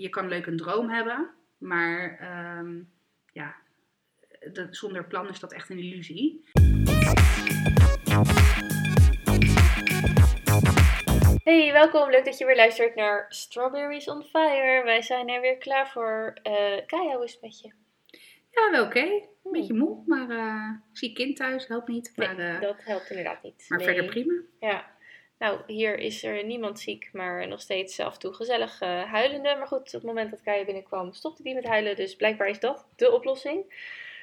je 0.00 0.08
kan 0.08 0.28
leuk 0.28 0.46
een 0.46 0.56
droom 0.56 0.90
hebben, 0.90 1.30
maar 1.58 2.18
ehm, 2.18 2.82
ja, 3.32 3.56
dat, 4.52 4.76
zonder 4.76 5.04
plan 5.04 5.28
is 5.28 5.40
dat 5.40 5.52
echt 5.52 5.70
een 5.70 5.78
illusie. 5.78 6.44
Hey, 11.42 11.72
welkom. 11.72 12.10
Leuk 12.10 12.24
dat 12.24 12.38
je 12.38 12.46
weer 12.46 12.56
luistert 12.56 12.94
naar 12.94 13.26
Strawberries 13.28 14.08
on 14.08 14.22
Fire. 14.22 14.84
Wij 14.84 15.02
zijn 15.02 15.28
er 15.28 15.40
weer 15.40 15.58
klaar 15.58 15.88
voor. 15.88 16.38
Uh, 16.42 16.86
Kaya, 16.86 17.14
hoe 17.14 17.24
is 17.24 17.32
het 17.32 17.42
met 17.42 17.60
je? 17.60 17.72
Ja, 18.50 18.70
wel 18.70 18.84
oké. 18.84 19.28
Een 19.44 19.52
beetje 19.52 19.74
moe, 19.74 20.02
maar 20.06 20.30
uh, 20.30 20.70
zie 20.92 21.12
kind 21.12 21.36
thuis, 21.36 21.66
helpt 21.66 21.88
niet. 21.88 22.12
Maar, 22.16 22.36
nee, 22.36 22.52
uh, 22.52 22.60
dat 22.60 22.84
helpt 22.84 23.10
inderdaad 23.10 23.42
niet. 23.42 23.64
Maar 23.68 23.78
nee. 23.78 23.86
verder 23.86 24.04
prima. 24.04 24.42
Ja. 24.60 24.98
Nou, 25.40 25.60
hier 25.66 25.98
is 25.98 26.24
er 26.24 26.44
niemand 26.44 26.80
ziek, 26.80 27.08
maar 27.12 27.48
nog 27.48 27.60
steeds 27.60 28.00
af 28.00 28.12
en 28.12 28.18
toe 28.18 28.32
gezellig 28.32 28.82
uh, 28.82 29.02
huilende. 29.02 29.56
Maar 29.58 29.66
goed, 29.66 29.86
op 29.86 29.92
het 29.92 30.02
moment 30.02 30.30
dat 30.30 30.42
Kaya 30.42 30.64
binnenkwam, 30.64 31.12
stopte 31.12 31.42
die 31.42 31.54
met 31.54 31.66
huilen. 31.66 31.96
Dus 31.96 32.16
blijkbaar 32.16 32.48
is 32.48 32.60
dat 32.60 32.86
de 32.96 33.12
oplossing. 33.12 33.74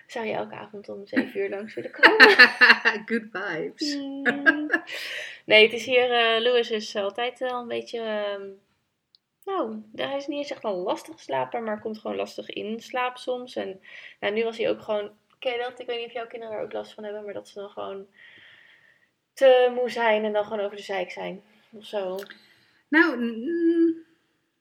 Zou 0.07 0.25
je 0.25 0.33
elke 0.33 0.55
avond 0.55 0.89
om 0.89 1.07
zeven 1.07 1.39
uur 1.39 1.49
langs 1.49 1.73
willen 1.73 1.91
komen? 1.91 2.29
Good 3.09 3.23
vibes. 3.31 3.95
Mm. 3.95 4.69
Nee, 5.45 5.63
het 5.63 5.73
is 5.73 5.85
hier, 5.85 6.35
uh, 6.35 6.41
Louis 6.41 6.71
is 6.71 6.95
altijd 6.95 7.41
al 7.41 7.61
een 7.61 7.67
beetje... 7.67 7.99
Uh, 7.99 8.45
nou, 9.45 9.83
hij 9.95 10.15
is 10.15 10.27
niet 10.27 10.37
eens 10.37 10.51
echt 10.51 10.63
een 10.63 10.71
lastig 10.71 11.19
slaper, 11.19 11.63
maar 11.63 11.81
komt 11.81 11.99
gewoon 11.99 12.17
lastig 12.17 12.49
in 12.49 12.79
slaap 12.79 13.17
soms. 13.17 13.55
En 13.55 13.81
nou, 14.19 14.33
nu 14.33 14.43
was 14.43 14.57
hij 14.57 14.69
ook 14.69 14.81
gewoon... 14.81 15.11
Ken 15.39 15.51
je 15.51 15.59
dat? 15.59 15.79
Ik 15.79 15.87
weet 15.87 15.97
niet 15.97 16.07
of 16.07 16.13
jouw 16.13 16.27
kinderen 16.27 16.55
daar 16.55 16.63
ook 16.63 16.73
last 16.73 16.93
van 16.93 17.03
hebben, 17.03 17.23
maar 17.23 17.33
dat 17.33 17.47
ze 17.47 17.59
dan 17.59 17.69
gewoon 17.69 18.07
te 19.37 19.71
moe 19.75 19.89
zijn 19.89 20.23
en 20.23 20.33
dan 20.33 20.43
gewoon 20.43 20.59
over 20.59 20.77
de 20.77 20.83
zeik 20.83 21.11
zijn. 21.11 21.41
Of 21.71 21.85
zo. 21.85 22.19
Nou, 22.87 23.17
mm, 23.17 23.95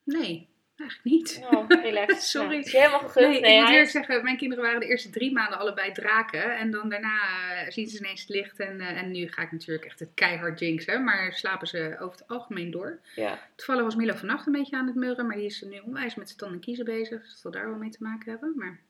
nee. 0.05 0.49
Eigenlijk 0.77 1.17
niet. 1.17 1.41
Oh, 1.51 1.69
relax. 1.69 2.31
Sorry. 2.31 2.59
Is 2.59 2.71
je 2.71 2.79
helemaal 2.79 3.01
gegund. 3.01 3.29
Nee, 3.29 3.41
Nee, 3.41 3.55
ik 3.55 3.61
moet 3.61 3.71
eerlijk 3.71 3.91
zeggen, 3.91 4.25
mijn 4.25 4.37
kinderen 4.37 4.65
waren 4.65 4.81
de 4.81 4.87
eerste 4.87 5.11
drie 5.11 5.33
maanden 5.33 5.59
allebei 5.59 5.93
draken. 5.93 6.57
En 6.59 6.71
dan 6.71 6.89
daarna 6.89 7.21
eh, 7.55 7.71
zien 7.71 7.89
ze 7.89 7.99
ineens 7.99 8.21
het 8.21 8.29
licht. 8.29 8.61
En, 8.61 8.81
eh, 8.81 9.03
en 9.03 9.11
nu 9.11 9.29
ga 9.29 9.43
ik 9.43 9.53
natuurlijk 9.53 9.85
echt 9.85 10.01
het 10.01 10.11
keihard 10.15 10.59
jinxen. 10.59 11.05
Maar 11.05 11.33
slapen 11.33 11.67
ze 11.67 11.97
over 12.01 12.19
het 12.19 12.29
algemeen 12.29 12.71
door. 12.71 12.99
Ja. 13.15 13.39
Toevallig 13.55 13.83
was 13.83 13.97
Milo 13.97 14.15
vannacht 14.15 14.47
een 14.47 14.53
beetje 14.53 14.77
aan 14.77 14.87
het 14.87 14.95
murren. 14.95 15.27
Maar 15.27 15.37
die 15.37 15.47
is 15.47 15.63
nu 15.63 15.79
onwijs 15.79 16.15
met 16.15 16.27
zijn 16.27 16.39
tanden 16.39 16.59
en 16.59 16.65
kiezen 16.65 16.85
bezig. 16.85 17.21
Dus 17.21 17.31
dat 17.31 17.39
zal 17.39 17.51
daar 17.51 17.69
wel 17.69 17.79
mee 17.79 17.91
te 17.91 18.03
maken 18.03 18.31
hebben. 18.31 18.53
Maar 18.57 18.81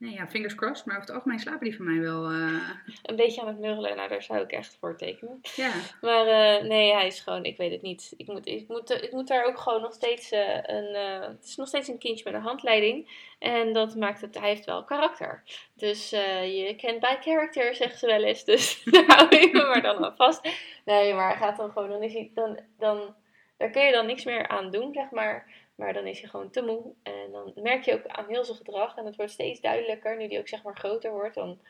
nee, 0.00 0.12
ja, 0.12 0.28
fingers 0.28 0.54
crossed. 0.54 0.86
Maar 0.86 0.96
over 0.96 1.06
het 1.08 1.16
algemeen 1.16 1.38
slapen 1.38 1.64
die 1.64 1.76
van 1.76 1.84
mij 1.94 2.00
wel. 2.00 2.24
eh, 2.24 2.68
Een 3.02 3.16
beetje 3.16 3.40
aan 3.40 3.46
het 3.46 3.58
murrelen, 3.58 3.96
nou 3.96 4.08
daar 4.08 4.22
zou 4.22 4.40
ik 4.40 4.52
echt 4.52 4.76
voor 4.80 4.96
tekenen. 4.96 5.40
ja. 5.56 5.70
Maar 6.00 6.26
eh, 6.26 6.62
nee, 6.68 6.92
hij 6.92 7.06
is 7.06 7.20
gewoon, 7.20 7.44
ik 7.44 7.56
weet 7.56 7.70
het 7.72 7.82
niet. 7.82 8.14
Ik 8.16 8.26
moet, 8.26 8.46
ik 8.46 8.68
moet, 8.68 8.90
ik 8.90 9.12
moet 9.12 9.28
daar 9.28 9.44
ook 9.44 9.58
gewoon 9.58 9.80
nog 9.80 9.92
steeds 9.92 10.30
eh, 10.30 10.56
een, 10.62 10.94
het 11.22 11.44
is 11.44 11.56
nog 11.56 11.68
steeds 11.68 11.88
een 11.88 11.98
kindje 11.98 12.24
met 12.24 12.34
een 12.34 12.46
handleiding. 12.46 13.28
En 13.38 13.72
dat 13.72 13.94
maakt 13.96 14.20
het, 14.20 14.38
hij 14.38 14.48
heeft 14.48 14.64
wel 14.64 14.84
karakter. 14.84 15.42
Dus 15.74 16.10
je 16.10 16.74
kent 16.76 17.00
bij 17.00 17.18
character, 17.20 17.74
zeggen 17.74 17.98
ze 17.98 18.06
wel 18.06 18.22
eens. 18.22 18.44
Dus 18.44 18.82
daar 18.90 19.04
hou 19.06 19.28
ik 19.28 19.52
me 19.52 19.64
maar 19.64 19.82
dan 19.82 20.04
aan 20.04 20.16
vast. 20.16 20.48
Nee, 20.84 21.14
maar 21.14 21.28
hij 21.28 21.36
gaat 21.36 21.56
dan 21.56 21.70
gewoon, 21.70 21.88
dan 21.88 22.02
is 22.02 22.12
hij, 22.12 22.30
dan, 22.34 22.58
dan, 22.78 23.14
daar 23.56 23.70
kun 23.70 23.82
je 23.86 23.92
dan 23.92 24.06
niks 24.06 24.24
meer 24.24 24.48
aan 24.48 24.70
doen, 24.70 24.92
zeg 24.92 25.10
maar. 25.10 25.46
Maar 25.80 25.92
dan 25.92 26.06
is 26.06 26.20
hij 26.20 26.28
gewoon 26.28 26.50
te 26.50 26.62
moe. 26.62 26.94
En 27.02 27.32
dan 27.32 27.52
merk 27.54 27.84
je 27.84 27.94
ook 27.94 28.06
aan 28.06 28.28
heel 28.28 28.44
zijn 28.44 28.56
gedrag. 28.56 28.96
En 28.96 29.04
het 29.06 29.16
wordt 29.16 29.32
steeds 29.32 29.60
duidelijker, 29.60 30.16
nu 30.16 30.26
hij 30.26 30.38
ook 30.38 30.48
zeg 30.48 30.62
maar 30.62 30.76
groter 30.76 31.12
wordt. 31.12 31.34
Dan 31.34 31.60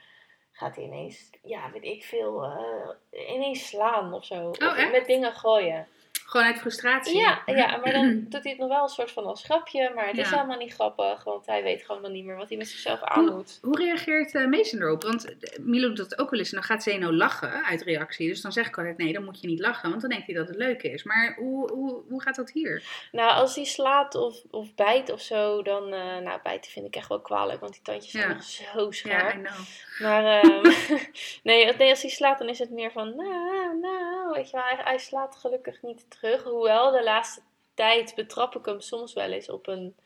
gaat 0.52 0.76
hij 0.76 0.84
ineens, 0.84 1.30
ja, 1.42 1.70
weet 1.70 1.84
ik 1.84 2.04
veel, 2.04 2.44
eh, 2.44 3.34
ineens 3.34 3.66
slaan 3.66 4.12
of 4.12 4.24
zo. 4.24 4.48
of 4.48 4.58
echt? 4.58 4.92
met 4.92 5.06
dingen 5.06 5.32
gooien. 5.32 5.86
Gewoon 6.30 6.46
uit 6.46 6.58
frustratie. 6.58 7.18
Ja, 7.18 7.42
ja, 7.62 7.76
maar 7.76 7.92
dan 7.92 8.26
doet 8.28 8.42
hij 8.42 8.50
het 8.52 8.58
nog 8.60 8.68
wel 8.68 8.82
een 8.82 8.88
soort 8.88 9.10
van 9.10 9.24
als 9.24 9.44
grapje. 9.44 9.92
Maar 9.94 10.06
het 10.06 10.18
is 10.18 10.30
Ja. 10.30 10.34
helemaal 10.36 10.58
niet 10.58 10.72
grappig, 10.72 11.24
want 11.24 11.46
hij 11.46 11.62
weet 11.62 11.82
gewoon 11.82 12.02
dan 12.02 12.12
niet 12.12 12.24
meer 12.24 12.36
wat 12.36 12.48
hij 12.48 12.58
met 12.58 12.68
zichzelf 12.68 13.02
aan 13.02 13.24
moet. 13.24 13.58
hoe 13.62 13.76
reageert 13.78 14.34
uh, 14.34 14.46
Mason 14.46 14.80
erop? 14.82 15.02
Want 15.02 15.24
eh, 15.38 15.58
Milo 15.58 15.88
doet 15.88 15.96
dat 16.08 16.18
ook 16.18 16.30
wel 16.30 16.38
eens 16.38 16.48
en 16.48 16.54
dan 16.54 16.64
gaat 16.64 16.82
Zeno 16.82 17.12
lachen 17.12 17.64
uit 17.64 17.82
reactie. 17.82 18.28
Dus 18.28 18.40
dan 18.40 18.52
zeg 18.52 18.66
ik 18.66 18.76
altijd, 18.78 18.96
nee, 18.96 19.12
dan 19.12 19.24
moet 19.24 19.40
je 19.40 19.46
niet 19.46 19.60
lachen, 19.60 19.88
want 19.88 20.00
dan 20.00 20.10
denkt 20.10 20.26
hij 20.26 20.34
dat 20.34 20.48
het 20.48 20.56
leuk 20.56 20.82
is. 20.82 21.02
Maar 21.02 21.34
hoe, 21.38 21.72
hoe, 21.72 22.02
hoe 22.08 22.22
gaat 22.22 22.36
dat 22.36 22.50
hier? 22.50 22.82
Nou, 23.12 23.32
als 23.32 23.54
hij 23.54 23.64
slaat 23.64 24.14
of, 24.14 24.36
of 24.50 24.74
bijt 24.74 25.12
of 25.12 25.20
zo, 25.20 25.62
dan... 25.62 25.92
eh 25.92 26.18
nou, 26.18 26.40
bijten 26.42 26.70
vind 26.70 26.86
ik 26.86 26.96
echt 26.96 27.08
wel 27.08 27.20
kwalijk, 27.20 27.60
want 27.60 27.72
die 27.72 27.82
tandjes 27.82 28.12
zijn 28.12 28.28
Ja. 28.28 28.34
nog 28.34 28.42
zo 28.42 28.80
Ja, 28.84 28.90
scherp. 28.90 29.32
Know. 29.44 29.58
Maar 30.00 30.24
ehm, 30.40 30.62
nee, 31.42 31.66
als- 31.66 31.76
nee, 31.76 31.90
als 31.90 32.02
hij 32.02 32.10
slaat, 32.10 32.38
dan 32.38 32.48
is 32.48 32.58
het 32.58 32.70
meer 32.70 32.92
van, 32.92 33.16
nou, 33.16 33.78
nou, 33.80 34.32
weet 34.32 34.50
je 34.50 34.56
wel, 34.56 34.64
hij, 34.66 34.78
hij 34.84 34.98
slaat 34.98 35.36
gelukkig 35.36 35.82
niet 35.82 35.96
terug. 36.10 36.18
Hoewel, 36.44 36.90
de 36.90 37.02
laatste 37.02 37.40
tijd 37.74 38.14
betrap 38.14 38.56
ik 38.56 38.64
hem 38.64 38.80
soms 38.80 39.12
wel 39.12 39.30
eens 39.30 39.50
op 39.50 39.66
een, 39.66 39.96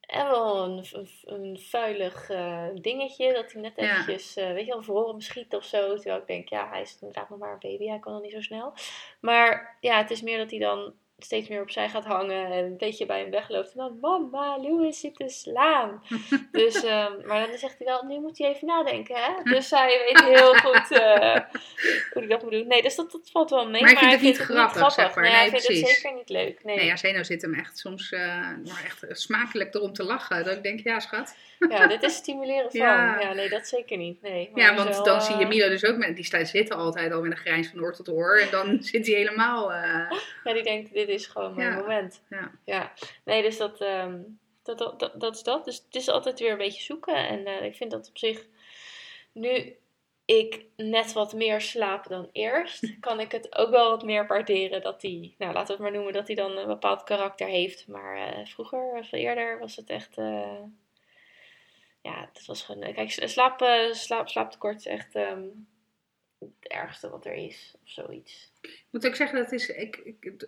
eh, 0.00 0.28
wel 0.30 0.64
een, 0.64 0.84
een, 0.92 1.08
een 1.24 1.58
vuilig 1.60 2.30
eh, 2.30 2.66
dingetje. 2.74 3.32
Dat 3.32 3.52
hij 3.52 3.62
net 3.62 3.72
Ja. 3.76 3.82
eventjes, 3.82 4.36
eh, 4.36 4.52
weet 4.52 4.66
je 4.66 4.72
wel, 4.72 4.82
voor 4.82 5.08
hem 5.08 5.20
schiet 5.20 5.54
of 5.54 5.64
zo. 5.64 5.94
Terwijl 5.94 6.20
ik 6.20 6.26
denk, 6.26 6.48
ja, 6.48 6.68
hij 6.68 6.80
is 6.80 6.98
inderdaad 7.00 7.28
nog 7.30 7.38
maar 7.38 7.52
een 7.52 7.58
baby, 7.70 7.86
hij 7.86 7.98
kan 7.98 8.12
nog 8.12 8.22
niet 8.22 8.32
zo 8.32 8.40
snel. 8.40 8.72
Maar 9.20 9.76
ja, 9.80 9.98
het 9.98 10.10
is 10.10 10.22
meer 10.22 10.38
dat 10.38 10.50
hij 10.50 10.58
dan 10.58 10.94
steeds 11.18 11.48
meer 11.48 11.60
opzij 11.60 11.88
gaat 11.88 12.04
hangen 12.04 12.46
en 12.46 12.64
een 12.64 12.76
beetje 12.76 13.06
bij 13.06 13.20
hem 13.20 13.30
wegloopt. 13.30 13.72
En 13.72 13.76
dan, 13.78 13.98
mama, 14.00 14.58
Louis 14.58 15.00
zit 15.00 15.14
te 15.14 15.28
slaan. 15.28 16.02
dus, 16.52 16.84
ehm, 16.84 17.26
maar 17.26 17.46
dan 17.48 17.58
zegt 17.58 17.78
hij 17.78 17.86
wel, 17.86 18.04
nu 18.04 18.20
moet 18.20 18.38
hij 18.38 18.48
even 18.48 18.66
nadenken, 18.66 19.16
hè. 19.16 19.42
Dus 19.54 19.70
hij 19.70 20.02
weet 20.06 20.24
heel 20.24 20.54
goed 20.54 20.90
eh, 20.98 21.34
hoe 22.12 22.22
hij 22.22 22.26
dat 22.26 22.42
moet 22.42 22.50
doen. 22.50 22.66
Nee, 22.66 22.82
dus 22.82 22.94
dat, 22.94 23.10
dat 23.12 23.30
valt 23.32 23.50
wel 23.50 23.68
mee. 23.68 23.80
Maar 23.82 23.90
hij 23.90 23.98
vindt 23.98 24.12
het 24.12 24.22
niet 24.22 24.36
vindt 24.36 24.50
grappig, 24.52 24.92
zeg 24.92 25.14
maar. 25.14 25.24
Nee, 25.24 25.32
hij 25.32 25.40
Nee, 25.40 25.50
vindt 25.50 25.66
precies. 25.66 25.88
het 25.88 25.96
zeker 25.96 26.16
niet 26.16 26.28
leuk. 26.28 26.64
Nee. 26.64 26.76
Nee, 26.76 26.86
ja, 26.86 26.96
Zeno 26.96 27.22
zit 27.22 27.42
hem 27.42 27.54
echt 27.54 27.78
soms 27.78 28.12
eh, 28.12 28.20
nou, 28.48 28.78
echt 28.84 29.04
smakelijk 29.08 29.74
erom 29.74 29.92
te 29.92 30.02
lachen. 30.04 30.44
Dat 30.44 30.56
ik 30.56 30.62
denk, 30.62 30.80
ja 30.80 31.00
schat. 31.00 31.36
Ja, 31.68 31.86
dit 31.86 32.02
is 32.02 32.14
stimuleren 32.14 32.70
van. 32.70 32.80
Ja. 32.80 33.20
Ja, 33.20 33.32
nee, 33.32 33.48
dat 33.48 33.66
zeker 33.68 33.96
niet. 33.96 34.22
Nee, 34.22 34.50
maar 34.52 34.62
Ja, 34.62 34.74
want 34.74 34.94
zo, 34.94 35.02
dan 35.02 35.16
eh, 35.16 35.22
zie 35.22 35.36
je 35.36 35.46
Milo 35.46 35.68
dus 35.68 35.84
ook 35.84 35.96
met, 35.96 36.16
die 36.16 36.24
staat 36.24 36.48
zitten 36.48 36.76
altijd 36.76 37.12
al 37.12 37.20
met 37.22 37.30
een 37.30 37.36
grijns 37.36 37.68
van 37.68 37.80
oor 37.80 37.94
tot 37.96 38.08
oor. 38.08 38.38
En 38.38 38.50
dan 38.50 38.82
zit 38.82 39.06
hij 39.06 39.16
helemaal... 39.16 39.72
eh, 39.72 40.10
Ja, 40.44 40.52
die 40.52 40.62
denkt, 40.62 41.03
dit 41.06 41.20
is 41.20 41.26
gewoon 41.26 41.54
mijn 41.54 41.70
Ja. 41.70 41.76
moment. 41.76 42.22
Ja. 42.30 42.50
ja. 42.64 42.92
Nee, 43.24 43.42
dus 43.42 43.56
dat, 43.56 43.80
ehm, 43.80 44.20
dat, 44.62 44.78
dat, 44.78 44.98
dat, 44.98 45.20
dat 45.20 45.34
is 45.34 45.42
dat. 45.42 45.64
Dus 45.64 45.76
het 45.76 45.94
is 45.94 46.08
altijd 46.08 46.40
weer 46.40 46.50
een 46.52 46.58
beetje 46.58 46.82
zoeken. 46.82 47.14
En 47.28 47.46
eh, 47.46 47.64
ik 47.64 47.74
vind 47.74 47.90
dat 47.90 48.08
op 48.08 48.18
zich... 48.18 48.46
Nu 49.32 49.76
ik 50.24 50.64
net 50.76 51.12
wat 51.12 51.32
meer 51.32 51.60
slaap 51.60 52.06
dan 52.06 52.28
eerst, 52.32 52.94
kan 53.00 53.20
ik 53.20 53.32
het 53.32 53.56
ook 53.56 53.70
wel 53.70 53.90
wat 53.90 54.04
meer 54.04 54.26
waarderen 54.26 54.82
dat 54.82 55.02
hij... 55.02 55.34
Nou, 55.38 55.52
laten 55.52 55.66
we 55.66 55.72
het 55.72 55.82
maar 55.82 55.92
noemen 55.92 56.12
dat 56.12 56.26
hij 56.26 56.36
dan 56.36 56.56
een 56.56 56.66
bepaald 56.66 57.02
karakter 57.02 57.46
heeft. 57.46 57.86
Maar 57.88 58.16
eh, 58.16 58.46
vroeger, 58.46 58.98
of 58.98 59.12
eerder, 59.12 59.58
was 59.58 59.76
het 59.76 59.90
echt... 59.90 60.18
eh, 60.18 60.60
ja, 62.02 62.28
het 62.32 62.46
was 62.46 62.62
gewoon... 62.62 62.92
Kijk, 62.92 63.10
slaap, 63.10 63.60
slaap, 63.92 64.28
slaaptekort 64.28 64.76
is 64.78 64.86
echt... 64.86 65.14
ehm, 65.14 65.42
het 66.38 66.68
ergste 66.72 67.10
wat 67.10 67.26
er 67.26 67.34
is, 67.34 67.74
of 67.82 67.88
zoiets. 67.88 68.52
Ik 68.66 68.86
moet 68.90 69.06
ook 69.06 69.14
zeggen, 69.14 69.38
dat 69.38 69.52
is, 69.52 69.68
ik, 69.68 69.96
ik, 69.96 70.46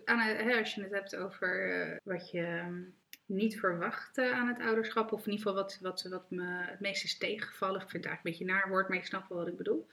als 0.59 0.73
je 0.73 0.81
het 0.81 0.91
hebt 0.91 1.15
over 1.15 1.81
eh, 1.81 1.97
wat 2.03 2.31
je 2.31 2.43
ehm, 2.43 2.81
niet 3.25 3.59
verwacht 3.59 4.17
aan 4.17 4.47
het 4.47 4.59
ouderschap, 4.59 5.11
of 5.11 5.25
in 5.25 5.31
ieder 5.31 5.45
geval 5.45 5.63
wat, 5.63 5.77
wat, 5.81 6.07
wat 6.09 6.31
me 6.31 6.65
het 6.65 6.79
meest 6.79 7.03
is 7.03 7.17
tegengevallen. 7.17 7.81
Ik 7.81 7.89
vind 7.89 8.03
het 8.03 8.05
eigenlijk 8.05 8.25
een 8.25 8.45
beetje 8.45 8.59
naar 8.59 8.69
woord, 8.69 8.87
maar 8.87 8.97
je 8.97 9.05
snapt 9.05 9.29
wel 9.29 9.37
wat 9.37 9.47
ik 9.47 9.57
bedoel. 9.57 9.87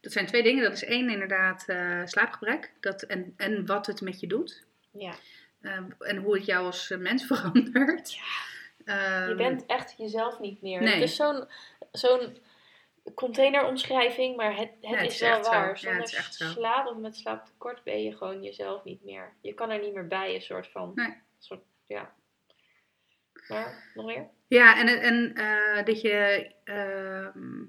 Dat 0.00 0.12
zijn 0.12 0.26
twee 0.26 0.42
dingen. 0.42 0.62
Dat 0.62 0.72
is 0.72 0.84
één 0.84 1.10
inderdaad 1.10 1.64
eh, 1.68 2.02
slaapgebrek 2.04 2.72
dat, 2.80 3.02
en, 3.02 3.34
en 3.36 3.66
wat 3.66 3.86
het 3.86 4.00
met 4.00 4.20
je 4.20 4.26
doet. 4.26 4.64
Ja. 4.90 5.14
Ehm, 5.60 5.90
en 5.98 6.16
hoe 6.16 6.34
het 6.34 6.44
jou 6.44 6.64
als 6.66 6.94
mens 6.98 7.26
verandert. 7.32 8.18
Ehm, 8.84 9.28
Je 9.28 9.34
bent 9.34 9.66
echt 9.66 9.94
jezelf 9.98 10.38
niet 10.40 10.62
meer. 10.62 10.80
nee. 10.82 10.94
Het 10.94 11.02
is 11.02 11.16
zo'n 11.16 11.44
zo'n 11.92 12.36
containeromschrijving, 13.14 14.36
maar 14.36 14.56
het, 14.56 14.70
het 14.70 14.90
Ja, 14.90 14.96
het 14.96 15.06
is 15.06 15.14
is 15.14 15.20
wel 15.20 15.44
zo. 15.44 15.50
waar. 15.50 15.68
Ja, 15.68 15.74
Zonder 15.76 16.08
zo. 16.08 16.44
slaap 16.44 16.86
of 16.86 16.96
met 16.96 17.16
slaaptekort 17.16 17.82
ben 17.82 18.02
je 18.02 18.16
gewoon 18.16 18.42
jezelf 18.42 18.84
niet 18.84 19.04
meer. 19.04 19.34
Je 19.40 19.54
kan 19.54 19.70
er 19.70 19.80
niet 19.80 19.94
meer 19.94 20.06
bij, 20.06 20.34
een 20.34 20.42
soort 20.42 20.68
van. 20.68 20.92
Nee. 20.94 21.14
Soort, 21.38 21.62
ja. 21.86 22.14
Maar, 23.48 23.90
nog 23.94 24.06
meer? 24.06 24.28
Ja, 24.46 24.78
en, 24.78 25.00
en 25.02 25.34
eh, 25.34 25.84
dat 25.84 26.00
je, 26.00 26.50
ehm, 26.64 27.64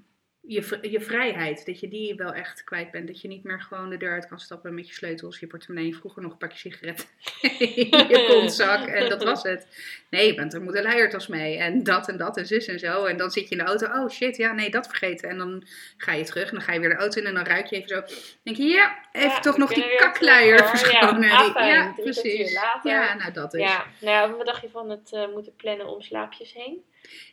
je 0.46 0.78
je 0.90 1.00
vrijheid, 1.00 1.66
dat 1.66 1.80
je 1.80 1.88
die 1.88 2.14
wel 2.14 2.32
echt 2.32 2.64
kwijt 2.64 2.90
bent. 2.90 3.06
Dat 3.06 3.20
je 3.20 3.28
niet 3.28 3.44
meer 3.44 3.60
gewoon 3.60 3.90
de 3.90 3.96
deur 3.96 4.12
uit 4.12 4.28
kan 4.28 4.40
stappen 4.40 4.74
met 4.74 4.88
je 4.88 4.94
sleutels, 4.94 5.38
je 5.38 5.46
portemonnee, 5.46 5.96
vroeger 5.96 6.22
nog 6.22 6.32
een 6.32 6.38
pakje 6.38 6.58
sigaret 6.58 7.08
in 7.58 8.08
je 8.08 8.26
kontzak 8.28 8.86
en 8.86 9.08
dat 9.08 9.22
was 9.24 9.42
het. 9.42 9.66
Nee, 10.10 10.26
je 10.26 10.34
bent 10.34 10.54
er 10.54 10.62
moet 10.62 10.74
een 10.74 10.82
leiertas 10.82 11.26
mee 11.26 11.58
en 11.58 11.82
dat 11.82 12.08
en 12.08 12.16
dat 12.16 12.36
en 12.36 12.46
zus 12.46 12.66
en 12.66 12.78
zo. 12.78 13.04
En 13.04 13.16
dan 13.16 13.30
zit 13.30 13.48
je 13.48 13.56
in 13.56 13.58
de 13.58 13.64
auto, 13.68 13.86
oh 13.86 14.08
shit, 14.08 14.36
ja 14.36 14.52
nee, 14.52 14.70
dat 14.70 14.86
vergeten. 14.86 15.28
En 15.28 15.38
dan 15.38 15.66
ga 15.96 16.12
je 16.12 16.24
terug 16.24 16.48
en 16.48 16.54
dan 16.54 16.62
ga 16.64 16.72
je 16.72 16.80
weer 16.80 16.88
de 16.88 16.96
auto 16.96 17.20
in 17.20 17.26
en 17.26 17.34
dan 17.34 17.44
ruik 17.44 17.66
je 17.66 17.76
even 17.76 17.88
zo. 17.88 18.02
denk 18.42 18.56
je, 18.56 18.64
ja, 18.64 18.98
even 19.12 19.28
Ja, 19.28 19.40
toch 19.40 19.56
nog 19.56 19.72
die 19.72 19.84
hoor. 19.84 20.68
verschonen. 20.68 21.28
Ja, 21.28 21.36
afijn, 21.36 21.66
ja, 21.66 21.92
precies. 21.96 22.54
later. 22.54 22.90
Ja, 22.90 23.14
nou 23.14 23.32
dat 23.32 23.54
is. 23.54 23.60
Ja, 23.60 23.84
nou 24.00 24.30
ja, 24.30 24.36
wat 24.36 24.46
dacht 24.46 24.62
je 24.62 24.70
van 24.70 24.90
het 24.90 25.12
eh, 25.12 25.28
moeten 25.32 25.54
plannen 25.56 25.86
om 25.86 26.00
slaapjes 26.02 26.52
heen? 26.52 26.84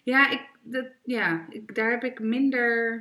Ja, 0.03 0.29
ik, 0.29 0.41
dat, 0.61 0.85
ja 1.03 1.45
ik, 1.49 1.75
daar 1.75 1.91
heb 1.91 2.03
ik 2.03 2.19
minder 2.19 2.95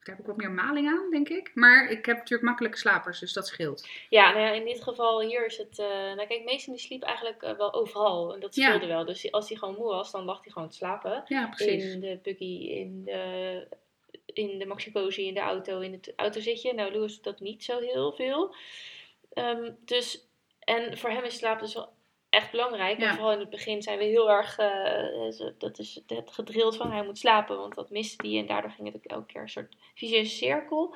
Ik 0.00 0.06
heb 0.06 0.20
ook 0.20 0.26
wat 0.26 0.36
meer 0.36 0.50
maling 0.50 0.88
aan, 0.88 1.10
denk 1.10 1.28
ik. 1.28 1.50
Maar 1.54 1.90
ik 1.90 2.06
heb 2.06 2.16
natuurlijk 2.16 2.42
makkelijke 2.48 2.78
slapers, 2.78 3.18
dus 3.20 3.32
dat 3.32 3.46
scheelt. 3.46 3.88
Ja, 4.08 4.30
nou 4.32 4.40
ja, 4.44 4.50
in 4.52 4.64
dit 4.64 4.82
geval 4.82 5.20
hier 5.22 5.46
is 5.46 5.56
het... 5.58 5.78
eh 5.78 5.86
nou 5.86 6.26
kijk, 6.26 6.44
Mason 6.44 6.72
die 6.74 6.82
sliep 6.82 7.02
eigenlijk 7.02 7.42
eh, 7.42 7.56
wel 7.56 7.74
overal. 7.74 8.34
En 8.34 8.40
dat 8.40 8.54
Ja. 8.54 8.66
scheelde 8.66 8.86
wel. 8.86 9.04
Dus 9.04 9.32
als 9.32 9.48
hij 9.48 9.58
gewoon 9.58 9.74
moe 9.74 9.86
was, 9.86 10.10
dan 10.10 10.24
lag 10.24 10.42
hij 10.42 10.52
gewoon 10.52 10.68
te 10.68 10.76
slapen. 10.76 11.22
Ja, 11.26 11.46
precies. 11.46 11.92
In 11.92 12.00
de 12.00 12.18
buggy, 12.22 12.66
in 12.68 13.04
de, 13.04 13.66
in 14.26 14.58
de 14.58 14.66
maxi 14.66 14.92
cozy, 14.92 15.20
in 15.20 15.34
de 15.34 15.40
auto, 15.40 15.80
in 15.80 15.92
het 15.92 16.12
autozitje. 16.16 16.74
Nou, 16.74 16.92
Louis 16.92 17.14
doet 17.14 17.24
dat 17.24 17.40
niet 17.40 17.64
zo 17.64 17.78
heel 17.80 18.12
veel. 18.12 18.54
Ehm, 19.32 19.72
dus, 19.84 20.28
en 20.60 20.98
voor 20.98 21.10
hem 21.10 21.24
is 21.24 21.36
slaap 21.36 21.60
dus 21.60 21.74
wel 21.74 21.92
echt 22.34 22.50
belangrijk. 22.50 22.98
Ja. 23.00 23.08
En 23.08 23.14
vooral 23.14 23.32
in 23.32 23.38
het 23.38 23.50
begin 23.50 23.82
zijn 23.82 23.98
we 23.98 24.04
heel 24.04 24.30
erg, 24.30 24.54
zo- 25.34 25.52
dat 25.58 25.78
is 25.78 26.00
het 26.06 26.30
gedrild 26.30 26.76
van 26.76 26.92
hij 26.92 27.04
moet 27.04 27.18
slapen. 27.18 27.58
Want 27.58 27.74
dat 27.74 27.90
miste 27.90 28.26
hij 28.26 28.38
en 28.38 28.46
daardoor 28.46 28.70
ging 28.70 28.86
het 28.92 28.96
ook 28.96 29.04
elke 29.04 29.26
keer 29.32 29.40
een 29.42 29.48
soort 29.48 29.76
vicieuze 29.94 30.34
cirkel. 30.36 30.94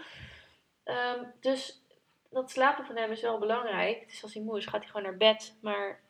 Ehm, 0.84 1.24
dus 1.40 1.82
dat 2.30 2.50
slapen 2.50 2.84
van 2.86 2.96
hem 2.96 3.10
is 3.10 3.20
wel 3.20 3.38
belangrijk. 3.38 4.08
Dus 4.08 4.22
als 4.22 4.34
hij 4.34 4.42
moe 4.42 4.58
is, 4.58 4.66
gaat 4.66 4.80
hij 4.82 4.90
gewoon 4.90 5.02
naar 5.02 5.16
bed. 5.16 5.56
Maar 5.60 6.00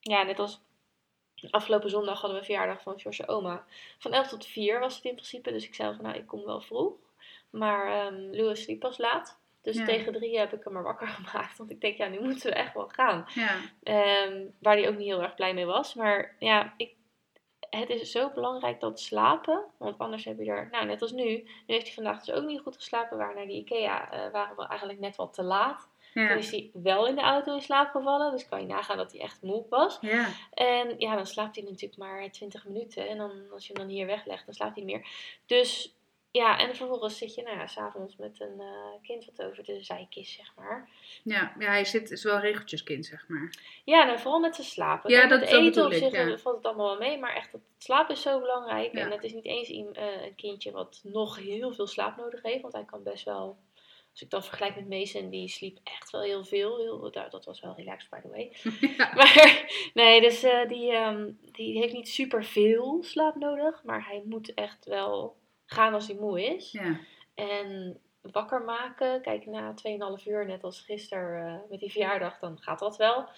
ja, 0.00 0.22
net 0.22 0.38
als 0.38 0.60
afgelopen 1.50 1.90
zondag 1.90 2.12
hadden 2.20 2.32
we 2.32 2.38
een 2.38 2.44
verjaardag 2.44 2.82
van 2.82 3.00
George 3.00 3.28
oma. 3.28 3.64
Van 3.98 4.12
11 4.12 4.28
tot 4.28 4.46
4 4.46 4.80
was 4.80 4.94
het 4.96 5.04
in 5.04 5.14
principe. 5.14 5.52
Dus 5.52 5.66
ik 5.66 5.74
zei 5.74 5.94
van 5.94 6.04
nou, 6.04 6.16
ik 6.16 6.26
kom 6.26 6.44
wel 6.44 6.60
vroeg. 6.60 6.92
Maar 7.50 7.86
ehm 8.06 8.14
Louis 8.30 8.62
sliep 8.62 8.80
pas 8.80 8.98
laat. 8.98 9.39
Dus 9.62 9.76
Ja. 9.76 9.84
tegen 9.84 10.12
drie 10.12 10.38
heb 10.38 10.52
ik 10.52 10.64
hem 10.64 10.76
er 10.76 10.82
wakker 10.82 11.08
gemaakt. 11.18 11.58
Want 11.58 11.70
ik 11.70 11.80
denk, 11.80 11.96
ja, 11.96 12.08
nu 12.08 12.20
moeten 12.20 12.50
we 12.50 12.54
echt 12.56 12.74
wel 12.74 12.88
gaan. 12.88 13.24
Ja, 13.34 13.56
Ehm, 13.82 14.44
waar 14.60 14.76
hij 14.76 14.88
ook 14.88 14.96
niet 14.96 15.06
heel 15.06 15.22
erg 15.22 15.34
blij 15.34 15.54
mee 15.54 15.66
was. 15.66 15.94
Maar 15.94 16.36
ja, 16.38 16.74
ik, 16.76 16.94
het 17.70 17.88
is 17.90 18.10
zo 18.10 18.30
belangrijk 18.30 18.80
dat 18.80 19.00
slapen. 19.00 19.64
Want 19.78 19.98
anders 19.98 20.24
heb 20.24 20.38
je 20.38 20.50
er, 20.50 20.68
nou 20.70 20.86
net 20.86 21.02
als 21.02 21.12
nu. 21.12 21.24
Nu 21.24 21.44
heeft 21.66 21.84
hij 21.86 21.94
vandaag 21.94 22.24
dus 22.24 22.34
ook 22.34 22.44
niet 22.44 22.60
goed 22.60 22.74
geslapen. 22.76 23.10
We 23.10 23.16
waren 23.22 23.36
naar 23.36 23.46
de 23.46 23.52
Ikea. 23.52 24.10
eh, 24.10 24.30
waren 24.32 24.56
we 24.56 24.66
eigenlijk 24.66 25.00
net 25.00 25.16
wat 25.16 25.32
te 25.34 25.42
laat. 25.42 25.88
ja, 26.14 26.28
Toen 26.28 26.38
is 26.38 26.50
hij 26.50 26.70
wel 26.72 27.06
in 27.06 27.14
de 27.14 27.20
auto 27.20 27.54
in 27.54 27.60
slaap 27.60 27.90
gevallen. 27.90 28.30
Dus 28.30 28.48
kan 28.48 28.60
je 28.60 28.66
nagaan 28.66 28.96
dat 28.96 29.12
hij 29.12 29.20
echt 29.20 29.42
moe 29.42 29.66
was. 29.68 29.98
ja. 30.00 30.26
En 30.54 30.94
ja, 30.98 31.14
dan 31.16 31.26
slaapt 31.26 31.56
hij 31.56 31.64
natuurlijk 31.64 31.96
maar 31.96 32.30
20 32.30 32.64
minuten. 32.64 33.08
En 33.08 33.18
dan, 33.18 33.32
als 33.52 33.66
je 33.66 33.72
hem 33.72 33.82
dan 33.82 33.92
hier 33.94 34.06
weglegt, 34.06 34.44
dan 34.44 34.54
slaapt 34.54 34.74
hij 34.76 34.84
niet 34.84 34.94
meer. 34.96 35.06
Dus 35.46 35.94
ja, 36.32 36.58
en 36.58 36.74
vervolgens 36.76 37.18
zit 37.18 37.34
je, 37.34 37.42
nou 37.42 37.56
ja, 37.58 37.66
s'avonds 37.66 38.16
met 38.16 38.40
een 38.40 38.60
eh, 38.60 39.02
kind 39.02 39.24
wat 39.24 39.46
over 39.46 39.64
de 39.64 39.82
zijkist, 39.82 40.32
zeg 40.36 40.52
maar. 40.56 40.88
Ja, 41.24 41.54
ja 41.58 41.66
hij 41.70 41.84
zit, 41.84 42.10
is 42.10 42.22
wel 42.24 42.34
een 42.34 42.40
regeltjeskind, 42.40 43.06
zeg 43.06 43.24
maar. 43.28 43.54
Ja, 43.84 44.04
nou, 44.04 44.18
vooral 44.18 44.40
met 44.40 44.54
zijn 44.54 44.66
slapen. 44.66 45.10
Ja, 45.10 45.26
dat- 45.26 45.40
dat 45.40 45.48
eten 45.48 45.84
op 45.86 45.92
zich 45.92 46.12
ja. 46.12 46.26
eh, 46.30 46.36
valt 46.38 46.56
het 46.56 46.66
allemaal 46.66 46.86
wel 46.98 47.08
mee. 47.08 47.18
Maar 47.18 47.34
echt, 47.34 47.52
het 47.52 47.62
slaap 47.78 48.10
is 48.10 48.22
zo 48.22 48.40
belangrijk. 48.40 48.92
Ja. 48.94 49.00
En 49.04 49.10
het 49.10 49.24
is 49.24 49.32
niet 49.32 49.44
eens 49.44 49.68
iem- 49.68 49.92
eh, 49.94 50.22
een 50.24 50.34
kindje 50.34 50.70
wat 50.70 51.00
nog 51.02 51.36
heel 51.38 51.72
veel 51.72 51.86
slaap 51.86 52.16
nodig 52.16 52.42
heeft. 52.42 52.60
Want 52.62 52.74
hij 52.74 52.84
kan 52.84 53.02
best 53.02 53.24
wel... 53.24 53.56
Als 54.12 54.22
ik 54.22 54.30
dan 54.30 54.44
vergelijk 54.44 54.74
met 54.76 54.88
Mason, 54.88 55.30
die 55.30 55.48
sliep 55.48 55.78
echt 55.84 56.10
wel 56.10 56.20
heel 56.22 56.44
veel. 56.44 56.78
Heel, 56.78 57.10
dat 57.10 57.30
dat 57.30 57.44
was 57.44 57.60
wel 57.60 57.74
relaxed, 57.76 58.10
by 58.10 58.20
the 58.20 58.28
way. 58.28 58.52
ja. 58.96 59.12
Maar 59.16 59.64
nee, 59.94 60.20
dus 60.20 60.40
die, 60.68 60.92
ehm, 60.92 61.30
die 61.52 61.78
heeft 61.78 61.92
niet 61.92 62.08
super 62.08 62.44
veel 62.44 62.98
slaap 63.02 63.34
nodig. 63.34 63.82
Maar 63.84 64.06
hij 64.06 64.22
moet 64.24 64.54
echt 64.54 64.84
wel 64.84 65.36
gaan 65.72 65.94
als 65.94 66.06
hij 66.06 66.16
moe 66.16 66.44
is. 66.56 66.72
ja. 66.72 66.98
En 67.34 68.00
wakker 68.20 68.62
maken, 68.62 69.22
kijk 69.22 69.46
na 69.46 69.74
2,5 70.18 70.24
uur, 70.26 70.46
net 70.46 70.64
als 70.64 70.80
gisteren 70.80 71.46
eh, 71.46 71.70
met 71.70 71.80
die 71.80 71.90
verjaardag, 71.90 72.38
dan 72.38 72.58
gaat 72.60 72.78
dat 72.78 72.96
wel. 72.96 73.28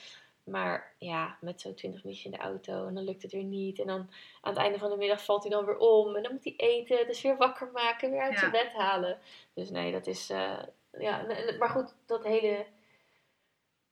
Maar 0.44 0.94
ja, 0.98 1.36
met 1.40 1.60
zo'n 1.60 1.74
20 1.74 2.02
minuutjes 2.02 2.32
in 2.32 2.38
de 2.38 2.44
auto 2.44 2.86
en 2.86 2.94
dan 2.94 3.04
lukt 3.04 3.22
het 3.22 3.32
weer 3.32 3.44
niet. 3.44 3.78
En 3.80 3.86
dan 3.86 3.98
aan 4.40 4.52
het 4.52 4.56
einde 4.62 4.78
van 4.78 4.90
de 4.90 4.96
middag 4.96 5.24
valt 5.24 5.42
hij 5.42 5.50
dan 5.52 5.64
weer 5.64 5.76
om. 5.78 6.16
En 6.16 6.22
dan 6.22 6.32
moet 6.32 6.44
hij 6.44 6.54
eten, 6.56 7.06
dus 7.06 7.22
weer 7.22 7.36
wakker 7.36 7.70
maken, 7.72 8.10
weer 8.10 8.20
uit 8.20 8.32
Ja. 8.32 8.38
zijn 8.38 8.50
bed 8.50 8.72
halen. 8.72 9.18
Dus 9.54 9.70
nee, 9.70 9.92
dat 9.92 10.06
is. 10.06 10.30
eh, 10.30 10.58
ja, 10.98 11.26
maar 11.58 11.68
goed, 11.70 11.94
dat 12.06 12.24
hele. 12.24 12.66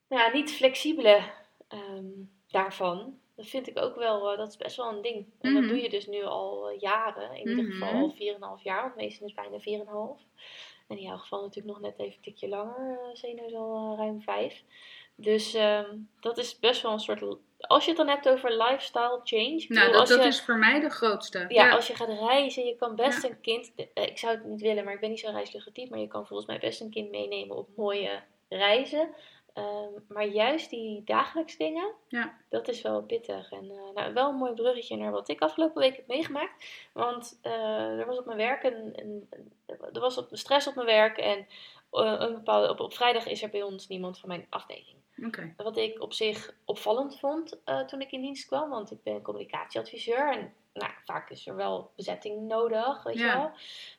nou 0.09 0.23
Ja, 0.23 0.33
niet 0.33 0.53
flexibele 0.53 1.23
ehm, 1.69 2.05
daarvan. 2.49 3.19
Dat 3.41 3.49
vind 3.49 3.69
ik 3.69 3.79
ook 3.79 3.95
wel, 3.97 4.31
eh, 4.33 4.39
dat 4.39 4.49
is 4.49 4.57
best 4.57 4.77
wel 4.77 4.89
een 4.89 5.03
ding. 5.03 5.27
En 5.41 5.53
dat 5.53 5.63
Mhm. 5.63 5.71
doe 5.73 5.83
je 5.83 5.89
dus 5.91 6.07
nu 6.07 6.23
al 6.25 6.69
eh, 6.71 6.81
jaren. 6.81 7.31
In 7.37 7.49
ieder 7.49 7.65
geval 7.73 7.93
Mhm. 7.93 8.03
al 8.03 8.11
4,5 8.11 8.63
jaar, 8.65 8.83
want 8.83 8.95
meestal 8.97 9.27
is 9.27 9.35
bijna 9.35 9.59
4,5. 9.61 10.23
En 10.89 10.97
in 10.97 11.03
jouw 11.03 11.17
geval 11.17 11.41
natuurlijk 11.43 11.67
nog 11.79 11.81
net 11.81 11.99
even 11.99 12.13
een 12.17 12.23
tikje 12.23 12.49
langer. 12.49 12.99
eh 13.03 13.15
Zeno 13.15 13.45
is 13.47 13.55
al 13.55 13.97
ruim 13.97 14.21
5. 14.23 14.63
Dus 15.15 15.55
ehm, 15.55 15.97
dat 16.21 16.39
is 16.39 16.59
best 16.59 16.83
wel 16.83 16.93
een 16.93 16.99
soort... 17.01 17.23
Als 17.59 17.83
je 17.85 17.89
het 17.91 17.99
dan 17.99 18.09
hebt 18.09 18.29
over 18.29 18.57
lifestyle 18.63 19.21
change. 19.25 19.65
Nou, 19.69 19.87
bedoel, 19.87 19.93
dat, 19.93 20.09
dat 20.09 20.23
je, 20.23 20.29
is 20.29 20.43
voor 20.43 20.57
mij 20.59 20.81
de 20.81 20.91
grootste. 20.91 21.45
ja, 21.49 21.71
als 21.71 21.87
je 21.87 21.95
gaat 21.95 22.09
reizen, 22.09 22.65
je 22.67 22.77
kan 22.77 22.95
best 22.97 23.23
Ja. 23.23 23.29
een 23.29 23.41
kind... 23.41 23.73
Ik 23.95 24.19
zou 24.19 24.35
het 24.35 24.45
niet 24.45 24.61
willen, 24.61 24.85
maar 24.85 24.95
ik 24.95 25.01
ben 25.01 25.11
niet 25.11 25.21
zo'n 25.21 25.33
reisluchtig 25.33 25.73
type. 25.73 25.91
Maar 25.91 25.99
je 25.99 26.09
kan 26.09 26.27
volgens 26.27 26.49
mij 26.49 26.59
best 26.59 26.81
een 26.81 26.91
kind 26.91 27.11
meenemen 27.11 27.57
op 27.57 27.69
mooie 27.77 28.23
reizen. 28.49 29.15
Ehm, 29.55 29.93
maar 30.09 30.27
juist 30.27 30.71
die 30.71 31.05
dagelijks 31.05 31.57
dingen, 31.57 31.93
Ja. 32.09 32.39
dat 32.49 32.69
is 32.69 32.83
wel 32.83 33.03
pittig. 33.03 33.51
En 33.51 33.71
eh, 33.71 33.95
nou, 33.95 34.13
wel 34.13 34.29
een 34.29 34.35
mooi 34.35 34.53
bruggetje 34.53 34.97
naar 34.97 35.11
wat 35.11 35.29
ik 35.29 35.41
afgelopen 35.41 35.81
week 35.81 35.97
heb 35.97 36.07
meegemaakt. 36.07 36.65
Want 36.93 37.39
eh, 37.43 37.99
er 37.99 38.07
was 38.07 38.19
op 38.19 38.27
mijn 38.27 38.39
werk 38.39 38.63
een, 38.63 38.93
een, 39.01 39.29
er 39.93 40.01
was 40.01 40.19
op, 40.19 40.29
stress 40.31 40.67
op 40.67 40.75
mijn 40.75 40.87
werk. 40.87 41.19
En 41.19 41.47
eh, 41.91 42.15
een 42.19 42.35
bepaalde, 42.35 42.69
op, 42.71 42.81
op 42.81 42.95
vrijdag 42.95 43.27
is 43.27 43.43
er 43.43 43.51
bij 43.51 43.63
ons 43.63 43.89
niemand 43.89 44.19
van 44.19 44.29
mijn 44.29 44.47
afdeling. 44.51 44.99
Wat 45.57 45.77
ik 45.77 46.03
op 46.03 46.13
zich 46.13 46.55
opvallend 46.65 47.19
vond 47.19 47.61
toen 47.87 48.01
ik 48.01 48.13
in 48.13 48.21
dienst 48.21 48.47
kwam. 48.47 48.71
Want 48.71 48.91
ik 48.91 49.03
ben 49.03 49.23
communicatieadviseur. 49.23 50.33
En 50.33 50.55
nou, 50.73 50.93
vaak 51.05 51.31
is 51.31 51.47
er 51.47 51.57
wel 51.57 51.91
bezetting 51.97 52.49
nodig, 52.49 53.03
weet 53.03 53.19
je 53.19 53.25
wel. 53.25 53.51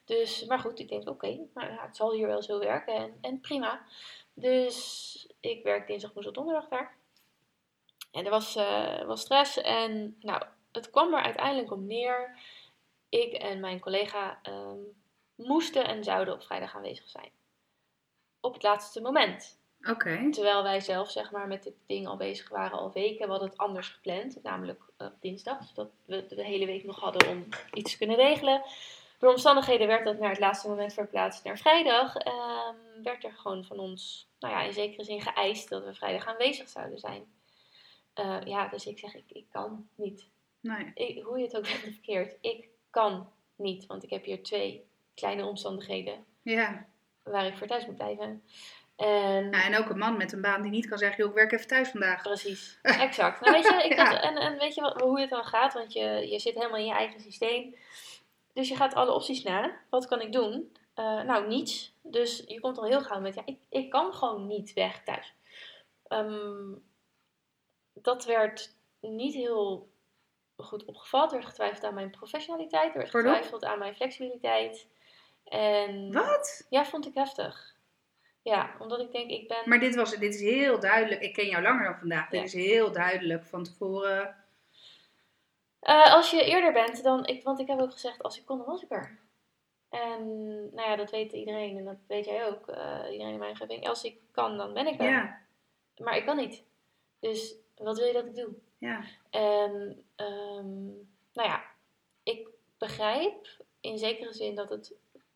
Dus, 0.06 0.45
maar 0.45 0.59
goed, 0.59 0.80
ik 0.80 0.89
denk 0.89 1.09
oké, 1.09 1.39
maar 1.53 1.71
ja, 1.74 1.86
het 1.86 1.95
zal 1.95 2.12
hier 2.13 2.27
wel 2.27 2.42
zo 2.42 2.59
werken. 2.59 2.94
En, 2.95 3.18
en 3.21 3.39
prima. 3.39 3.81
Dus 4.33 5.27
ik 5.42 5.64
werk 5.64 5.88
dinsdag, 5.88 6.14
woensdag, 6.14 6.34
donderdag 6.34 6.68
daar. 6.68 6.98
En 8.12 8.26
er 8.26 8.32
was, 8.32 8.56
eh, 8.56 9.06
was 9.06 9.22
stress. 9.22 9.62
En 9.62 10.18
nou, 10.20 10.44
het 10.72 10.90
kwam 10.90 11.14
er 11.14 11.22
uiteindelijk 11.22 11.72
op 11.72 11.80
neer. 11.80 12.40
Ik 13.10 13.34
en 13.34 13.60
mijn 13.60 13.80
collega 13.80 14.40
ehm, 14.44 14.80
moesten 15.36 15.88
en 15.88 16.04
zouden 16.04 16.34
op 16.34 16.44
vrijdag 16.44 16.76
aanwezig 16.76 17.10
zijn. 17.10 17.30
Op 18.40 18.54
het 18.54 18.64
laatste 18.64 19.02
moment. 19.02 19.60
Oké. 19.90 20.30
Terwijl 20.32 20.64
wij 20.64 20.80
zelf 20.80 21.12
zeg 21.12 21.32
maar 21.32 21.48
met 21.48 21.64
dit 21.64 21.74
ding 21.86 22.08
al 22.08 22.18
bezig 22.18 22.50
waren 22.50 22.78
al 22.78 22.92
weken. 22.92 23.26
We 23.26 23.32
hadden 23.32 23.50
het 23.50 23.58
anders 23.58 23.88
gepland, 23.88 24.44
namelijk 24.44 24.84
eh, 24.98 25.08
op 25.08 25.22
dinsdag. 25.22 25.64
Zodat 25.64 25.92
we 26.06 26.26
de 26.26 26.44
hele 26.44 26.66
week 26.66 26.84
nog 26.84 27.00
hadden 27.00 27.30
om 27.30 27.48
iets 27.74 27.92
te 27.92 27.98
kunnen 27.98 28.16
regelen. 28.16 28.62
Door 29.22 29.30
omstandigheden 29.32 29.88
werd 29.88 30.06
dat 30.06 30.20
naar 30.20 30.30
het 30.30 30.40
laatste 30.40 30.68
moment 30.68 30.94
verplaatst 30.94 31.44
naar 31.44 31.58
vrijdag. 31.58 32.16
Ehm, 32.16 32.76
werd 33.04 33.24
er 33.24 33.34
gewoon 33.34 33.64
van 33.66 33.80
ons, 33.80 34.28
nou 34.40 34.54
ja, 34.54 34.62
in 34.64 34.74
zekere 34.74 35.04
zin 35.04 35.22
geëist 35.22 35.70
dat 35.70 35.84
we 35.84 35.94
vrijdag 35.94 36.28
aanwezig 36.28 36.70
zouden 36.70 37.00
zijn. 37.00 37.26
Eh, 38.14 38.38
ja, 38.46 38.68
dus 38.68 38.86
ik 38.86 39.00
zeg, 39.00 39.16
ik, 39.16 39.24
ik 39.28 39.46
kan 39.52 39.88
niet. 39.96 40.28
Nee. 40.60 40.92
Ik, 40.94 41.24
hoe 41.24 41.38
je 41.38 41.44
het 41.44 41.56
ook 41.58 41.64
bent 41.82 41.94
verkeerd, 41.94 42.36
ik 42.42 42.68
kan 42.90 43.32
niet. 43.56 43.86
Want 43.86 44.04
ik 44.04 44.10
heb 44.10 44.24
hier 44.24 44.44
twee 44.44 44.86
kleine 45.16 45.46
omstandigheden 45.46 46.25
Ja. 46.42 46.86
waar 47.24 47.46
ik 47.46 47.58
voor 47.58 47.68
thuis 47.68 47.86
moet 47.86 47.96
blijven. 47.96 48.44
En 48.96 49.51
ja. 49.51 49.66
En 49.66 49.78
ook 49.78 49.90
een 49.90 49.98
man 49.98 50.18
met 50.18 50.32
een 50.32 50.42
baan 50.42 50.62
die 50.62 50.72
niet 50.72 50.88
kan 50.90 50.98
zeggen, 50.98 51.18
joh, 51.18 51.30
ik 51.30 51.36
werk 51.38 51.51
even 51.51 51.68
thuis 51.68 51.90
vandaag. 51.90 52.22
Precies, 52.22 52.80
exact. 52.82 53.42
Nou, 53.42 53.54
weet 53.54 53.63
je, 53.68 53.84
ik 53.90 53.96
Ja. 53.98 54.06
had, 54.06 54.22
en, 54.24 54.36
en 54.38 54.58
weet 54.58 54.75
je 54.75 54.82
wat, 54.82 55.01
hoe 55.01 55.20
het 55.20 55.30
dan 55.30 55.46
gaat? 55.46 55.74
Want 55.74 55.94
je, 55.94 56.28
je 56.30 56.40
zit 56.40 56.54
helemaal 56.56 56.80
in 56.80 56.86
je 56.86 56.94
eigen 56.94 57.20
systeem. 57.20 57.75
Dus 58.53 58.67
je 58.67 58.75
gaat 58.75 58.93
alle 58.93 59.13
opties 59.13 59.43
na. 59.43 59.79
Wat 59.89 60.08
kan 60.08 60.22
ik 60.22 60.31
doen? 60.31 60.75
Eh, 60.93 61.22
nou, 61.22 61.48
niets. 61.48 61.93
Dus 62.01 62.43
je 62.48 62.60
komt 62.60 62.77
al 62.77 62.86
heel 62.86 63.01
gauw 63.01 63.20
met, 63.20 63.36
ja, 63.36 63.41
ik, 63.46 63.60
ik 63.70 63.89
kan 63.89 64.13
gewoon 64.13 64.48
niet 64.48 64.74
weg 64.74 65.03
thuis. 65.03 65.34
Ehm, 66.08 66.74
dat 67.93 68.25
werd 68.25 68.75
niet 69.00 69.34
heel 69.34 69.89
goed 70.58 70.86
opgevat. 70.86 71.31
Er 71.31 71.38
werd 71.38 71.50
getwijfeld 71.50 71.84
aan 71.84 71.93
mijn 71.93 72.10
professionaliteit. 72.10 72.91
Er 72.91 72.98
werd 72.98 73.12
Pardon? 73.12 73.31
getwijfeld 73.34 73.65
aan 73.65 73.79
mijn 73.79 73.96
flexibiliteit. 73.96 74.88
En 75.43 76.13
Wat? 76.13 76.65
ja, 76.70 76.86
vond 76.86 77.05
ik 77.05 77.13
heftig. 77.13 77.75
Ja, 78.41 78.75
omdat 78.79 79.00
ik 79.00 79.12
denk, 79.12 79.29
ik 79.29 79.48
ben... 79.48 79.58
Maar 79.65 79.79
dit, 79.79 79.96
was, 79.96 80.15
dit 80.15 80.34
is 80.34 80.41
heel 80.41 80.79
duidelijk. 80.79 81.22
Ik 81.22 81.34
ken 81.34 81.48
jou 81.48 81.63
langer 81.63 81.84
dan 81.84 82.00
vandaag. 82.00 82.29
Dit 82.29 82.43
is 82.43 82.53
heel 82.53 82.91
duidelijk 82.91 83.46
van 83.46 83.63
tevoren. 83.63 84.36
Eh, 85.82 86.14
als 86.14 86.32
je 86.32 86.44
eerder 86.44 86.74
bent, 86.74 87.04
dan. 87.04 87.26
Ik, 87.26 87.44
want 87.44 87.60
ik 87.60 87.68
heb 87.68 87.80
ook 87.80 87.92
gezegd, 87.92 88.24
als 88.24 88.38
ik 88.40 88.46
kon, 88.46 88.58
dan 88.58 88.66
was 88.68 88.82
ik 88.84 88.92
er. 88.92 89.20
En 89.90 90.26
nou 90.76 90.90
ja, 90.90 90.96
dat 90.96 91.10
weet 91.12 91.32
iedereen 91.32 91.78
en 91.78 91.86
dat 91.86 91.98
weet 92.08 92.26
jij 92.26 92.48
ook. 92.48 92.68
eh, 92.68 93.12
iedereen 93.12 93.34
in 93.34 93.40
mijn 93.40 93.52
omgeving. 93.52 93.88
Als 93.88 94.04
ik 94.04 94.18
kan, 94.32 94.58
dan 94.58 94.74
ben 94.74 94.88
ik 94.88 95.00
er. 95.00 95.10
Ja. 95.10 95.40
Maar 95.98 96.18
ik 96.18 96.26
kan 96.26 96.38
niet. 96.38 96.64
Dus 97.20 97.56
wat 97.78 97.98
wil 97.98 98.08
je 98.08 98.14
dat 98.14 98.26
ik 98.26 98.36
doe? 98.36 98.54
Ja. 98.78 99.04
En 99.30 100.04
ehm, 100.16 100.86
nou 101.34 101.48
ja, 101.50 101.64
ik 102.24 102.48
begrijp 102.78 103.48
in 103.82 103.98
zekere 103.98 104.34
zin 104.34 104.56
dat 104.56 104.70
het 104.70 104.94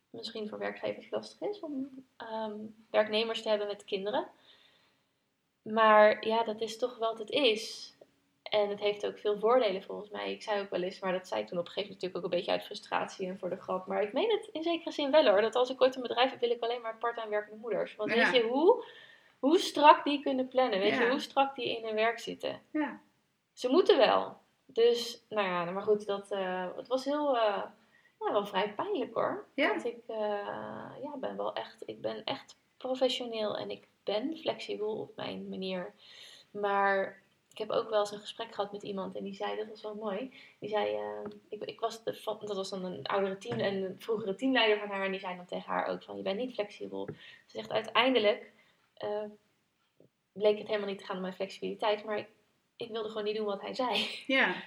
misschien 0.10 0.50
voor 0.50 0.58
werkgevers 0.58 1.10
lastig 1.10 1.50
is 1.50 1.60
om 1.60 2.06
ehm, 2.18 2.56
werknemers 2.90 3.42
te 3.42 3.50
hebben 3.50 3.68
met 3.68 3.86
kinderen. 3.86 4.28
Maar 5.62 6.28
ja, 6.28 6.44
dat 6.44 6.62
is 6.62 6.78
toch 6.78 6.98
wat 6.98 7.20
het 7.20 7.30
is. 7.30 7.94
En 8.50 8.70
het 8.70 8.80
heeft 8.80 9.06
ook 9.06 9.18
veel 9.18 9.40
voordelen 9.40 9.84
volgens 9.84 10.10
mij. 10.10 10.32
Ik 10.32 10.44
zei 10.44 10.62
ook 10.62 10.70
wel 10.70 10.82
eens, 10.82 11.00
maar 11.00 11.12
dat 11.12 11.28
zei 11.28 11.42
ik 11.42 11.48
toen 11.48 11.58
op 11.58 11.66
een 11.66 11.72
gegeven 11.72 11.90
moment 11.94 12.02
natuurlijk 12.02 12.18
ook 12.18 12.24
een 12.32 12.38
beetje 12.38 12.52
uit 12.52 12.64
frustratie 12.66 13.28
en 13.28 13.40
voor 13.40 13.50
de 13.50 13.62
grap. 13.62 13.88
Maar 13.88 14.02
ik 14.02 14.14
meen 14.14 14.30
het 14.32 14.50
in 14.52 14.64
zekere 14.64 14.92
zin 14.92 15.12
wel 15.12 15.28
hoor. 15.30 15.42
Dat 15.42 15.56
als 15.56 15.70
ik 15.70 15.82
ooit 15.82 15.96
een 15.96 16.02
bedrijf 16.02 16.30
heb, 16.32 16.40
wil 16.40 16.50
ik 16.52 16.64
alleen 16.64 16.82
maar 16.82 16.98
part-time 16.98 17.30
werkende 17.30 17.60
moeders. 17.60 17.96
Want 17.96 18.14
Ja. 18.14 18.32
weet 18.32 18.42
je 18.42 18.48
hoe, 18.48 18.86
hoe 19.40 19.58
strak 19.60 20.04
die 20.04 20.22
kunnen 20.22 20.48
plannen? 20.48 20.80
Weet 20.80 20.92
Ja. 20.96 21.02
je 21.04 21.10
hoe 21.10 21.20
strak 21.20 21.56
die 21.56 21.78
in 21.78 21.86
hun 21.86 21.96
werk 21.96 22.20
zitten? 22.20 22.62
Ja. 22.72 23.02
Ze 23.54 23.70
moeten 23.70 23.98
wel. 23.98 24.38
Dus, 24.66 25.25
nou 25.30 25.48
ja, 25.48 25.72
maar 25.72 25.84
goed, 25.84 26.06
dat, 26.06 26.32
eh, 26.32 26.68
het 26.75 26.88
was 26.88 27.06
heel, 27.06 27.38
eh, 27.38 27.64
ja, 28.20 28.32
wel 28.32 28.46
vrij 28.46 28.74
pijnlijk 28.74 29.14
hoor. 29.14 29.46
Ja. 29.56 29.70
Want 29.70 29.86
ik 29.86 29.98
eh, 30.08 30.18
ja, 31.02 31.18
ben 31.20 31.38
wel 31.38 31.54
echt, 31.54 31.84
ik 31.86 32.02
ben 32.02 32.24
echt 32.24 32.58
professioneel 32.78 33.58
en 33.58 33.70
ik 33.70 33.88
ben 34.04 34.38
flexibel 34.38 35.00
op 35.00 35.16
mijn 35.16 35.50
manier. 35.50 35.94
Maar 36.52 37.24
ik 37.55 37.62
heb 37.67 37.69
ook 37.71 37.89
wel 37.89 38.00
eens 38.00 38.12
een 38.12 38.19
gesprek 38.19 38.53
gehad 38.55 38.71
met 38.71 38.83
iemand 38.83 39.15
en 39.15 39.24
die 39.24 39.33
zei, 39.33 39.55
dat 39.55 39.67
was 39.67 39.81
wel 39.81 39.95
mooi. 39.95 40.33
Die 40.59 40.69
zei, 40.69 40.95
eh, 40.95 41.31
ik, 41.50 41.63
ik 41.63 41.79
was 41.79 42.03
de, 42.03 42.15
van- 42.15 42.39
dat 42.45 42.55
was 42.55 42.69
dan 42.69 42.85
een 42.85 43.05
oudere 43.05 43.38
team 43.38 43.59
en 43.59 43.83
een 43.83 43.95
vroegere 44.00 44.35
teamleider 44.35 44.79
van 44.79 44.89
haar. 44.89 45.05
En 45.05 45.12
die 45.12 45.19
zei 45.19 45.35
dan 45.35 45.45
tegen 45.45 45.71
haar 45.71 45.88
ook 45.88 46.03
van, 46.03 46.17
je 46.17 46.21
bent 46.24 46.38
niet 46.38 46.53
flexibel. 46.53 47.05
Ze 47.45 47.57
zegt, 47.57 47.71
uiteindelijk 47.71 48.51
eh, 48.93 49.24
bleek 50.31 50.57
het 50.57 50.67
helemaal 50.67 50.89
niet 50.89 50.97
te 51.00 51.05
gaan 51.05 51.15
om 51.15 51.21
mijn 51.21 51.33
flexibiliteit. 51.33 52.03
Maar 52.03 52.17
ik, 52.17 52.27
ik 52.75 52.89
wilde 52.91 53.07
gewoon 53.07 53.24
niet 53.24 53.35
doen 53.35 53.45
wat 53.45 53.62
hij 53.62 53.74
zei. 53.74 54.24
Ja. 54.27 54.55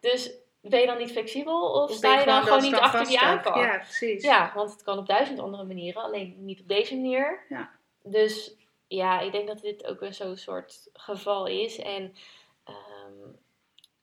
Dus 0.00 0.30
ben 0.60 0.80
je 0.80 0.86
dan 0.86 0.98
niet 0.98 1.10
flexibel 1.12 1.70
of, 1.82 1.90
Of 1.90 1.96
sta 1.96 2.18
je 2.18 2.24
dan 2.24 2.42
gewoon 2.42 2.62
niet 2.62 2.74
achter 2.74 3.06
die 3.06 3.20
aanpak? 3.20 3.54
Ja, 3.56 3.76
precies. 3.78 4.22
Ja, 4.22 4.52
want 4.54 4.70
het 4.72 4.82
kan 4.82 4.98
op 4.98 5.06
duizend 5.06 5.38
andere 5.38 5.64
manieren, 5.64 6.02
alleen 6.02 6.34
niet 6.44 6.60
op 6.60 6.68
deze 6.68 6.94
manier. 6.94 7.44
Ja. 7.48 7.70
Dus 8.02 8.54
ja, 8.88 9.20
ik 9.20 9.32
denk 9.32 9.46
dat 9.48 9.60
dit 9.60 9.86
ook 9.86 10.00
een 10.00 10.14
zo'n 10.14 10.36
soort 10.36 10.88
geval 10.92 11.46
is. 11.46 11.78
En 11.78 12.14
ehm, 12.64 13.18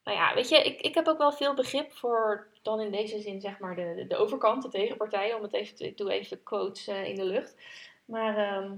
nou 0.04 0.16
ja, 0.18 0.34
weet 0.34 0.48
je, 0.48 0.56
ik, 0.62 0.80
ik 0.80 0.94
heb 0.94 1.06
ook 1.08 1.18
wel 1.18 1.32
veel 1.32 1.54
begrip 1.54 1.92
voor 1.92 2.48
dan 2.62 2.80
in 2.80 2.90
deze 2.90 3.20
zin 3.20 3.40
zeg 3.40 3.58
maar 3.58 3.76
de, 3.76 4.04
de 4.08 4.16
overkant, 4.16 4.62
de 4.62 4.68
tegenpartij. 4.68 5.34
Om 5.34 5.42
het 5.42 5.52
even, 5.52 5.86
ik 5.86 5.96
doe 5.96 6.12
even 6.12 6.42
quotes 6.42 6.86
eh, 6.86 7.04
in 7.08 7.14
de 7.14 7.24
lucht. 7.24 7.56
Maar, 8.04 8.36
ehm, 8.36 8.74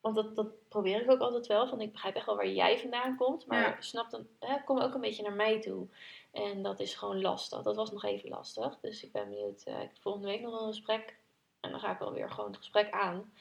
want 0.00 0.14
dat, 0.14 0.36
dat 0.36 0.68
probeer 0.68 1.02
ik 1.02 1.10
ook 1.10 1.20
altijd 1.20 1.46
wel. 1.46 1.68
Van 1.68 1.80
ik 1.80 1.92
begrijp 1.92 2.14
echt 2.14 2.26
wel 2.26 2.36
waar 2.36 2.48
jij 2.48 2.78
vandaan 2.78 3.16
komt. 3.16 3.46
Maar 3.46 3.60
Ja. 3.60 3.76
snap 3.80 4.10
dan, 4.10 4.26
hè, 4.40 4.62
kom 4.64 4.78
ook 4.80 4.94
een 4.94 5.00
beetje 5.00 5.22
naar 5.22 5.32
mij 5.32 5.60
toe. 5.60 5.86
En 6.32 6.62
dat 6.62 6.80
is 6.80 6.94
gewoon 6.94 7.20
lastig. 7.20 7.62
Dat 7.62 7.76
was 7.76 7.90
nog 7.90 8.04
even 8.04 8.28
lastig. 8.28 8.78
Dus 8.80 9.04
ik 9.04 9.12
ben 9.12 9.28
benieuwd. 9.28 9.62
eh, 9.62 9.74
ik 9.74 9.80
heb 9.80 10.00
volgende 10.00 10.28
week 10.28 10.40
nog 10.40 10.50
wel 10.50 10.60
een 10.60 10.68
gesprek. 10.74 11.16
En 11.60 11.70
dan 11.70 11.80
ga 11.80 11.92
ik 11.92 11.98
wel 11.98 12.12
weer 12.12 12.30
gewoon 12.30 12.48
het 12.50 12.58
gesprek 12.58 12.90
aan. 12.90 13.32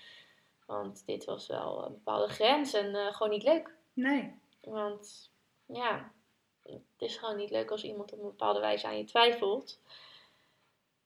Want 0.67 1.05
dit 1.05 1.25
was 1.25 1.47
wel 1.47 1.85
een 1.85 1.93
bepaalde 1.93 2.27
grens 2.27 2.73
en 2.73 2.95
eh, 2.95 3.13
gewoon 3.13 3.31
niet 3.31 3.43
leuk. 3.43 3.75
Nee. 3.93 4.39
Want 4.61 5.31
ja, 5.65 6.11
het 6.63 6.81
is 6.97 7.17
gewoon 7.17 7.37
niet 7.37 7.49
leuk 7.49 7.71
als 7.71 7.83
iemand 7.83 8.13
op 8.13 8.19
een 8.19 8.25
bepaalde 8.25 8.59
wijze 8.59 8.87
aan 8.87 8.97
je 8.97 9.03
twijfelt. 9.03 9.79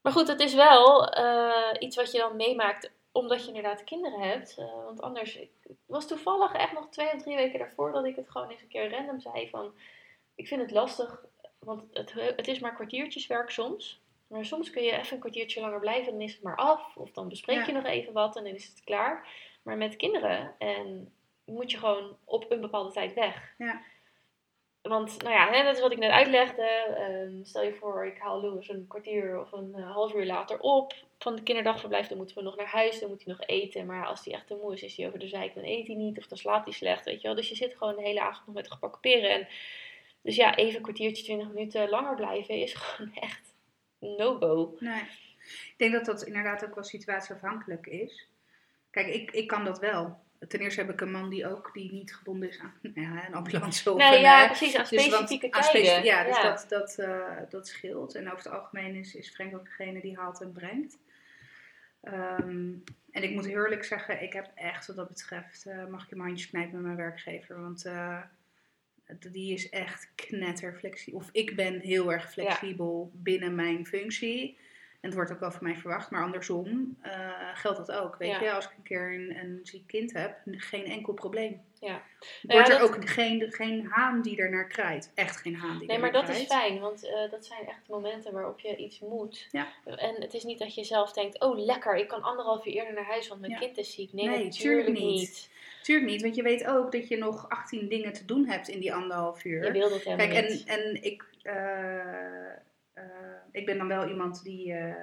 Maar 0.01 0.11
goed, 0.11 0.27
het 0.27 0.39
is 0.39 0.53
wel 0.53 1.07
eh, 1.07 1.71
iets 1.79 1.95
wat 1.95 2.11
je 2.11 2.17
dan 2.17 2.35
meemaakt 2.35 2.91
omdat 3.11 3.41
je 3.41 3.47
inderdaad 3.47 3.83
kinderen 3.83 4.19
hebt. 4.19 4.57
Eh, 4.57 4.83
want 4.83 5.01
anders, 5.01 5.35
ik, 5.35 5.51
was 5.85 6.07
toevallig 6.07 6.53
echt 6.53 6.73
nog 6.73 6.89
twee 6.89 7.13
of 7.13 7.21
drie 7.21 7.35
weken 7.35 7.59
daarvoor 7.59 7.91
dat 7.91 8.05
ik 8.05 8.15
het 8.15 8.29
gewoon 8.29 8.49
eens 8.49 8.61
een 8.61 8.67
keer 8.67 8.91
random 8.91 9.19
zei 9.19 9.49
van... 9.49 9.73
Ik 10.35 10.47
vind 10.47 10.61
het 10.61 10.71
lastig, 10.71 11.25
want 11.59 11.83
het, 11.91 12.13
het 12.13 12.47
is 12.47 12.59
maar 12.59 12.75
kwartiertjeswerk 12.75 13.49
soms. 13.49 14.01
Maar 14.27 14.45
soms 14.45 14.69
kun 14.69 14.83
je 14.83 14.91
even 14.91 15.13
een 15.13 15.19
kwartiertje 15.19 15.61
langer 15.61 15.79
blijven 15.79 16.05
en 16.05 16.11
dan 16.17 16.27
is 16.27 16.33
het 16.33 16.43
maar 16.43 16.55
af. 16.55 16.95
Of 16.95 17.11
dan 17.11 17.29
bespreek 17.29 17.65
je 17.65 17.71
Ja. 17.71 17.77
nog 17.77 17.85
even 17.85 18.13
wat 18.13 18.35
en 18.35 18.43
dan 18.43 18.53
is 18.53 18.67
het 18.67 18.83
klaar. 18.83 19.27
Maar 19.61 19.77
met 19.77 19.95
kinderen 19.95 20.55
en 20.57 21.13
moet 21.45 21.71
je 21.71 21.77
gewoon 21.77 22.17
op 22.25 22.51
een 22.51 22.61
bepaalde 22.61 22.91
tijd 22.91 23.13
weg. 23.13 23.53
Ja. 23.57 23.81
Want, 24.81 25.21
nou 25.21 25.35
ja, 25.35 25.51
hè, 25.51 25.63
dat 25.63 25.75
is 25.75 25.81
wat 25.81 25.91
ik 25.91 25.97
net 25.97 26.11
uitlegde. 26.11 26.63
Ehm, 26.97 27.43
stel 27.43 27.63
je 27.63 27.73
voor, 27.73 28.05
ik 28.05 28.17
haal 28.17 28.41
Louis 28.41 28.69
een 28.69 28.85
kwartier 28.87 29.39
of 29.39 29.51
een 29.51 29.73
eh, 29.75 29.91
half 29.91 30.13
uur 30.13 30.25
later 30.25 30.59
op 30.59 30.93
van 31.19 31.35
de 31.35 31.43
kinderdagverblijf. 31.43 32.07
Dan 32.07 32.17
moeten 32.17 32.35
we 32.35 32.41
nog 32.41 32.55
naar 32.55 32.67
huis, 32.67 32.99
dan 32.99 33.09
moet 33.09 33.23
hij 33.23 33.33
nog 33.33 33.47
eten. 33.47 33.85
Maar 33.85 34.05
als 34.05 34.25
hij 34.25 34.33
echt 34.33 34.47
te 34.47 34.59
moe 34.61 34.73
is, 34.73 34.83
is 34.83 34.95
hij 34.95 35.07
over 35.07 35.19
de 35.19 35.27
zijk, 35.27 35.53
dan 35.53 35.63
eet 35.63 35.87
hij 35.87 35.95
niet. 35.95 36.17
Of 36.17 36.27
dan 36.27 36.37
slaapt 36.37 36.65
hij 36.65 36.73
slecht, 36.73 37.05
weet 37.05 37.21
je 37.21 37.27
wel. 37.27 37.35
Dus 37.35 37.49
je 37.49 37.55
zit 37.55 37.75
gewoon 37.75 37.95
de 37.95 38.01
hele 38.01 38.21
avond 38.21 38.45
nog 38.45 38.55
met 38.55 38.71
gebakken 38.71 39.01
peren. 39.01 39.29
En, 39.29 39.47
dus 40.21 40.35
ja, 40.35 40.55
even 40.55 40.75
een 40.75 40.81
kwartiertje, 40.81 41.23
twintig 41.23 41.47
minuten 41.47 41.89
langer 41.89 42.15
blijven 42.15 42.55
is 42.55 42.73
gewoon 42.83 43.13
echt 43.13 43.53
no-go. 43.99 44.75
Nee. 44.79 45.01
Ik 45.43 45.73
denk 45.77 45.91
dat 45.91 46.05
dat 46.05 46.23
inderdaad 46.23 46.65
ook 46.65 46.75
wel 46.75 46.83
situatieafhankelijk 46.83 47.87
is. 47.87 48.27
Kijk, 48.91 49.07
ik, 49.07 49.31
ik 49.31 49.47
kan 49.47 49.65
dat 49.65 49.79
wel. 49.79 50.19
Ten 50.47 50.59
eerste 50.59 50.81
heb 50.81 50.89
ik 50.89 51.01
een 51.01 51.11
man 51.11 51.29
die 51.29 51.47
ook 51.47 51.69
die 51.73 51.91
niet 51.91 52.15
gebonden 52.15 52.49
is 52.49 52.59
aan 52.59 52.73
ja, 52.95 53.27
een 53.27 53.33
ambulance 53.33 53.91
of 53.91 53.97
Nee, 53.97 54.15
een, 54.15 54.21
ja, 54.21 54.41
eh, 54.41 54.47
precies, 54.47 54.75
aan 54.75 54.85
dus 54.89 55.09
want- 55.09 55.29
specifieke 55.29 56.03
ja, 56.03 56.23
dus 56.23 56.35
Ja. 56.35 56.43
Dat, 56.43 56.65
dat, 56.69 56.97
eh, 56.97 57.37
dat 57.49 57.67
scheelt. 57.67 58.15
En 58.15 58.25
over 58.31 58.43
het 58.43 58.53
algemeen 58.53 58.95
is, 58.95 59.15
is 59.15 59.29
Frank 59.29 59.55
ook 59.55 59.65
degene 59.65 60.01
die 60.01 60.17
haalt 60.17 60.41
en 60.41 60.51
brengt. 60.51 60.97
Ehm, 62.01 62.73
en 63.11 63.23
ik 63.23 63.31
moet 63.31 63.45
eerlijk 63.45 63.83
zeggen, 63.83 64.21
ik 64.23 64.33
heb 64.33 64.51
echt 64.55 64.87
wat 64.87 64.95
dat 64.95 65.07
betreft, 65.07 65.65
eh, 65.65 65.85
mag 65.85 66.03
ik 66.03 66.11
in 66.11 66.17
mijn 66.17 66.29
handjes 66.29 66.49
knijpen 66.49 66.73
met 66.73 66.83
mijn 66.83 66.95
werkgever. 66.95 67.61
Want 67.61 67.85
die 69.31 69.53
is 69.53 69.69
echt 69.69 70.11
knetterflexibel. 70.15 71.19
Of 71.19 71.29
ik 71.31 71.55
ben 71.55 71.79
heel 71.79 72.11
erg 72.11 72.31
flexibel 72.31 73.11
binnen 73.13 73.55
mijn 73.55 73.85
functie. 73.85 74.57
En 75.01 75.07
het 75.09 75.13
wordt 75.13 75.31
ook 75.31 75.39
wel 75.39 75.51
van 75.51 75.63
mij 75.63 75.75
verwacht. 75.75 76.11
Maar 76.11 76.23
andersom 76.23 76.97
eh, 77.01 77.29
geldt 77.53 77.77
dat 77.77 77.91
ook. 77.91 78.15
Weet 78.17 78.29
Ja. 78.31 78.41
je, 78.41 78.51
als 78.51 78.65
ik 78.65 78.71
een 78.77 78.83
keer 78.83 79.13
een, 79.13 79.37
een 79.37 79.59
ziek 79.63 79.87
kind 79.87 80.13
heb, 80.13 80.37
geen 80.45 80.85
enkel 80.85 81.13
probleem. 81.13 81.61
Ja. 81.79 82.01
Wordt 82.41 82.67
ja, 82.67 82.73
er 82.73 82.79
dat- 82.79 82.81
ook 82.95 83.09
geen, 83.09 83.51
geen 83.51 83.85
haan 83.89 84.21
die 84.21 84.37
er 84.37 84.49
naar 84.49 84.67
krijt. 84.67 85.11
Echt 85.15 85.37
geen 85.37 85.55
haan 85.55 85.77
die 85.77 85.87
Nee, 85.87 85.99
maar 85.99 86.11
dat 86.11 86.29
is 86.29 86.43
fijn, 86.43 86.79
want 86.79 87.05
eh, 87.07 87.31
dat 87.31 87.45
zijn 87.45 87.67
echt 87.67 87.87
momenten 87.87 88.33
waarop 88.33 88.59
je 88.59 88.75
iets 88.75 88.99
moet. 88.99 89.47
Ja. 89.51 89.67
En 89.85 90.15
het 90.21 90.33
is 90.33 90.43
niet 90.43 90.59
dat 90.59 90.75
je 90.75 90.83
zelf 90.83 91.13
denkt, 91.13 91.39
oh 91.39 91.57
lekker, 91.59 91.95
ik 91.95 92.07
kan 92.07 92.21
anderhalf 92.21 92.65
uur 92.65 92.73
eerder 92.73 92.93
naar 92.93 93.05
huis, 93.05 93.27
want 93.27 93.41
mijn 93.41 93.59
kind 93.59 93.77
is 93.77 93.93
ziek. 93.93 94.13
Nee, 94.13 94.25
Nee, 94.27 94.43
natuurlijk 94.43 94.85
tuurlijk 94.85 95.05
niet. 95.05 95.19
niet. 95.19 95.49
Tuurlijk 95.81 96.11
niet, 96.11 96.21
want 96.21 96.35
je 96.35 96.43
weet 96.43 96.67
ook 96.67 96.91
dat 96.91 97.07
je 97.07 97.17
nog 97.17 97.49
18 97.49 97.87
dingen 97.89 98.13
te 98.13 98.25
doen 98.25 98.45
hebt 98.47 98.67
in 98.67 98.79
die 98.79 98.93
anderhalf 98.93 99.45
uur. 99.45 99.65
Je 99.65 99.71
wil 99.71 99.89
dat 99.89 100.01
helemaal 100.01 100.27
Kijk, 100.27 100.45
en, 100.45 100.51
niet. 100.51 100.63
en 100.67 101.03
ik, 101.03 101.25
eh, 101.41 102.53
ik 103.51 103.65
ben 103.65 103.77
dan 103.77 103.87
wel 103.87 104.07
iemand 104.09 104.43
die. 104.43 104.73
eh, 104.73 104.93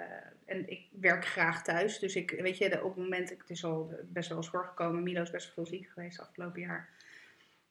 en 0.46 0.70
ik 0.70 0.86
werk 1.00 1.24
graag 1.26 1.62
thuis. 1.64 1.98
Dus 1.98 2.16
ik, 2.16 2.30
weet 2.30 2.58
je, 2.58 2.84
op 2.84 2.94
het 2.94 3.02
moment. 3.02 3.30
Het 3.30 3.50
is 3.50 3.64
al 3.64 3.92
best 4.04 4.28
wel 4.28 4.38
eens 4.38 4.48
voorgekomen. 4.48 5.02
Milo 5.02 5.22
is 5.22 5.30
best 5.30 5.46
wel 5.46 5.54
veel 5.64 5.78
ziek 5.78 5.88
geweest 5.88 6.20
afgelopen 6.20 6.60
jaar. 6.60 6.88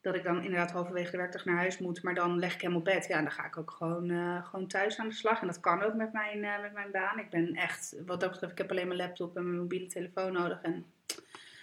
Dat 0.01 0.15
ik 0.15 0.24
dan 0.24 0.43
inderdaad 0.43 0.72
halverwege 0.72 1.12
de 1.12 1.17
werkdag 1.17 1.46
naar 1.46 1.55
huis 1.57 1.77
moet. 1.77 2.03
Maar 2.03 2.13
dan 2.15 2.39
leg 2.39 2.53
ik 2.53 2.62
hem 2.62 2.75
op 2.75 2.84
bed. 2.84 3.07
Ja, 3.07 3.17
en 3.17 3.24
dan 3.24 3.31
ga 3.31 3.46
ik 3.46 3.57
ook 3.57 3.72
gewoon, 3.72 4.10
eh, 4.10 4.46
gewoon 4.46 4.67
thuis 4.67 5.00
aan 5.00 5.07
de 5.07 5.13
slag. 5.13 5.41
En 5.41 5.48
dat 5.48 5.60
kan 5.60 5.81
ook 5.81 5.93
met 5.93 6.13
mijn, 6.13 6.43
eh, 6.43 6.62
met 6.62 6.74
mijn 6.74 6.91
baan. 6.91 7.19
Ik 7.19 7.29
ben 7.29 7.55
echt, 7.55 7.96
wat 8.05 8.19
dat 8.19 8.31
betreft, 8.31 8.51
ik 8.51 8.57
heb 8.57 8.72
alleen 8.72 8.88
mijn 8.88 9.00
laptop 9.00 9.38
en 9.38 9.43
mijn 9.43 9.57
mobiele 9.62 9.88
telefoon 9.88 10.34
nodig. 10.34 10.62
En 10.62 10.86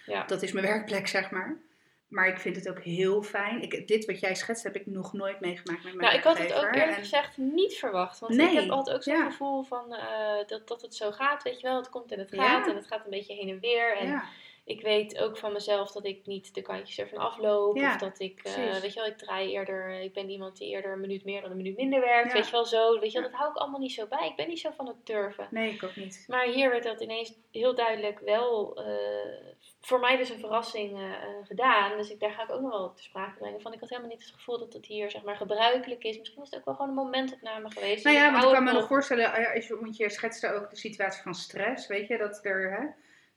Ja. 0.05 0.25
dat 0.25 0.41
is 0.41 0.51
mijn 0.51 0.65
werkplek, 0.65 1.07
zeg 1.07 1.31
maar. 1.31 1.55
Maar 2.15 2.27
ik 2.27 2.39
vind 2.39 2.55
het 2.55 2.69
ook 2.69 2.79
heel 2.79 3.23
fijn. 3.23 3.61
Ik, 3.61 3.87
dit 3.87 4.05
wat 4.05 4.19
jij 4.19 4.35
schetst 4.35 4.63
heb 4.63 4.75
ik 4.75 4.85
nog 4.85 5.13
nooit 5.13 5.39
meegemaakt 5.39 5.83
met 5.83 5.93
mijn 5.93 6.05
Nou, 6.07 6.17
ik 6.17 6.23
had 6.23 6.37
het 6.37 6.53
ook 6.53 6.63
eerlijk 6.63 6.85
En- 6.87 6.93
gezegd 6.93 7.37
niet 7.37 7.73
verwacht. 7.73 8.19
Want 8.19 8.33
Nee, 8.33 8.47
ik 8.51 8.59
heb 8.59 8.69
altijd 8.69 8.95
ook 8.95 9.03
zo'n 9.03 9.13
ja. 9.17 9.25
gevoel 9.25 9.63
van 9.63 9.93
eh, 9.93 10.47
dat, 10.47 10.67
dat 10.67 10.81
het 10.81 10.95
zo 10.95 11.11
gaat, 11.11 11.43
weet 11.43 11.59
je 11.61 11.67
wel. 11.67 11.75
Het 11.77 11.89
komt 11.89 12.11
en 12.11 12.19
het 12.19 12.31
Ja. 12.31 12.43
gaat 12.47 12.67
en 12.67 12.75
het 12.75 12.87
gaat 12.87 13.03
een 13.03 13.09
beetje 13.09 13.33
heen 13.33 13.49
en 13.49 13.59
weer. 13.59 13.97
En 13.97 14.07
ja. 14.07 14.23
Ik 14.65 14.81
weet 14.81 15.19
ook 15.19 15.37
van 15.37 15.53
mezelf 15.53 15.91
dat 15.91 16.05
ik 16.05 16.25
niet 16.25 16.53
de 16.53 16.61
kantjes 16.61 16.97
ervan 16.99 17.17
afloop. 17.17 17.77
Ja, 17.77 17.93
of 17.93 17.99
dat 17.99 18.19
ik, 18.19 18.39
eh, 18.43 18.79
weet 18.81 18.93
je 18.93 18.99
wel, 18.99 19.09
ik 19.09 19.17
draai 19.17 19.51
eerder, 19.51 19.89
ik 19.89 20.13
ben 20.13 20.29
iemand 20.29 20.57
die 20.57 20.69
eerder 20.69 20.91
een 20.91 20.99
minuut 20.99 21.23
meer 21.23 21.41
dan 21.41 21.51
een 21.51 21.57
minuut 21.57 21.77
minder 21.77 21.99
werkt. 21.99 22.27
Ja. 22.27 22.33
Weet 22.33 22.45
je 22.45 22.51
wel, 22.51 22.65
zo. 22.65 22.99
Weet 22.99 23.11
je 23.11 23.19
wel, 23.19 23.29
dat 23.29 23.39
hou 23.39 23.51
ik 23.51 23.57
allemaal 23.57 23.79
niet 23.79 23.93
zo 23.93 24.07
bij. 24.07 24.27
Ik 24.27 24.35
ben 24.35 24.47
niet 24.47 24.59
zo 24.59 24.71
van 24.75 24.87
het 24.87 25.05
durven. 25.05 25.47
Nee, 25.51 25.73
ik 25.73 25.83
ook 25.83 25.95
niet. 25.95 26.25
Maar 26.27 26.45
hier 26.45 26.69
werd 26.69 26.83
dat 26.83 27.01
ineens 27.01 27.33
heel 27.51 27.75
duidelijk 27.75 28.19
wel 28.19 28.77
eh, 28.77 29.55
voor 29.85 29.99
mij 29.99 30.17
dus 30.17 30.29
een 30.29 30.39
verrassing 30.39 30.97
eh, 30.97 31.11
eh, 31.11 31.29
gedaan. 31.43 31.97
Dus 31.97 32.09
ik, 32.09 32.19
daar 32.19 32.31
ga 32.31 32.43
ik 32.43 32.51
ook 32.51 32.61
nog 32.61 32.71
wel 32.71 32.93
te 32.93 33.03
sprake 33.03 33.37
brengen. 33.37 33.61
Van 33.61 33.73
ik 33.73 33.79
had 33.79 33.89
helemaal 33.89 34.11
niet 34.11 34.23
het 34.23 34.33
gevoel 34.33 34.59
dat 34.59 34.73
het 34.73 34.85
hier 34.85 35.11
zeg 35.11 35.23
maar 35.23 35.35
gebruikelijk 35.35 36.03
is. 36.03 36.17
Misschien 36.17 36.41
is 36.41 36.49
het 36.49 36.59
ook 36.59 36.65
wel 36.65 36.73
gewoon 36.73 36.89
een 36.89 36.95
momentopname 36.95 37.71
geweest. 37.71 38.03
Nou 38.03 38.15
ja, 38.15 38.23
want 38.23 38.35
hou 38.35 38.47
ik 38.47 38.53
kan 38.53 38.63
me 38.63 38.71
nog 38.71 38.87
voorstellen, 38.87 39.33
eh, 39.33 39.55
als 39.55 39.67
je, 39.67 39.79
want 39.79 39.97
je 39.97 40.09
schetste 40.09 40.53
ook 40.53 40.69
de 40.69 40.75
situatie 40.75 41.21
van 41.21 41.35
stress, 41.35 41.87
weet 41.87 42.07
je, 42.07 42.17
dat 42.17 42.45
er, 42.45 42.71
hè, 42.71 42.87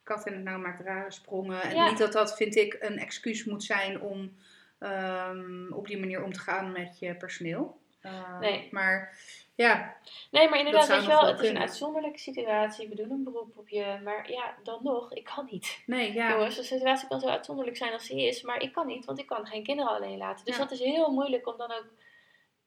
kat 0.08 0.26
in 0.26 0.32
het 0.32 0.42
nauw 0.42 0.58
maakt 0.58 0.80
rare 0.84 1.10
sprongen. 1.10 1.62
En 1.62 1.74
Ja. 1.74 1.88
niet 1.88 1.98
dat 1.98 2.12
dat, 2.12 2.36
vind 2.36 2.56
ik, 2.56 2.76
een 2.80 2.98
excuus 2.98 3.44
moet 3.44 3.62
zijn 3.64 4.00
om 4.00 4.36
ehm, 4.78 5.72
op 5.72 5.86
die 5.86 5.98
manier 5.98 6.22
om 6.24 6.32
te 6.32 6.40
gaan 6.40 6.72
met 6.72 6.98
je 6.98 7.14
personeel. 7.14 7.78
Eh, 8.00 8.38
Nee. 8.40 8.68
Maar 8.70 9.18
ja, 9.54 9.96
Nee, 10.30 10.48
maar 10.48 10.58
inderdaad, 10.58 10.88
weet 10.88 11.00
je 11.02 11.08
wel, 11.08 11.20
wel 11.20 11.30
het 11.30 11.40
is 11.40 11.48
een 11.48 11.58
uitzonderlijke 11.58 12.18
situatie. 12.18 12.88
We 12.88 12.94
doen 12.94 13.10
een 13.10 13.24
beroep 13.24 13.56
op 13.56 13.68
je. 13.68 14.00
Maar 14.04 14.30
ja, 14.30 14.54
dan 14.62 14.80
nog, 14.82 15.12
ik 15.12 15.24
kan 15.24 15.48
niet. 15.50 15.82
nee, 15.86 16.12
ja. 16.12 16.30
Jongens, 16.30 16.56
de 16.56 16.62
situatie 16.62 17.08
kan 17.08 17.20
zo 17.20 17.26
uitzonderlijk 17.28 17.76
zijn 17.76 17.92
als 17.92 18.08
die 18.08 18.26
is. 18.26 18.42
Maar 18.42 18.62
ik 18.62 18.72
kan 18.72 18.86
niet, 18.86 19.04
want 19.04 19.18
ik 19.18 19.26
kan 19.26 19.46
geen 19.46 19.62
kinderen 19.62 19.92
alleen 19.92 20.18
laten. 20.18 20.44
Dus 20.44 20.56
Ja. 20.56 20.62
dat 20.62 20.70
is 20.72 20.78
heel 20.78 21.10
moeilijk 21.12 21.46
om 21.46 21.56
dan 21.56 21.72
ook... 21.72 21.86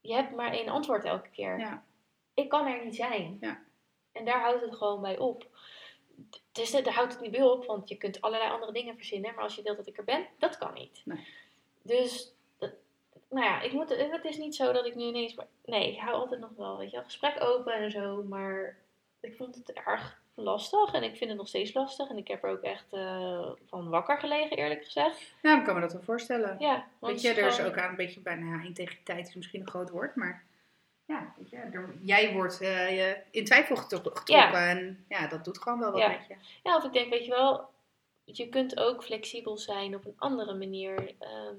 Je 0.01 0.13
hebt 0.13 0.35
maar 0.35 0.51
één 0.51 0.67
antwoord 0.69 1.03
elke 1.03 1.29
keer. 1.29 1.59
Ja. 1.59 1.83
Ik 2.33 2.49
kan 2.49 2.67
er 2.67 2.83
niet 2.83 2.95
zijn. 2.95 3.37
Ja. 3.41 3.59
En 4.11 4.25
daar 4.25 4.41
houdt 4.41 4.61
het 4.61 4.75
gewoon 4.75 5.01
bij 5.01 5.17
op. 5.17 5.45
Dus 6.51 6.71
daar 6.71 6.93
houdt 6.93 7.11
het 7.13 7.21
niet 7.21 7.31
bij 7.31 7.43
op, 7.43 7.65
want 7.65 7.89
je 7.89 7.95
kunt 7.97 8.21
allerlei 8.21 8.51
andere 8.51 8.71
dingen 8.71 8.95
verzinnen. 8.95 9.33
Maar 9.35 9.43
als 9.43 9.55
je 9.55 9.61
wilt 9.61 9.77
dat 9.77 9.87
ik 9.87 9.97
er 9.97 10.03
ben, 10.03 10.25
dat 10.39 10.57
kan 10.57 10.73
niet. 10.73 11.01
Nee. 11.05 11.27
Dus 11.81 12.33
dat- 12.57 12.73
nou 13.29 13.45
ja, 13.45 13.61
ik 13.61 13.71
moet, 13.71 13.89
het 13.89 14.25
is 14.25 14.37
niet 14.37 14.55
zo 14.55 14.71
dat 14.71 14.85
ik 14.85 14.95
nu 14.95 15.03
ineens... 15.03 15.33
Maar, 15.33 15.47
nee, 15.65 15.91
ik 15.91 15.99
hou 15.99 16.13
altijd 16.13 16.41
nog 16.41 16.51
wel, 16.57 16.77
weet 16.77 16.89
je 16.89 16.95
wel, 16.95 17.05
gesprek 17.05 17.35
open 17.43 17.73
en 17.73 17.91
zo. 17.91 18.23
Maar 18.23 18.77
ik 19.19 19.35
vond 19.35 19.55
het 19.55 19.71
erg 19.73 20.19
lastig 20.33 20.93
en 20.93 21.03
ik 21.03 21.15
vind 21.17 21.29
het 21.29 21.39
nog 21.39 21.47
steeds 21.47 21.73
lastig. 21.73 22.09
En 22.09 22.17
ik 22.17 22.27
heb 22.27 22.43
er 22.43 22.49
ook 22.49 22.61
echt 22.61 22.93
eh, 22.93 23.49
van 23.67 23.89
wakker 23.89 24.17
gelegen, 24.17 24.57
eerlijk 24.57 24.83
gezegd. 24.83 25.33
Ja, 25.41 25.57
ik 25.59 25.63
kan 25.65 25.75
me 25.75 25.81
dat 25.81 25.93
wel 25.93 26.01
voorstellen. 26.01 26.55
Ja, 26.59 26.87
want 26.99 27.13
Weet 27.13 27.21
je, 27.21 27.41
er 27.41 27.47
is 27.47 27.61
ook 27.61 27.77
aan 27.77 27.89
een 27.89 27.95
beetje 27.95 28.19
bijna 28.19 28.55
ja, 28.57 28.63
integriteit 28.63 29.27
is 29.27 29.35
misschien 29.35 29.61
een 29.61 29.69
groot 29.69 29.89
woord, 29.89 30.15
maar 30.15 30.43
ja, 31.11 31.33
weet 31.37 31.49
je, 31.49 31.97
jij 32.01 32.33
wordt 32.33 32.57
je 32.59 33.17
in 33.31 33.45
twijfel 33.45 33.75
getro- 33.75 33.97
getrokken 34.13 34.35
Ja. 34.59 34.69
en 34.69 35.05
ja, 35.09 35.27
dat 35.27 35.45
doet 35.45 35.57
gewoon 35.61 35.79
wel 35.79 35.91
wat 35.91 36.01
Ja. 36.01 36.07
met 36.07 36.25
je. 36.27 36.35
Ja, 36.63 36.75
of 36.77 36.83
ik 36.83 36.93
denk, 36.93 37.09
weet 37.09 37.25
je 37.25 37.31
wel, 37.31 37.69
je 38.23 38.49
kunt 38.49 38.79
ook 38.79 39.03
flexibel 39.03 39.57
zijn 39.57 39.95
op 39.95 40.05
een 40.05 40.15
andere 40.17 40.53
manier. 40.53 41.15
Ehm, 41.19 41.55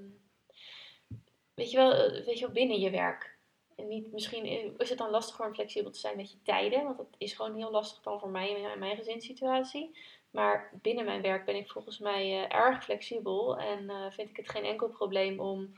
weet 1.54 1.70
je 1.70 1.76
wel, 1.76 1.92
eh, 1.92 2.24
weet 2.24 2.38
je 2.38 2.44
wel, 2.44 2.54
binnen 2.54 2.80
je 2.80 2.90
werk. 2.90 3.30
En 3.76 3.88
niet, 3.88 4.12
misschien 4.12 4.76
is 4.78 4.88
het 4.88 4.98
dan 4.98 5.10
lastiger 5.10 5.46
om 5.46 5.54
flexibel 5.54 5.90
te 5.90 5.98
zijn 5.98 6.16
met 6.16 6.30
je 6.30 6.42
tijden, 6.42 6.84
want 6.84 6.96
dat 6.96 7.06
is 7.18 7.32
gewoon 7.32 7.56
heel 7.56 7.70
lastig 7.70 8.02
dan 8.02 8.20
voor 8.20 8.28
mij 8.30 8.50
in 8.50 8.78
mijn 8.78 8.96
gezinssituatie. 8.96 9.96
Maar 10.30 10.70
binnen 10.82 11.04
mijn 11.04 11.22
werk 11.22 11.44
ben 11.44 11.56
ik 11.56 11.70
volgens 11.70 11.98
mij 11.98 12.22
eh, 12.48 12.54
erg 12.58 12.84
flexibel 12.84 13.58
en 13.58 14.12
vind 14.12 14.30
ik 14.30 14.36
het 14.36 14.50
geen 14.50 14.64
enkel 14.64 14.88
probleem 14.88 15.40
om, 15.40 15.76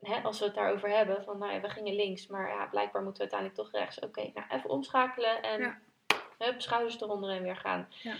hè, 0.00 0.20
als 0.22 0.38
we 0.38 0.44
het 0.44 0.54
daarover 0.54 0.88
hebben, 0.90 1.24
van 1.24 1.38
nou 1.38 1.52
ja, 1.52 1.60
we 1.60 1.68
gingen 1.68 1.94
links, 1.94 2.26
maar 2.26 2.48
ja, 2.48 2.66
blijkbaar 2.66 3.02
moeten 3.02 3.24
we 3.24 3.30
uiteindelijk 3.30 3.70
toch 3.70 3.80
rechts. 3.80 3.98
Oké, 3.98 4.30
nou 4.34 4.46
even 4.50 4.70
omschakelen 4.70 5.42
en 5.42 5.60
Ja. 5.60 5.78
hup, 6.38 6.60
schouders 6.60 7.00
eronder 7.00 7.30
en 7.30 7.42
weer 7.42 7.56
gaan. 7.56 7.88
Ja. 8.02 8.14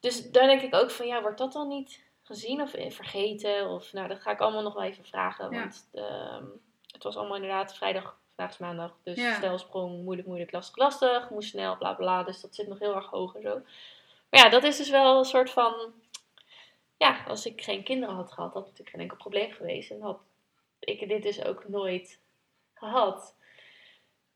Dus 0.00 0.30
daar 0.30 0.46
denk 0.46 0.62
ik 0.62 0.74
ook 0.74 0.90
van, 0.90 1.06
ja, 1.06 1.22
wordt 1.22 1.38
dat 1.38 1.52
dan 1.52 1.68
niet 1.68 2.02
gezien 2.22 2.60
of 2.62 2.70
vergeten? 2.70 3.68
Of 3.70 3.92
nou, 3.92 4.08
dat 4.08 4.20
ga 4.20 4.30
ik 4.30 4.40
allemaal 4.40 4.62
nog 4.62 4.74
wel 4.74 4.82
even 4.82 5.04
vragen. 5.04 5.50
Want 5.50 5.88
ehm, 5.92 6.44
het 6.92 7.02
was 7.02 7.16
allemaal 7.16 7.36
inderdaad 7.36 7.76
vrijdag, 7.76 8.16
vandaag 8.34 8.54
is 8.54 8.60
maandag. 8.60 8.96
Dus 9.02 9.16
Ja. 9.16 9.34
stelsprong, 9.34 10.02
moeilijk, 10.04 10.26
moeilijk, 10.28 10.52
lastig, 10.52 10.76
lastig. 10.76 11.30
Moest 11.30 11.48
snel, 11.48 11.76
bla 11.76 11.92
bla. 11.92 12.22
Dus 12.22 12.40
dat 12.40 12.54
zit 12.54 12.68
nog 12.68 12.78
heel 12.78 12.94
erg 12.94 13.06
hoog 13.10 13.34
en 13.34 13.42
zo. 13.42 13.62
Maar 14.30 14.44
ja, 14.44 14.48
dat 14.48 14.62
is 14.64 14.76
dus 14.76 14.90
wel 14.90 15.18
een 15.18 15.24
soort 15.24 15.50
van... 15.50 15.74
Ja, 16.96 17.24
als 17.28 17.46
ik 17.46 17.62
geen 17.62 17.82
kinderen 17.82 18.14
had 18.14 18.32
gehad, 18.32 18.52
had 18.52 18.62
natuurlijk 18.62 18.90
geen 18.90 19.00
enkel 19.00 19.16
probleem 19.16 19.52
geweest. 19.52 19.90
En 19.90 20.00
had 20.00 20.18
ik 20.84 21.08
dit 21.08 21.22
dus 21.22 21.44
ook 21.44 21.68
nooit 21.68 22.20
gehad. 22.74 23.36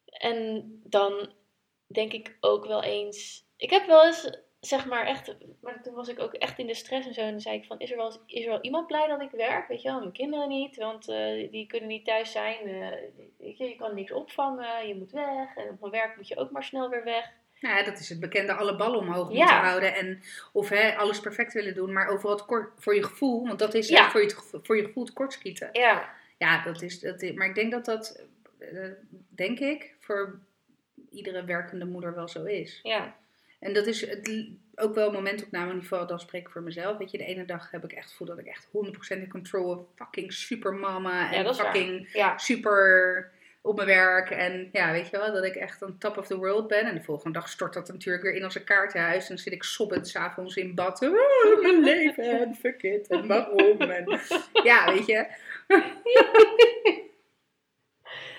En 0.04 0.64
dan 0.84 1.32
denk 1.86 2.12
ik 2.12 2.36
ook 2.40 2.66
wel 2.66 2.82
eens. 2.82 3.46
Ik 3.56 3.70
heb 3.70 3.86
wel 3.86 4.06
eens, 4.06 4.30
zeg 4.60 4.86
maar 4.86 5.06
echt. 5.06 5.36
Maar 5.60 5.82
toen 5.82 5.94
was 5.94 6.08
ik 6.08 6.20
ook 6.20 6.32
echt 6.34 6.58
in 6.58 6.66
de 6.66 6.74
stress 6.74 7.06
en 7.06 7.14
zo. 7.14 7.20
En 7.20 7.30
dan 7.30 7.40
zei 7.40 7.56
ik 7.56 7.64
van: 7.66 7.78
Is 7.78 7.90
er 7.90 7.96
wel, 7.96 8.06
eens- 8.06 8.20
is 8.26 8.42
er 8.44 8.50
wel 8.50 8.60
iemand 8.62 8.86
blij 8.86 9.06
dat 9.06 9.20
ik 9.20 9.30
werk? 9.30 9.68
Weet 9.68 9.82
je 9.82 9.88
wel, 9.88 9.98
mijn 9.98 10.12
kinderen 10.12 10.48
niet. 10.48 10.76
Want 10.76 11.08
eh, 11.08 11.50
die 11.50 11.66
kunnen 11.66 11.88
niet 11.88 12.04
thuis 12.04 12.32
zijn. 12.32 12.56
eh, 12.66 12.98
weet 13.38 13.58
je, 13.58 13.64
je 13.64 13.76
kan 13.76 13.94
niks 13.94 14.12
opvangen. 14.12 14.88
Je 14.88 14.94
moet 14.96 15.10
weg. 15.10 15.56
En 15.56 15.68
op 15.68 15.80
mijn 15.80 15.92
werk 15.92 16.16
moet 16.16 16.28
je 16.28 16.36
ook 16.36 16.50
maar 16.50 16.64
snel 16.64 16.88
weer 16.88 17.04
weg. 17.04 17.30
Nou 17.60 17.76
ja, 17.76 17.82
dat 17.84 17.98
is 17.98 18.08
het 18.08 18.20
bekende 18.20 18.52
alle 18.52 18.76
ballen 18.76 18.98
omhoog 18.98 19.32
Ja. 19.32 19.36
moeten 19.38 19.56
houden 19.56 19.94
en 19.94 20.22
of 20.52 20.68
hè, 20.68 20.96
alles 20.96 21.20
perfect 21.20 21.52
willen 21.52 21.74
doen, 21.74 21.92
maar 21.92 22.08
overal 22.08 22.36
tekort 22.36 22.72
voor 22.82 22.94
je 22.94 23.02
gevoel, 23.04 23.46
want 23.46 23.58
dat 23.58 23.74
is 23.74 23.88
Ja. 23.88 24.10
voor, 24.10 24.22
je, 24.22 24.58
voor 24.62 24.76
je 24.76 24.84
gevoel 24.84 25.04
tekortschieten. 25.04 25.68
Ja, 25.72 26.14
Ja, 26.38 26.64
dat 26.64 26.82
is, 26.82 27.00
dat 27.00 27.22
is, 27.22 27.32
maar 27.32 27.48
ik 27.48 27.54
denk 27.54 27.70
dat 27.70 27.84
dat, 27.84 28.26
eh, 28.58 28.90
denk 29.28 29.58
ik, 29.58 29.94
voor 30.00 30.40
iedere 31.10 31.44
werkende 31.44 31.84
moeder 31.84 32.14
wel 32.14 32.28
zo 32.28 32.44
is. 32.44 32.80
ja, 32.82 33.16
En 33.58 33.72
dat 33.72 33.86
is 33.86 34.00
het, 34.00 34.50
ook 34.74 34.94
wel 34.94 35.12
momentopname 35.12 35.74
niveau, 35.74 36.06
dan 36.06 36.20
spreek 36.20 36.46
ik 36.46 36.50
voor 36.50 36.62
mezelf. 36.62 36.98
Weet 36.98 37.10
je, 37.10 37.18
de 37.18 37.24
ene 37.24 37.44
dag 37.44 37.70
heb 37.70 37.84
ik 37.84 37.92
echt 37.92 38.10
gevoel 38.10 38.26
dat 38.26 38.38
ik 38.38 38.46
echt 38.46 38.66
100% 38.66 39.20
in 39.20 39.28
control 39.28 39.70
heb. 39.70 39.80
Fucking 39.94 40.32
super 40.32 40.74
mama 40.74 41.32
Ja, 41.32 41.44
en 41.44 41.54
fucking 41.54 42.12
ja. 42.12 42.38
super 42.38 43.30
op 43.60 43.76
mijn 43.76 43.88
werk. 43.88 44.30
En 44.30 44.68
ja, 44.72 44.92
weet 44.92 45.08
je 45.08 45.18
wel, 45.18 45.32
dat 45.32 45.44
ik 45.44 45.54
echt 45.54 45.82
on 45.82 45.98
top 45.98 46.16
of 46.16 46.26
the 46.26 46.36
world 46.36 46.68
ben. 46.68 46.84
En 46.84 46.94
de 46.94 47.02
volgende 47.02 47.38
dag 47.38 47.48
stort 47.48 47.74
dat 47.74 47.88
natuurlijk 47.88 48.24
weer 48.24 48.34
in 48.34 48.44
als 48.44 48.54
een 48.54 48.64
kaartenhuis. 48.64 49.22
En 49.22 49.28
dan 49.28 49.38
zit 49.38 49.52
ik 49.52 49.62
sobbend 49.62 50.08
s'avonds 50.08 50.56
in 50.56 50.74
bad. 50.74 51.02
Oh, 51.02 51.62
mijn 51.62 51.80
leven 51.80 52.40
en 52.40 52.54
fuck 52.54 52.82
it 52.82 53.06
en 53.06 53.26
waarom. 53.26 53.80
En, 53.80 54.20
ja, 54.62 54.92
weet 54.92 55.06
je. 55.06 55.26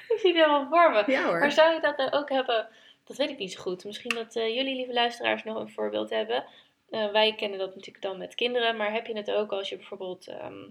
Ik 0.10 0.18
zie 0.20 0.34
het 0.34 0.46
helemaal 0.46 0.68
voor 0.68 0.92
me. 0.92 1.12
Ja 1.12 1.26
hoor. 1.26 1.40
Maar 1.40 1.52
zou 1.52 1.74
je 1.74 1.80
dat 1.80 1.98
nou 1.98 2.12
ook 2.12 2.30
hebben? 2.30 2.68
Dat 3.04 3.18
weet 3.18 3.30
ik 3.30 3.38
niet 3.38 3.54
zo 3.54 3.62
goed. 3.62 3.86
Misschien 3.86 4.16
dat 4.16 4.36
eh, 4.36 4.56
jullie, 4.56 4.76
lieve 4.76 4.94
luisteraars, 4.94 5.44
nog 5.44 5.58
een 5.58 5.70
voorbeeld 5.70 6.10
hebben. 6.10 6.46
Eh, 6.90 7.12
wij 7.12 7.36
kennen 7.36 7.60
dat 7.60 7.76
natuurlijk 7.76 8.04
dan 8.04 8.18
met 8.18 8.36
kinderen, 8.36 8.78
maar 8.78 8.94
heb 8.94 9.06
je 9.06 9.16
het 9.18 9.32
ook 9.32 9.52
als 9.52 9.70
je 9.70 9.76
bijvoorbeeld. 9.76 10.28
ehm, 10.28 10.68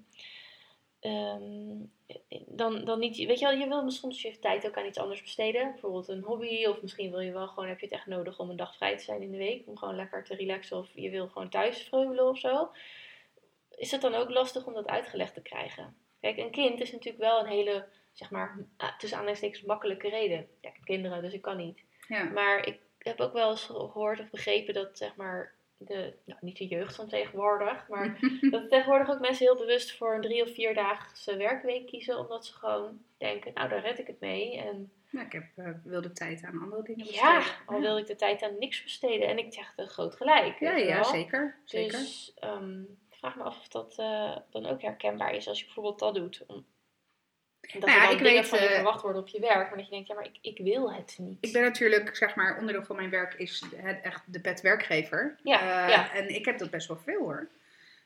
ehm, 1.01 1.77
dan, 2.47 2.85
dan 2.85 2.99
niet, 2.99 3.17
weet 3.17 3.39
je 3.39 3.45
wel, 3.45 3.59
je 3.59 3.69
wil 3.69 3.85
misschien 3.85 4.13
soms 4.13 4.35
je 4.35 4.39
tijd 4.39 4.67
ook 4.67 4.77
aan 4.77 4.87
iets 4.87 4.99
anders 4.99 5.23
besteden. 5.23 5.71
Bijvoorbeeld 5.71 6.09
een 6.09 6.23
hobby, 6.23 6.67
of 6.67 6.83
misschien 6.83 7.11
wil 7.11 7.21
je 7.21 7.33
wel 7.33 7.49
gewoon, 7.49 7.69
heb 7.69 7.79
je 7.81 7.87
het 7.87 7.95
echt 7.95 8.07
nodig 8.07 8.39
om 8.39 8.51
een 8.51 8.57
dag 8.57 8.77
vrij 8.77 8.97
te 8.97 9.05
zijn 9.05 9.23
in 9.23 9.31
de 9.31 9.37
week. 9.37 9.67
Om 9.67 9.79
gewoon 9.79 9.97
lekker 9.97 10.25
te 10.25 10.35
relaxen, 10.35 10.77
of 10.77 10.89
je 10.95 11.11
wil 11.11 11.29
gewoon 11.29 11.49
thuis 11.49 11.83
vreugelen 11.83 12.29
of 12.29 12.39
zo. 12.39 12.71
Is 13.77 13.91
het 13.91 14.01
dan 14.01 14.15
ook 14.15 14.31
lastig 14.31 14.67
om 14.67 14.75
dat 14.75 14.87
uitgelegd 14.87 15.35
te 15.35 15.43
krijgen? 15.43 15.97
Kijk, 16.21 16.37
een 16.37 16.51
kind 16.51 16.81
is 16.81 16.93
natuurlijk 16.93 17.25
wel 17.25 17.41
een 17.41 17.51
hele, 17.51 17.85
zeg 18.13 18.31
maar, 18.31 18.59
ah, 18.77 18.99
tussen 18.99 19.19
aanleidingstekens 19.19 19.69
makkelijke 19.69 20.09
reden. 20.09 20.47
Ja, 20.61 20.69
ik 20.69 20.75
heb 20.75 20.85
kinderen, 20.85 21.23
dus 21.23 21.33
ik 21.33 21.43
kan 21.43 21.57
niet. 21.57 21.83
Ja. 22.09 22.25
Maar 22.25 22.67
ik 22.67 22.79
heb 22.99 23.21
ook 23.21 23.33
wel 23.33 23.51
eens 23.51 23.65
gehoord 23.65 24.21
of 24.21 24.31
begrepen 24.31 24.75
dat, 24.75 24.99
zeg 24.99 25.17
maar, 25.17 25.53
de, 25.79 26.13
nou, 26.25 26.39
niet 26.43 26.57
de 26.57 26.67
jeugd 26.67 26.95
van 26.95 27.09
tegenwoordig, 27.09 27.89
maar 27.89 28.19
dat 28.51 28.69
tegenwoordig 28.69 29.11
ook 29.11 29.21
mensen 29.21 29.47
heel 29.47 29.57
bewust 29.57 29.97
voor 29.97 30.15
een 30.15 30.21
drie 30.21 30.43
of 30.43 30.55
vierdaagse 30.55 31.37
werkweek 31.37 31.87
kiezen, 31.87 32.19
omdat 32.19 32.47
ze 32.47 32.53
gewoon 32.53 33.01
denken, 33.19 33.53
nou, 33.55 33.69
daar 33.69 33.81
red 33.81 33.99
ik 33.99 34.07
het 34.07 34.21
mee. 34.21 34.59
En 34.59 34.93
Nou, 35.11 35.27
ik 35.27 35.33
heb, 35.33 35.45
eh, 35.57 35.71
wilde 35.85 36.13
tijd 36.13 36.43
aan 36.43 36.61
andere 36.61 36.83
dingen 36.83 37.07
ja, 37.13 37.37
besteden. 37.37 37.67
al 37.67 37.81
wil 37.81 37.99
ik 37.99 38.07
de 38.07 38.17
tijd 38.17 38.43
aan 38.43 38.59
niks 38.59 38.83
besteden. 38.83 39.29
En 39.29 39.39
ik 39.39 39.53
zeg 39.53 39.73
het 39.77 39.91
groot 39.91 40.17
gelijk. 40.17 40.59
Ja, 40.59 40.77
ja, 40.77 40.95
wel. 40.95 41.05
zeker. 41.05 41.57
zeker. 41.65 41.99
Dus 41.99 42.33
ehm, 42.39 42.83
vraag 43.19 43.37
me 43.37 43.43
af 43.43 43.59
of 43.59 43.69
dat 43.69 43.95
eh, 43.99 44.37
dan 44.51 44.67
ook 44.67 44.83
herkenbaar 44.83 45.35
is 45.35 45.49
als 45.49 45.59
je 45.59 45.65
bijvoorbeeld 45.65 45.99
dat 45.99 46.15
doet. 46.15 46.45
Om, 46.47 46.67
dat 47.61 47.81
Nou 47.81 47.91
ja, 47.91 47.97
er 47.97 48.03
dan 48.03 48.13
ik 48.13 48.19
dingen 48.19 48.41
weet, 48.41 48.49
van 48.49 48.59
je 48.59 48.67
eh, 48.67 48.75
verwacht 48.75 49.03
worden 49.03 49.23
op 49.23 49.29
je 49.29 49.41
werk, 49.41 49.69
maar 49.69 49.77
dat 49.77 49.85
je 49.85 49.91
denkt, 49.91 50.09
ja, 50.09 50.15
maar 50.15 50.25
ik, 50.25 50.39
ik 50.41 50.59
wil 50.59 50.93
het 50.93 51.17
niet. 51.19 51.39
Ik 51.41 51.53
ben 51.53 51.63
natuurlijk, 51.63 52.17
zeg 52.17 52.35
maar, 52.35 52.59
onderdeel 52.59 52.85
van 52.85 52.97
mijn 52.97 53.11
werk 53.11 53.35
is 53.35 53.65
het, 53.77 54.01
echt 54.01 54.23
de 54.33 54.41
pet 54.41 54.61
werkgever. 54.61 55.39
Ja, 55.43 55.61
Eh, 55.61 55.91
ja. 55.91 56.13
En 56.13 56.35
ik 56.35 56.45
heb 56.45 56.59
dat 56.59 56.71
best 56.71 56.89
wel 56.89 56.99
veel 56.99 57.21
hoor. 57.21 57.49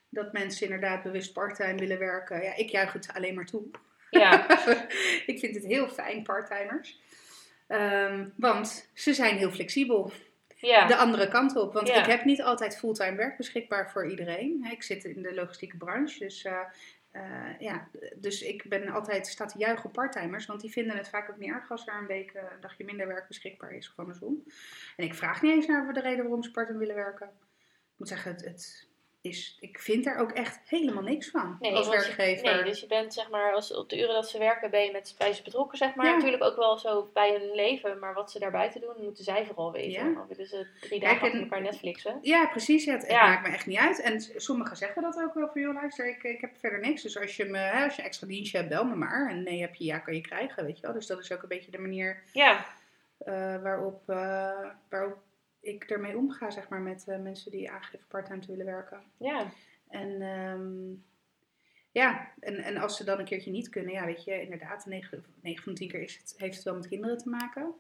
Dat 0.08 0.32
mensen 0.32 0.66
inderdaad 0.66 1.02
bewust 1.02 1.32
parttime 1.32 1.74
willen 1.74 1.98
werken. 1.98 2.42
Ja, 2.42 2.56
ik 2.56 2.68
juich 2.68 2.92
het 2.92 3.10
alleen 3.14 3.34
maar 3.34 3.46
toe. 3.46 3.62
Ja, 4.10 4.50
ik 5.32 5.38
vind 5.38 5.54
het 5.54 5.66
heel 5.66 5.88
fijn, 5.88 6.22
parttimers. 6.22 7.00
Ehm, 7.66 8.28
want 8.36 8.90
ze 8.94 9.14
zijn 9.14 9.36
heel 9.36 9.50
flexibel. 9.50 10.12
Ja, 10.66 10.86
De 10.86 10.96
andere 10.96 11.28
kant 11.28 11.56
op. 11.56 11.72
Want 11.72 11.88
Ja. 11.88 12.00
ik 12.00 12.06
heb 12.06 12.24
niet 12.24 12.42
altijd 12.42 12.78
fulltime 12.78 13.16
werk 13.16 13.36
beschikbaar 13.36 13.90
voor 13.90 14.10
iedereen. 14.10 14.66
Ik 14.70 14.82
zit 14.82 15.04
in 15.04 15.22
de 15.22 15.34
logistieke 15.34 15.76
branche. 15.76 16.18
Dus, 16.18 16.44
eh, 16.44 16.60
eh, 17.10 17.58
ja, 17.58 17.88
dus 18.16 18.42
ik 18.42 18.68
ben 18.68 18.88
altijd 18.88 19.26
staat 19.26 19.52
te 19.52 19.58
juichen 19.58 19.84
op 19.84 19.92
parttimers. 19.92 20.46
Want 20.46 20.60
die 20.60 20.70
vinden 20.70 20.96
het 20.96 21.08
vaak 21.08 21.30
ook 21.30 21.38
niet 21.38 21.50
erg 21.50 21.70
als 21.70 21.86
er 21.86 21.94
een 22.00 22.06
week 22.06 22.30
eh, 22.30 22.42
een 22.54 22.60
dagje 22.60 22.84
minder 22.84 23.06
werk 23.06 23.28
beschikbaar 23.28 23.72
is. 23.72 23.90
Of 23.90 23.98
andersom. 23.98 24.42
En 24.96 25.04
ik 25.04 25.14
vraag 25.14 25.42
niet 25.42 25.52
eens 25.52 25.66
naar 25.66 25.92
de 25.92 26.00
reden 26.00 26.22
waarom 26.22 26.42
ze 26.42 26.50
parttime 26.50 26.78
willen 26.78 26.94
werken. 26.94 27.26
Ik 27.26 27.98
moet 27.98 28.08
zeggen, 28.08 28.32
het, 28.32 28.44
het 28.44 28.88
is, 29.22 29.56
ik 29.60 29.78
vind 29.78 30.04
daar 30.04 30.18
ook 30.18 30.30
echt 30.30 30.60
helemaal 30.68 31.02
niks 31.02 31.30
van. 31.30 31.56
Nee, 31.60 31.74
als 31.74 31.88
werkgever. 31.88 32.54
Nee, 32.54 32.64
dus 32.64 32.80
je 32.80 32.86
bent 32.86 33.14
zeg 33.14 33.30
maar, 33.30 33.52
als, 33.52 33.74
op 33.74 33.88
de 33.88 33.98
uren 33.98 34.14
dat 34.14 34.28
ze 34.28 34.38
werken, 34.38 34.70
ben 34.70 34.84
je 34.84 34.92
met 34.92 35.14
bij 35.18 35.32
ze 35.32 35.42
betrokken, 35.42 35.78
zeg 35.78 35.94
maar. 35.94 36.06
Ja. 36.06 36.14
Natuurlijk 36.16 36.42
ook 36.42 36.56
wel 36.56 36.78
zo 36.78 37.10
bij 37.14 37.30
hun 37.32 37.54
leven, 37.54 37.98
maar 37.98 38.14
wat 38.14 38.30
ze 38.30 38.38
daarbuiten 38.38 38.80
doen, 38.80 38.94
moeten 39.04 39.24
zij 39.24 39.46
vooral 39.46 39.72
weten. 39.72 39.90
Ja. 40.10 40.20
Of 40.20 40.28
willen 40.28 40.46
ze 40.46 40.66
drie 40.80 41.00
dagen 41.00 41.32
en- 41.32 41.40
elkaar 41.40 41.60
Netflixen. 41.60 42.18
Ja, 42.22 42.46
precies. 42.46 42.84
Ja, 42.84 42.92
het, 42.92 43.02
het 43.02 43.10
Ja. 43.10 43.26
maakt 43.26 43.46
me 43.46 43.54
echt 43.54 43.66
niet 43.66 43.78
uit. 43.78 44.00
En 44.00 44.20
sommigen 44.36 44.76
zeggen 44.76 45.02
dat 45.02 45.20
ook 45.22 45.34
wel 45.34 45.48
voor 45.48 45.60
jou, 45.60 45.74
luister, 45.74 46.08
ik, 46.08 46.22
ik 46.22 46.40
heb 46.40 46.50
verder 46.56 46.80
niks. 46.80 47.02
Dus 47.02 47.18
als 47.20 47.36
je, 47.36 47.44
me, 47.44 47.58
hè, 47.58 47.84
als 47.84 47.96
je 47.96 48.02
extra 48.02 48.26
dienstje 48.26 48.56
hebt, 48.58 48.70
bel 48.70 48.84
me 48.84 48.94
maar. 48.94 49.30
En 49.30 49.42
nee 49.42 49.60
heb 49.60 49.74
je, 49.74 49.84
ja, 49.84 49.98
kan 49.98 50.14
je 50.14 50.20
krijgen, 50.20 50.64
weet 50.64 50.76
je 50.76 50.82
wel. 50.82 50.92
Dus 50.94 51.06
dat 51.06 51.18
is 51.18 51.32
ook 51.32 51.42
een 51.42 51.48
beetje 51.48 51.70
de 51.70 51.78
manier 51.78 52.22
Ja, 52.32 52.66
eh, 53.18 53.62
waarop, 53.62 54.02
eh, 54.08 54.66
waarop 54.88 55.18
ik 55.62 55.84
ermee 55.84 56.16
omga, 56.16 56.50
zeg 56.50 56.68
maar, 56.68 56.80
met 56.80 57.08
eh, 57.08 57.18
mensen 57.18 57.50
die 57.50 57.70
aangeven 57.70 58.06
parttime 58.08 58.38
te 58.40 58.50
willen 58.50 58.66
werken. 58.66 59.02
ja, 59.16 59.52
En 59.88 60.22
ehm, 60.22 60.94
ja, 61.92 62.32
en, 62.40 62.56
en 62.56 62.76
als 62.76 62.96
ze 62.96 63.04
dan 63.04 63.18
een 63.18 63.24
keertje 63.24 63.50
niet 63.50 63.68
kunnen, 63.68 63.92
ja, 63.92 64.04
weet 64.04 64.24
je, 64.24 64.40
inderdaad, 64.42 64.86
9, 64.86 65.24
van 65.42 65.72
de 65.72 65.72
10 65.72 65.88
keer 65.88 66.02
is 66.02 66.16
het, 66.16 66.34
heeft 66.36 66.54
het 66.54 66.64
wel 66.64 66.74
met 66.74 66.88
kinderen 66.88 67.18
te 67.18 67.28
maken. 67.28 67.74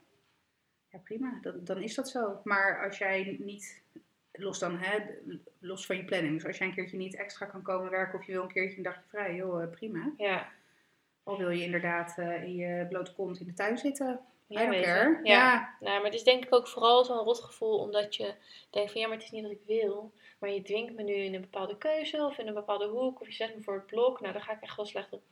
Ja, 0.88 0.98
prima, 0.98 1.38
dan, 1.42 1.64
dan 1.64 1.82
is 1.82 1.94
dat 1.94 2.08
zo. 2.08 2.40
Maar 2.44 2.84
als 2.84 2.98
jij 2.98 3.36
niet, 3.40 3.82
los 4.32 4.58
dan, 4.58 4.78
hè, 4.78 4.98
los 5.58 5.86
van 5.86 5.96
je 5.96 6.04
planning, 6.04 6.34
dus 6.34 6.46
als 6.46 6.58
jij 6.58 6.66
een 6.66 6.74
keertje 6.74 6.96
niet 6.96 7.16
extra 7.16 7.46
kan 7.46 7.62
komen 7.62 7.90
werken 7.90 8.18
of 8.18 8.26
je 8.26 8.32
wil 8.32 8.42
een 8.42 8.52
keertje 8.52 8.76
een 8.76 8.82
dagje 8.82 9.08
vrij, 9.08 9.34
joh, 9.34 9.62
eh, 9.62 9.70
prima. 9.70 10.12
ja. 10.16 10.48
Of 11.24 11.38
wil 11.38 11.50
je 11.50 11.64
inderdaad 11.64 12.18
eh, 12.18 12.42
in 12.42 12.54
je 12.54 12.86
blote 12.88 13.14
kont 13.14 13.40
in 13.40 13.46
de 13.46 13.52
tuin 13.52 13.78
zitten, 13.78 14.20
I 14.52 14.58
Ja, 14.58 14.70
don't 14.70 14.84
care. 14.84 15.20
Ja. 15.22 15.32
Ja. 15.34 15.76
Nou, 15.80 15.96
maar 15.96 16.04
het 16.04 16.14
is 16.14 16.24
denk 16.24 16.44
ik 16.44 16.54
ook 16.54 16.68
vooral 16.68 17.04
zo'n 17.04 17.18
rotgevoel 17.18 17.78
omdat 17.78 18.14
je 18.16 18.34
denkt 18.70 18.92
van 18.92 19.00
ja, 19.00 19.06
maar 19.06 19.16
het 19.16 19.26
is 19.26 19.30
niet 19.32 19.42
wat 19.42 19.52
ik 19.52 19.62
wil. 19.66 20.12
Maar 20.38 20.50
je 20.50 20.62
dwingt 20.62 20.94
me 20.94 21.02
nu 21.02 21.14
in 21.14 21.34
een 21.34 21.40
bepaalde 21.40 21.78
keuze 21.78 22.24
of 22.24 22.38
in 22.38 22.46
een 22.46 22.54
bepaalde 22.54 22.86
hoek. 22.86 23.20
Of 23.20 23.26
je 23.26 23.32
zet 23.32 23.54
me 23.56 23.62
voor 23.62 23.74
het 23.74 23.86
blok. 23.86 24.20
Nou, 24.20 24.32
daar 24.32 24.42
ga 24.42 24.52
ik 24.52 24.62
echt 24.62 24.76
wel 24.76 24.86
slecht 24.86 25.12
op. 25.12 25.22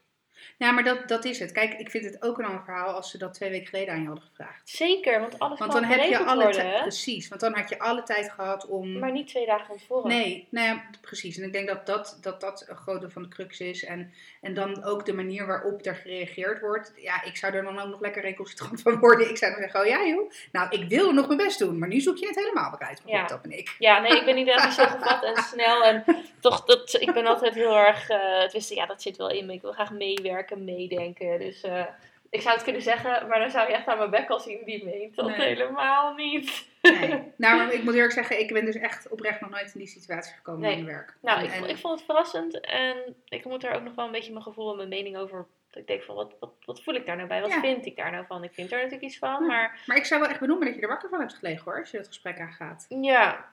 Ja, 0.56 0.70
maar 0.70 0.84
dat, 0.84 1.08
dat 1.08 1.24
is 1.24 1.38
het. 1.38 1.52
Kijk, 1.52 1.72
ik 1.72 1.90
vind 1.90 2.04
het 2.04 2.22
ook 2.22 2.38
een 2.38 2.44
ander 2.44 2.62
verhaal 2.64 2.94
als 2.94 3.10
ze 3.10 3.18
dat 3.18 3.34
twee 3.34 3.50
weken 3.50 3.66
geleden 3.66 3.94
aan 3.94 4.00
je 4.00 4.06
hadden 4.06 4.24
gevraagd. 4.24 4.68
Zeker, 4.68 5.20
want 5.20 5.38
alles 5.38 5.58
Want 5.58 5.72
dan 5.72 5.84
heb 5.84 6.02
je 6.08 6.18
alle 6.18 6.42
worden. 6.42 6.60
tijd. 6.60 6.80
Precies, 6.82 7.28
want 7.28 7.40
dan 7.40 7.54
had 7.54 7.68
je 7.68 7.78
alle 7.78 8.02
tijd 8.02 8.30
gehad 8.30 8.66
om. 8.66 8.98
Maar 8.98 9.12
niet 9.12 9.26
twee 9.28 9.46
dagen 9.46 9.66
van 9.66 9.76
tevoren. 9.76 10.08
Nee, 10.08 10.46
nou 10.50 10.66
ja, 10.66 10.84
precies. 11.00 11.38
En 11.38 11.44
ik 11.44 11.52
denk 11.52 11.68
dat 11.68 11.86
dat, 11.86 12.18
dat, 12.20 12.40
dat 12.40 12.64
een 12.68 12.76
groot 12.76 13.00
deel 13.00 13.10
van 13.10 13.22
de 13.22 13.28
crux 13.28 13.60
is. 13.60 13.84
En, 13.84 14.12
en 14.40 14.54
dan 14.54 14.84
ook 14.84 15.06
de 15.06 15.12
manier 15.12 15.46
waarop 15.46 15.86
er 15.86 15.94
gereageerd 15.94 16.60
wordt. 16.60 16.92
Ja, 16.96 17.22
ik 17.24 17.36
zou 17.36 17.54
er 17.54 17.62
dan 17.62 17.78
ook 17.80 17.88
nog 17.88 18.00
lekker 18.00 18.22
recalcitrant 18.22 18.82
van 18.82 18.98
worden. 18.98 19.28
Ik 19.30 19.36
zou 19.36 19.52
dan 19.52 19.60
zeggen, 19.60 19.80
oh 19.80 19.86
ja 19.86 20.06
joh, 20.06 20.30
nou 20.52 20.68
ik 20.70 20.88
wil 20.88 21.12
nog 21.12 21.26
mijn 21.26 21.38
best 21.38 21.58
doen. 21.58 21.78
Maar 21.78 21.88
nu 21.88 22.00
zoek 22.00 22.16
je 22.16 22.26
het 22.26 22.36
helemaal. 22.36 22.70
Maar 22.78 22.98
Ja. 23.06 23.26
dat 23.26 23.42
ben 23.42 23.58
ik. 23.58 23.74
Ja, 23.78 23.98
nee, 24.00 24.18
ik 24.18 24.24
ben 24.24 24.36
inderdaad 24.36 24.64
niet 24.64 24.74
zo 24.74 24.84
gevat 24.86 25.24
en 25.24 25.42
snel. 25.52 25.84
En 25.84 26.04
toch, 26.40 26.64
dat, 26.64 26.96
ik 27.00 27.12
ben 27.12 27.26
altijd 27.26 27.54
heel 27.54 27.76
erg. 27.76 28.08
eh 28.08 28.18
het 28.40 28.52
wist, 28.52 28.74
ja, 28.74 28.86
dat 28.86 29.02
zit 29.02 29.16
wel 29.16 29.30
in 29.30 29.46
me. 29.46 29.52
Ik 29.52 29.62
wil 29.62 29.72
graag 29.72 29.90
meewerken, 30.22 30.64
meedenken. 30.64 31.38
Dus 31.38 31.60
eh, 31.60 31.84
ik 32.30 32.40
zou 32.40 32.54
het 32.54 32.64
kunnen 32.64 32.82
zeggen, 32.82 33.28
maar 33.28 33.38
dan 33.38 33.50
zou 33.50 33.68
je 33.68 33.74
echt 33.74 33.86
aan 33.86 33.98
mijn 33.98 34.10
bek 34.10 34.28
al 34.28 34.40
zien 34.40 34.64
die 34.64 34.84
meent 34.84 35.14
dat 35.16 35.26
Nee. 35.26 35.46
helemaal 35.46 36.14
niet. 36.14 36.68
Nee. 36.82 37.22
nou, 37.36 37.70
ik 37.72 37.82
moet 37.82 37.94
eerlijk 37.94 38.12
zeggen, 38.12 38.40
ik 38.40 38.52
ben 38.52 38.64
dus 38.64 38.74
echt 38.74 39.08
oprecht 39.08 39.40
nog 39.40 39.50
nooit 39.50 39.72
in 39.74 39.78
die 39.80 39.86
situatie 39.88 40.34
gekomen 40.34 40.60
Nee. 40.60 40.76
in 40.76 40.84
mijn 40.84 40.96
werk. 40.96 41.16
Nou, 41.22 41.48
En- 41.48 41.68
ik, 41.68 41.76
vond 41.76 41.94
het 41.94 42.04
verrassend 42.04 42.60
en 42.60 42.96
ik 43.28 43.44
moet 43.44 43.64
er 43.64 43.74
ook 43.74 43.82
nog 43.82 43.94
wel 43.94 44.04
een 44.06 44.12
beetje 44.12 44.32
mijn 44.32 44.44
gevoel 44.44 44.70
en 44.70 44.76
mijn 44.76 44.88
mening 44.88 45.16
over. 45.16 45.46
dat 45.70 45.80
Ik 45.82 45.86
denk 45.88 46.02
van, 46.02 46.14
wat, 46.14 46.34
wat, 46.40 46.50
wat 46.64 46.82
voel 46.82 46.94
ik 46.94 47.06
daar 47.06 47.16
nou 47.16 47.28
bij? 47.28 47.40
Wat 47.40 47.50
Ja. 47.50 47.60
vind 47.60 47.86
ik 47.86 47.96
daar 47.96 48.10
nou 48.10 48.26
van? 48.26 48.44
Ik 48.44 48.52
vind 48.52 48.70
er 48.72 48.76
natuurlijk 48.76 49.04
iets 49.04 49.18
van, 49.18 49.30
Ja. 49.30 49.46
maar 49.46 49.80
Maar 49.86 49.96
ik 49.96 50.04
zou 50.04 50.20
wel 50.20 50.30
echt 50.30 50.40
benoemen 50.40 50.66
dat 50.66 50.74
je 50.74 50.80
er 50.82 50.88
wakker 50.88 51.08
van 51.08 51.20
hebt 51.20 51.34
gelegen 51.34 51.64
hoor, 51.64 51.78
als 51.80 51.90
je 51.90 51.96
het 51.96 52.06
gesprek 52.06 52.38
aangaat. 52.40 52.86
ja. 52.88 53.48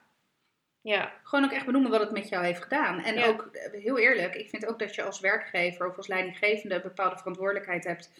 Ja, 0.87 1.13
Gewoon 1.23 1.45
ook 1.45 1.51
echt 1.51 1.65
benoemen 1.65 1.91
wat 1.91 1.99
het 1.99 2.11
met 2.11 2.29
jou 2.29 2.45
heeft 2.45 2.63
gedaan. 2.63 3.03
En 3.03 3.15
Ja. 3.15 3.25
ook, 3.27 3.49
eh, 3.53 3.81
heel 3.81 3.97
eerlijk, 3.97 4.35
ik 4.35 4.49
vind 4.49 4.65
ook 4.65 4.79
dat 4.79 4.95
je 4.95 5.03
als 5.03 5.19
werkgever 5.19 5.87
of 5.87 5.97
als 5.97 6.07
leidinggevende 6.07 6.75
een 6.75 6.81
bepaalde 6.81 7.17
verantwoordelijkheid 7.17 7.83
hebt 7.83 8.11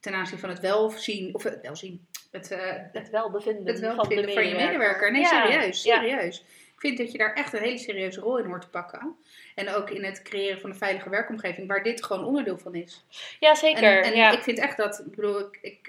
ten 0.00 0.14
aanzien 0.14 0.38
van 0.38 0.48
het 0.48 0.60
welzien, 0.60 1.34
of 1.34 1.42
het 1.42 1.58
welzien, 1.62 2.06
het, 2.30 2.50
eh, 2.50 2.72
het 2.92 3.10
welbevinden, 3.10 3.66
het 3.66 3.78
van, 3.80 3.88
de 3.88 3.94
welbevinden 3.94 4.32
van 4.32 4.48
je 4.48 4.54
medewerker. 4.54 5.12
Nee, 5.12 5.20
Ja. 5.20 5.46
serieus, 5.46 5.82
Ja. 5.82 5.96
serieus. 6.00 6.44
Ik 6.74 6.80
vind 6.82 6.98
dat 6.98 7.12
je 7.12 7.18
daar 7.18 7.34
echt 7.34 7.52
een 7.52 7.62
hele 7.62 7.78
serieuze 7.78 8.20
rol 8.20 8.38
in 8.38 8.44
hoort 8.44 8.62
te 8.62 8.68
pakken. 8.68 9.16
En 9.54 9.68
ook 9.74 9.90
in 9.90 10.04
het 10.04 10.22
creëren 10.22 10.60
van 10.60 10.70
een 10.70 10.76
veilige 10.76 11.10
werkomgeving, 11.10 11.68
waar 11.68 11.82
dit 11.82 12.04
gewoon 12.04 12.24
onderdeel 12.24 12.58
van 12.58 12.74
is. 12.74 13.04
Ja, 13.40 13.54
zeker. 13.54 13.98
En, 13.98 14.12
en 14.12 14.16
ja. 14.16 14.30
ik 14.30 14.42
vind 14.42 14.58
echt 14.58 14.76
dat, 14.76 14.98
ik 15.06 15.16
bedoel, 15.16 15.38
ik, 15.38 15.58
ik, 15.60 15.88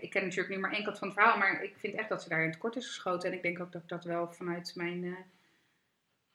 ik, 0.00 0.10
ken 0.10 0.22
natuurlijk 0.22 0.48
nu 0.48 0.58
maar 0.58 0.72
één 0.72 0.84
kant 0.84 0.98
van 0.98 1.08
het 1.08 1.16
verhaal, 1.16 1.38
maar 1.38 1.62
ik 1.62 1.74
vind 1.78 1.94
echt 1.94 2.08
dat 2.08 2.22
ze 2.22 2.28
daar 2.28 2.44
in 2.44 2.52
tekort 2.52 2.76
is 2.76 2.86
geschoten. 2.86 3.30
En 3.30 3.36
ik 3.36 3.42
denk 3.42 3.60
ook 3.60 3.72
dat 3.72 3.82
ik 3.82 3.88
dat 3.88 4.04
wel 4.04 4.32
vanuit 4.32 4.72
mijn 4.74 5.16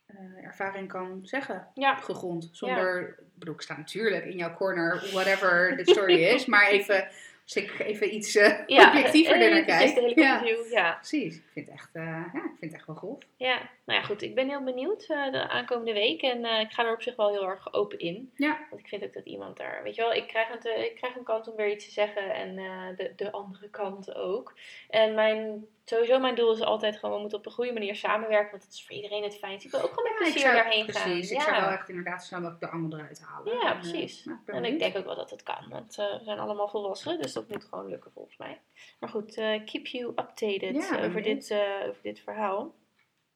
eh, 0.05 0.15
eh, 0.15 0.45
ervaring 0.45 0.87
kan 0.87 1.19
zeggen, 1.23 1.67
ja. 1.73 1.95
gegrond. 1.95 2.49
Zonder, 2.51 3.07
ik 3.07 3.39
bedoel, 3.39 3.55
ik 3.55 3.61
sta 3.61 3.77
natuurlijk 3.77 4.25
in 4.25 4.37
jouw 4.37 4.53
corner, 4.53 5.09
whatever 5.11 5.77
de 5.77 5.91
story 5.91 6.23
is, 6.35 6.45
maar 6.45 6.67
even, 6.67 7.07
als 7.43 7.55
ik 7.55 7.79
even 7.79 8.15
iets 8.15 8.35
eh, 8.35 8.59
ja. 8.67 8.87
objectiever 8.87 9.41
ernaar 9.41 9.79
eventjes 9.79 10.13
kijk. 10.13 10.19
Ja, 10.19 10.43
ja. 10.69 10.93
precies. 10.93 11.35
Ik 11.35 11.43
vind 11.53 11.65
het 11.65 11.75
echt, 11.75 11.89
eh, 11.93 12.03
ja, 12.03 12.25
ik 12.25 12.55
vind 12.59 12.71
het 12.71 12.73
echt 12.73 12.87
wel 12.87 12.95
grof. 12.95 13.17
Ja, 13.37 13.69
nou 13.85 13.99
ja, 13.99 14.05
goed. 14.05 14.21
Ik 14.21 14.35
ben 14.35 14.49
heel 14.49 14.63
benieuwd 14.63 15.03
eh, 15.03 15.31
de 15.31 15.49
aankomende 15.49 15.93
week. 15.93 16.21
En 16.21 16.45
eh, 16.45 16.59
ik 16.59 16.71
ga 16.71 16.85
er 16.85 16.93
op 16.93 17.01
zich 17.01 17.15
wel 17.15 17.29
heel 17.29 17.47
erg 17.47 17.73
open 17.73 17.99
in. 17.99 18.31
Ja. 18.35 18.67
Want 18.69 18.81
ik 18.81 18.87
vind 18.87 19.03
ook 19.03 19.13
dat 19.13 19.25
iemand 19.25 19.57
daar... 19.57 19.83
Weet 19.83 19.95
je 19.95 20.01
wel, 20.01 20.13
ik 20.13 20.27
krijg, 20.27 20.47
het, 20.47 20.65
eh, 20.65 20.83
ik 20.83 20.95
krijg 20.95 21.15
een 21.15 21.23
kans 21.23 21.47
om 21.47 21.55
weer 21.55 21.71
iets 21.71 21.85
te 21.85 21.91
zeggen. 21.91 22.33
En 22.33 22.55
de, 22.95 23.13
de 23.15 23.31
andere 23.31 23.69
kant 23.69 24.15
ook. 24.15 24.53
En 24.89 25.13
mijn, 25.13 25.67
sowieso 25.85 26.19
mijn 26.19 26.35
doel 26.35 26.51
is 26.51 26.61
altijd 26.61 26.97
gewoon... 26.97 27.15
We 27.15 27.21
moeten 27.21 27.37
op 27.37 27.45
een 27.45 27.51
goede 27.51 27.73
manier 27.73 27.95
samenwerken. 27.95 28.51
Want 28.51 28.63
dat 28.63 28.73
is 28.73 28.85
voor 28.85 28.95
iedereen 28.95 29.23
het 29.23 29.37
fijnst. 29.37 29.65
Ik 29.65 29.71
wil 29.71 29.81
ook 29.81 29.93
gewoon 29.93 30.11
met 30.11 30.31
plezier 30.31 30.53
daarheen 30.53 30.89
gaan. 30.89 31.11
Precies, 31.11 31.31
ik 31.31 31.37
ja. 31.37 31.43
zou 31.43 31.61
wel 31.61 31.71
echt 31.71 31.89
inderdaad 31.89 32.23
snel 32.23 32.57
de 32.59 32.69
angel 32.69 32.99
eruit 32.99 33.21
halen. 33.21 33.53
Ja, 33.53 33.71
En, 33.71 33.79
precies. 33.79 34.25
nou, 34.25 34.39
En 34.45 34.65
ik 34.65 34.79
denk 34.79 34.97
ook 34.97 35.05
wel 35.05 35.15
dat 35.15 35.29
het 35.29 35.43
kan. 35.43 35.69
Want 35.69 35.95
we 35.95 36.19
zijn 36.23 36.39
allemaal 36.39 36.69
volwassen. 36.69 37.21
Dus 37.21 37.33
dat 37.33 37.49
moet 37.49 37.65
gewoon 37.65 37.89
lukken 37.89 38.11
volgens 38.11 38.37
mij. 38.37 38.59
Maar 38.99 39.09
goed, 39.09 39.33
keep 39.65 39.85
you 39.85 40.07
updated 40.07 40.99
over, 41.05 41.21
dit, 41.21 41.55
over 41.87 42.01
dit 42.01 42.19
verhaal. 42.19 42.73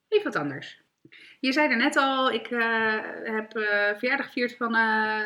Even 0.08 0.24
wat 0.32 0.36
anders. 0.42 0.80
Je 1.40 1.52
zei 1.52 1.68
er 1.70 1.76
net 1.76 1.96
al, 1.96 2.30
ik 2.32 2.50
eh, 2.50 2.94
heb 3.24 3.56
eh, 3.56 3.98
verjaardag 3.98 4.26
gevierd 4.26 4.56
van 4.56 4.74
eh, 4.74 5.24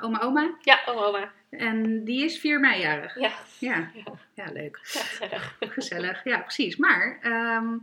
oma 0.00 0.20
Oma. 0.20 0.56
Ja, 0.60 0.80
oh 0.86 1.06
oma. 1.06 1.32
En 1.50 2.04
die 2.04 2.24
is 2.24 2.38
4 2.38 2.60
mei 2.60 2.80
jarig. 2.80 3.18
Ja, 3.18 3.32
Ja, 3.58 3.90
Ja. 3.94 4.04
ja 4.34 4.52
leuk. 4.52 4.78
ja 4.82 5.00
gezellig. 5.00 5.56
Gezellig. 5.74 6.24
Ja, 6.24 6.38
precies. 6.38 6.76
Maar, 6.76 7.18
ehm, 7.22 7.76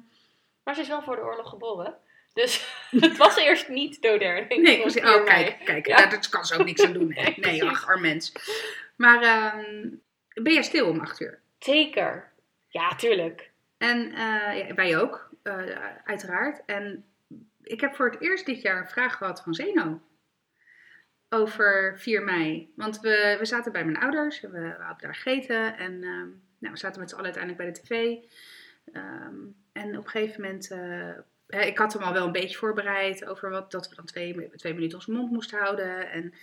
Maar 0.64 0.76
ze 0.76 0.82
is 0.82 0.88
wel 0.88 1.02
voor 1.02 1.16
de 1.16 1.22
oorlog 1.22 1.50
geboren. 1.50 1.98
Dus 2.34 2.68
het 3.00 3.18
was 3.18 3.36
eerst 3.38 3.68
niet 3.70 4.02
doodherdenking. 4.02 4.64
nee, 4.64 4.82
precies. 4.82 5.02
4 5.02 5.20
Oh, 5.20 5.26
kijk, 5.26 5.58
kijk. 5.64 5.88
Ja. 5.88 5.96
Daar 5.98 6.10
daar 6.10 6.30
kan 6.30 6.46
ze 6.46 6.60
ook 6.60 6.66
niks 6.66 6.86
aan 6.86 6.94
doen. 6.94 7.14
Hè. 7.14 7.34
Nee, 7.50 7.64
ach, 7.66 7.88
arm 7.88 8.02
mens. 8.02 8.32
Maar 8.96 9.22
ehm, 9.22 9.90
ben 10.34 10.54
jij 10.54 10.64
stil 10.64 10.88
om 10.88 11.00
8 11.00 11.22
uur? 11.22 11.40
Zeker. 11.60 12.32
Ja, 12.68 12.96
tuurlijk. 12.96 13.50
En 13.78 14.12
eh, 14.14 14.72
wij 14.76 14.98
ook, 15.00 15.30
eh, 15.46 15.96
uiteraard. 16.04 16.66
En 16.66 17.06
ik 17.62 17.82
heb 17.82 17.96
voor 17.96 18.10
het 18.10 18.22
eerst 18.22 18.46
dit 18.46 18.62
jaar 18.62 18.80
een 18.80 18.90
vraag 18.90 19.18
gehad 19.18 19.42
van 19.42 19.54
Zeno. 19.54 20.02
Over 21.30 22.00
4 22.00 22.24
mei. 22.24 22.74
Want 22.76 23.00
we, 23.00 23.36
we 23.40 23.46
zaten 23.46 23.72
bij 23.72 23.86
mijn 23.86 23.98
ouders. 23.98 24.42
We, 24.42 24.50
we 24.50 24.68
hadden 24.68 24.98
daar 25.02 25.16
gegeten. 25.16 25.78
En 25.78 26.04
ehm, 26.04 26.28
nou, 26.58 26.74
we 26.74 26.78
zaten 26.78 27.00
met 27.00 27.10
z'n 27.10 27.16
allen 27.16 27.34
uiteindelijk 27.34 27.64
bij 27.64 27.74
de 27.74 27.80
tv. 27.82 28.16
Ehm, 28.94 29.36
en 29.72 29.98
op 29.98 30.04
een 30.04 30.10
gegeven 30.10 30.42
moment... 30.42 30.72
eh, 30.72 31.68
ik 31.68 31.78
had 31.78 31.94
hem 31.94 32.02
al 32.02 32.14
wel 32.14 32.26
een 32.26 32.32
beetje 32.32 32.58
voorbereid 32.58 33.26
over 33.26 33.50
wat, 33.50 33.72
dat 33.72 33.90
we 33.90 33.96
dan 33.96 34.06
twee, 34.06 34.50
twee 34.56 34.74
minuten 34.74 34.98
onze 34.98 35.12
mond 35.12 35.32
moesten 35.32 35.60
houden. 35.60 36.10
En 36.12 36.34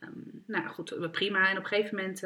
ehm, 0.00 0.20
nou 0.46 0.68
goed, 0.68 1.10
prima. 1.12 1.48
En 1.50 1.56
op 1.56 1.62
een 1.62 1.68
gegeven 1.68 1.96
moment... 1.96 2.20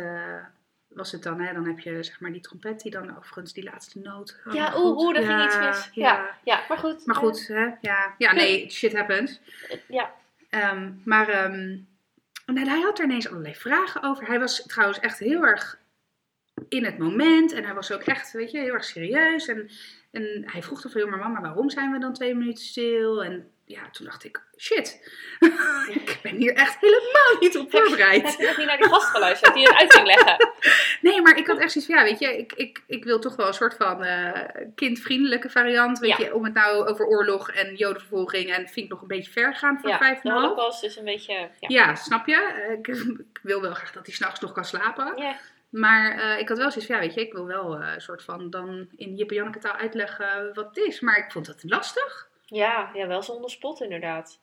eh, 0.91 0.97
was 0.97 1.13
het 1.13 1.23
dan, 1.23 1.41
hè, 1.41 1.53
dan 1.53 1.67
heb 1.67 1.79
je 1.79 2.03
zeg 2.03 2.21
maar 2.21 2.33
die 2.33 2.41
trompet 2.41 2.81
die 2.81 2.91
dan 2.91 3.17
overigens 3.17 3.53
die 3.53 3.65
laatste 3.65 3.99
noot. 3.99 4.41
oh, 4.47 4.55
ja, 4.55 4.73
oeh, 4.77 4.99
oeh, 4.99 5.15
daar 5.15 5.25
ging 5.25 5.45
iets 5.45 5.59
mis. 5.59 5.91
Ja. 5.93 6.13
Ja, 6.13 6.37
ja, 6.45 6.65
maar 6.69 6.79
goed. 6.79 7.07
Maar 7.07 7.17
goed, 7.17 7.47
hè? 7.47 7.69
Ja, 7.81 8.15
ja, 8.19 8.33
nee, 8.33 8.71
shit 8.71 8.97
happens. 8.97 9.41
Eh, 9.69 9.79
ja, 9.89 10.19
Ehm, 10.51 10.91
maar 11.05 11.29
ehm, 11.29 11.77
en 12.45 12.69
hij 12.69 12.81
had 12.81 12.99
er 12.99 13.05
ineens 13.05 13.29
allerlei 13.29 13.55
vragen 13.55 14.03
over. 14.03 14.27
Hij 14.27 14.39
was 14.39 14.63
trouwens 14.67 14.99
echt 15.01 15.19
heel 15.19 15.47
erg 15.47 15.80
in 16.69 16.85
het 16.85 16.99
moment. 16.99 17.53
En 17.53 17.65
hij 17.65 17.75
was 17.75 17.93
ook 17.93 18.03
echt, 18.03 18.33
weet 18.33 18.51
je, 18.51 18.59
heel 18.59 18.73
erg 18.75 18.85
serieus. 18.85 19.49
En, 19.49 19.71
en 20.13 20.43
hij 20.47 20.63
vroeg 20.63 20.81
toch 20.81 20.93
veel, 20.93 21.07
maar 21.07 21.19
mama, 21.19 21.41
waarom 21.41 21.71
zijn 21.71 21.93
we 21.93 21.99
dan 21.99 22.13
twee 22.15 22.35
minuten 22.35 22.65
stil? 22.65 23.25
En 23.25 23.51
ja, 23.65 23.91
toen 23.91 24.07
dacht 24.07 24.25
ik, 24.25 24.43
shit, 24.59 25.11
ik 26.01 26.19
ben 26.23 26.37
hier 26.37 26.55
echt 26.55 26.77
helemaal 26.81 27.41
niet 27.41 27.59
op 27.59 27.71
voorbereid. 27.71 28.23
heb 28.29 28.39
je 28.39 28.47
nog 28.47 28.57
niet 28.57 28.67
naar 28.67 28.77
die 28.77 28.89
gast 28.89 29.07
geluisterd 29.09 29.55
die 29.55 29.63
het 29.63 29.77
uit 29.77 29.95
ging 29.95 30.07
leggen? 30.07 30.37
Nee, 31.01 31.23
maar 31.23 31.37
ik 31.37 31.47
had 31.47 31.59
echt 31.59 31.73
zoiets 31.73 31.91
van, 31.91 32.01
ja, 32.01 32.11
weet 32.11 32.19
je, 32.19 32.39
ik, 32.39 32.53
ik, 32.53 32.83
ik 32.87 33.05
wil 33.05 33.19
toch 33.19 33.37
wel 33.37 33.47
een 33.47 33.55
soort 33.55 33.75
van 33.75 34.05
eh, 34.05 34.65
kindvriendelijke 34.75 35.51
variant. 35.51 35.99
Weet 35.99 36.17
Ja. 36.17 36.25
je, 36.25 36.35
om 36.35 36.45
het 36.45 36.55
nou 36.55 36.87
over 36.89 37.07
oorlog 37.07 37.51
en 37.51 37.75
jodenvervolging 37.75 38.51
en 38.53 38.69
vind 38.69 38.77
ik 38.87 38.89
nog 38.89 39.01
een 39.01 39.07
beetje 39.09 39.31
ver 39.33 39.55
gaan 39.55 39.79
voor 39.81 39.91
Ja, 39.91 39.99
vijf 39.99 40.15
en 40.17 40.21
de 40.23 40.31
holocaust 40.41 40.85
is 40.85 40.97
een 40.97 41.05
beetje... 41.05 41.33
Ja. 41.35 41.69
Ja, 41.69 41.95
snap 41.95 42.27
je? 42.27 42.75
Ik, 42.79 42.87
ik 43.33 43.39
wil 43.43 43.61
wel 43.61 43.75
graag 43.75 43.93
dat 43.93 44.07
hij 44.07 44.15
s'nachts 44.15 44.41
nog 44.41 44.53
kan 44.53 44.65
slapen. 44.65 45.13
Ja. 45.17 45.37
Maar 45.71 46.19
eh, 46.19 46.39
ik 46.39 46.49
had 46.49 46.59
wel 46.59 46.71
zoiets 46.71 46.87
van, 46.91 46.97
ja, 46.97 47.01
weet 47.07 47.15
je, 47.15 47.21
ik 47.21 47.33
wil 47.33 47.47
wel 47.47 47.77
eh, 47.81 47.93
een 47.95 48.01
soort 48.01 48.23
van 48.25 48.51
dan 48.51 48.89
in 48.97 49.15
Janneke 49.17 49.59
taal 49.59 49.73
uitleggen 49.77 50.55
wat 50.55 50.67
het 50.67 50.77
is. 50.77 51.01
Maar 51.01 51.19
ik 51.19 51.33
vond 51.33 51.47
het 51.47 51.63
lastig. 51.65 52.29
Ja, 52.45 52.91
ja, 52.95 53.07
wel 53.07 53.23
zonder 53.23 53.51
spot 53.51 53.81
inderdaad. 53.81 54.41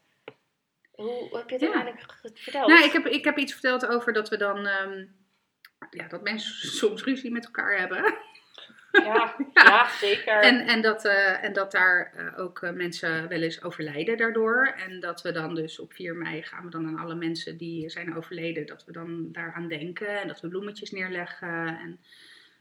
Hoe 0.91 1.37
heb 1.37 1.49
je 1.49 1.55
het 1.55 1.61
Ja. 1.63 1.73
uiteindelijk 1.73 2.11
ge- 2.11 2.29
verteld? 2.33 2.67
Nou, 2.69 2.83
ik 2.83 2.91
heb, 2.91 3.05
ik 3.05 3.23
heb 3.23 3.37
iets 3.37 3.51
verteld 3.51 3.85
over 3.87 4.13
dat 4.13 4.29
we 4.29 4.37
dan, 4.37 4.65
ehm, 4.67 5.05
ja, 5.89 6.07
dat 6.07 6.21
mensen 6.21 6.69
soms 6.79 7.03
ruzie 7.03 7.31
met 7.31 7.45
elkaar 7.45 7.77
hebben. 7.79 8.17
Ja, 9.07 9.35
ja, 9.53 9.87
zeker. 9.99 10.41
En, 10.41 10.67
en, 10.67 10.81
dat, 10.81 11.05
eh, 11.05 11.43
en 11.43 11.53
dat 11.53 11.71
daar 11.71 12.11
eh, 12.15 12.39
ook 12.39 12.61
eh, 12.61 12.71
mensen 12.71 13.27
wel 13.27 13.41
eens 13.41 13.63
overlijden 13.63 14.17
daardoor. 14.17 14.73
En 14.87 14.99
dat 14.99 15.21
we 15.21 15.31
dan 15.31 15.55
dus 15.55 15.79
op 15.79 15.93
4 15.93 16.15
mei 16.15 16.43
gaan 16.43 16.63
we 16.63 16.69
dan 16.69 16.87
aan 16.87 16.99
alle 16.99 17.15
mensen 17.15 17.57
die 17.57 17.89
zijn 17.89 18.15
overleden, 18.15 18.65
dat 18.65 18.85
we 18.85 18.91
dan 18.91 19.31
daaraan 19.31 19.67
denken. 19.67 20.21
En 20.21 20.27
dat 20.27 20.41
we 20.41 20.47
bloemetjes 20.47 20.91
neerleggen. 20.91 21.67
En, 21.67 21.99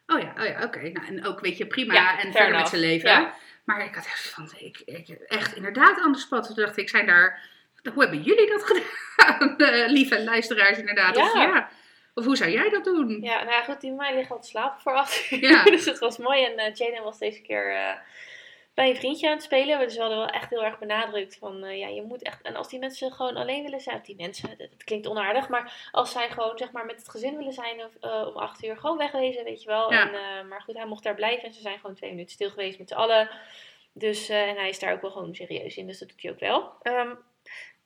oh 0.06 0.20
ja, 0.20 0.32
oh 0.38 0.46
ja 0.46 0.62
oké. 0.62 0.80
Nou, 0.80 1.06
en 1.06 1.26
ook, 1.26 1.40
weet 1.40 1.56
je, 1.56 1.66
prima. 1.66 1.94
Ja, 1.94 2.20
en 2.20 2.32
verder 2.32 2.56
met 2.56 2.68
zijn 2.68 2.80
leven. 2.80 3.10
Ja. 3.10 3.34
Maar 3.64 3.84
ik 3.84 3.94
had 3.94 4.06
echt 4.06 4.28
van, 4.28 4.50
ik, 4.58 4.82
ik, 4.84 5.08
echt 5.08 5.56
inderdaad 5.56 6.00
aan 6.00 6.12
de 6.12 6.18
spot. 6.18 6.46
Toen 6.46 6.54
dacht 6.54 6.76
ik, 6.76 6.88
zijn 6.88 7.06
daar, 7.06 7.48
hoe 7.94 8.02
hebben 8.02 8.22
jullie 8.22 8.48
dat 8.48 8.62
gedaan? 8.62 9.56
Lieve 9.96 10.24
luisteraars 10.24 10.78
inderdaad. 10.78 11.16
Of, 11.16 11.34
Ja. 11.34 11.68
Of 12.16 12.24
hoe 12.24 12.36
zou 12.36 12.50
jij 12.50 12.68
dat 12.68 12.84
doen? 12.84 13.20
Ja, 13.22 13.36
nou 13.36 13.50
ja, 13.50 13.62
goed, 13.62 13.80
die 13.80 13.92
mij 13.92 14.14
liggen 14.14 14.36
al 14.36 14.42
te 14.42 14.48
slapen 14.48 14.80
voor 14.80 14.92
acht 14.92 15.30
uur. 15.30 15.50
Ja. 15.50 15.64
dus 15.74 15.84
het 15.84 15.98
was 15.98 16.18
mooi. 16.18 16.44
En 16.44 16.56
eh 16.56 16.74
Jaden 16.74 17.02
was 17.02 17.18
deze 17.18 17.42
keer 17.42 17.74
eh, 17.74 17.94
bij 18.74 18.88
een 18.88 18.96
vriendje 18.96 19.26
aan 19.26 19.32
het 19.32 19.42
spelen. 19.42 19.78
Dus 19.78 19.94
we 19.94 20.00
hadden 20.00 20.18
wel 20.18 20.28
echt 20.28 20.50
heel 20.50 20.64
erg 20.64 20.78
benadrukt 20.78 21.36
van, 21.36 21.64
eh, 21.64 21.78
ja, 21.78 21.88
je 21.88 22.02
moet 22.02 22.22
echt... 22.22 22.42
En 22.42 22.56
als 22.56 22.68
die 22.68 22.78
mensen 22.78 23.12
gewoon 23.12 23.36
alleen 23.36 23.62
willen 23.62 23.80
zijn, 23.80 23.96
of 23.96 24.02
die 24.02 24.16
mensen, 24.16 24.48
dat, 24.48 24.58
dat 24.58 24.84
klinkt 24.84 25.06
onaardig, 25.06 25.48
maar 25.48 25.88
als 25.92 26.10
zij 26.10 26.30
gewoon, 26.30 26.58
zeg 26.58 26.72
maar, 26.72 26.86
met 26.86 26.96
het 26.96 27.08
gezin 27.08 27.36
willen 27.36 27.52
zijn 27.52 27.84
of, 27.84 28.10
om 28.26 28.36
acht 28.36 28.64
uur, 28.64 28.76
gewoon 28.76 28.98
wegwezen, 28.98 29.44
weet 29.44 29.62
je 29.62 29.68
wel. 29.68 29.92
Ja. 29.92 30.12
En, 30.12 30.48
maar 30.48 30.62
goed, 30.62 30.76
hij 30.76 30.86
mocht 30.86 31.02
daar 31.02 31.14
blijven 31.14 31.44
en 31.44 31.54
ze 31.54 31.60
zijn 31.60 31.78
gewoon 31.78 31.96
twee 31.96 32.10
minuten 32.10 32.32
stil 32.32 32.50
geweest 32.50 32.78
met 32.78 32.88
z'n 32.88 32.94
allen. 32.94 33.30
Dus, 33.92 34.28
en 34.28 34.56
hij 34.56 34.68
is 34.68 34.78
daar 34.78 34.92
ook 34.92 35.00
wel 35.00 35.10
gewoon 35.10 35.34
serieus 35.34 35.76
in, 35.76 35.86
dus 35.86 35.98
dat 35.98 36.08
doet 36.08 36.22
hij 36.22 36.30
ook 36.30 36.40
wel. 36.40 36.72
Ehm, 36.82 37.14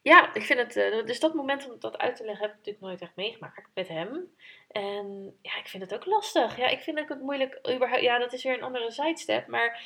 ja, 0.02 0.34
ik 0.34 0.42
vind 0.42 0.58
het. 0.58 1.06
dus 1.06 1.20
dat 1.20 1.34
moment 1.34 1.70
om 1.70 1.80
dat 1.80 1.98
uit 1.98 2.16
te 2.16 2.24
leggen 2.24 2.42
heb 2.42 2.50
ik 2.50 2.56
natuurlijk 2.56 2.84
nooit 2.84 3.00
echt 3.00 3.16
meegemaakt 3.16 3.68
met 3.74 3.88
hem. 3.88 4.34
En 4.68 5.36
ja, 5.42 5.58
ik 5.58 5.68
vind 5.68 5.82
het 5.82 5.94
ook 5.94 6.06
lastig. 6.06 6.56
Ja, 6.56 6.66
ik 6.66 6.80
vind 6.80 6.98
het 6.98 7.12
ook 7.12 7.20
moeilijk. 7.20 7.58
Überhaupt, 7.70 8.02
ja, 8.02 8.18
dat 8.18 8.32
is 8.32 8.42
weer 8.42 8.54
een 8.54 8.62
andere 8.62 8.90
sidestep. 8.90 9.46
Maar 9.46 9.82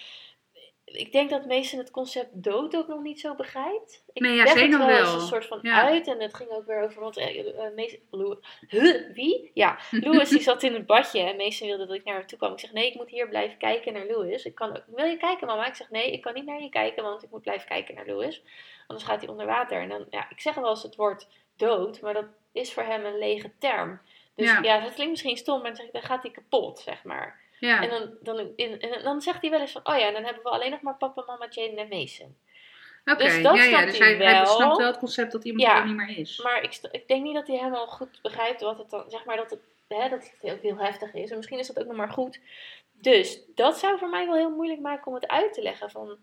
ik 0.84 1.12
denk 1.12 1.30
dat 1.30 1.44
meesten 1.46 1.78
het 1.78 1.90
concept 1.90 2.28
dood 2.42 2.76
ook 2.76 2.88
nog 2.88 3.00
niet 3.02 3.20
zo 3.20 3.34
begrijpt. 3.34 4.04
Ik 4.12 4.22
Nee, 4.22 4.34
ja, 4.34 4.42
leg 4.44 4.54
het 4.60 4.70
wel 4.76 4.86
wel. 4.86 4.98
eens 4.98 5.12
een 5.12 5.20
soort 5.20 5.46
van 5.46 5.58
Ja. 5.62 5.82
uit. 5.82 6.06
En 6.08 6.20
het 6.20 6.34
ging 6.34 6.50
ook 6.50 6.66
weer 6.66 6.82
over. 6.82 7.00
Want 7.02 7.16
eh, 7.16 7.38
eh, 7.66 7.74
meest- 7.74 7.98
Lou- 8.10 8.38
Huh, 8.68 9.12
wie? 9.14 9.50
Ja, 9.54 9.78
Louis 9.90 10.28
die 10.28 10.40
zat 10.42 10.62
in 10.62 10.74
het 10.74 10.86
badje. 10.86 11.20
En 11.20 11.36
meesten 11.36 11.66
wilden 11.66 11.86
dat 11.88 11.96
ik 11.96 12.04
naar 12.04 12.16
hem 12.16 12.26
toe 12.26 12.38
kwam. 12.38 12.52
Ik 12.52 12.58
zeg 12.60 12.72
nee, 12.72 12.86
ik 12.86 12.94
moet 12.94 13.10
hier 13.10 13.28
blijven 13.28 13.58
kijken 13.58 13.92
naar 13.92 14.06
Louis. 14.06 14.44
Ik 14.44 14.54
kan, 14.54 14.76
ook- 14.76 14.84
wil 14.86 15.06
je 15.06 15.16
kijken, 15.16 15.46
mama? 15.46 15.66
Ik 15.66 15.74
zeg 15.74 15.90
nee, 15.90 16.12
ik 16.12 16.20
kan 16.22 16.34
niet 16.34 16.44
naar 16.46 16.62
je 16.62 16.68
kijken, 16.68 17.02
want 17.02 17.22
ik 17.22 17.30
moet 17.30 17.42
blijven 17.42 17.68
kijken 17.68 17.94
naar 17.94 18.06
Louis. 18.06 18.42
Anders 18.86 19.06
gaat 19.08 19.20
hij 19.20 19.30
onder 19.30 19.46
water. 19.46 19.80
En 19.80 19.88
dan, 19.88 20.06
ja, 20.10 20.30
ik 20.30 20.40
zeg 20.40 20.54
wel 20.54 20.68
eens 20.70 20.82
het 20.82 20.96
woord 20.96 21.28
dood, 21.56 22.00
maar 22.00 22.14
dat 22.14 22.26
is 22.52 22.72
voor 22.72 22.82
hem 22.82 23.04
een 23.04 23.18
lege 23.18 23.50
term. 23.58 24.00
Dus 24.34 24.46
Ja. 24.50 24.62
ja, 24.62 24.80
dat 24.80 24.94
klinkt 24.94 25.10
misschien 25.12 25.36
stom, 25.36 25.56
maar 25.60 25.66
dan, 25.66 25.76
zeg 25.76 25.86
ik, 25.86 25.92
dan 25.92 26.02
gaat 26.02 26.22
hij 26.22 26.30
kapot, 26.30 26.78
zeg 26.78 27.04
maar. 27.04 27.40
Ja, 27.64 27.82
En, 27.82 27.90
dan, 27.90 28.10
dan, 28.20 28.52
in, 28.56 28.80
en 28.80 29.02
dan 29.02 29.20
zegt 29.20 29.40
hij 29.40 29.50
wel 29.50 29.60
eens 29.60 29.72
van, 29.72 29.86
oh 29.86 29.98
ja, 29.98 30.10
dan 30.10 30.24
hebben 30.24 30.42
we 30.42 30.48
alleen 30.48 30.70
nog 30.70 30.80
maar 30.80 30.96
papa, 30.96 31.22
mama, 31.26 31.46
Jane 31.50 31.80
en 31.80 31.88
Mason. 31.88 32.36
oké. 33.04 33.24
dus 33.24 33.42
dat 33.42 33.56
ja, 33.56 33.62
ja, 33.62 33.68
snapt 33.68 33.86
dus 33.86 33.98
hij 33.98 34.14
hij, 34.16 34.24
hij 34.26 34.34
wel. 34.42 34.46
snapt 34.46 34.76
wel 34.76 34.86
het 34.86 34.98
concept 34.98 35.32
dat 35.32 35.44
iemand 35.44 35.62
Ja. 35.68 35.78
er 35.80 35.86
niet 35.86 35.96
meer 35.96 36.18
is. 36.18 36.40
Maar 36.42 36.62
ik, 36.62 36.78
ik 36.90 37.08
denk 37.08 37.22
niet 37.22 37.34
dat 37.34 37.46
hij 37.46 37.56
helemaal 37.56 37.86
goed 37.86 38.18
begrijpt 38.22 38.60
wat 38.60 38.78
het 38.78 38.90
dan, 38.90 39.04
zeg 39.10 39.24
maar, 39.24 39.36
dat 39.36 39.50
het, 39.50 39.60
hè, 39.88 40.08
dat 40.08 40.30
het 40.40 40.52
ook 40.52 40.60
heel 40.62 40.78
heftig 40.78 41.14
is. 41.14 41.30
En 41.30 41.36
misschien 41.36 41.58
is 41.58 41.66
dat 41.66 41.78
ook 41.80 41.86
nog 41.86 41.96
maar 41.96 42.10
goed. 42.12 42.40
Dus 42.92 43.40
dat 43.54 43.78
zou 43.78 43.98
voor 43.98 44.08
mij 44.08 44.26
wel 44.26 44.34
heel 44.36 44.50
moeilijk 44.50 44.80
maken 44.80 45.06
om 45.06 45.14
het 45.14 45.28
uit 45.28 45.52
te 45.52 45.62
leggen. 45.62 45.90
Van, 45.90 46.16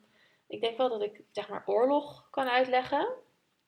ik 0.48 0.62
denk 0.62 0.78
wel 0.78 0.90
dat 0.90 1.02
ik, 1.02 1.22
zeg 1.32 1.48
maar, 1.50 1.64
oorlog 1.66 2.28
kan 2.32 2.48
uitleggen. 2.50 3.08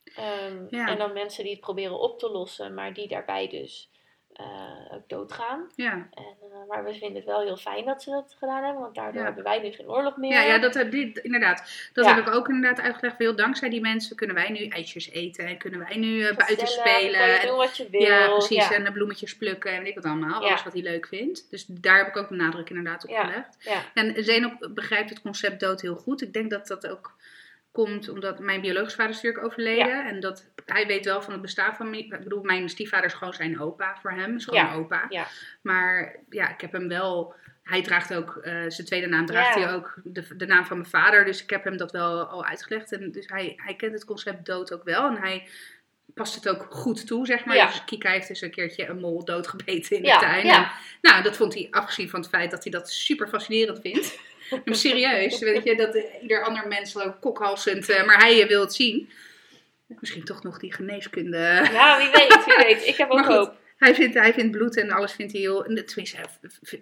Ehm, 0.04 0.66
Ja. 0.70 0.88
En 0.88 0.98
dan 0.98 1.14
mensen 1.14 1.44
die 1.44 1.52
het 1.52 1.62
proberen 1.62 2.00
op 2.00 2.20
te 2.20 2.30
lossen, 2.32 2.74
maar 2.74 2.94
die 2.94 3.08
daarbij 3.08 3.48
dus 3.48 3.90
eh, 4.34 4.94
ook 4.96 5.10
doodgaan. 5.10 5.68
Ja. 5.76 5.92
En, 5.92 6.08
eh, 6.14 6.68
maar 6.70 6.84
we 6.84 6.94
vinden 6.94 7.16
het 7.16 7.26
wel 7.26 7.42
heel 7.42 7.58
fijn 7.58 7.86
dat 7.86 8.04
ze 8.04 8.10
dat 8.10 8.36
gedaan 8.40 8.64
hebben, 8.64 8.82
want 8.82 8.96
daardoor 8.96 9.20
Ja. 9.20 9.26
hebben 9.26 9.44
wij 9.44 9.60
nu 9.60 9.72
geen 9.72 9.90
oorlog 9.90 10.18
meer. 10.18 10.32
Ja, 10.32 10.42
ja, 10.42 10.58
dat 10.58 10.74
heb 10.74 10.92
dit, 10.92 11.18
inderdaad. 11.18 11.90
Dat 11.94 12.06
Ja. 12.06 12.16
heb 12.16 12.28
ik 12.28 12.34
ook 12.34 12.48
inderdaad 12.50 12.86
uitgelegd. 12.86 13.18
Heel 13.18 13.36
dankzij 13.36 13.70
die 13.70 13.82
mensen 13.82 14.16
kunnen 14.16 14.36
wij 14.36 14.50
nu 14.50 14.68
ijsjes 14.68 15.10
eten 15.10 15.46
en 15.46 15.58
kunnen 15.58 15.80
wij 15.80 15.98
nu 15.98 16.22
eh, 16.22 16.36
buiten 16.36 16.68
Gezellig, 16.68 16.84
Kan 16.84 17.04
je 17.04 17.10
spelen. 17.10 17.48
doen 17.48 17.58
wat 17.58 17.78
je 17.78 17.90
wil. 17.90 18.02
Ja, 18.02 18.28
precies. 18.30 18.70
En 18.72 18.84
de 18.84 18.92
bloemetjes 18.92 19.38
plukken 19.38 19.72
en 19.72 19.80
weet 19.80 19.88
ik 19.88 19.96
wat 19.96 20.06
allemaal. 20.06 20.44
Alles 20.44 20.64
wat 20.64 20.74
hij 20.74 20.82
leuk 20.82 21.08
vindt. 21.08 21.48
Dus 21.50 21.66
daar 21.68 21.98
heb 21.98 22.08
ik 22.08 22.18
ook 22.18 22.30
de 22.30 22.36
nadruk 22.36 22.70
inderdaad 22.70 23.04
op 23.08 23.16
gelegd. 23.16 23.58
En 23.94 24.24
Zeno 24.24 24.52
begrijpt 24.70 25.10
het 25.10 25.22
concept 25.22 25.60
dood 25.60 25.82
heel 25.82 25.96
goed. 25.96 26.22
Ik 26.22 26.34
denk 26.34 26.50
dat 26.50 26.68
dat 26.68 26.88
ook 26.88 27.16
komt 27.74 28.10
omdat 28.10 28.40
mijn 28.40 28.62
biologische 28.62 28.98
vader 28.98 29.16
is 29.16 29.22
natuurlijk 29.22 29.46
overleden. 29.46 30.06
En 30.06 30.20
dat 30.20 30.52
hij 30.66 30.88
weet 30.88 31.06
wel 31.06 31.22
van 31.22 31.34
het 31.34 31.42
bestaan 31.42 31.76
van... 31.76 31.90
mij. 31.90 32.00
Ik 32.00 32.10
bedoel, 32.24 32.44
mijn 32.44 32.70
stiefvader 32.70 33.06
is 33.06 33.14
gewoon 33.14 33.34
zijn 33.34 33.60
opa 33.60 33.98
voor 34.02 34.12
hem. 34.12 34.36
Is 34.36 34.46
gewoon 34.46 34.66
Ja. 34.66 34.74
opa. 34.74 35.06
Ja. 35.10 35.28
Maar 35.62 36.16
ja, 36.30 36.50
ik 36.50 36.62
heb 36.62 36.72
hem 36.72 36.88
wel... 36.88 37.34
Hij 37.64 37.82
draagt 37.82 38.14
ook, 38.14 38.38
eh, 38.38 38.54
zijn 38.68 38.88
tweede 38.88 39.08
naam 39.08 39.26
draagt 39.26 39.56
hij 39.56 39.74
ook 39.74 39.94
de, 40.04 40.36
de 40.36 40.46
naam 40.46 40.66
van 40.66 40.78
mijn 40.78 40.90
vader. 40.90 41.26
Dus 41.26 41.44
ik 41.44 41.50
heb 41.50 41.64
hem 41.64 41.78
dat 41.78 41.92
wel 41.92 42.24
al 42.24 42.46
uitgelegd. 42.46 42.92
En 42.92 43.12
dus 43.12 43.28
hij, 43.28 43.54
hij 43.58 43.76
kent 43.76 43.94
het 43.94 44.06
concept 44.06 44.46
dood 44.46 44.74
ook 44.74 44.84
wel. 44.84 45.08
En 45.08 45.18
hij 45.18 45.48
past 46.14 46.36
het 46.36 46.50
ook 46.50 46.66
goed 46.70 47.08
toe, 47.08 47.26
zeg 47.26 47.46
maar. 47.46 47.56
Dus 47.68 47.84
Kika 47.86 48.12
heeft 48.12 48.28
dus 48.28 48.42
een 48.42 48.52
keertje 48.52 48.88
een 48.88 49.00
mol 49.00 49.26
doodgebeten 49.26 49.98
in 49.98 50.04
de 50.04 50.18
tuin. 50.20 50.46
En, 50.46 50.72
nou, 51.02 51.24
dat 51.24 51.38
vond 51.38 51.54
hij, 51.54 51.68
afgezien 51.72 52.10
van 52.10 52.20
het 52.20 52.30
feit 52.30 52.52
dat 52.52 52.64
hij 52.64 52.72
dat 52.72 52.92
super 52.92 53.28
fascinerend 53.28 53.80
vindt. 53.82 54.20
Maar 54.66 54.76
serieus, 54.76 55.40
weet 55.40 55.64
je, 55.64 55.76
dat 55.76 55.98
ieder 56.22 56.44
ander 56.44 56.68
mens 56.68 56.98
ook 56.98 57.22
kokhalsend, 57.22 57.90
eh, 57.90 58.06
maar 58.06 58.18
hij 58.18 58.42
eh, 58.42 58.48
wil 58.48 58.62
het 58.62 58.74
zien. 58.74 59.10
Misschien 60.00 60.24
toch 60.24 60.44
nog 60.44 60.60
die 60.60 60.74
geneeskunde. 60.74 61.38
Ja, 61.72 61.98
wie 61.98 62.10
weet, 62.12 62.46
wie 62.46 62.56
weet. 62.66 62.88
Ik 62.88 62.96
heb 62.96 63.10
ook 63.10 63.26
goed, 63.26 63.36
hoop. 63.36 63.56
Hij 63.78 63.96
vindt, 63.96 64.16
hij 64.16 64.34
vindt 64.34 64.52
bloed 64.58 64.78
en 64.78 64.92
alles 64.92 65.12
vindt 65.14 65.32
hij 65.32 65.42
heel. 65.42 65.64
Tenminste, 65.64 66.18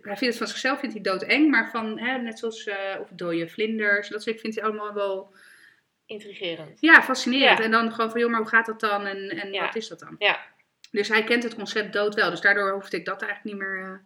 hij 0.01 0.17
vindt 0.17 0.21
het 0.21 0.37
van 0.37 0.47
zichzelf 0.47 0.79
vindt 0.79 0.95
hij 0.95 1.03
doodeng, 1.03 1.49
maar 1.49 1.69
van 1.71 1.99
hè, 1.99 2.17
net 2.17 2.39
zoals 2.39 2.63
eh, 2.67 2.99
of 3.01 3.07
dode 3.11 3.47
vlinders, 3.47 4.09
dat 4.09 4.23
soort 4.23 4.39
vindt 4.39 4.55
hij 4.55 4.65
allemaal 4.65 4.93
wel 4.93 5.33
Intrigerend. 6.05 6.77
ja, 6.81 7.03
fascinerend. 7.03 7.57
Ja. 7.57 7.63
En 7.63 7.71
dan 7.71 7.91
gewoon 7.93 8.11
van, 8.11 8.19
joh, 8.19 8.29
maar 8.29 8.39
hoe 8.39 8.49
gaat 8.49 8.65
dat 8.65 8.79
dan 8.79 9.05
en, 9.05 9.29
en 9.29 9.53
Ja. 9.53 9.65
wat 9.65 9.75
is 9.75 9.87
dat 9.87 9.99
dan? 9.99 10.15
Ja. 10.17 10.39
Dus 10.91 11.07
hij 11.07 11.23
kent 11.23 11.43
het 11.43 11.55
concept 11.55 11.93
dood 11.93 12.15
wel, 12.15 12.29
dus 12.29 12.41
daardoor 12.41 12.71
hoefde 12.71 12.97
ik 12.97 13.05
dat 13.05 13.21
eigenlijk 13.21 13.55
niet 13.55 13.67
meer, 13.67 14.01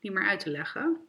niet 0.00 0.12
meer 0.12 0.28
uit 0.28 0.40
te 0.40 0.50
leggen. 0.50 1.05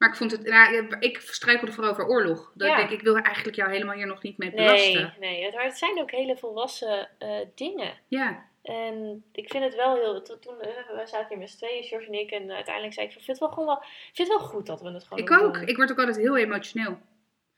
Maar 0.00 0.08
ik 0.08 0.14
vond 0.16 0.30
het, 0.30 0.42
nou, 0.46 0.96
ik 0.98 1.18
struikelde 1.20 1.72
vooral 1.72 1.92
over 1.92 2.06
oorlog. 2.06 2.52
Dat 2.54 2.68
Ja. 2.68 2.74
ik 2.74 2.88
denk, 2.88 3.00
ik 3.00 3.06
wil 3.06 3.16
eigenlijk 3.16 3.56
jou 3.56 3.70
helemaal 3.70 3.94
hier 3.94 4.06
nog 4.06 4.22
niet 4.22 4.38
mee 4.38 4.50
Nee, 4.50 4.56
belasten. 4.66 5.14
nee. 5.20 5.52
Maar 5.52 5.64
het 5.64 5.78
zijn 5.78 6.00
ook 6.00 6.10
hele 6.10 6.36
volwassen 6.36 7.08
eh, 7.18 7.38
dingen. 7.54 7.92
Ja, 8.08 8.48
En 8.62 9.24
ik 9.32 9.50
vind 9.50 9.64
het 9.64 9.74
wel 9.74 9.94
heel... 9.94 10.22
to- 10.22 10.38
Toen, 10.38 10.60
eh, 10.60 10.68
we 10.96 11.02
zaten 11.06 11.28
hier 11.28 11.38
met 11.38 11.50
z'n 11.50 11.56
tweeën, 11.56 11.82
George 11.84 12.06
en 12.06 12.12
ik. 12.14 12.30
En 12.30 12.50
uiteindelijk 12.50 12.94
zei 12.94 13.06
ik, 13.06 13.12
van, 13.12 13.20
ik 13.20 13.26
vind 13.26 13.38
het 13.38 13.48
wel 13.48 13.48
gewoon 13.48 13.66
wel... 13.66 13.76
Ik 13.82 14.10
vind 14.16 14.28
het 14.28 14.38
wel 14.38 14.46
goed 14.48 14.66
dat 14.66 14.80
we 14.80 14.90
het 14.90 15.02
gewoon 15.04 15.18
ik 15.18 15.26
doen. 15.28 15.38
ook. 15.40 15.56
Ik 15.56 15.76
word 15.76 15.90
ook 15.90 15.98
altijd 15.98 16.16
heel 16.16 16.36
emotioneel. 16.36 16.98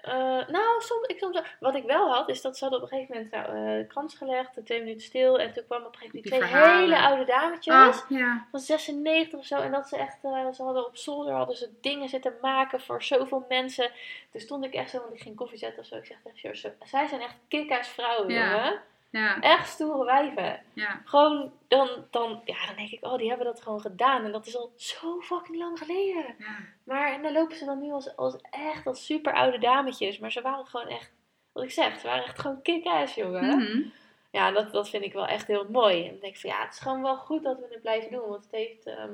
Eh, 0.03 0.13
nou, 0.49 0.81
soms, 0.81 1.07
ik 1.07 1.19
soms, 1.19 1.41
wat 1.61 1.75
ik 1.75 1.85
wel 1.85 2.11
had, 2.13 2.29
is 2.29 2.41
dat 2.41 2.57
ze 2.57 2.65
hadden 2.65 2.83
op 2.83 2.91
een 2.93 2.99
gegeven 2.99 3.31
moment 3.33 3.49
nou, 3.49 3.79
eh, 3.81 3.89
krans 3.89 4.15
gelegd, 4.15 4.51
twee 4.65 4.79
minuten 4.81 5.03
stil. 5.03 5.39
En 5.39 5.53
toen 5.53 5.65
kwam 5.67 5.83
op 5.85 5.93
een 5.93 5.99
gegeven 5.99 6.17
moment 6.17 6.23
Die 6.23 6.33
twee 6.33 6.49
verhalen. 6.61 6.81
hele 6.81 6.99
oude 7.07 7.25
dametjes. 7.25 8.03
Ja. 8.09 8.47
van 8.51 8.61
96 8.61 9.39
of 9.39 9.47
zo. 9.47 9.57
En 9.57 9.71
dat 9.73 9.89
ze 9.89 9.97
echt, 9.97 10.19
eh, 10.23 10.51
ze 10.53 10.63
hadden 10.63 10.87
op 10.87 10.97
zolder 10.97 11.33
hadden 11.35 11.57
ze 11.57 11.71
dingen 11.81 12.09
zitten 12.09 12.35
maken 12.41 12.81
voor 12.81 13.03
zoveel 13.03 13.45
mensen. 13.49 13.91
Toen 14.31 14.41
stond 14.41 14.65
ik 14.65 14.75
echt 14.75 14.91
zo, 14.91 14.99
want 15.01 15.13
ik 15.15 15.21
ging 15.21 15.37
koffie 15.37 15.59
zetten 15.59 15.81
of 15.81 15.87
zo. 15.87 15.97
Ik 15.97 16.07
zeg 16.07 16.17
tegen 16.25 16.39
George, 16.39 16.75
zij 16.85 17.07
zijn 17.07 17.21
echt 17.21 17.37
kick-ass 17.49 17.89
vrouwen, 17.89 18.29
Ja. 18.33 18.51
jongen. 18.55 18.81
Ja, 19.13 19.41
Echt 19.41 19.69
stoere 19.69 20.05
wijven. 20.05 20.63
ja. 20.73 21.01
Gewoon, 21.05 21.53
dan, 21.69 21.89
dan, 22.11 22.41
ja, 22.45 22.67
dan 22.67 22.77
denk 22.77 22.91
ik, 22.91 23.05
oh, 23.05 23.17
die 23.19 23.29
hebben 23.29 23.47
dat 23.47 23.63
gewoon 23.63 23.81
gedaan. 23.81 24.25
En 24.25 24.33
dat 24.33 24.47
is 24.47 24.57
al 24.57 24.73
zo 24.77 25.21
fucking 25.21 25.57
lang 25.59 25.79
geleden. 25.79 26.35
ja. 26.39 26.57
Maar 26.85 27.13
en 27.13 27.23
dan 27.23 27.33
lopen 27.33 27.57
ze 27.57 27.65
dan 27.65 27.79
nu 27.81 27.91
als, 27.93 28.17
als 28.17 28.37
echt 28.51 28.87
als 28.87 29.05
super 29.05 29.33
oude 29.33 29.59
dametjes. 29.59 30.19
Maar 30.19 30.33
ze 30.33 30.41
waren 30.41 30.67
gewoon 30.67 30.89
echt, 30.89 31.13
wat 31.53 31.65
ik 31.65 31.71
zeg, 31.71 32.01
ze 32.01 32.07
waren 32.07 32.25
echt 32.25 32.39
gewoon 32.39 32.63
kick-ass, 32.63 33.15
jongen. 33.15 33.45
Mhm. 33.59 33.83
Ja, 34.31 34.51
dat, 34.51 34.73
dat 34.73 34.89
vind 34.89 35.05
ik 35.05 35.13
wel 35.13 35.27
echt 35.27 35.47
heel 35.47 35.67
mooi. 35.71 36.03
En 36.05 36.11
dan 36.11 36.21
denk 36.21 36.35
ik 36.35 36.41
van 36.41 36.51
ja, 36.51 36.63
het 36.65 36.73
is 36.73 36.79
gewoon 36.79 37.03
wel 37.03 37.17
goed 37.17 37.43
dat 37.43 37.59
we 37.59 37.67
het 37.71 37.81
blijven 37.83 38.11
doen. 38.11 38.29
Want 38.29 38.43
het 38.43 38.53
heeft 38.53 38.87
ehm, 38.87 39.13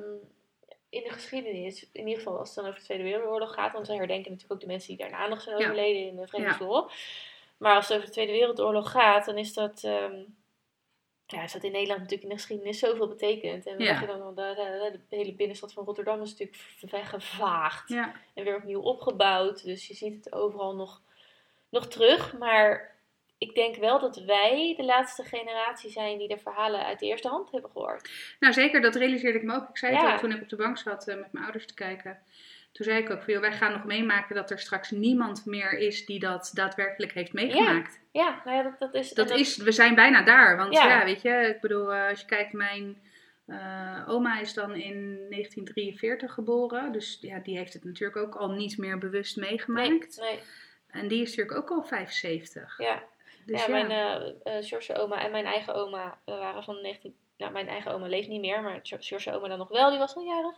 in 0.88 1.02
de 1.02 1.10
geschiedenis, 1.10 1.88
in 1.92 2.06
ieder 2.06 2.22
geval 2.22 2.38
als 2.38 2.48
het 2.48 2.56
dan 2.56 2.66
over 2.66 2.78
de 2.78 2.84
Tweede 2.84 3.04
Wereldoorlog 3.04 3.54
gaat, 3.54 3.72
want 3.72 3.86
ze 3.86 3.92
herdenken 3.94 4.30
natuurlijk 4.30 4.52
ook 4.52 4.60
de 4.60 4.66
mensen 4.72 4.88
die 4.96 5.06
daarna 5.08 5.26
nog 5.26 5.40
zijn 5.40 5.58
Ja. 5.58 5.64
overleden 5.64 6.06
in 6.06 6.16
de 6.16 6.26
Vredesoorlog. 6.26 6.92
Maar 7.58 7.74
als 7.74 7.84
het 7.88 7.92
over 7.96 8.06
de 8.08 8.12
Tweede 8.14 8.32
Wereldoorlog 8.32 8.90
gaat, 8.90 9.24
dan 9.24 9.38
is 9.38 9.54
dat, 9.54 9.82
ehm, 9.84 10.22
ja, 11.26 11.42
is 11.42 11.52
dat 11.52 11.62
in 11.64 11.72
Nederland 11.72 11.98
natuurlijk 12.00 12.22
in 12.22 12.34
de 12.36 12.40
geschiedenis 12.42 12.78
zoveel 12.78 13.08
betekend. 13.08 13.66
En 13.66 13.76
we 13.76 13.82
Ja. 13.84 14.06
dan, 14.06 14.34
de, 14.34 14.52
de, 14.92 15.00
de 15.08 15.16
hele 15.16 15.34
binnenstad 15.34 15.72
van 15.72 15.84
Rotterdam 15.84 16.22
is 16.22 16.30
natuurlijk 16.30 16.58
weggevaagd 16.90 17.88
Ja. 17.88 18.14
en 18.34 18.44
weer 18.44 18.56
opnieuw 18.56 18.80
opgebouwd. 18.80 19.64
Dus 19.64 19.88
je 19.88 19.94
ziet 19.94 20.24
het 20.24 20.32
overal 20.34 20.74
nog, 20.74 21.02
nog 21.68 21.86
terug. 21.88 22.38
Maar 22.38 22.96
ik 23.38 23.54
denk 23.54 23.76
wel 23.76 23.98
dat 24.00 24.16
wij 24.16 24.74
de 24.76 24.84
laatste 24.84 25.22
generatie 25.22 25.90
zijn 25.90 26.18
die 26.18 26.28
de 26.28 26.38
verhalen 26.38 26.84
uit 26.84 26.98
de 26.98 27.06
eerste 27.06 27.28
hand 27.28 27.50
hebben 27.50 27.70
gehoord. 27.70 28.10
Nou, 28.40 28.52
zeker, 28.52 28.80
dat 28.80 28.94
realiseerde 28.94 29.38
ik 29.38 29.44
me 29.44 29.54
ook. 29.54 29.68
Ik 29.68 29.78
zei 29.78 29.96
het 29.96 30.12
ook 30.12 30.18
toen 30.18 30.32
ik 30.32 30.42
op 30.42 30.48
de 30.48 30.56
bank 30.56 30.78
zat 30.78 31.08
eh, 31.08 31.16
met 31.16 31.32
mijn 31.32 31.44
ouders 31.44 31.66
te 31.66 31.74
kijken. 31.74 32.22
Toen 32.78 32.86
zei 32.86 33.02
ik 33.02 33.10
ook, 33.10 33.22
van, 33.22 33.32
joh, 33.32 33.42
wij 33.42 33.52
gaan 33.52 33.72
nog 33.72 33.84
meemaken 33.84 34.34
dat 34.34 34.50
er 34.50 34.58
straks 34.58 34.90
niemand 34.90 35.46
meer 35.46 35.78
is 35.78 36.06
die 36.06 36.20
dat 36.20 36.50
daadwerkelijk 36.54 37.12
heeft 37.12 37.32
meegemaakt. 37.32 38.00
Ja, 38.12 38.42
nou 38.44 38.56
ja, 38.56 38.62
dat, 38.62 38.78
dat 38.78 38.94
is... 38.94 39.10
Dat 39.10 39.30
is, 39.30 39.56
we 39.56 39.72
zijn 39.72 39.94
bijna 39.94 40.22
daar. 40.22 40.56
Want 40.56 40.74
Ja. 40.74 40.88
ja, 40.88 41.04
weet 41.04 41.22
je, 41.22 41.30
ik 41.54 41.60
bedoel, 41.60 41.92
eh, 41.92 42.08
als 42.08 42.20
je 42.20 42.26
kijkt, 42.26 42.52
mijn 42.52 43.02
eh, 43.46 44.04
oma 44.06 44.40
is 44.40 44.54
dan 44.54 44.74
in 44.74 45.26
1943 45.30 46.32
geboren. 46.32 46.92
Dus 46.92 47.18
ja, 47.20 47.38
die 47.38 47.56
heeft 47.56 47.72
het 47.72 47.84
natuurlijk 47.84 48.18
ook 48.18 48.34
al 48.34 48.50
niet 48.50 48.78
meer 48.78 48.98
bewust 48.98 49.36
meegemaakt. 49.36 50.16
nee, 50.20 50.38
En 50.88 51.08
die 51.08 51.22
is 51.22 51.36
natuurlijk 51.36 51.58
ook 51.58 51.70
al 51.70 51.84
75. 51.84 52.78
ja. 52.78 53.02
Dus 53.46 53.66
ja, 53.66 53.76
ja, 53.76 53.84
mijn 53.84 53.90
eh 53.90 54.58
eh 54.58 54.64
George 54.64 54.98
oma 54.98 55.24
en 55.24 55.30
mijn 55.30 55.44
eigen 55.44 55.74
oma 55.74 56.18
waren 56.24 56.62
van 56.62 56.80
19... 56.80 57.14
Nou, 57.38 57.52
mijn 57.52 57.68
eigen 57.68 57.92
oma 57.92 58.06
leeft 58.06 58.28
niet 58.28 58.40
meer, 58.40 58.62
maar 58.62 58.80
George 58.82 59.36
oma 59.36 59.48
dan 59.48 59.58
nog 59.58 59.68
wel, 59.68 59.90
die 59.90 59.98
was 59.98 60.14
al 60.16 60.22
jarig. 60.22 60.56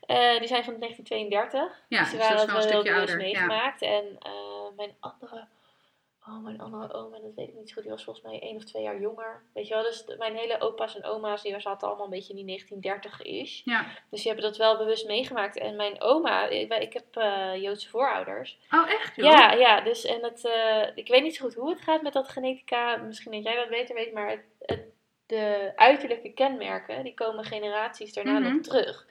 Eh, 0.00 0.38
die 0.38 0.48
zijn 0.48 0.64
van 0.64 0.78
1932. 0.78 1.84
ja 1.88 2.00
dus 2.00 2.10
dus 2.10 2.10
die 2.10 2.18
dat 2.18 2.28
waren 2.28 2.36
dat 2.36 2.46
wel 2.46 2.56
heel 2.56 2.70
stukje 2.70 2.92
bewust 2.92 3.12
ouder. 3.12 3.20
Ja. 3.20 3.24
meegemaakt. 3.24 3.82
En 3.82 4.16
eh, 4.18 4.76
mijn 4.76 4.94
andere... 5.00 5.46
Oh, 6.26 6.44
mijn 6.44 6.60
andere 6.60 6.92
oma, 6.92 7.18
dat 7.18 7.34
weet 7.34 7.48
ik 7.48 7.54
niet 7.54 7.68
zo 7.68 7.74
goed. 7.74 7.82
Die 7.82 7.92
was 7.92 8.04
volgens 8.04 8.26
mij 8.26 8.40
één 8.40 8.56
of 8.56 8.64
twee 8.64 8.82
jaar 8.82 9.00
jonger. 9.00 9.42
Weet 9.54 9.68
je 9.68 9.74
wel, 9.74 9.82
dus 9.82 10.04
mijn 10.18 10.36
hele 10.36 10.60
opa's 10.60 10.96
en 10.96 11.04
oma's, 11.04 11.42
die 11.42 11.60
zaten 11.60 11.88
allemaal 11.88 12.04
een 12.04 12.10
beetje 12.10 12.30
in 12.30 12.36
die 12.36 12.46
1930 12.46 13.22
is. 13.22 13.62
Ja. 13.64 13.86
Dus 14.10 14.22
die 14.22 14.32
hebben 14.32 14.50
dat 14.50 14.56
wel 14.56 14.76
bewust 14.76 15.06
meegemaakt. 15.06 15.58
En 15.58 15.76
mijn 15.76 16.00
oma, 16.00 16.46
ik, 16.46 16.72
ik 16.72 16.92
heb 16.92 17.16
eh, 17.16 17.62
Joodse 17.62 17.88
voorouders. 17.88 18.58
Oh, 18.70 18.90
echt 18.90 19.16
joh? 19.16 19.30
Ja, 19.30 19.52
ja, 19.52 19.80
dus 19.80 20.04
en 20.04 20.22
het, 20.22 20.48
ik 20.94 21.08
weet 21.08 21.22
niet 21.22 21.36
zo 21.36 21.44
goed 21.44 21.54
hoe 21.54 21.70
het 21.70 21.80
gaat 21.80 22.02
met 22.02 22.12
dat 22.12 22.28
genetica. 22.28 22.96
Misschien 22.96 23.32
dat 23.32 23.42
jij 23.42 23.56
wat 23.56 23.68
beter 23.68 23.94
weet, 23.94 24.12
maar 24.12 24.30
het, 24.30 24.44
de 25.28 25.72
uiterlijke 25.76 26.32
kenmerken, 26.32 27.04
die 27.04 27.14
komen 27.14 27.44
generaties 27.44 28.12
daarna 28.12 28.38
Mhm. 28.38 28.52
nog 28.52 28.62
terug. 28.62 29.06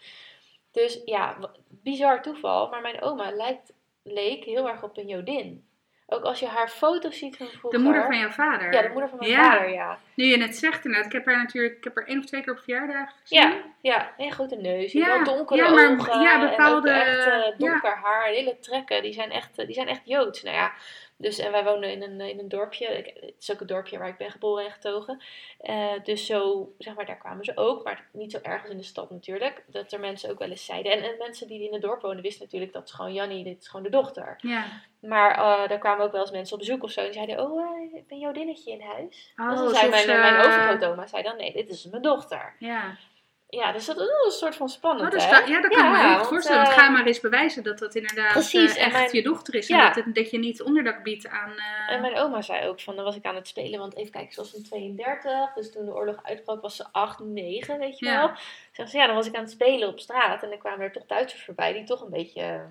Dus 0.71 1.01
ja, 1.05 1.37
bizar 1.69 2.21
toeval, 2.21 2.69
maar 2.69 2.81
mijn 2.81 3.01
oma 3.01 3.31
lijkt, 3.31 3.73
leek 4.03 4.43
heel 4.43 4.67
erg 4.69 4.83
op 4.83 4.97
een 4.97 5.07
Jodin. 5.07 5.65
ook 6.09 6.23
als 6.23 6.39
je 6.39 6.45
haar 6.47 6.69
foto's 6.69 7.17
ziet 7.17 7.37
van 7.37 7.47
vroeger. 7.47 7.79
De 7.79 7.85
moeder 7.85 8.03
van 8.03 8.17
jouw 8.17 8.29
vader. 8.29 8.73
Ja, 8.73 8.81
de 8.81 8.89
moeder 8.89 9.09
van 9.09 9.17
mijn 9.19 9.31
Ja. 9.31 9.43
vader, 9.51 9.69
ja. 9.69 9.99
Nu 10.15 10.25
je 10.25 10.37
net 10.37 10.55
zegt 10.55 10.85
inderdaad, 10.85 11.05
ik 11.13 11.17
heb 11.17 11.25
haar 11.25 11.37
natuurlijk, 11.37 11.77
ik 11.77 11.83
heb 11.83 11.95
haar 11.95 12.05
één 12.05 12.19
of 12.19 12.25
twee 12.25 12.41
keer 12.43 12.53
op 12.53 12.59
verjaardag 12.59 13.11
gezien. 13.21 13.39
Ja, 13.41 13.61
ja. 13.81 14.13
Een 14.17 14.31
grote 14.31 14.55
neus, 14.55 14.91
Ja, 14.91 15.23
donkere 15.23 15.63
ja, 15.63 15.69
maar- 15.73 15.91
ogen. 15.91 16.21
ja, 16.21 16.33
En 16.33 16.43
ook 16.43 16.49
bepaalde- 16.49 16.89
echt 16.91 17.17
eh, 17.25 17.33
ja. 17.33 17.53
donker 17.57 17.95
haar, 17.95 18.23
hele 18.25 18.59
trekken. 18.59 19.01
Die 19.01 19.13
zijn 19.13 19.31
echt, 19.31 19.57
eh, 19.57 19.65
die 19.65 19.75
zijn 19.75 19.87
echt 19.87 20.01
Joods. 20.05 20.43
Nou 20.43 20.55
ja, 20.55 20.71
dus 21.17 21.37
en 21.37 21.51
wij 21.51 21.63
wonen 21.63 21.91
in 21.91 22.01
een, 22.01 22.21
in 22.21 22.39
een 22.39 22.49
dorpje. 22.49 22.87
Ik- 22.87 23.13
Het 23.21 23.33
is 23.39 23.51
ook 23.51 23.59
een 23.59 23.67
dorpje 23.67 23.97
waar 23.97 24.07
ik 24.07 24.17
ben 24.17 24.31
geboren 24.31 24.65
en 24.65 24.71
getogen. 24.71 25.21
Eh, 25.59 25.91
dus 26.03 26.25
zo, 26.25 26.71
zeg 26.77 26.95
maar, 26.95 27.05
daar 27.05 27.17
kwamen 27.17 27.45
ze 27.45 27.51
ook. 27.55 27.83
Maar 27.83 28.07
niet 28.11 28.31
zo 28.31 28.39
erg 28.41 28.61
als 28.61 28.71
in 28.71 28.77
de 28.77 28.83
stad 28.83 29.09
natuurlijk. 29.09 29.63
Dat 29.67 29.91
er 29.91 29.99
mensen 29.99 30.29
ook 30.29 30.39
wel 30.39 30.49
eens 30.49 30.65
zeiden. 30.65 30.91
En, 30.91 31.03
en 31.03 31.15
mensen 31.17 31.47
die 31.47 31.63
in 31.67 31.73
het 31.73 31.81
dorp 31.81 32.01
wonen 32.01 32.21
wisten 32.21 32.43
natuurlijk 32.43 32.73
dat 32.73 32.83
is 32.83 32.91
gewoon 32.91 33.13
Jannie, 33.13 33.43
dit 33.43 33.61
is 33.61 33.67
gewoon 33.67 33.85
de 33.85 33.91
dochter. 33.91 34.35
Ja. 34.41 34.65
Maar 34.99 35.31
eh 35.31 35.69
daar 35.69 35.79
kwamen 35.79 36.05
ook 36.05 36.11
wel 36.11 36.21
eens 36.21 36.31
mensen 36.31 36.53
op 36.53 36.59
bezoek 36.59 36.83
of 36.83 36.91
zo. 36.91 37.01
En 37.01 37.13
zeiden, 37.13 37.39
oh, 37.39 37.61
eh, 37.61 37.93
ik 37.97 38.07
ben 38.07 38.19
jouw 38.19 38.31
dinnetje 38.31 38.71
in 38.71 38.81
huis. 38.81 39.33
Oh, 39.37 39.49
dus 39.67 39.79
zei 39.79 39.89
mijn, 39.89 40.05
mijn 40.19 40.33
overgrootoma, 40.45 41.07
zei 41.07 41.23
dan, 41.23 41.37
nee, 41.37 41.53
dit 41.53 41.69
is 41.69 41.85
mijn 41.85 42.01
dochter. 42.01 42.55
Ja. 42.59 42.97
Ja, 43.49 43.71
dus 43.71 43.85
dat 43.85 43.97
is 43.99 44.07
een 44.25 44.31
soort 44.31 44.55
van 44.55 44.69
spannend, 44.69 45.13
Oh, 45.13 45.19
dat 45.19 45.29
kan, 45.29 45.49
ja, 45.51 45.61
dat 45.61 45.71
kan 45.71 45.85
ik 45.85 45.91
me 45.91 45.97
heel 45.97 46.07
goed 46.07 46.15
want, 46.17 46.27
voorstellen. 46.27 46.61
Want 46.63 46.73
eh, 46.75 46.79
ga 46.83 46.89
maar 46.89 47.05
eens 47.05 47.19
bewijzen 47.19 47.63
dat 47.63 47.79
dat 47.79 47.95
inderdaad 47.95 48.31
Precies, 48.31 48.75
eh, 48.75 48.83
echt 48.83 48.91
mijn- 48.91 49.09
je 49.11 49.21
dochter 49.23 49.55
is. 49.55 49.67
Ja. 49.67 49.79
En 49.79 49.93
dat, 49.95 50.05
het- 50.05 50.15
dat 50.15 50.29
je 50.31 50.37
niet 50.39 50.61
onderdak 50.61 51.03
biedt 51.03 51.27
aan... 51.27 51.51
eh, 51.51 51.93
En 51.95 52.01
mijn 52.01 52.15
oma 52.17 52.41
zei 52.41 52.67
ook 52.67 52.79
van, 52.81 52.95
dan 52.95 53.03
was 53.05 53.15
ik 53.15 53.25
aan 53.25 53.35
het 53.35 53.47
spelen, 53.47 53.79
want 53.79 53.95
even 53.95 54.11
kijken, 54.11 54.33
ze 54.33 54.39
was 54.39 54.51
van 54.51 54.61
32, 54.63 55.53
dus 55.53 55.71
toen 55.71 55.85
de 55.85 55.93
oorlog 55.93 56.19
uitbrak 56.23 56.61
was 56.61 56.75
ze 56.75 56.85
8, 56.91 57.19
9, 57.19 57.79
weet 57.79 57.99
je 57.99 58.05
Ja. 58.05 58.17
wel. 58.17 58.31
Zeg 58.71 58.89
ze, 58.89 58.97
ja, 58.97 59.05
dan 59.05 59.15
was 59.15 59.27
ik 59.27 59.35
aan 59.35 59.41
het 59.43 59.51
spelen 59.51 59.87
op 59.87 59.99
straat 59.99 60.43
en 60.43 60.49
dan 60.49 60.59
kwamen 60.59 60.79
er 60.85 60.91
toch 60.91 61.05
Duitsers 61.05 61.43
voorbij 61.43 61.73
die 61.73 61.83
toch 61.83 62.01
een 62.01 62.09
beetje, 62.11 62.65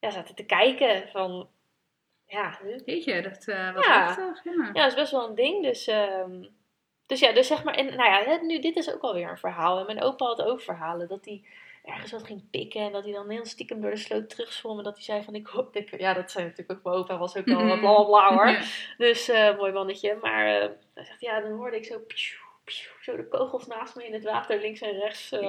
ja, 0.00 0.10
zaten 0.10 0.34
te 0.34 0.44
kijken 0.46 1.08
van, 1.08 1.48
ja? 2.26 2.58
Weet 2.84 3.04
je, 3.04 3.22
dat 3.22 3.44
was 3.74 3.86
Ja. 3.86 4.04
heftig. 4.06 4.44
Ja. 4.44 4.52
ja, 4.72 4.72
dat 4.72 4.86
is 4.86 4.94
best 4.94 5.12
wel 5.12 5.28
een 5.28 5.34
ding, 5.34 5.62
dus... 5.62 5.86
ehm, 5.86 6.44
dus 7.12 7.20
ja, 7.20 7.32
dus 7.32 7.46
zeg 7.46 7.64
maar, 7.64 7.74
en 7.74 7.96
nou 7.96 8.10
ja, 8.30 8.38
nu, 8.42 8.58
dit 8.60 8.76
is 8.76 8.92
ook 8.94 9.02
alweer 9.02 9.30
een 9.30 9.38
verhaal. 9.38 9.78
En 9.78 9.86
mijn 9.86 10.02
opa 10.02 10.24
had 10.24 10.42
ook 10.42 10.60
verhalen 10.60 11.08
dat 11.08 11.24
hij 11.24 11.42
ergens 11.84 12.12
wat 12.12 12.22
ging 12.24 12.50
pikken 12.50 12.80
en 12.80 12.92
dat 12.92 13.04
hij 13.04 13.12
dan 13.12 13.30
heel 13.30 13.44
stiekem 13.46 13.80
door 13.80 13.90
de 13.90 13.96
sloot 13.96 14.30
terugzwom. 14.30 14.78
En 14.78 14.84
dat 14.84 14.94
hij 14.94 15.02
zei 15.02 15.22
van, 15.22 15.34
ik 15.34 15.46
hoop, 15.46 15.76
ik, 15.76 15.98
ja, 16.00 16.14
dat 16.14 16.30
zei 16.30 16.44
natuurlijk 16.44 16.78
ook 16.78 16.84
mijn 16.84 16.96
opa, 16.96 17.18
was 17.18 17.36
ook 17.36 17.46
wel 17.46 17.58
Mhm. 17.64 17.80
bla 17.80 17.94
bla 17.94 18.04
bla 18.04 18.34
hoor. 18.34 18.48
Ja. 18.48 18.60
Dus 19.06 19.28
eh, 19.28 19.56
mooi 19.56 19.72
mannetje. 19.72 20.18
Maar 20.22 20.46
eh, 20.46 20.68
hij 20.94 21.04
zegt, 21.04 21.20
ja, 21.20 21.40
dan 21.40 21.50
hoorde 21.52 21.76
ik 21.76 21.84
zo, 21.84 22.00
zo 23.00 23.16
de 23.16 23.28
kogels 23.28 23.66
naast 23.66 23.96
me 23.96 24.06
in 24.06 24.12
het 24.12 24.24
water, 24.24 24.60
links 24.60 24.80
en 24.80 24.98
rechts. 24.98 25.32
eh. 25.32 25.40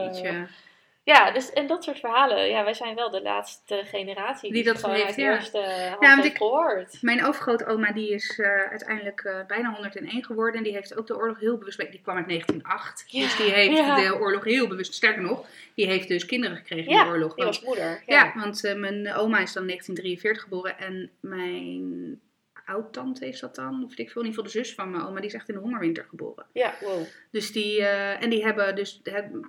Ja, 1.06 1.32
dus 1.32 1.52
en 1.54 1.68
dat 1.68 1.84
soort 1.84 2.00
verhalen. 2.00 2.50
Ja, 2.50 2.64
wij 2.64 2.74
zijn 2.74 2.96
wel 2.96 3.10
de 3.10 3.22
laatste 3.22 3.82
generatie 3.86 4.52
Die 4.54 4.64
die, 4.64 4.74
dat 4.74 4.82
gewoon 4.84 4.96
heeft, 4.96 5.16
ja. 5.16 5.32
eerste 5.34 5.58
hand 5.90 6.00
want 6.00 6.26
ik- 6.26 6.38
gehoord. 6.38 6.98
Mijn 7.02 7.26
overgrootoma 7.26 7.92
die 7.92 8.10
is 8.10 8.40
eh, 8.40 8.70
uiteindelijk 8.70 9.20
eh, 9.22 9.46
bijna 9.48 9.74
101 9.74 10.24
geworden. 10.24 10.58
En 10.58 10.64
die 10.64 10.74
heeft 10.74 10.98
ook 10.98 11.08
de 11.08 11.16
oorlog 11.18 11.40
heel 11.40 11.58
bewust... 11.58 11.78
Die 11.92 12.02
kwam 12.02 12.16
uit 12.18 12.28
1908. 12.28 13.04
Ja, 13.08 13.22
Dus 13.22 13.38
die 13.38 13.52
heeft 13.52 13.78
ja. 13.78 13.96
de 13.96 14.20
oorlog 14.20 14.44
heel 14.44 14.68
bewust... 14.68 14.94
Sterker 14.94 15.22
nog, 15.22 15.46
die 15.76 15.88
heeft 15.88 16.08
dus 16.08 16.26
kinderen 16.26 16.58
gekregen 16.58 16.92
in 16.92 16.98
Ja, 16.98 17.04
de 17.04 17.10
oorlog. 17.10 17.36
Want- 17.36 17.50
was 17.50 17.62
moeder. 17.62 18.04
Ja, 18.06 18.34
want 18.36 18.64
eh, 18.64 18.76
mijn 18.76 19.14
oma 19.14 19.40
is 19.40 19.54
dan 19.54 19.68
1943 19.68 20.42
geboren 20.44 20.78
en 20.78 21.12
mijn 21.20 22.22
oud-tante 22.66 23.28
is 23.28 23.40
dat 23.40 23.56
dan, 23.56 23.84
of 23.86 23.92
ik 23.98 24.12
veel, 24.12 24.22
in 24.22 24.28
ieder 24.28 24.44
geval 24.44 24.44
de 24.44 24.50
zus 24.68 24.74
van 24.76 24.92
mijn 24.92 25.04
oma, 25.06 25.20
die 25.20 25.30
is 25.30 25.34
echt 25.36 25.50
in 25.50 25.56
de 25.56 25.62
hongerwinter 25.62 26.06
geboren. 26.10 26.46
Ja, 26.54 26.74
wow. 26.82 27.04
Dus 27.32 27.52
die, 27.52 27.86
en 27.86 28.30
die 28.30 28.44
hebben 28.44 28.76
dus, 28.76 29.02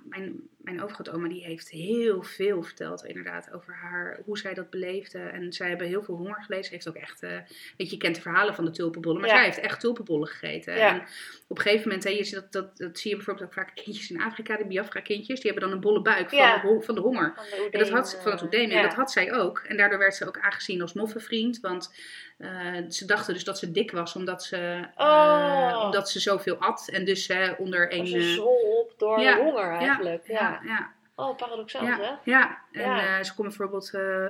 mijn, 0.09 0.39
mijn 0.65 0.83
overgrootoma 0.83 1.27
die 1.27 1.43
heeft 1.43 1.69
heel 1.69 2.21
veel 2.23 2.63
verteld 2.63 3.05
inderdaad 3.05 3.51
over 3.53 3.73
haar, 3.73 4.19
hoe 4.25 4.37
zij 4.37 4.53
dat 4.53 4.69
beleefde. 4.69 5.19
En 5.19 5.53
zij 5.53 5.67
hebben 5.69 5.87
heel 5.87 6.03
veel 6.03 6.15
honger 6.15 6.43
geleden. 6.43 6.65
Ze 6.65 6.71
heeft 6.73 6.87
ook 6.87 6.95
echt, 6.95 7.23
eh, 7.23 7.29
weet 7.77 7.89
je, 7.89 7.89
je 7.89 7.97
kent 7.97 8.15
de 8.15 8.21
verhalen 8.21 8.55
van 8.55 8.65
de 8.65 8.71
tulpenbollen, 8.71 9.19
maar 9.21 9.29
Ja. 9.29 9.35
zij 9.35 9.45
heeft 9.45 9.59
echt 9.59 9.79
tulpenbollen 9.79 10.27
gegeten. 10.27 10.75
Ja. 10.77 10.89
En 10.93 11.01
op 11.47 11.57
een 11.57 11.63
gegeven 11.63 11.87
moment, 11.87 12.03
hè, 12.03 12.09
je, 12.09 12.23
ziet 12.23 12.33
dat, 12.33 12.51
dat, 12.51 12.77
dat 12.77 12.99
zie 12.99 13.09
je 13.09 13.15
bijvoorbeeld 13.15 13.45
ook 13.47 13.53
vaak 13.53 13.71
kindjes 13.75 14.11
in 14.11 14.21
Afrika, 14.21 14.57
de 14.57 14.65
Biafra 14.65 14.99
kindjes, 15.01 15.39
die 15.39 15.51
hebben 15.51 15.69
dan 15.69 15.77
een 15.77 15.83
bolle 15.83 16.01
buik 16.01 16.29
van, 16.29 16.37
Ja. 16.37 16.61
de, 16.61 16.81
van 16.81 16.95
de 16.95 17.01
honger. 17.01 17.33
Van 17.35 17.43
de 17.45 17.67
En 17.71 17.79
dat 17.79 17.89
had 17.89 18.09
ze 18.09 18.17
van 18.21 18.31
het 18.31 18.41
Oudeme. 18.41 18.67
ja. 18.73 18.77
En 18.77 18.83
dat 18.83 18.93
had 18.93 19.11
zij 19.11 19.33
ook. 19.33 19.59
En 19.67 19.77
daardoor 19.77 19.99
werd 19.99 20.15
ze 20.15 20.27
ook 20.27 20.39
aangezien 20.39 20.81
als 20.81 20.93
moffenvriend. 20.93 21.59
Want 21.59 21.93
eh, 22.37 22.73
ze 22.89 23.05
dachten 23.05 23.33
dus 23.33 23.43
dat 23.43 23.59
ze 23.59 23.71
dik 23.71 23.91
was 23.91 24.15
omdat 24.15 24.43
ze, 24.43 24.57
eh, 24.95 25.05
Oh. 25.07 25.81
omdat 25.85 26.09
ze 26.09 26.19
zoveel 26.19 26.55
at. 26.57 26.89
En 26.91 27.05
dus 27.05 27.31
onder 27.57 27.93
een. 27.93 28.07
Zwol 28.07 28.81
op 28.81 28.93
door 28.97 29.33
honger 29.35 29.71
eigenlijk. 29.71 30.27
Ja, 30.27 30.54
ja, 30.63 30.69
ja, 30.75 30.93
Oh, 31.15 31.35
paradoxaal 31.37 31.83
ja, 31.85 31.97
hè? 31.99 32.31
ja. 32.31 32.61
En 32.71 32.97
eh, 32.97 33.23
ze 33.23 33.33
kon 33.35 33.45
bijvoorbeeld 33.45 33.93
eh, 33.93 34.25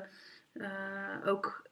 eh, 0.53 1.27
ook 1.27 1.67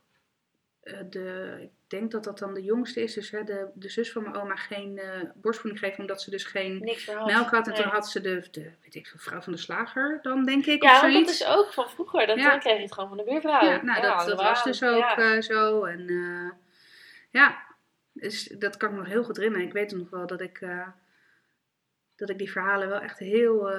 de. 1.09 1.57
Ik 1.61 1.69
denk 1.99 2.11
dat 2.11 2.23
dat 2.23 2.39
dan 2.39 2.53
de 2.53 2.63
jongste 2.63 3.01
is. 3.03 3.13
Dus 3.13 3.29
hè, 3.31 3.43
de, 3.43 3.67
de 3.73 3.89
zus 3.89 4.11
van 4.11 4.23
mijn 4.23 4.35
oma 4.35 4.55
geen 4.55 5.01
borstvoeding 5.35 5.83
geven. 5.83 5.99
Omdat 5.99 6.21
ze 6.21 6.29
dus 6.29 6.43
geen 6.43 6.79
melk 7.25 7.49
had. 7.49 7.67
En 7.67 7.73
Nee. 7.73 7.81
toen 7.81 7.91
had 7.91 8.09
ze 8.09 8.21
de, 8.21 8.47
de 8.51 8.71
weet 8.81 8.95
ik 8.95 9.13
vrouw 9.17 9.41
van 9.41 9.53
de 9.53 9.59
slager 9.59 10.19
dan, 10.21 10.45
denk 10.45 10.65
ik. 10.65 10.83
Ja, 10.83 10.95
of 10.95 11.01
want 11.01 11.13
dat 11.13 11.21
zoiets. 11.23 11.41
is 11.41 11.47
ook 11.47 11.73
van 11.73 11.89
vroeger. 11.89 12.27
Dat, 12.27 12.37
Ja. 12.37 12.49
Dan 12.49 12.59
kreeg 12.59 12.75
je 12.75 12.81
het 12.81 12.93
gewoon 12.93 13.09
van 13.09 13.17
de 13.17 13.23
buurvrouw. 13.23 13.63
Ja, 13.65 13.81
nou, 13.83 14.01
dat, 14.01 14.25
dat 14.25 14.41
was 14.41 14.63
dus 14.63 14.83
ook 14.83 14.97
Ja. 15.17 15.41
zo. 15.41 15.83
En 15.83 16.05
ja, 17.29 17.57
dus 18.13 18.43
dat 18.43 18.77
kan 18.77 18.89
ik 18.89 18.95
me 18.95 19.01
nog 19.01 19.11
heel 19.11 19.23
goed 19.23 19.35
herinneren. 19.37 19.67
Ik 19.67 19.73
weet 19.73 19.91
nog 19.91 20.09
wel 20.09 20.27
dat 20.27 20.41
ik, 20.41 20.67
dat 22.15 22.29
ik 22.29 22.37
die 22.37 22.51
verhalen 22.51 22.89
wel 22.89 22.99
echt 22.99 23.19
heel 23.19 23.71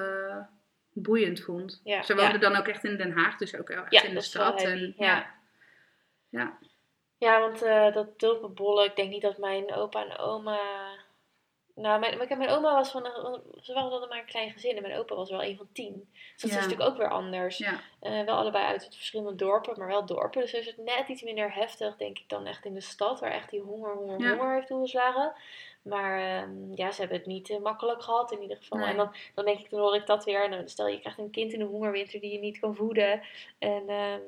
boeiend 0.95 1.39
vond. 1.39 1.81
Ja, 1.83 2.03
Ze 2.03 2.15
ja. 2.15 2.21
woonden 2.21 2.41
dan 2.41 2.55
ook 2.55 2.67
echt 2.67 2.83
in 2.83 2.97
Den 2.97 3.11
Haag, 3.11 3.37
dus 3.37 3.55
ook 3.55 3.69
echt 3.69 3.91
Ja, 3.91 4.03
in 4.03 4.13
de 4.13 4.21
stad. 4.21 4.63
En, 4.63 4.93
ja. 4.97 5.33
ja. 6.29 6.57
Ja. 7.17 7.39
Want 7.39 7.61
eh, 7.61 7.93
dat 7.93 8.07
tulpenbollen, 8.17 8.85
ik 8.85 8.95
denk 8.95 9.09
niet 9.09 9.21
dat 9.21 9.37
mijn 9.37 9.73
opa 9.73 10.05
en 10.05 10.17
oma... 10.17 10.59
Nou, 11.75 11.99
mijn, 11.99 12.17
mijn, 12.17 12.37
mijn 12.37 12.49
oma 12.49 12.73
was 12.73 12.91
van... 12.91 13.03
Ze 13.61 13.73
waren 13.73 13.91
altijd 13.91 14.09
maar 14.09 14.19
een 14.19 14.25
klein 14.25 14.51
gezin 14.51 14.75
en 14.75 14.81
mijn 14.81 14.97
opa 14.97 15.15
was 15.15 15.29
wel 15.29 15.43
een 15.43 15.57
van 15.57 15.67
tien. 15.73 16.09
Dus 16.13 16.41
dat 16.41 16.49
is 16.49 16.55
natuurlijk 16.55 16.89
ook 16.89 16.97
weer 16.97 17.09
anders. 17.09 17.57
Ja. 17.57 17.79
Eh, 17.99 18.23
wel 18.23 18.35
allebei 18.35 18.65
uit 18.65 18.87
verschillende 18.91 19.35
dorpen, 19.35 19.77
maar 19.77 19.87
wel 19.87 20.05
dorpen. 20.05 20.41
Dus 20.41 20.53
is 20.53 20.65
het 20.65 20.77
net 20.77 21.07
iets 21.07 21.23
minder 21.23 21.53
heftig, 21.53 21.97
denk 21.97 22.19
ik, 22.19 22.29
dan 22.29 22.45
echt 22.45 22.65
in 22.65 22.73
de 22.73 22.81
stad, 22.81 23.19
waar 23.19 23.31
echt 23.31 23.49
die 23.49 23.61
honger, 23.61 23.93
honger, 23.93 24.37
honger 24.37 24.53
heeft 24.53 24.67
toegeslagen. 24.67 25.33
Maar 25.89 26.19
ehm, 26.19 26.73
ja, 26.75 26.91
ze 26.91 26.99
hebben 26.99 27.17
het 27.17 27.25
niet 27.27 27.49
eh, 27.49 27.59
makkelijk 27.59 28.01
gehad 28.03 28.31
in 28.31 28.41
ieder 28.41 28.57
geval. 28.57 28.77
Nee. 28.77 28.87
En 28.87 28.95
dan, 28.97 29.15
dan 29.35 29.45
denk 29.45 29.59
ik, 29.59 29.69
dan 29.69 29.79
hoor 29.79 29.95
ik 29.95 30.05
dat 30.05 30.23
weer. 30.25 30.49
Nou, 30.49 30.61
stel 30.65 30.87
je 30.87 30.99
krijgt 30.99 31.19
een 31.19 31.31
kind 31.31 31.53
in 31.53 31.59
de 31.59 31.65
hongerwinter 31.65 32.19
die 32.19 32.31
je 32.31 32.39
niet 32.39 32.59
kan 32.59 32.75
voeden. 32.75 33.21
En 33.59 33.83
ehm, 33.87 34.19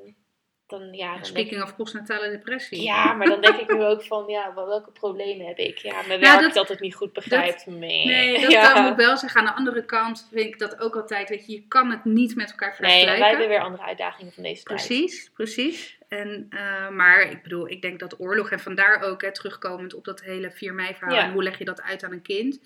dan, 0.68 0.94
ja, 0.94 1.06
dan 1.12 1.14
denk 1.22 1.26
Speaking 1.26 1.64
of 1.64 1.76
postnatale 1.76 2.30
depressie. 2.30 2.82
ja, 2.84 3.14
maar 3.14 3.28
dan 3.28 3.42
denk 3.42 3.56
ik 3.56 3.74
nu 3.74 3.84
ook 3.86 4.04
van, 4.04 4.24
ja, 4.28 4.54
wel- 4.54 4.68
welke 4.68 4.92
problemen 4.92 5.46
heb 5.48 5.58
ik? 5.58 5.78
Ja, 5.78 5.94
mijn 6.08 6.20
Nou, 6.20 6.22
werk 6.22 6.42
dat- 6.42 6.54
dat, 6.54 6.68
het 6.68 6.80
niet 6.80 6.96
goed 6.96 7.14
begrijpt. 7.14 7.66
Nee, 7.66 8.06
Nee, 8.06 8.42
dat, 8.42 8.52
ja. 8.52 8.74
dat 8.74 8.82
moet 8.84 8.92
ik 8.92 8.98
wel 9.06 9.18
zeggen. 9.18 9.40
Aan 9.40 9.46
de 9.46 9.54
andere 9.54 9.86
kant 9.86 10.28
vind 10.32 10.46
ik 10.46 10.60
dat 10.60 10.80
ook 10.80 10.96
altijd, 10.96 11.30
weet 11.30 11.46
je, 11.46 11.52
je 11.52 11.68
kan 11.68 11.90
het 11.92 12.06
niet 12.06 12.36
met 12.36 12.50
elkaar 12.50 12.68
Nee, 12.80 12.90
vergelijken. 12.90 13.20
wij 13.20 13.30
hebben 13.30 13.48
weer 13.48 13.60
andere 13.62 13.84
uitdagingen 13.84 14.34
van 14.34 14.44
deze 14.44 14.64
tijd. 14.64 14.78
Precies, 14.86 15.32
precies. 15.34 15.97
En, 16.08 16.46
eh, 16.50 16.90
maar 16.90 17.22
ik 17.22 17.44
bedoel, 17.44 17.70
ik 17.70 17.82
denk 17.82 18.00
dat 18.00 18.20
oorlog 18.20 18.50
en 18.52 18.60
vandaar 18.60 19.02
ook 19.02 19.22
hè, 19.22 19.32
terugkomend 19.34 19.94
op 19.94 20.06
dat 20.06 20.22
hele 20.22 20.52
4 20.52 20.74
mei 20.74 20.94
verhaal 20.96 21.16
Ja. 21.16 21.24
en 21.24 21.32
hoe 21.32 21.44
leg 21.44 21.58
je 21.58 21.66
dat 21.66 21.82
uit 21.82 22.04
aan 22.04 22.12
een 22.12 22.22
kind. 22.22 22.60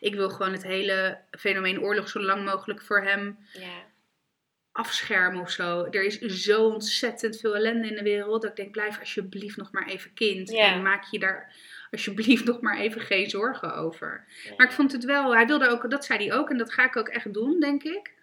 Ik 0.00 0.14
wil 0.14 0.30
gewoon 0.30 0.52
het 0.52 0.62
hele 0.62 1.18
fenomeen 1.30 1.80
oorlog 1.80 2.08
zo 2.08 2.20
lang 2.20 2.44
mogelijk 2.44 2.82
voor 2.82 3.02
hem 3.02 3.38
Ja. 3.52 3.86
afschermen 4.72 5.40
of 5.40 5.50
zo. 5.50 5.84
Er 5.90 6.04
is 6.04 6.18
zo 6.18 6.64
ontzettend 6.66 7.40
veel 7.40 7.54
ellende 7.56 7.88
in 7.88 7.94
de 7.96 8.02
wereld 8.02 8.42
dat 8.42 8.50
ik 8.50 8.56
denk, 8.56 8.72
blijf 8.72 8.98
alsjeblieft 8.98 9.56
nog 9.56 9.72
maar 9.72 9.86
even 9.86 10.14
kind. 10.14 10.50
Ja. 10.50 10.72
En 10.72 10.82
maak 10.82 11.04
je 11.10 11.18
daar 11.18 11.52
alsjeblieft 11.90 12.44
nog 12.44 12.60
maar 12.60 12.78
even 12.78 13.00
geen 13.00 13.30
zorgen 13.30 13.74
over. 13.74 14.24
Maar 14.56 14.66
ik 14.66 14.72
vond 14.72 14.92
het 14.92 15.04
wel, 15.04 15.34
hij 15.34 15.46
wilde 15.46 15.68
ook, 15.68 15.90
dat 15.90 16.04
zei 16.04 16.26
hij 16.28 16.36
ook 16.38 16.50
en 16.50 16.56
dat 16.58 16.72
ga 16.72 16.84
ik 16.84 16.96
ook 16.96 17.08
echt 17.08 17.32
doen, 17.34 17.60
denk 17.60 17.82
ik. 17.82 18.16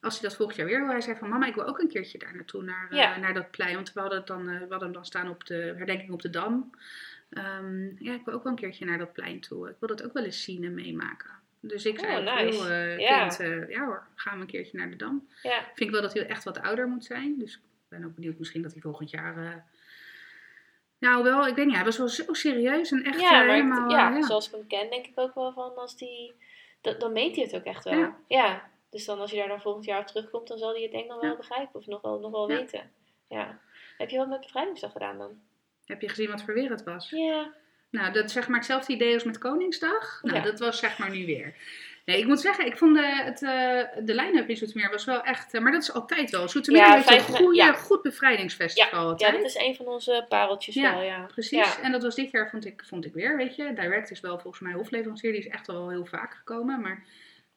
Als 0.00 0.20
hij 0.20 0.28
dat 0.28 0.36
volgend 0.36 0.58
jaar 0.58 0.66
weer 0.66 0.80
wil. 0.80 0.88
Hij 0.90 1.00
zei 1.00 1.16
van 1.16 1.28
mama, 1.28 1.46
ik 1.46 1.54
wil 1.54 1.66
ook 1.66 1.78
een 1.78 1.88
keertje 1.88 2.18
daar 2.18 2.34
naartoe, 2.34 2.62
naar, 2.62 2.88
eh, 2.90 3.16
naar 3.18 3.34
dat 3.34 3.50
plein. 3.50 3.74
Want 3.74 3.92
we 3.92 4.00
hadden, 4.00 4.18
het 4.18 4.26
dan, 4.26 4.40
eh, 4.48 4.54
we 4.54 4.60
hadden 4.60 4.80
hem 4.82 4.92
dan 4.92 5.04
staan 5.04 5.28
op 5.28 5.46
de 5.46 5.54
herdenking 5.76 6.10
op 6.10 6.22
de 6.22 6.30
Dam. 6.30 6.70
Ehm, 7.30 8.04
ja, 8.04 8.14
ik 8.14 8.24
wil 8.24 8.34
ook 8.34 8.42
wel 8.42 8.52
een 8.52 8.58
keertje 8.58 8.84
naar 8.84 8.98
dat 8.98 9.12
plein 9.12 9.40
toe. 9.40 9.68
Ik 9.68 9.76
wil 9.78 9.88
dat 9.88 10.02
ook 10.04 10.12
wel 10.12 10.24
eens 10.24 10.42
zien 10.42 10.64
en 10.64 10.74
meemaken. 10.74 11.30
Dus 11.60 11.84
ik 11.86 11.98
zei, 11.98 12.26
Oh, 12.28 12.34
nice. 12.34 12.56
joh, 12.58 12.70
eh, 12.70 12.98
Ja. 12.98 13.28
kind, 13.28 13.68
ja 13.70 13.84
hoor, 13.84 14.06
gaan 14.14 14.34
we 14.36 14.40
een 14.40 14.46
keertje 14.46 14.78
naar 14.78 14.90
de 14.90 14.96
Dam. 14.96 15.28
Ja. 15.42 15.58
Vind 15.64 15.80
ik 15.80 15.90
wel 15.90 16.02
dat 16.02 16.12
hij 16.12 16.26
echt 16.26 16.44
wat 16.44 16.60
ouder 16.60 16.88
moet 16.88 17.04
zijn. 17.04 17.38
Dus 17.38 17.54
ik 17.54 17.60
ben 17.88 18.04
ook 18.04 18.14
benieuwd 18.14 18.38
misschien 18.38 18.62
dat 18.62 18.72
hij 18.72 18.80
volgend 18.80 19.10
jaar... 19.10 19.64
nou 20.98 21.22
wel, 21.22 21.46
ik 21.46 21.54
weet 21.54 21.66
niet, 21.66 21.74
hij 21.74 21.84
was 21.84 21.98
wel 21.98 22.08
zo 22.08 22.32
serieus 22.32 22.90
en 22.90 23.04
echt 23.04 23.20
ja, 23.20 23.40
helemaal... 23.42 23.90
ja, 23.90 24.10
ja. 24.10 24.22
zoals 24.22 24.46
ik 24.46 24.52
hem 24.52 24.66
ken, 24.66 24.90
denk 24.90 25.06
ik 25.06 25.12
ook 25.18 25.34
wel 25.34 25.52
van 25.52 25.76
als 25.76 25.96
die. 25.96 26.34
dat- 26.80 27.00
dan 27.00 27.12
meet 27.12 27.34
hij 27.36 27.44
het 27.44 27.54
ook 27.54 27.64
echt 27.64 27.84
wel. 27.84 28.14
Ja. 28.28 28.69
Ja. 28.90 28.96
Dus 28.98 29.04
dan 29.04 29.20
als 29.20 29.30
je 29.30 29.36
daar 29.36 29.48
dan 29.48 29.60
volgend 29.60 29.84
jaar 29.84 30.00
op 30.00 30.06
terugkomt, 30.06 30.48
dan 30.48 30.58
zal 30.58 30.72
hij 30.72 30.82
het 30.82 30.90
denk 30.90 31.02
ik 31.04 31.10
dan 31.10 31.20
wel 31.20 31.30
Ja. 31.30 31.36
begrijpen 31.36 31.80
of 31.80 31.86
nog 31.86 32.00
wel, 32.00 32.18
nog 32.18 32.30
wel 32.30 32.50
Ja. 32.50 32.56
weten. 32.56 32.90
Ja. 33.28 33.58
Heb 33.98 34.10
je 34.10 34.16
wat 34.18 34.28
met 34.28 34.40
bevrijdingsdag 34.40 34.92
gedaan 34.92 35.18
dan? 35.18 35.40
Heb 35.84 36.00
je 36.00 36.08
gezien 36.08 36.30
wat 36.30 36.42
voor 36.42 36.54
weer 36.54 36.70
het 36.70 36.84
was? 36.84 37.10
Ja. 37.10 37.52
Nou, 37.90 38.12
dat 38.12 38.30
zeg 38.30 38.48
maar 38.48 38.56
hetzelfde 38.58 38.92
idee 38.92 39.14
als 39.14 39.24
met 39.24 39.38
Koningsdag. 39.38 40.18
Nou, 40.22 40.36
Ja. 40.36 40.42
dat 40.42 40.58
was 40.58 40.78
zeg 40.78 40.98
maar 40.98 41.10
nu 41.10 41.26
weer. 41.26 41.54
Nee, 42.04 42.18
ik 42.18 42.26
moet 42.26 42.40
zeggen, 42.40 42.66
ik 42.66 42.76
vond 42.78 42.96
de, 42.96 43.06
het, 43.06 43.42
eh, 43.42 44.04
de 44.04 44.14
line-up 44.14 44.48
in 44.48 44.56
Zoetermeer 44.56 44.90
was 44.90 45.04
wel 45.04 45.22
echt... 45.22 45.54
eh, 45.54 45.60
maar 45.60 45.72
dat 45.72 45.82
is 45.82 45.92
altijd 45.92 46.30
wel. 46.30 46.48
Zoetermeer 46.48 46.82
Ja, 46.82 46.94
heeft 46.94 47.10
een 47.10 47.20
goede, 47.36 47.56
ja. 47.56 47.72
goed 47.72 48.02
bevrijdingsfestival 48.02 49.00
Ja, 49.02 49.06
altijd. 49.08 49.32
dat 49.32 49.44
is 49.44 49.54
een 49.56 49.74
van 49.74 49.86
onze 49.86 50.24
pareltjes 50.28 50.74
Ja, 50.74 50.94
wel, 50.94 51.02
ja. 51.02 51.26
Precies, 51.26 51.74
Ja. 51.76 51.82
en 51.82 51.92
dat 51.92 52.02
was 52.02 52.14
dit 52.14 52.30
jaar, 52.30 52.50
vond 52.50 52.64
ik, 52.66 52.82
vond 52.86 53.04
ik 53.04 53.14
weer, 53.14 53.36
weet 53.36 53.56
je. 53.56 53.72
Direct 53.72 54.10
is 54.10 54.20
wel 54.20 54.38
volgens 54.38 54.62
mij 54.62 54.72
hofleverancier, 54.72 55.30
die 55.32 55.40
is 55.40 55.48
echt 55.48 55.68
al 55.68 55.88
heel 55.90 56.04
vaak 56.04 56.34
gekomen. 56.34 56.80
Maar 56.80 57.04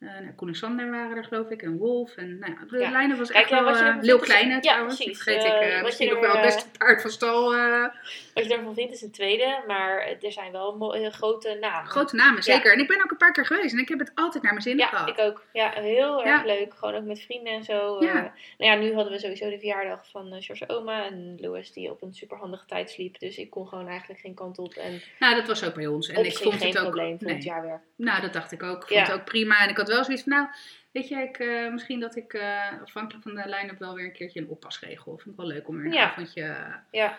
nou, 0.03 0.33
Koen 0.35 0.47
en 0.47 0.55
Sander 0.55 0.91
waren 0.91 1.17
er, 1.17 1.23
geloof 1.23 1.49
ik, 1.49 1.61
en 1.61 1.77
Wolf. 1.77 2.15
En 2.15 2.37
nou 2.39 2.51
ja, 2.51 2.65
de 2.69 2.77
Ja. 2.77 2.89
lijnen 2.91 3.17
was 3.17 3.31
Kijk, 3.31 3.41
echt 3.41 3.49
ja, 3.49 3.63
wel 3.63 3.75
je 4.01 4.13
eh, 4.13 4.21
Kleine 4.21 4.53
ja, 4.53 4.59
trouwens. 4.59 4.95
precies. 4.95 5.17
Dat 5.17 5.23
vergeet 5.23 5.43
ik, 5.43 5.51
Eh, 5.59 5.67
eh, 5.69 5.73
wat 5.75 5.83
misschien 5.83 6.07
je 6.07 6.13
nog 6.13 6.21
wel 6.21 6.31
het 6.33 6.41
beste 6.41 6.65
paard 6.77 7.01
van 7.01 7.11
stal. 7.11 7.53
eh, 7.55 7.85
Wat 8.33 8.45
je 8.45 8.53
ervan 8.55 8.73
vindt 8.73 8.93
is 8.93 9.01
een 9.01 9.11
tweede, 9.11 9.63
maar 9.67 9.97
er 10.21 10.31
zijn 10.31 10.51
wel 10.51 10.93
heel 10.93 11.11
grote 11.11 11.57
namen. 11.61 11.89
grote 11.89 12.15
namen, 12.15 12.43
zeker. 12.43 12.73
En 12.73 12.79
ik 12.79 12.87
ben 12.87 13.03
ook 13.03 13.11
een 13.11 13.17
paar 13.17 13.31
keer 13.31 13.45
geweest 13.45 13.73
en 13.73 13.79
ik 13.79 13.89
heb 13.89 13.99
het 13.99 14.11
altijd 14.15 14.43
naar 14.43 14.51
mijn 14.51 14.63
zin 14.63 14.77
Ja, 14.77 14.87
gehad. 14.87 15.09
ik 15.09 15.19
ook. 15.19 15.45
Ja, 15.53 15.69
heel 15.75 16.23
erg 16.25 16.45
Ja. 16.45 16.53
leuk. 16.53 16.73
Gewoon 16.73 16.95
ook 16.95 17.03
met 17.03 17.19
vrienden 17.21 17.53
en 17.53 17.63
zo. 17.63 17.97
Ja. 18.03 18.07
Eh, 18.09 18.13
nou 18.57 18.71
ja, 18.71 18.75
nu 18.75 18.93
hadden 18.93 19.13
we 19.13 19.19
sowieso 19.19 19.49
de 19.49 19.59
verjaardag 19.59 20.09
van 20.09 20.33
eh 20.33 20.41
George 20.41 20.69
oma 20.69 21.05
en 21.05 21.37
Louis 21.39 21.71
die 21.71 21.89
op 21.91 22.01
een 22.01 22.13
superhandige 22.13 22.65
tijd 22.65 22.89
sliep. 22.91 23.19
Dus 23.19 23.37
ik 23.37 23.49
kon 23.49 23.67
gewoon 23.67 23.87
eigenlijk 23.87 24.19
geen 24.19 24.33
kant 24.33 24.57
op. 24.57 24.73
En 24.73 25.01
Nou, 25.19 25.35
dat 25.35 25.47
was 25.47 25.63
ook 25.65 25.73
bij 25.73 25.87
ons. 25.87 26.09
En 26.09 26.25
ik 26.25 26.37
vond 26.37 26.55
geen 26.55 26.67
het 26.67 26.77
ook. 26.77 26.83
probleem 26.83 27.17
nee. 27.19 27.37
jaar 27.41 27.61
weer. 27.61 27.81
Nou, 27.95 28.21
dat 28.21 28.33
dacht 28.33 28.51
ik 28.51 28.63
ook. 28.63 28.81
Ik 28.81 28.87
vond 28.87 28.99
Ja. 28.99 29.05
het 29.05 29.13
ook 29.13 29.25
prima. 29.25 29.59
En 29.63 29.69
ik 29.69 29.77
had 29.77 29.92
wel 29.93 30.03
zoiets 30.03 30.23
van, 30.23 30.31
nou, 30.31 30.47
weet 30.91 31.07
je, 31.07 31.15
ik, 31.15 31.37
eh, 31.39 31.71
misschien 31.71 31.99
dat 31.99 32.15
ik 32.15 32.33
eh, 32.33 32.81
afhankelijk 32.81 33.23
van 33.23 33.35
de 33.35 33.43
line-up 33.49 33.79
wel 33.79 33.95
weer 33.95 34.05
een 34.05 34.11
keertje 34.11 34.39
een 34.39 34.47
oppas 34.49 34.79
regel. 34.79 35.17
Vind 35.17 35.29
ik 35.29 35.37
wel 35.41 35.47
leuk 35.47 35.67
om 35.67 35.77
weer 35.77 35.85
een 35.85 35.91
Ja. 35.91 36.11
avondje 36.11 36.41
eh, 36.43 36.73
Ja, 36.91 37.17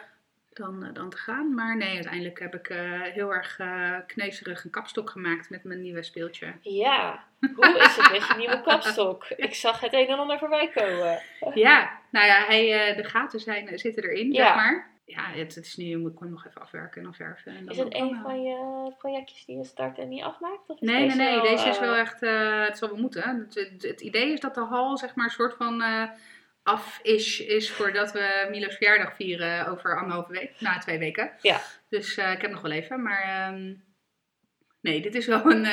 dan, 0.53 0.91
dan 0.93 1.11
te 1.11 1.17
gaan. 1.17 1.55
Maar 1.55 1.77
nee, 1.77 1.95
uiteindelijk 1.95 2.39
heb 2.39 2.55
ik 2.55 2.67
heel 3.13 3.35
erg 3.35 3.61
kneuzerig 4.07 4.65
een 4.65 4.71
kapstok 4.71 5.11
gemaakt 5.11 5.51
met 5.51 5.65
mijn 5.65 5.83
nieuwe 5.83 6.03
speeltje. 6.03 6.53
ja. 6.61 7.25
Hoe 7.55 7.79
is 7.79 7.97
het 7.97 8.11
met 8.13 8.27
je 8.29 8.35
nieuwe 8.37 8.61
kapstok? 8.63 9.25
Ik 9.37 9.55
zag 9.55 9.81
het 9.81 9.93
een 9.93 10.07
en 10.07 10.19
ander 10.19 10.39
voorbij 10.39 10.71
komen. 10.75 11.21
Ja, 11.55 11.99
nou 12.11 12.27
ja, 12.27 12.45
hij, 12.47 12.95
de 12.97 13.05
gaten 13.05 13.41
zijn, 13.41 13.79
zitten 13.79 14.03
erin, 14.03 14.33
Ja. 14.33 14.47
zeg 14.47 14.55
maar. 14.55 14.91
Ja, 15.07 15.31
het, 15.31 15.55
het 15.55 15.65
is 15.65 15.77
nu, 15.77 16.07
ik 16.07 16.19
hem 16.19 16.31
nog 16.31 16.47
even 16.47 16.61
afwerken 16.61 16.97
en 16.97 17.03
dan 17.03 17.15
verven. 17.15 17.53
En 17.53 17.65
dan 17.65 17.75
Is 17.75 17.79
het 17.79 17.95
een 17.95 18.21
van 18.23 18.43
je 18.43 18.93
projectjes 18.99 19.45
die 19.45 19.57
je 19.57 19.65
start 19.65 19.99
en 19.99 20.09
niet 20.09 20.23
afmaakt? 20.23 20.69
Of 20.69 20.81
is 20.81 20.89
Nee, 20.89 21.07
nee, 21.07 21.17
nee. 21.17 21.35
wel, 21.35 21.43
Deze 21.43 21.69
is 21.69 21.77
eh, 21.77 21.83
wel 21.83 21.95
echt, 21.95 22.23
eh, 22.23 22.67
het 22.67 22.79
zal 22.79 22.89
wel 22.89 22.99
moeten. 22.99 23.39
Het, 23.39 23.55
het, 23.55 23.83
het 23.83 24.01
idee 24.01 24.33
is 24.33 24.41
dat 24.41 24.55
de 24.55 24.61
hal, 24.61 24.99
zeg 24.99 25.15
maar, 25.15 25.25
een 25.25 25.31
soort 25.31 25.55
van 25.57 25.83
eh, 25.83 26.11
af 26.63 27.01
is, 27.03 27.41
is 27.41 27.71
voordat 27.71 28.13
we 28.13 28.49
Milo's 28.51 28.77
verjaardag 28.77 29.15
vieren 29.15 29.67
over 29.67 29.99
anderhalve 29.99 30.33
week, 30.33 30.53
na 30.59 30.79
twee 30.79 30.99
weken. 30.99 31.31
Ja. 31.41 31.61
Dus 31.89 32.17
ik 32.17 32.41
heb 32.41 32.51
nog 32.51 32.61
wel 32.61 32.71
even, 32.71 33.03
maar 33.03 33.23
ehm, 33.23 33.75
nee, 34.81 35.01
dit 35.01 35.15
is 35.15 35.27
wel 35.27 35.51
een, 35.53 35.67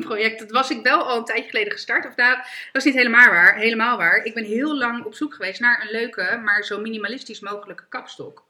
project. 0.00 0.38
Dat 0.38 0.50
was 0.50 0.70
ik 0.70 0.82
wel 0.82 1.02
al 1.02 1.18
een 1.18 1.24
tijdje 1.24 1.50
geleden 1.50 1.72
gestart. 1.72 2.06
Of 2.06 2.16
nou, 2.16 2.36
dat 2.36 2.46
is 2.72 2.84
niet 2.84 2.94
helemaal 2.94 3.30
waar. 3.30 3.56
Helemaal 3.56 3.96
waar. 3.96 4.24
Ik 4.24 4.34
ben 4.34 4.44
heel 4.44 4.76
lang 4.76 5.04
op 5.04 5.14
zoek 5.14 5.34
geweest 5.34 5.60
naar 5.60 5.82
een 5.82 5.90
leuke, 5.90 6.40
maar 6.44 6.64
zo 6.64 6.80
minimalistisch 6.80 7.40
mogelijke 7.40 7.84
kapstok. 7.88 8.47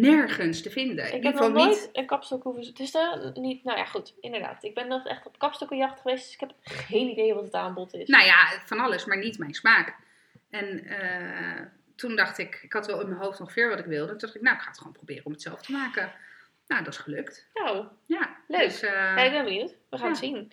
Nergens 0.00 0.62
te 0.62 0.70
vinden. 0.70 1.10
In 1.10 1.16
Ik 1.16 1.22
heb 1.22 1.34
nog 1.34 1.52
nooit 1.52 1.68
niet. 1.68 1.88
een 1.92 2.06
kapstok 2.06 2.42
hoeven... 2.42 2.64
Het 2.64 2.78
is 2.80 2.94
er 2.94 3.30
niet... 3.34 3.64
Nou 3.64 3.78
ja, 3.78 3.84
goed. 3.84 4.14
Inderdaad. 4.20 4.64
Ik 4.64 4.74
ben 4.74 4.88
nog 4.88 5.06
echt 5.06 5.26
op 5.26 5.38
kapstokkenjacht 5.38 6.00
geweest. 6.00 6.24
Dus 6.24 6.32
ik 6.34 6.40
heb 6.40 6.52
geen 6.62 7.08
idee 7.08 7.34
wat 7.34 7.44
het 7.44 7.54
aanbod 7.54 7.94
is. 7.94 8.08
Nou 8.08 8.24
ja, 8.24 8.62
van 8.64 8.78
alles, 8.78 9.04
maar 9.04 9.18
niet 9.18 9.38
mijn 9.38 9.54
smaak. 9.54 9.96
En 10.50 10.84
eh, 10.84 11.66
toen 11.94 12.16
dacht 12.16 12.38
ik, 12.38 12.60
ik 12.62 12.72
had 12.72 12.86
wel 12.86 13.00
in 13.00 13.08
mijn 13.08 13.20
hoofd 13.20 13.40
ongeveer 13.40 13.68
wat 13.68 13.78
ik 13.78 13.84
wilde. 13.84 14.08
Toen 14.08 14.18
dacht 14.18 14.34
ik, 14.34 14.42
nou, 14.42 14.56
ik 14.56 14.62
ga 14.62 14.68
het 14.68 14.78
gewoon 14.78 14.92
proberen 14.92 15.24
om 15.24 15.32
het 15.32 15.42
zelf 15.42 15.62
te 15.62 15.72
maken. 15.72 16.12
Nou, 16.66 16.84
dat 16.84 16.92
is 16.92 16.98
gelukt. 16.98 17.48
Nou, 17.54 17.86
Ja, 18.06 18.36
Leuk. 18.48 18.60
Dus, 18.60 18.82
eh, 18.82 18.92
ja, 18.92 19.16
ik 19.22 19.32
ben 19.32 19.44
benieuwd. 19.44 19.74
We 19.90 19.96
gaan 19.96 20.06
ja. 20.06 20.12
het 20.12 20.18
zien. 20.18 20.52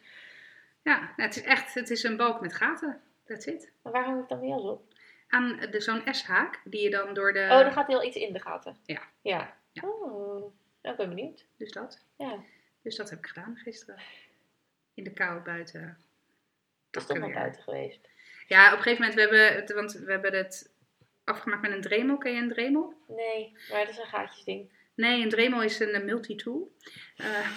ja, 0.84 1.00
nou, 1.00 1.12
het 1.16 1.36
is 1.36 1.44
echt, 1.44 1.74
het 1.74 1.90
is 1.90 2.04
een 2.04 2.18
balk 2.18 2.42
met 2.42 2.54
gaten. 2.54 3.02
That's 3.26 3.46
it. 3.46 3.72
Maar 3.82 3.94
waar 3.94 4.06
hang 4.06 4.22
ik 4.22 4.30
dan 4.30 4.40
weer 4.40 4.56
op? 4.56 4.91
Aan 5.32 5.60
de, 5.72 5.82
zo'n 5.82 6.14
S-haak, 6.14 6.62
die 6.64 6.82
je 6.82 6.90
dan 6.90 7.14
door 7.14 7.34
de... 7.34 7.40
Oh, 7.40 7.60
er 7.60 7.72
gaat 7.72 7.88
heel 7.88 8.04
iets 8.04 8.16
in 8.16 8.34
de 8.34 8.40
gaten. 8.40 8.78
Ja. 8.86 9.02
Ja. 9.22 9.58
Ja. 9.72 9.88
Oh, 9.88 10.54
nou, 10.82 10.96
ik 10.96 10.98
ben 10.98 11.10
benieuwd. 11.10 11.46
Dus 11.58 11.72
dat. 11.72 12.06
Ja. 12.18 12.40
Dus 12.82 12.96
dat 12.96 13.10
heb 13.10 13.20
ik 13.20 13.28
gedaan 13.28 13.56
gisteren. 13.56 14.02
In 14.94 15.04
de 15.04 15.14
kou 15.14 15.42
buiten. 15.42 15.98
Het 16.92 17.02
is 17.02 17.06
toch 17.06 17.18
nog 17.18 17.34
buiten 17.34 17.62
geweest. 17.62 18.10
Ja, 18.48 18.72
op 18.72 18.78
een 18.78 18.84
gegeven 18.84 19.06
moment, 19.08 19.14
we 19.14 19.22
hebben 19.22 19.56
het, 19.56 19.74
want 19.74 19.94
we 19.94 20.12
hebben 20.12 20.34
het 20.34 20.72
afgemaakt 21.24 21.62
met 21.62 21.72
een 21.72 21.82
dremel. 21.82 22.18
Ken 22.18 22.34
je 22.34 22.42
een 22.42 22.50
dremel? 22.50 22.94
Nee, 23.08 23.58
maar 23.70 23.80
het 23.80 23.90
is 23.90 23.98
een 23.98 24.06
gaatjesding. 24.06 24.72
Nee, 24.94 25.22
een 25.22 25.30
Dremel 25.30 25.64
is 25.64 25.80
een 25.80 26.06
multitool. 26.06 26.76
Eh 27.18 27.52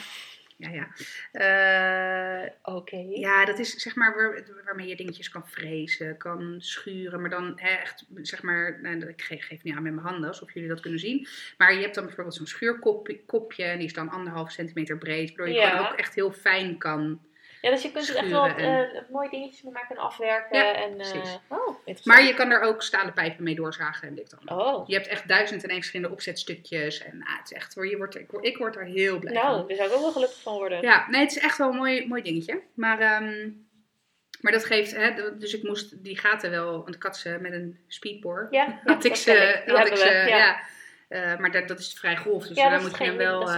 ja, 0.57 0.69
ja. 0.71 0.89
Eh, 1.33 2.51
Oké. 2.63 2.97
ja, 3.11 3.45
dat 3.45 3.59
is 3.59 3.75
zeg 3.75 3.95
maar 3.95 4.15
waar, 4.15 4.43
waarmee 4.65 4.87
je 4.89 4.97
dingetjes 4.97 5.29
kan 5.31 5.49
frezen, 5.49 6.17
kan 6.17 6.55
schuren. 6.59 7.21
Maar 7.21 7.31
dan 7.31 7.53
hè, 7.57 7.69
echt, 7.69 8.07
zeg 8.23 8.43
maar, 8.43 8.79
nou, 8.83 9.09
ik 9.09 9.23
geef, 9.23 9.47
geef 9.47 9.63
niet 9.63 9.75
aan 9.77 9.83
met 9.83 9.93
mijn 9.95 10.07
handen 10.07 10.29
alsof 10.29 10.53
jullie 10.55 10.69
dat 10.69 10.81
kunnen 10.81 11.01
zien. 11.01 11.27
Maar 11.59 11.75
je 11.75 11.81
hebt 11.81 11.95
dan 11.95 12.05
bijvoorbeeld 12.05 12.37
zo'n 12.37 12.47
schuurkopje 12.47 13.65
en 13.65 13.79
die 13.79 13.87
is 13.87 13.93
dan 13.93 14.09
anderhalf 14.11 14.51
centimeter 14.51 14.99
breed. 14.99 15.29
Waardoor 15.29 15.49
je 15.55 15.61
Ja. 15.61 15.89
ook 15.91 15.99
echt 15.99 16.15
heel 16.15 16.33
fijn 16.33 16.79
kan. 16.79 17.21
Ja, 17.65 17.71
dus 17.71 17.83
je 17.83 17.93
kunt 17.93 18.09
er 18.09 18.17
echt 18.17 18.29
wel 18.31 18.47
eh, 18.47 18.81
mooie 19.11 19.31
dingetjes 19.31 19.63
mee 19.63 19.73
maken 19.73 19.97
en 19.97 20.03
afwerken. 20.03 20.59
Ja, 20.59 20.75
en, 20.75 21.01
eh, 21.01 21.35
oh. 21.49 21.77
Maar 22.05 22.23
je 22.23 22.35
kan 22.35 22.51
er 22.51 22.61
ook 22.61 22.83
stalen 22.83 23.13
pijpen 23.13 23.45
mee 23.45 23.55
doorzagen 23.55 24.09
en 24.09 24.15
dit 24.15 24.31
dan. 24.31 24.59
Oh, 24.59 24.89
Je 24.89 24.95
hebt 24.95 25.07
echt 25.07 25.29
duizend 25.29 25.63
en 25.63 25.69
één 25.69 25.79
verschillende 25.79 26.13
opzetstukjes. 26.13 27.03
En 27.05 27.19
nou, 27.19 27.39
het 27.39 27.51
is 27.51 27.57
echt, 27.57 27.75
je 27.75 27.97
wordt, 27.97 28.19
ik, 28.19 28.31
word- 28.31 28.45
ik 28.45 28.57
word 28.57 28.77
er 28.77 28.85
heel 28.85 29.19
blij 29.19 29.35
van. 29.35 29.43
nou, 29.43 29.67
daar 29.69 29.77
zou 29.77 29.89
ik 29.89 29.95
ook 29.95 30.01
wel 30.01 30.13
gelukkig 30.13 30.41
van 30.43 30.53
worden. 30.55 30.81
Ja, 30.83 31.07
nee, 31.11 31.21
het 31.21 31.31
is 31.37 31.39
echt 31.43 31.59
wel 31.59 31.69
een 31.71 31.77
mooi, 31.77 32.09
mooi 32.09 32.23
dingetje. 32.23 32.61
Maar, 32.75 32.99
ehm, 33.01 33.49
maar 34.41 34.53
dat 34.53 34.65
geeft, 34.65 34.97
hè, 34.97 35.37
dus 35.39 35.55
ik 35.55 35.63
moest 35.63 36.05
die 36.05 36.19
gaten 36.19 36.51
wel, 36.51 36.83
want 36.83 36.95
ik 36.95 37.03
had 37.03 37.17
ze 37.17 37.39
met 37.41 37.53
een 37.53 37.79
speedbore. 37.89 38.47
Ja, 38.51 38.65
ja, 38.85 38.93
had 38.93 39.05
ik 39.05 39.17
ze, 39.17 39.63
ik. 39.67 39.73
Had 39.77 39.87
ik 39.87 39.97
ze, 39.97 40.05
we, 40.25 40.29
ja. 40.29 40.61
Eh, 41.09 41.37
maar 41.39 41.51
dat, 41.51 41.69
dat 41.69 41.79
is 41.79 41.95
vrij 41.99 42.17
grof, 42.17 42.47
dus 42.47 42.57
Ja, 42.57 42.63
dan 42.63 42.73
dat 42.73 42.83
moet 42.89 42.99
je 42.99 43.05
hem 43.05 43.17
wel... 43.17 43.49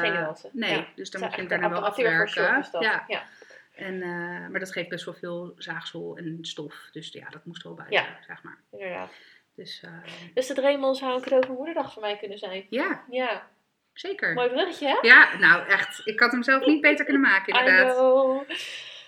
nee, 0.52 0.70
Ja. 0.70 0.86
dus 0.94 1.10
dan 1.10 1.20
moet 1.20 1.30
je 1.30 1.36
hem 1.36 1.48
daarna 1.48 1.68
wel 1.68 1.78
een 1.78 1.84
afwerken. 1.84 2.66
ja. 2.80 3.04
En, 3.76 4.02
eh, 4.02 4.08
maar 4.50 4.60
dat 4.60 4.72
geeft 4.72 4.88
best 4.88 5.04
wel 5.04 5.14
veel 5.14 5.52
zaagsel 5.56 6.16
en 6.16 6.38
stof. 6.40 6.88
Dus 6.92 7.12
ja, 7.12 7.28
dat 7.28 7.44
moest 7.44 7.62
wel 7.62 7.74
buiten, 7.74 7.96
Ja. 7.98 8.18
zeg 8.26 8.42
maar. 8.42 8.58
inderdaad. 8.72 9.10
Dus 9.54 9.82
eh, 9.84 10.12
Dus 10.34 10.46
de 10.46 10.54
Dremel 10.54 10.94
zou 10.94 11.14
een 11.14 11.20
cadeau 11.22 11.46
voor 11.46 11.54
moederdag 11.56 11.92
voor 11.92 12.02
mij 12.02 12.16
kunnen 12.16 12.38
zijn. 12.38 12.66
ja, 12.70 13.04
Ja, 13.10 13.48
zeker. 13.92 14.34
mooi 14.34 14.48
bruggetje 14.48 14.86
hè? 14.88 14.98
Ja, 15.08 15.38
nou 15.38 15.66
echt. 15.68 16.00
Ik 16.06 16.20
had 16.20 16.32
hem 16.32 16.42
zelf 16.42 16.66
niet 16.66 16.80
beter 16.80 17.04
kunnen 17.04 17.22
maken, 17.22 17.58
inderdaad. 17.58 18.44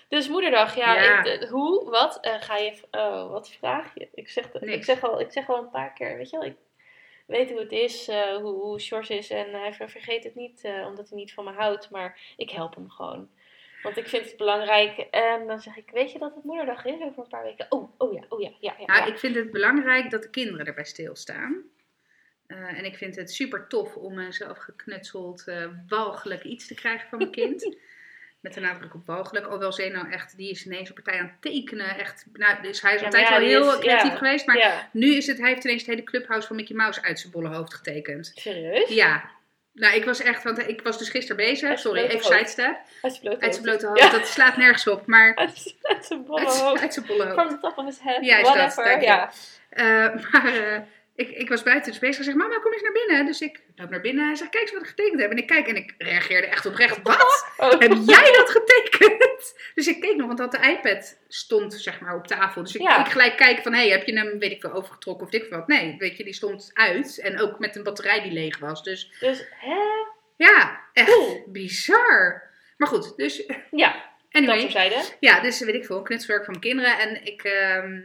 Dus 0.07 0.27
moederdag, 0.27 0.75
ja. 0.75 1.01
Ja. 1.01 1.23
Ik, 1.23 1.41
eh, 1.41 1.49
hoe, 1.49 1.89
wat, 1.89 2.19
ga 2.21 2.57
je, 2.57 2.73
oh, 2.91 3.29
wat 3.31 3.49
vraag 3.49 3.91
je? 3.95 4.07
Ik 4.13 4.29
zeg, 4.29 4.53
ik, 4.53 4.83
zeg 4.83 5.03
al, 5.03 5.19
ik 5.21 5.31
zeg 5.31 5.49
al 5.49 5.57
een 5.57 5.69
paar 5.69 5.93
keer, 5.93 6.17
weet 6.17 6.29
je 6.29 6.37
wel, 6.37 6.45
ik 6.47 6.55
weet 7.25 7.49
hoe 7.49 7.59
het 7.59 7.71
is, 7.71 8.07
hoe, 8.41 8.53
hoe 8.53 8.79
Sjors 8.79 9.09
is 9.09 9.29
en 9.29 9.53
hij 9.53 9.73
ver- 9.73 9.89
vergeet 9.89 10.23
het 10.23 10.35
niet, 10.35 10.63
omdat 10.87 11.09
hij 11.09 11.17
niet 11.17 11.33
van 11.33 11.43
me 11.45 11.51
houdt, 11.51 11.89
maar 11.89 12.19
ik 12.37 12.49
help 12.49 12.75
hem 12.75 12.89
gewoon. 12.89 13.29
Want 13.83 13.97
ik 13.97 14.07
vind 14.07 14.25
het 14.25 14.37
belangrijk 14.37 14.97
en 15.11 15.47
dan 15.47 15.59
zeg 15.61 15.77
ik, 15.77 15.89
weet 15.91 16.11
je 16.11 16.19
dat 16.19 16.35
het 16.35 16.43
moederdag 16.43 16.85
is 16.85 16.93
over 17.01 17.23
een 17.23 17.27
paar 17.29 17.43
weken? 17.43 17.65
Oh, 17.69 17.91
oh 17.97 18.13
ja, 18.13 18.23
oh 18.29 18.41
ja, 18.41 18.49
ja, 18.59 18.75
ja. 18.79 18.85
Nou, 18.85 18.99
ja. 18.99 19.05
ik 19.05 19.17
vind 19.19 19.35
het 19.35 19.51
belangrijk 19.51 20.09
dat 20.09 20.21
de 20.23 20.29
kinderen 20.29 20.65
erbij 20.65 20.83
stilstaan. 20.85 21.63
Eh, 22.47 22.77
en 22.77 22.85
ik 22.85 22.95
vind 22.97 23.15
het 23.15 23.33
super 23.33 23.67
tof 23.67 23.95
om 23.95 24.17
een 24.17 24.33
zelfgeknutseld, 24.33 25.47
eh 25.47 25.65
walgelijk 25.87 26.43
iets 26.43 26.67
te 26.67 26.73
krijgen 26.73 27.09
van 27.09 27.17
mijn 27.17 27.31
kind. 27.31 27.61
Met 28.39 28.53
de 28.53 28.59
nadruk 28.59 28.93
op 28.93 29.05
walgelijk. 29.05 29.45
Alhoewel 29.45 29.73
Zeno 29.73 30.03
echt, 30.05 30.37
die 30.37 30.49
is 30.49 30.65
ineens 30.65 30.89
een 30.89 30.95
partij 30.95 31.19
aan 31.19 31.25
het 31.25 31.41
tekenen. 31.41 31.97
Echt, 31.97 32.25
nou, 32.33 32.61
dus 32.61 32.81
hij 32.81 32.93
is 32.93 32.99
Ja, 32.99 33.05
altijd 33.05 33.29
wel 33.29 33.39
heel 33.39 33.73
is- 33.73 33.79
creatief 33.79 34.13
geweest. 34.13 34.45
Maar 34.45 34.89
nu 34.91 35.15
is 35.15 35.27
het, 35.27 35.37
hij 35.37 35.49
heeft 35.49 35.63
ineens 35.63 35.81
het 35.81 35.89
hele 35.89 36.03
clubhouse 36.03 36.47
van 36.47 36.55
Mickey 36.55 36.75
Mouse 36.75 37.01
uit 37.01 37.19
zijn 37.19 37.31
bolle 37.31 37.47
hoofd 37.47 37.73
getekend. 37.73 38.31
serieus? 38.35 38.89
Ja. 38.89 39.29
Nou, 39.79 39.95
ik 39.95 40.05
was 40.05 40.21
echt, 40.21 40.43
want 40.43 40.67
ik 40.67 40.81
was 40.81 40.97
dus 40.97 41.09
gisteren 41.09 41.37
bezig. 41.45 41.69
Uit 41.69 41.79
Sorry, 41.79 42.01
even 42.03 42.23
sidestep. 42.23 42.77
Uit 43.01 43.13
zijn 43.13 43.19
blote 43.21 43.41
Uit 43.41 43.55
zijn 43.55 43.67
hoofd. 43.67 43.79
blote 43.79 43.87
hoofd. 43.87 44.01
Ja. 44.01 44.09
Dat 44.19 44.27
slaat 44.27 44.57
nergens 44.57 44.87
op. 44.87 45.05
Maar 45.05 45.35
Uit, 45.35 45.75
uit 45.81 46.05
zijn 46.05 46.25
bolle 46.25 46.43
hoofd. 46.45 46.81
uit 46.81 46.93
zijn 46.93 47.05
bolle 47.05 47.23
hoofd. 47.23 47.33
From 47.39 47.49
the 47.49 47.57
top 47.59 47.77
of 47.77 47.85
his 47.85 47.99
head. 48.03 48.45
Whatever. 48.45 49.01
ja. 49.01 49.31
Eh, 49.69 49.85
maar 50.31 50.45
eh, 50.45 50.79
ik, 51.19 51.29
ik 51.29 51.49
was 51.49 51.63
buiten 51.63 51.91
dus 51.91 51.99
bezig. 51.99 52.23
Zeg, 52.23 52.33
mama, 52.33 52.59
kom 52.59 52.73
eens 52.73 52.81
naar 52.81 52.91
binnen. 52.91 53.25
Dus 53.25 53.41
ik 53.41 53.59
loop 53.75 53.89
naar 53.89 54.01
binnen. 54.01 54.25
Hij 54.25 54.35
zegt, 54.35 54.49
kijk 54.49 54.63
eens 54.63 54.71
wat 54.73 54.81
ik 54.81 54.87
getekend 54.87 55.21
heb. 55.21 55.31
En 55.31 55.37
ik 55.37 55.47
kijk 55.47 55.67
en 55.67 55.75
ik 55.75 55.93
reageerde 55.97 56.47
echt 56.47 56.65
oprecht. 56.65 57.01
Wat? 57.03 57.45
Oh. 57.57 57.69
heb 57.69 57.91
jij 58.05 58.31
dat 58.31 58.49
getekend? 58.49 59.57
Dus 59.75 59.87
ik 59.87 60.01
keek 60.01 60.15
nog, 60.15 60.25
want 60.27 60.37
dat 60.37 60.51
de 60.51 60.69
iPad 60.77 61.17
stond 61.27 61.73
zeg 61.73 61.99
maar 61.99 62.15
op 62.15 62.27
tafel. 62.27 62.63
Dus 62.63 62.75
ik, 62.75 62.81
Ja. 62.81 63.05
ik 63.05 63.11
gelijk 63.11 63.37
kijken 63.37 63.63
van, 63.63 63.73
hé, 63.73 63.89
heb 63.89 64.05
je 64.05 64.17
hem, 64.17 64.39
weet 64.39 64.51
ik 64.51 64.61
veel, 64.61 64.73
overgetrokken 64.73 65.25
of 65.25 65.31
dik 65.31 65.49
wat? 65.49 65.67
Nee, 65.67 65.95
weet 65.97 66.17
je, 66.17 66.23
die 66.23 66.33
stond 66.33 66.71
uit. 66.73 67.19
En 67.19 67.39
ook 67.41 67.59
met 67.59 67.75
een 67.75 67.83
batterij 67.83 68.21
die 68.21 68.31
leeg 68.31 68.57
was. 68.59 68.83
Dus 68.83 69.11
Dus, 69.19 69.45
hè? 69.49 69.77
ja, 70.37 70.79
echt 70.93 71.11
Cool. 71.13 71.43
bizar. 71.47 72.43
Maar 72.77 72.87
goed, 72.87 73.17
dus 73.17 73.43
Ja, 73.71 73.91
dat 74.29 74.41
anyway. 74.41 74.59
terzijde. 74.59 75.03
Ja, 75.19 75.39
dus 75.39 75.59
weet 75.59 75.75
ik 75.75 75.85
veel, 75.85 76.01
knutselwerk 76.01 76.45
van 76.45 76.57
mijn 76.59 76.75
kinderen. 76.75 76.99
En 76.99 77.25
ik, 77.25 77.43
ehm, 77.43 77.99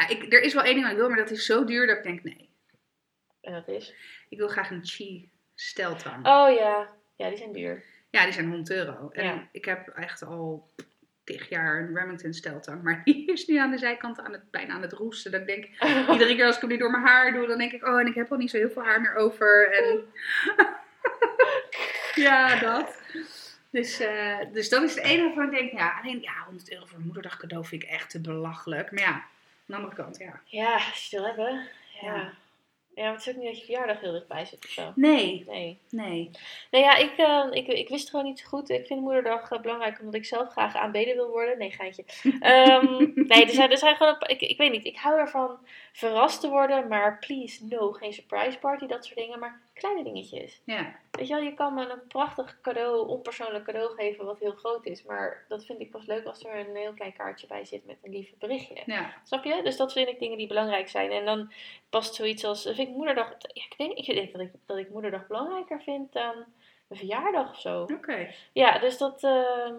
ja, 0.00 0.08
ik, 0.08 0.32
er 0.32 0.42
is 0.42 0.54
wel 0.54 0.62
één 0.62 0.72
ding 0.72 0.82
wat 0.82 0.92
ik 0.92 0.98
wil, 0.98 1.08
maar 1.08 1.18
dat 1.18 1.30
is 1.30 1.46
zo 1.46 1.64
duur 1.64 1.86
dat 1.86 1.96
ik 1.96 2.02
denk, 2.02 2.22
nee. 2.22 2.48
En 3.40 3.52
dat 3.52 3.68
is? 3.68 3.94
Ik 4.28 4.38
wil 4.38 4.48
graag 4.48 4.70
een 4.70 4.84
Chi 4.84 5.30
steltang. 5.54 6.26
Oh 6.26 6.54
ja. 6.56 6.88
Ja, 7.16 7.28
die 7.28 7.38
zijn 7.38 7.52
duur. 7.52 7.84
Ja, 8.10 8.24
die 8.24 8.32
zijn 8.32 8.48
100 8.48 8.70
euro. 8.70 9.08
En 9.12 9.24
Ja. 9.24 9.48
ik 9.52 9.64
heb 9.64 9.88
echt 9.88 10.22
al 10.22 10.68
tig 11.24 11.48
jaar 11.48 11.78
een 11.80 11.94
Remington 11.96 12.32
steltang. 12.32 12.82
Maar 12.82 13.00
die 13.04 13.32
is 13.32 13.46
nu 13.46 13.56
aan 13.56 13.70
de 13.70 13.78
zijkant 13.78 14.18
aan 14.20 14.32
het, 14.32 14.50
bijna 14.50 14.74
aan 14.74 14.82
het 14.82 14.92
roesten. 14.92 15.30
Dan 15.30 15.44
denk 15.44 15.64
ik, 15.64 15.82
iedere 16.12 16.36
keer 16.36 16.46
als 16.46 16.54
ik 16.54 16.60
hem 16.60 16.70
nu 16.70 16.76
door 16.76 16.90
mijn 16.90 17.02
haar 17.06 17.32
doe, 17.32 17.46
dan 17.46 17.58
denk 17.58 17.72
ik, 17.72 17.86
oh, 17.86 18.00
en 18.00 18.06
ik 18.06 18.14
heb 18.14 18.30
al 18.32 18.38
niet 18.38 18.50
zo 18.50 18.56
heel 18.56 18.70
veel 18.70 18.84
haar 18.84 19.00
meer 19.00 19.14
over. 19.14 19.72
En 19.72 20.04
ja, 22.24 22.58
dat. 22.58 23.02
Dus, 23.70 24.00
eh, 24.00 24.38
dus 24.52 24.68
dat 24.68 24.82
is 24.82 24.94
het 24.94 25.04
enige 25.04 25.24
waarvan 25.24 25.44
ik 25.44 25.50
denk, 25.58 25.72
ja, 25.72 25.98
alleen 26.02 26.20
ja, 26.20 26.44
100 26.44 26.72
euro 26.72 26.84
voor 26.86 26.98
een 26.98 27.04
moederdag 27.04 27.36
cadeau 27.36 27.64
vind 27.64 27.82
ik 27.82 27.88
echt 27.88 28.10
te 28.10 28.20
belachelijk. 28.20 28.90
Maar 28.90 29.00
ja, 29.00 29.24
de 29.70 29.76
andere 29.76 29.94
kant, 29.94 30.18
ja. 30.18 30.40
Ja, 30.44 30.78
wil 31.10 31.24
hebben. 31.24 31.68
Ja. 32.00 32.14
Ja. 32.14 32.32
Ja, 32.94 33.02
maar 33.06 33.12
het 33.14 33.26
is 33.26 33.28
ook 33.28 33.40
niet 33.40 33.46
dat 33.46 33.58
je 33.58 33.64
verjaardag 33.64 34.00
heel 34.00 34.12
dichtbij 34.12 34.44
zit 34.44 34.64
of 34.64 34.70
zo. 34.70 34.92
Nee, 34.94 35.44
Nee. 35.46 35.78
nee. 35.90 36.30
Nou 36.70 36.84
ja, 36.84 36.96
ik, 36.96 37.16
eh, 37.16 37.46
ik, 37.50 37.66
ik 37.66 37.88
wist 37.88 38.00
het 38.00 38.10
gewoon 38.10 38.24
niet 38.24 38.38
zo 38.38 38.48
goed. 38.48 38.70
Ik 38.70 38.86
vind 38.86 39.00
moederdag 39.00 39.50
eh, 39.50 39.60
belangrijk 39.60 39.98
omdat 39.98 40.14
ik 40.14 40.24
zelf 40.24 40.48
graag 40.48 40.74
aanbeden 40.76 41.14
wil 41.14 41.28
worden. 41.28 41.58
Nee, 41.58 41.70
geintje. 41.70 42.04
Ehm, 42.40 43.10
nee, 43.14 43.44
er 43.44 43.50
zijn, 43.50 43.70
er 43.70 43.78
zijn 43.78 43.96
gewoon... 43.96 44.16
Ik, 44.26 44.40
ik 44.40 44.58
weet 44.58 44.70
niet, 44.70 44.84
ik 44.84 44.96
hou 44.96 45.18
ervan 45.18 45.58
verrast 45.92 46.40
te 46.40 46.48
worden. 46.48 46.88
Maar 46.88 47.18
please, 47.18 47.64
no, 47.64 47.92
geen 47.92 48.12
surprise 48.12 48.58
party, 48.58 48.86
dat 48.86 49.04
soort 49.04 49.18
dingen. 49.18 49.38
Maar 49.38 49.60
kleine 49.80 50.04
dingetjes. 50.04 50.60
Ja, 50.64 50.98
Weet 51.10 51.28
je 51.28 51.34
wel, 51.34 51.42
je 51.42 51.54
kan 51.54 51.74
me 51.74 51.90
een 51.90 52.06
prachtig 52.06 52.60
cadeau, 52.60 53.08
onpersoonlijk 53.08 53.64
cadeau 53.64 53.94
geven 53.94 54.24
wat 54.24 54.38
heel 54.38 54.52
groot 54.52 54.86
is. 54.86 55.02
Maar 55.02 55.44
dat 55.48 55.64
vind 55.64 55.80
ik 55.80 55.90
pas 55.90 56.06
leuk 56.06 56.24
als 56.24 56.44
er 56.44 56.68
een 56.68 56.76
heel 56.76 56.92
klein 56.92 57.12
kaartje 57.12 57.46
bij 57.46 57.64
zit 57.64 57.86
met 57.86 57.96
een 58.02 58.10
lief 58.10 58.32
berichtje. 58.38 58.82
ja. 58.86 59.14
Snap 59.24 59.44
je? 59.44 59.60
Dus 59.62 59.76
dat 59.76 59.92
vind 59.92 60.08
ik 60.08 60.18
dingen 60.18 60.38
die 60.38 60.46
belangrijk 60.46 60.88
zijn. 60.88 61.10
En 61.10 61.24
dan 61.24 61.52
past 61.88 62.14
zoiets 62.14 62.44
als, 62.44 62.62
vind 62.62 62.78
ik 62.78 62.88
moederdag, 62.88 63.28
ja, 63.28 63.64
ik 63.64 63.74
denk, 63.76 63.92
ik 63.98 64.14
denk 64.14 64.32
dat, 64.32 64.40
ik, 64.40 64.52
dat 64.66 64.76
ik 64.76 64.90
moederdag 64.90 65.26
belangrijker 65.26 65.82
vind 65.82 66.12
dan 66.12 66.34
mijn 66.86 67.00
verjaardag 67.00 67.50
of 67.50 67.60
zo. 67.60 67.82
Oké. 67.82 68.34
Ja, 68.52 68.78
dus 68.78 68.98
dat, 68.98 69.22
ehm, 69.24 69.76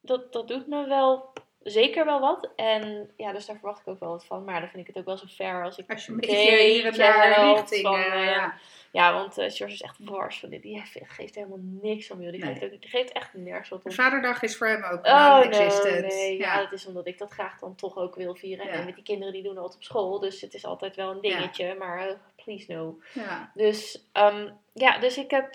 dat, 0.00 0.32
dat 0.32 0.48
doet 0.48 0.66
me 0.66 0.86
wel 0.86 1.32
zeker 1.64 2.04
wel 2.04 2.20
wat. 2.20 2.48
En 2.56 3.10
ja, 3.16 3.32
dus 3.32 3.46
daar 3.46 3.56
verwacht 3.56 3.80
ik 3.80 3.88
ook 3.88 4.00
wel 4.00 4.10
wat 4.10 4.24
van. 4.24 4.44
Maar 4.44 4.60
dan 4.60 4.68
vind 4.68 4.80
ik 4.82 4.86
het 4.86 4.96
ook 4.98 5.04
wel 5.04 5.16
zo 5.16 5.26
fair 5.26 5.64
als 5.64 5.78
ik 5.78 5.90
Als 5.90 6.06
je 6.06 6.12
een 6.12 6.20
beetje 6.20 6.62
hier 6.62 6.86
en 6.86 6.92
daar 6.92 7.34
help 7.34 7.56
richting, 7.56 7.86
van, 7.86 7.94
eh, 7.94 8.12
eh, 8.12 8.24
ja. 8.26 8.54
ja, 8.92 9.12
want 9.12 9.38
eh 9.38 9.50
George 9.50 9.74
is 9.74 9.82
echt 9.82 9.96
wars 10.00 10.38
van 10.40 10.48
dit. 10.48 10.62
Die 10.62 10.82
geeft 11.04 11.34
helemaal 11.34 11.58
niks 11.60 12.10
om, 12.10 12.22
joh. 12.22 12.32
Die, 12.32 12.44
Nee. 12.44 12.54
geeft, 12.54 12.72
ook, 12.74 12.80
die 12.80 12.90
geeft 12.90 13.12
echt 13.12 13.34
nergens 13.34 13.68
wat 13.68 13.84
om. 13.84 13.92
Vaderdag 13.92 14.42
is 14.42 14.56
voor 14.56 14.66
hem 14.66 14.84
ook 14.84 15.06
Oh, 15.06 15.38
non-existent. 15.38 16.00
nee, 16.00 16.10
nee. 16.10 16.38
Ja. 16.38 16.54
Ja. 16.54 16.62
dat 16.62 16.72
is 16.72 16.86
omdat 16.86 17.06
ik 17.06 17.18
dat 17.18 17.30
graag 17.30 17.58
dan 17.58 17.74
toch 17.74 17.96
ook 17.96 18.14
wil 18.14 18.34
vieren. 18.34 18.66
Ja. 18.66 18.72
En 18.72 18.84
met 18.84 18.94
die 18.94 19.04
kinderen 19.04 19.32
die 19.32 19.42
doen 19.42 19.58
altijd 19.58 19.76
op 19.76 19.82
school. 19.82 20.18
Dus 20.20 20.40
het 20.40 20.54
is 20.54 20.64
altijd 20.64 20.96
wel 20.96 21.10
een 21.10 21.20
dingetje. 21.20 21.74
Maar 21.78 22.16
please 22.44 22.72
no. 22.72 22.98
Ja. 23.12 23.50
Dus 23.54 24.08
ehm, 24.12 24.48
ja, 24.72 24.98
dus 24.98 25.18
ik 25.18 25.30
heb 25.30 25.54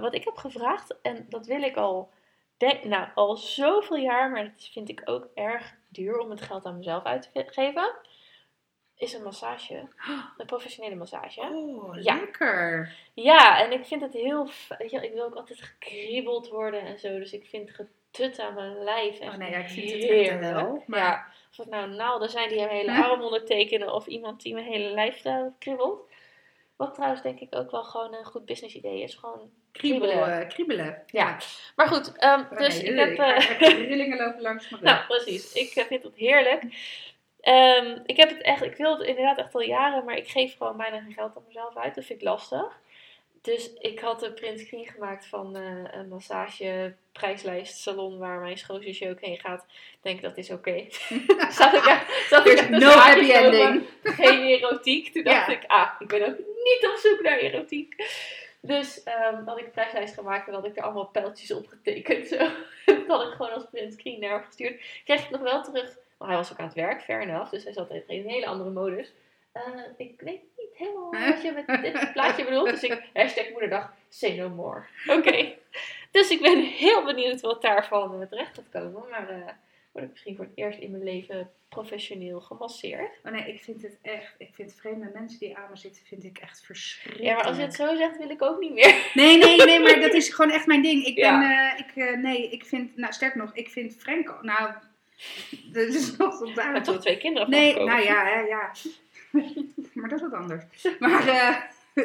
wat 0.00 0.14
ik 0.14 0.24
heb 0.24 0.36
gevraagd. 0.36 0.94
En 1.02 1.26
dat 1.28 1.46
wil 1.46 1.62
ik 1.62 1.76
al, 1.76 2.10
denk, 2.58 2.84
nou, 2.84 3.08
al 3.14 3.36
zoveel 3.36 3.96
jaar. 3.96 4.30
Maar 4.30 4.44
dat 4.44 4.68
vind 4.72 4.88
ik 4.88 5.00
ook 5.04 5.28
erg 5.34 5.74
duur 5.88 6.18
om 6.18 6.30
het 6.30 6.40
geld 6.42 6.64
aan 6.66 6.76
mezelf 6.76 7.04
uit 7.04 7.22
te 7.22 7.28
ge- 7.32 7.52
geven. 7.52 7.94
Is 8.96 9.12
een 9.12 9.22
massage. 9.22 9.88
Een 10.36 10.46
professionele 10.46 10.94
massage. 10.94 11.40
Oh, 11.40 12.02
Ja. 12.02 12.14
lekker. 12.14 12.94
Ja, 13.14 13.64
en 13.64 13.72
ik 13.72 13.84
vind 13.84 14.00
het 14.02 14.12
heel. 14.12 14.48
Weet 14.78 14.90
je, 14.90 14.96
wel, 15.00 15.08
ik 15.08 15.12
wil 15.14 15.24
ook 15.24 15.34
altijd 15.34 15.62
gekriebeld 15.62 16.48
worden 16.48 16.80
en 16.80 16.98
zo. 16.98 17.18
Dus 17.18 17.32
ik 17.32 17.46
vind 17.46 17.70
getut 17.70 18.38
aan 18.38 18.54
mijn 18.54 18.82
lijf. 18.84 19.18
Echt 19.18 19.32
Oh 19.32 19.38
nee, 19.38 19.50
ja, 19.50 19.58
ik 19.58 19.68
vind 19.68 19.90
het 19.90 20.02
heerlijk. 20.02 20.40
de 20.40 20.46
hel, 20.46 20.82
maar- 20.86 20.98
Ja, 21.00 21.26
of 21.50 21.56
het 21.56 21.68
nou 21.68 21.88
naalden 21.90 22.28
zijn 22.30 22.48
die 22.48 22.58
mijn 22.58 22.68
hele 22.70 22.92
arm 23.04 23.22
ondertekenen. 23.22 23.92
Of 23.94 24.06
iemand 24.06 24.42
die 24.42 24.54
mijn 24.54 24.66
hele 24.66 24.88
lijf 24.94 25.22
kriebelt. 25.58 26.07
Wat 26.78 26.94
trouwens 26.94 27.22
denk 27.22 27.40
ik 27.40 27.54
ook 27.54 27.70
wel 27.70 27.82
gewoon 27.84 28.14
een 28.14 28.24
goed 28.24 28.44
business 28.44 28.74
idee 28.74 29.02
is. 29.02 29.14
Gewoon 29.14 29.50
Kriebelen. 29.72 30.08
kriebelen. 30.16 30.48
kriebelen. 30.48 31.02
Ja. 31.06 31.36
Maar 31.76 31.86
goed, 31.88 32.16
ehm, 32.16 32.40
Oh, 32.52 32.58
dus 32.58 32.82
nee, 32.82 32.90
ik 32.92 32.98
heb. 32.98 33.08
ik 33.10 33.16
ga 33.16 33.34
eh, 33.34 33.86
rillingen 33.88 34.18
lopen 34.18 34.40
langs 34.42 34.68
mijn 34.68 34.82
nou, 34.94 35.06
precies. 35.06 35.52
Ik 35.52 35.70
eh, 35.74 35.84
vind 35.84 36.02
het 36.02 36.14
heerlijk. 36.16 36.62
Ehm, 37.40 37.98
ik 38.06 38.16
heb 38.16 38.28
het 38.28 38.42
echt, 38.42 38.62
ik 38.62 38.76
wil 38.76 38.98
het 38.98 39.06
inderdaad 39.08 39.38
echt 39.38 39.54
al 39.54 39.60
jaren, 39.60 40.04
maar 40.04 40.16
ik 40.16 40.28
geef 40.28 40.56
gewoon 40.56 40.76
bijna 40.76 41.00
geen 41.00 41.12
geld 41.12 41.36
aan 41.36 41.42
mezelf 41.46 41.76
uit. 41.76 41.94
Dat 41.94 42.04
vind 42.04 42.20
ik 42.20 42.26
lastig. 42.28 42.78
Dus 43.42 43.72
ik 43.78 43.98
had 44.00 44.22
een 44.22 44.34
print 44.34 44.60
screen 44.60 44.86
gemaakt 44.86 45.26
van 45.26 45.56
eh, 45.56 45.84
een 45.90 46.08
massage 46.08 46.94
prijslijst 47.12 47.78
salon 47.78 48.18
waar 48.18 48.40
mijn 48.40 48.58
schoonzusje 48.58 49.10
ook 49.10 49.20
heen 49.20 49.38
gaat. 49.38 49.64
Ik 49.68 49.98
denk 50.02 50.22
dat 50.22 50.36
is 50.36 50.50
oké. 50.50 50.84
Zat 51.58 51.72
ik 51.72 52.04
zat 52.28 52.46
ik 52.46 52.68
no 52.68 52.90
happy 52.90 53.30
ending. 53.30 53.86
Geen 54.02 54.42
erotiek. 54.42 55.12
Toen 55.12 55.22
dacht 55.24 55.46
Ja. 55.46 55.52
ik, 55.52 55.64
ah, 55.66 55.90
ik 55.98 56.08
ben 56.08 56.26
ook 56.28 56.36
niet 56.74 56.90
op 56.90 56.96
zoek 56.96 57.22
naar 57.22 57.38
erotiek. 57.38 57.94
Dus 58.60 59.02
ehm 59.02 59.44
had 59.44 59.58
ik 59.58 59.64
een 59.64 59.70
prijslijst 59.70 60.14
gemaakt 60.14 60.48
en 60.48 60.54
had 60.54 60.64
ik 60.64 60.76
er 60.76 60.82
allemaal 60.82 61.06
pijltjes 61.06 61.50
op 61.50 61.66
getekend. 61.66 62.26
Zo. 62.26 62.36
dat 62.86 63.06
had 63.06 63.26
ik 63.26 63.32
gewoon 63.32 63.52
als 63.52 63.66
print 63.70 63.92
screen 63.92 64.20
naar 64.20 64.30
hem 64.30 64.42
gestuurd. 64.44 65.02
Kreeg 65.04 65.24
ik 65.24 65.30
nog 65.30 65.40
wel 65.40 65.62
terug, 65.62 65.96
maar 66.18 66.28
hij 66.28 66.36
was 66.36 66.52
ook 66.52 66.58
aan 66.58 66.66
het 66.66 66.74
werk, 66.74 67.02
fair 67.02 67.20
enough. 67.20 67.50
Dus 67.50 67.64
hij 67.64 67.72
zat 67.72 67.90
in 67.90 68.02
een 68.06 68.28
hele 68.28 68.46
andere 68.46 68.70
modus. 68.70 69.12
Eh, 69.52 69.62
ik 69.96 70.20
weet 70.20 70.40
niet 70.56 70.76
helemaal 70.76 71.10
wat 71.10 71.42
je 71.42 71.52
met 71.52 71.82
dit 71.82 72.12
plaatje 72.12 72.44
bedoelt. 72.44 72.70
Dus 72.70 72.82
ik, 72.82 73.02
hashtag 73.12 73.50
moederdag, 73.50 73.92
say 74.08 74.36
no 74.36 74.48
more. 74.48 74.82
Oké. 75.06 75.46
Dus 76.10 76.30
ik 76.30 76.40
ben 76.40 76.62
heel 76.62 77.04
benieuwd 77.04 77.40
wat 77.40 77.62
daarvan 77.62 78.20
eh, 78.20 78.28
terecht 78.28 78.54
gaat 78.54 78.82
komen. 78.82 79.08
Maar 79.10 79.28
eh 79.28 79.48
word 79.98 80.04
ik 80.04 80.10
misschien 80.10 80.36
voor 80.36 80.44
het 80.44 80.54
eerst 80.54 80.78
in 80.78 80.90
mijn 80.90 81.02
leven 81.04 81.50
professioneel 81.68 82.40
gemasseerd. 82.40 83.10
Oh 83.24 83.32
nee, 83.32 83.52
ik 83.52 83.60
vind 83.60 83.82
het 83.82 83.98
echt. 84.02 84.34
Ik 84.38 84.48
vind 84.52 84.74
vreemde 84.80 85.10
mensen 85.14 85.38
die 85.38 85.56
aan 85.56 85.70
me 85.70 85.76
zitten, 85.76 86.02
vind 86.06 86.24
ik 86.24 86.38
echt 86.38 86.62
verschrikkelijk. 86.66 87.28
Ja, 87.30 87.34
maar 87.34 87.44
als 87.44 87.56
je 87.56 87.62
het 87.62 87.74
zo 87.74 87.96
zegt, 87.96 88.18
wil 88.18 88.30
ik 88.30 88.42
ook 88.42 88.60
niet 88.60 88.72
meer. 88.72 89.10
Nee, 89.14 89.36
nee, 89.38 89.64
nee, 89.64 89.80
maar 89.80 90.00
dat 90.00 90.12
is 90.14 90.28
gewoon 90.28 90.50
echt 90.50 90.66
mijn 90.66 90.82
ding. 90.82 91.04
Ik 91.04 91.14
ben, 91.14 91.24
Ja. 91.24 91.72
eh, 91.74 91.78
ik, 91.86 91.96
eh, 91.96 92.16
nee, 92.16 92.48
ik 92.50 92.64
vind, 92.64 92.96
nou 92.96 93.12
sterk 93.12 93.34
nog, 93.34 93.50
ik 93.54 93.68
vind 93.68 93.96
Frank, 93.98 94.38
nou, 94.42 94.70
dat 95.72 95.86
is 95.88 96.16
nog 96.16 96.38
tot 96.38 96.54
daar. 96.54 96.74
heb 96.74 96.84
toch 96.84 97.00
twee 97.00 97.18
kinderen 97.18 97.50
Nee, 97.50 97.74
nou 97.74 98.02
ja, 98.02 98.24
hè, 98.24 98.40
ja. 98.40 98.72
maar 99.94 100.08
dat 100.08 100.18
is 100.22 100.28
wat 100.28 100.32
anders. 100.40 100.64
Maar 100.98 101.28
eh 101.28 101.56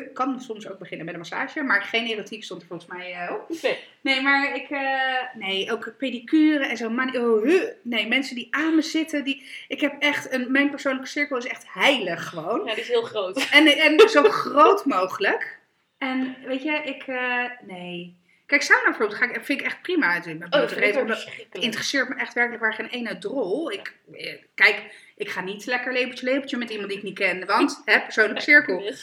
kan 0.14 0.42
soms 0.42 0.70
ook 0.70 0.80
beginnen 0.80 1.06
met 1.06 1.14
een 1.14 1.20
massage, 1.20 1.62
maar 1.62 1.82
geen 1.82 2.06
erotiek 2.08 2.44
stond 2.44 2.62
er 2.62 2.68
volgens 2.68 2.90
mij 2.90 3.30
op. 3.30 3.62
Nee. 3.62 3.80
Nee, 4.02 4.22
maar 4.22 4.56
ik, 4.56 4.70
eh, 4.70 5.36
nee, 5.36 5.72
ook 5.72 5.94
pedicure 5.98 6.66
en 6.66 6.78
zo. 6.78 6.90
Man, 6.90 7.18
oh, 7.18 7.44
huh. 7.44 7.64
Nee, 7.82 8.08
mensen 8.08 8.36
die 8.36 8.48
aan 8.52 8.76
me 8.76 8.82
zitten, 8.82 9.24
die, 9.24 9.44
ik 9.68 9.82
heb 9.82 9.96
echt, 10.00 10.32
een, 10.32 10.52
mijn 10.52 10.70
persoonlijke 10.70 11.10
cirkel 11.10 11.38
is 11.38 11.48
echt 11.48 11.66
heilig 11.74 12.30
gewoon. 12.30 12.66
Ja, 12.66 12.74
die 12.74 12.84
is 12.84 12.90
heel 12.90 13.02
groot. 13.02 13.48
En, 13.52 13.68
en 13.68 14.10
zo 14.10 14.24
groot 14.24 14.86
mogelijk. 14.86 15.60
En 15.98 16.36
weet 16.46 16.64
je, 16.64 16.72
ik, 16.72 17.04
eh, 17.08 17.44
nee. 17.62 18.22
Kijk, 18.46 18.62
sauna 18.62 18.84
bijvoorbeeld 18.84 19.20
ga 19.20 19.26
ik, 19.26 19.44
vind 19.44 19.60
ik 19.60 19.66
echt 19.66 19.82
prima. 19.82 20.14
Het, 20.14 20.26
Oh, 20.26 20.40
het 20.40 20.72
verschrikkelijk. 20.72 21.28
interesseert 21.52 22.10
me 22.10 22.16
echt 22.16 22.34
werkelijk 22.34 22.64
waar 22.64 22.74
geen 22.74 22.88
ene 22.90 23.18
drol. 23.18 23.72
Ik, 23.72 23.94
kijk, 24.56 24.82
ik 25.24 25.30
ga 25.30 25.42
niet 25.42 25.66
lekker 25.66 25.94
lepeltje 25.94 26.26
lepeltje 26.26 26.58
met 26.58 26.70
iemand 26.70 26.90
die 26.90 26.98
ik 26.98 27.04
niet 27.04 27.18
ken. 27.18 27.46
Want, 27.46 27.82
hè, 27.86 28.02
persoonlijke 28.02 28.42
cirkel. 28.52 28.94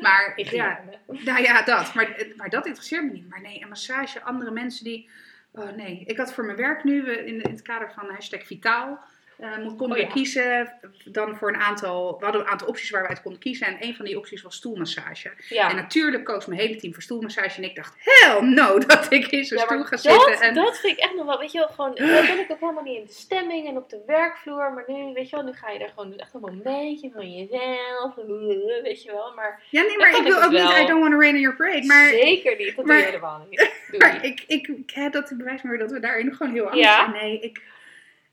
Maar 0.00 0.32
ja, 0.60 0.80
nou 1.06 1.42
ja, 1.42 1.62
dat. 1.62 1.94
Maar, 1.94 2.26
maar 2.36 2.48
dat 2.48 2.66
interesseert 2.66 3.04
me 3.04 3.10
niet. 3.12 3.28
Maar 3.28 3.40
nee, 3.40 3.62
een 3.62 3.68
massage, 3.68 4.22
andere 4.22 4.50
mensen 4.50 4.84
die... 4.84 5.08
Oh 5.52 5.70
nee, 5.70 6.02
ik 6.06 6.16
had 6.16 6.34
voor 6.34 6.44
mijn 6.44 6.56
werk 6.56 6.84
nu, 6.84 7.12
in, 7.12 7.42
in 7.42 7.50
het 7.50 7.62
kader 7.62 7.92
van 7.92 8.10
hashtag 8.10 8.46
vitaal... 8.46 9.04
mo- 9.40 9.74
konden 9.74 9.98
Oh 9.98 10.02
ja. 10.04 10.08
kiezen 10.12 10.72
dan 11.04 11.36
voor 11.36 11.48
een 11.48 11.60
aantal... 11.60 12.16
We 12.18 12.24
hadden 12.24 12.42
een 12.42 12.48
aantal 12.48 12.68
opties 12.68 12.90
waar 12.90 13.02
we 13.02 13.08
uit 13.08 13.22
konden 13.22 13.40
kiezen. 13.40 13.66
En 13.66 13.76
een 13.80 13.94
van 13.94 14.04
die 14.04 14.16
opties 14.18 14.42
was 14.42 14.54
stoelmassage. 14.56 15.30
Ja. 15.48 15.70
En 15.70 15.76
natuurlijk 15.76 16.24
koos 16.24 16.46
mijn 16.46 16.60
hele 16.60 16.76
team 16.76 16.92
voor 16.92 17.02
stoelmassage. 17.02 17.56
En 17.56 17.64
ik 17.68 17.74
dacht, 17.76 17.94
hell 17.98 18.40
no, 18.40 18.78
dat 18.86 19.12
ik 19.12 19.26
in 19.26 19.44
zo'n 19.44 19.58
Ja, 19.58 19.64
stoel 19.64 19.82
ga 19.84 19.90
dat, 19.90 20.00
zitten. 20.00 20.40
En, 20.40 20.54
dat 20.54 20.78
vind 20.78 20.98
ik 20.98 21.04
echt 21.04 21.14
nog 21.14 21.26
wel, 21.26 21.38
weet 21.38 21.52
je 21.52 21.58
wel, 21.58 21.68
gewoon, 21.68 21.94
daar 21.94 22.26
ben 22.26 22.38
ik 22.38 22.50
ook 22.50 22.60
helemaal 22.60 22.82
niet 22.82 22.96
in 22.98 23.04
de 23.06 23.12
stemming 23.12 23.68
en 23.68 23.76
op 23.76 23.90
de 23.90 24.02
werkvloer, 24.06 24.72
maar 24.72 24.84
nu, 24.86 25.12
weet 25.12 25.30
je 25.30 25.36
wel, 25.36 25.44
nu 25.44 25.52
ga 25.52 25.70
je 25.70 25.78
daar 25.78 25.92
gewoon 25.96 26.18
echt 26.18 26.34
een 26.34 26.40
momentje 26.40 27.10
van 27.14 27.32
jezelf, 27.32 28.14
weet 28.82 29.02
je 29.02 29.10
wel, 29.12 29.32
maar 29.34 29.62
ja, 29.70 29.82
nee, 29.82 29.96
maar 29.98 30.16
ik 30.16 30.22
wil 30.22 30.42
ook 30.42 30.50
niet. 30.50 30.60
I 30.60 30.86
don't 30.86 31.00
want 31.00 31.12
to 31.12 31.18
rain 31.20 31.34
on 31.34 31.40
your 31.40 31.56
parade. 31.56 31.86
Maar, 31.86 32.08
zeker 32.08 32.56
niet, 32.56 32.76
dat 32.76 32.84
maar- 32.84 32.96
doe 32.96 33.04
je 33.04 33.10
helemaal 33.10 33.46
niet. 33.50 33.58
Doe 33.90 33.98
maar 33.98 34.24
ik, 34.24 34.44
ik, 34.46 34.68
ik 34.68 34.90
heb 34.90 35.12
dat 35.12 35.32
bewijs 35.36 35.62
maar 35.62 35.78
dat 35.78 35.90
we 35.90 36.00
daarin 36.00 36.34
gewoon 36.34 36.52
heel 36.52 36.64
anders 36.64 36.82
Ja. 36.86 36.96
zijn. 36.98 37.10
Nee, 37.10 37.40
ik, 37.40 37.62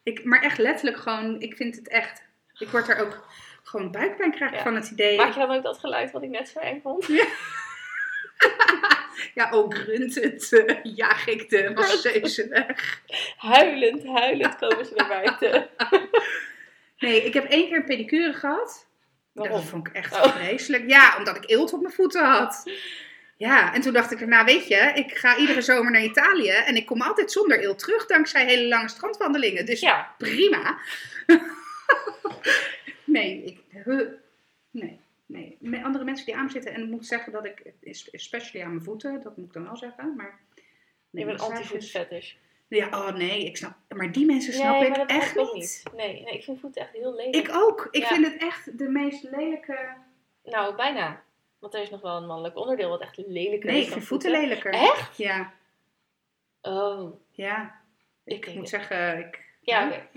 ik, 0.07 0.23
maar 0.23 0.41
echt 0.41 0.57
letterlijk 0.57 0.97
gewoon, 0.97 1.41
ik 1.41 1.55
vind 1.55 1.75
het 1.75 1.87
echt... 1.87 2.23
Ik 2.57 2.67
word 2.69 2.89
er 2.89 2.99
ook 2.99 3.27
gewoon 3.63 3.91
buikpijn 3.91 4.31
krijg 4.31 4.51
Ja. 4.51 4.61
van 4.61 4.75
het 4.75 4.89
idee. 4.89 5.17
Maak 5.17 5.33
je 5.33 5.39
dan 5.39 5.51
ook 5.55 5.63
dat 5.63 5.79
geluid 5.79 6.11
wat 6.11 6.23
ik 6.23 6.29
net 6.29 6.49
zo 6.49 6.59
eng 6.59 6.79
vond? 6.83 7.05
Ja, 9.33 9.51
oh, 9.55 9.69
gruntend 9.69 10.51
uh, 10.51 10.75
jaag 10.83 11.27
ik 11.27 11.49
de 11.49 11.71
masseuse 11.75 12.47
weg. 12.47 13.01
Huilend, 13.37 14.05
huilend 14.05 14.55
komen 14.55 14.85
ze 14.85 14.93
naar 14.95 15.07
buiten. 15.07 15.69
Nee, 16.99 17.23
ik 17.23 17.33
heb 17.33 17.45
één 17.45 17.67
keer 17.67 17.77
een 17.77 17.85
pedicure 17.85 18.33
gehad. 18.33 18.87
Waarom? 19.33 19.57
Dat 19.57 19.65
vond 19.69 19.87
ik 19.87 19.93
echt 19.93 20.13
Oh. 20.13 20.35
vreselijk. 20.35 20.89
Ja, 20.89 21.17
omdat 21.17 21.35
ik 21.35 21.49
eelt 21.49 21.73
op 21.73 21.81
mijn 21.81 21.93
voeten 21.93 22.25
had. 22.25 22.71
Ja, 23.37 23.73
en 23.73 23.81
toen 23.81 23.93
dacht 23.93 24.11
ik, 24.11 24.25
nou 24.27 24.45
weet 24.45 24.67
je, 24.67 24.91
ik 24.95 25.17
ga 25.17 25.37
iedere 25.37 25.61
zomer 25.61 25.91
naar 25.91 26.03
Italië 26.03 26.49
en 26.49 26.75
ik 26.75 26.85
kom 26.85 27.01
altijd 27.01 27.31
zonder 27.31 27.59
eelt 27.59 27.79
terug 27.79 28.05
dankzij 28.05 28.45
hele 28.45 28.67
lange 28.67 28.89
strandwandelingen. 28.89 29.65
Dus 29.65 29.79
Ja, 29.79 30.13
prima. 30.17 30.77
nee, 33.05 33.43
ik, 33.43 33.85
nee, 34.71 34.99
nee. 35.25 35.57
Met 35.59 35.83
andere 35.83 36.03
mensen 36.03 36.25
die 36.25 36.35
aan 36.35 36.45
me 36.45 36.51
zitten 36.51 36.73
en 36.73 36.81
ik 36.83 36.89
moet 36.89 37.05
zeggen 37.05 37.31
dat 37.31 37.45
ik, 37.45 37.61
especially 38.11 38.65
aan 38.65 38.71
mijn 38.71 38.83
voeten, 38.83 39.21
dat 39.23 39.37
moet 39.37 39.47
ik 39.47 39.53
dan 39.53 39.63
wel 39.63 39.77
zeggen, 39.77 40.13
maar... 40.15 40.39
je 41.09 41.25
bent 41.25 41.37
massages- 41.37 41.57
anti-voet 41.57 41.89
fetish. 41.89 42.33
Ja, 42.69 42.87
oh 42.87 43.13
nee, 43.15 43.45
ik 43.45 43.57
snap. 43.57 43.73
Maar 43.95 44.11
die 44.11 44.25
mensen 44.25 44.53
snap 44.53 44.79
nee, 44.79 44.89
ik 44.89 44.95
echt 44.95 45.35
niet. 45.35 45.83
ook 45.85 45.95
Nee, 45.95 46.21
nee, 46.23 46.33
ik 46.33 46.43
vind 46.43 46.59
voeten 46.59 46.81
echt 46.81 46.91
heel 46.93 47.15
lelijk. 47.15 47.35
Ik 47.35 47.55
ook. 47.55 47.87
Ik 47.91 48.01
Ja. 48.01 48.07
vind 48.07 48.25
het 48.25 48.37
echt 48.41 48.77
de 48.77 48.89
meest 48.89 49.23
lelijke. 49.23 49.77
Nou, 50.43 50.75
bijna. 50.75 51.23
Want 51.59 51.73
er 51.73 51.81
is 51.81 51.89
nog 51.89 52.01
wel 52.01 52.17
een 52.17 52.25
mannelijk 52.27 52.57
onderdeel 52.57 52.89
wat 52.89 53.01
echt 53.01 53.17
lelijker 53.17 53.69
Nee, 53.69 53.77
is 53.79 53.83
ik 53.83 53.89
dan 53.89 53.97
vind 53.97 54.07
voeten 54.07 54.31
lelijker. 54.31 54.71
Echt? 54.73 55.17
Ja, 55.17 55.53
Oh, 56.61 57.19
ja. 57.31 57.81
ik 58.23 58.45
Ik 58.45 58.53
moet 58.53 58.55
het. 58.59 58.69
zeggen, 58.69 59.17
ik, 59.19 59.43
Ja, 59.61 59.87
oké. 59.87 60.07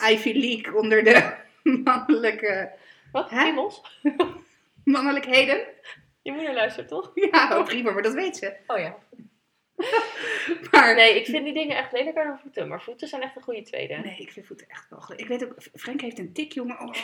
Ivy 0.10 0.32
League 0.32 0.74
onder 0.80 1.04
de 1.04 1.34
mannelijke, 1.84 2.70
Wat? 3.12 3.30
Hè? 3.30 3.42
Piemels? 3.44 4.00
mannelijkheden. 4.84 5.66
Je 6.22 6.32
moeder 6.32 6.54
luistert 6.54 6.88
toch? 6.88 7.10
Ja, 7.14 7.58
oh, 7.58 7.64
prima, 7.64 7.90
maar 7.90 8.02
dat 8.02 8.14
weet 8.14 8.36
ze. 8.36 8.56
Oh 8.66 8.78
ja. 8.78 8.96
Maar 10.70 10.94
Nee, 10.94 11.16
ik 11.20 11.26
vind 11.26 11.44
die 11.44 11.52
dingen 11.54 11.76
echt 11.76 11.92
lelijker 11.92 12.24
dan 12.24 12.38
voeten. 12.38 12.68
Maar 12.68 12.82
voeten 12.82 13.08
zijn 13.08 13.22
echt 13.22 13.36
een 13.36 13.42
goede 13.42 13.62
tweede. 13.62 13.94
Nee, 13.96 14.16
ik 14.18 14.32
vind 14.32 14.46
voeten 14.46 14.68
echt 14.68 14.88
wel 14.90 15.00
goed. 15.00 15.20
Ik 15.20 15.26
weet 15.26 15.44
ook, 15.44 15.54
Frank 15.74 16.00
heeft 16.00 16.18
een 16.18 16.32
tik, 16.32 16.52
jongen. 16.52 16.80
Oh, 16.80 16.94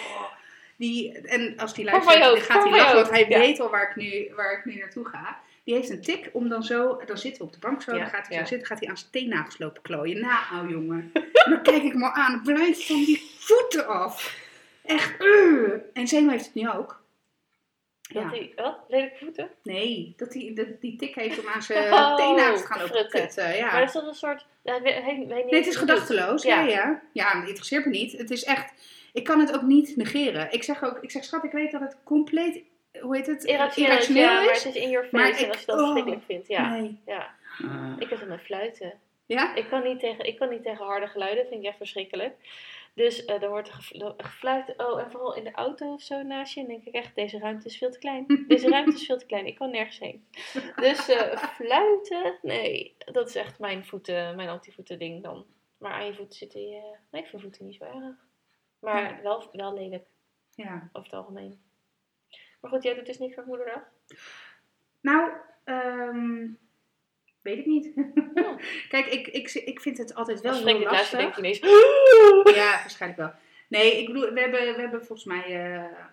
die, 0.79 1.13
en 1.21 1.57
als 1.57 1.75
die 1.75 1.85
luistert, 1.85 2.25
hoofd, 2.25 2.43
gaat 2.43 2.63
hij 2.63 2.79
lachen, 2.79 2.95
want 2.95 3.11
hij 3.11 3.27
ja. 3.29 3.39
weet 3.39 3.61
al 3.61 3.71
waar 3.71 3.91
ik, 3.91 3.97
nu, 3.97 4.35
waar 4.35 4.59
ik 4.59 4.65
nu 4.65 4.75
naartoe 4.75 5.05
ga. 5.09 5.41
Die 5.65 5.75
heeft 5.75 5.91
een 5.91 6.03
tik 6.03 6.31
om 6.33 6.49
dan 6.49 6.63
zo, 6.63 7.01
dan 7.07 7.19
zitten 7.19 7.41
we 7.41 7.47
op 7.47 7.53
de 7.53 7.59
bank 7.59 7.83
zo, 7.83 7.93
Ja, 7.93 7.99
dan 7.99 8.09
gaat 8.09 8.27
hij 8.29 8.37
ja. 8.37 8.43
zo 8.43 8.49
zitten, 8.49 8.67
gaat 8.67 8.81
hij 8.81 8.89
aan 8.89 8.99
zijn 8.99 9.11
teennagels 9.11 9.59
lopen 9.59 9.83
klooien. 9.83 10.21
Nou, 10.21 10.69
jongen. 10.75 11.11
En 11.13 11.51
dan 11.51 11.63
kijk 11.63 11.83
ik 11.83 11.95
me 11.95 12.13
aan, 12.13 12.43
blijf 12.45 12.87
van 12.87 12.97
die 13.05 13.31
voeten 13.39 13.87
af. 13.87 14.47
Echt, 14.85 15.23
uh. 15.23 15.73
En 15.93 16.09
Zeno 16.09 16.31
heeft 16.31 16.45
het 16.45 16.55
nu 16.55 16.71
ook. 16.71 17.03
Dat 18.13 18.23
Ja. 18.23 18.29
die, 18.31 18.53
wat? 18.57 18.79
Lelijke 18.89 19.17
voeten? 19.25 19.51
Nee, 19.63 20.15
dat 20.17 20.35
hij 20.35 20.53
dat 20.55 20.81
die 20.81 20.97
tik 20.97 21.15
heeft 21.15 21.39
om 21.39 21.49
aan 21.49 21.63
zijn 21.63 21.93
Oh, 21.95 22.17
teennagels 22.17 22.61
te 22.61 22.67
gaan 22.67 22.79
lopen 22.79 22.95
frutten. 22.95 23.21
kutten. 23.21 23.57
Ja. 23.57 23.73
Maar 23.73 23.83
is 23.83 23.93
dat 23.93 24.07
een 24.07 24.15
soort... 24.15 24.47
Niet 24.63 24.83
Nee, 25.29 25.47
het 25.49 25.67
is 25.67 25.77
gedachteloos. 25.77 26.43
Ja. 26.43 26.61
Ja. 26.61 26.69
Ja, 26.69 27.03
ja. 27.13 27.25
maar 27.25 27.37
het 27.37 27.49
interesseert 27.49 27.85
me 27.85 27.91
niet. 27.91 28.13
Het 28.13 28.31
is 28.31 28.45
echt. 28.45 28.73
Ik 29.19 29.25
kan 29.25 29.41
het 29.41 29.55
ook 29.55 29.63
niet 29.63 29.97
negeren. 29.97 30.53
Ik 30.53 30.63
zeg 30.63 30.83
ook, 30.85 30.99
ik 31.01 31.11
zeg 31.11 31.25
schat, 31.25 31.45
ik 31.45 31.53
weet 31.53 31.71
dat 31.73 31.81
het 31.81 31.97
compleet, 32.05 32.63
hoe 33.01 33.17
heet 33.17 33.27
het, 33.27 33.45
Irrationeel, 33.45 33.91
irrationeel 33.91 34.23
ja, 34.23 34.35
maar 34.45 34.51
is. 34.55 34.65
het 34.65 34.75
is 34.75 34.83
in 34.83 34.91
your 34.91 35.07
face 35.09 35.17
maar 35.17 35.39
en 35.39 35.45
ik- 35.45 35.49
als 35.51 35.61
je 35.61 35.67
dat 35.67 35.77
oh, 35.77 35.83
verschrikkelijk 35.83 36.23
vindt. 36.25 36.49
Ja, 36.49 36.71
Nee. 36.77 37.01
ja. 37.07 37.35
Ik 37.99 38.09
heb 38.11 38.21
het 38.21 38.29
met 38.29 38.41
fluiten. 38.41 38.93
Ja? 39.27 39.55
Ik 39.55 39.69
kan, 39.69 39.83
niet 39.83 40.01
tegen, 40.01 40.25
ik 40.27 40.39
kan 40.39 40.49
niet 40.49 40.63
tegen 40.63 40.85
harde 40.85 41.07
geluiden, 41.07 41.47
vind 41.47 41.61
ik 41.61 41.67
echt 41.69 41.77
verschrikkelijk. 41.77 42.35
Dus 42.95 43.25
wordt 43.41 43.69
er 43.69 43.75
geflu- 43.75 44.15
gefluit. 44.17 44.75
Oh, 44.77 45.01
en 45.01 45.11
vooral 45.11 45.35
in 45.37 45.45
de 45.45 45.53
auto 45.53 45.93
of 45.93 46.03
zo 46.03 46.23
naast 46.23 46.55
je. 46.55 46.61
Dan 46.61 46.69
denk 46.71 46.85
ik 46.85 46.95
echt, 46.95 47.15
deze 47.15 47.39
ruimte 47.39 47.67
is 47.67 47.79
veel 47.79 47.91
te 47.91 47.99
klein. 47.99 48.25
Deze 48.49 48.69
ruimte 48.69 48.93
is 48.97 49.07
veel 49.07 49.19
te 49.19 49.27
klein. 49.27 49.47
Ik 49.47 49.55
kan 49.55 49.71
nergens 49.71 49.99
heen. 49.99 50.27
Dus 50.77 51.09
eh, 51.09 51.37
fluiten, 51.37 52.39
nee. 52.43 52.97
Dat 52.99 53.29
is 53.29 53.35
echt 53.35 53.59
mijn 53.59 53.85
voeten, 53.85 54.37
mijn 54.37 54.49
antivoeten 54.49 54.99
ding 54.99 55.23
dan. 55.23 55.45
Maar 55.79 55.93
aan 55.93 56.07
je 56.07 56.15
voeten 56.15 56.39
zitten 56.39 56.61
je... 56.69 56.81
Nee, 57.11 57.23
ik 57.23 57.29
vind 57.29 57.43
voeten 57.43 57.67
niet 57.67 57.75
zo 57.75 57.85
erg. 57.85 58.27
Maar 58.81 59.03
Ja. 59.17 59.23
wel, 59.23 59.49
wel 59.53 59.75
lelijk, 59.75 60.05
Ja. 60.55 60.89
over 60.93 61.11
het 61.11 61.19
algemeen. 61.19 61.63
Maar 62.61 62.71
goed, 62.71 62.83
jij 62.83 62.95
doet 62.95 63.07
dus 63.07 63.19
niks 63.19 63.35
voor 63.35 63.45
moederdag? 63.47 63.83
Nou, 65.01 65.31
ehm, 65.65 66.47
weet 67.43 67.59
ik 67.59 67.67
niet. 67.67 67.93
Ja. 68.35 68.57
Kijk, 68.89 69.07
ik, 69.07 69.27
ik, 69.27 69.51
ik 69.55 69.81
vind 69.81 69.99
het 69.99 70.15
altijd 70.15 70.41
wel 70.41 70.53
Als 70.53 70.63
heel 70.65 70.81
lastig. 70.81 71.19
denk 71.19 71.35
je 71.35 71.39
ineens... 71.41 71.59
Ja, 72.57 72.71
waarschijnlijk 72.71 73.21
wel. 73.21 73.33
Nee, 73.69 73.99
ik 74.01 74.07
bedoel, 74.07 74.33
we 74.33 74.41
hebben, 74.41 74.61
we 74.75 74.81
hebben 74.81 75.05
volgens 75.07 75.25
mij, 75.25 75.75
eh, 75.75 76.05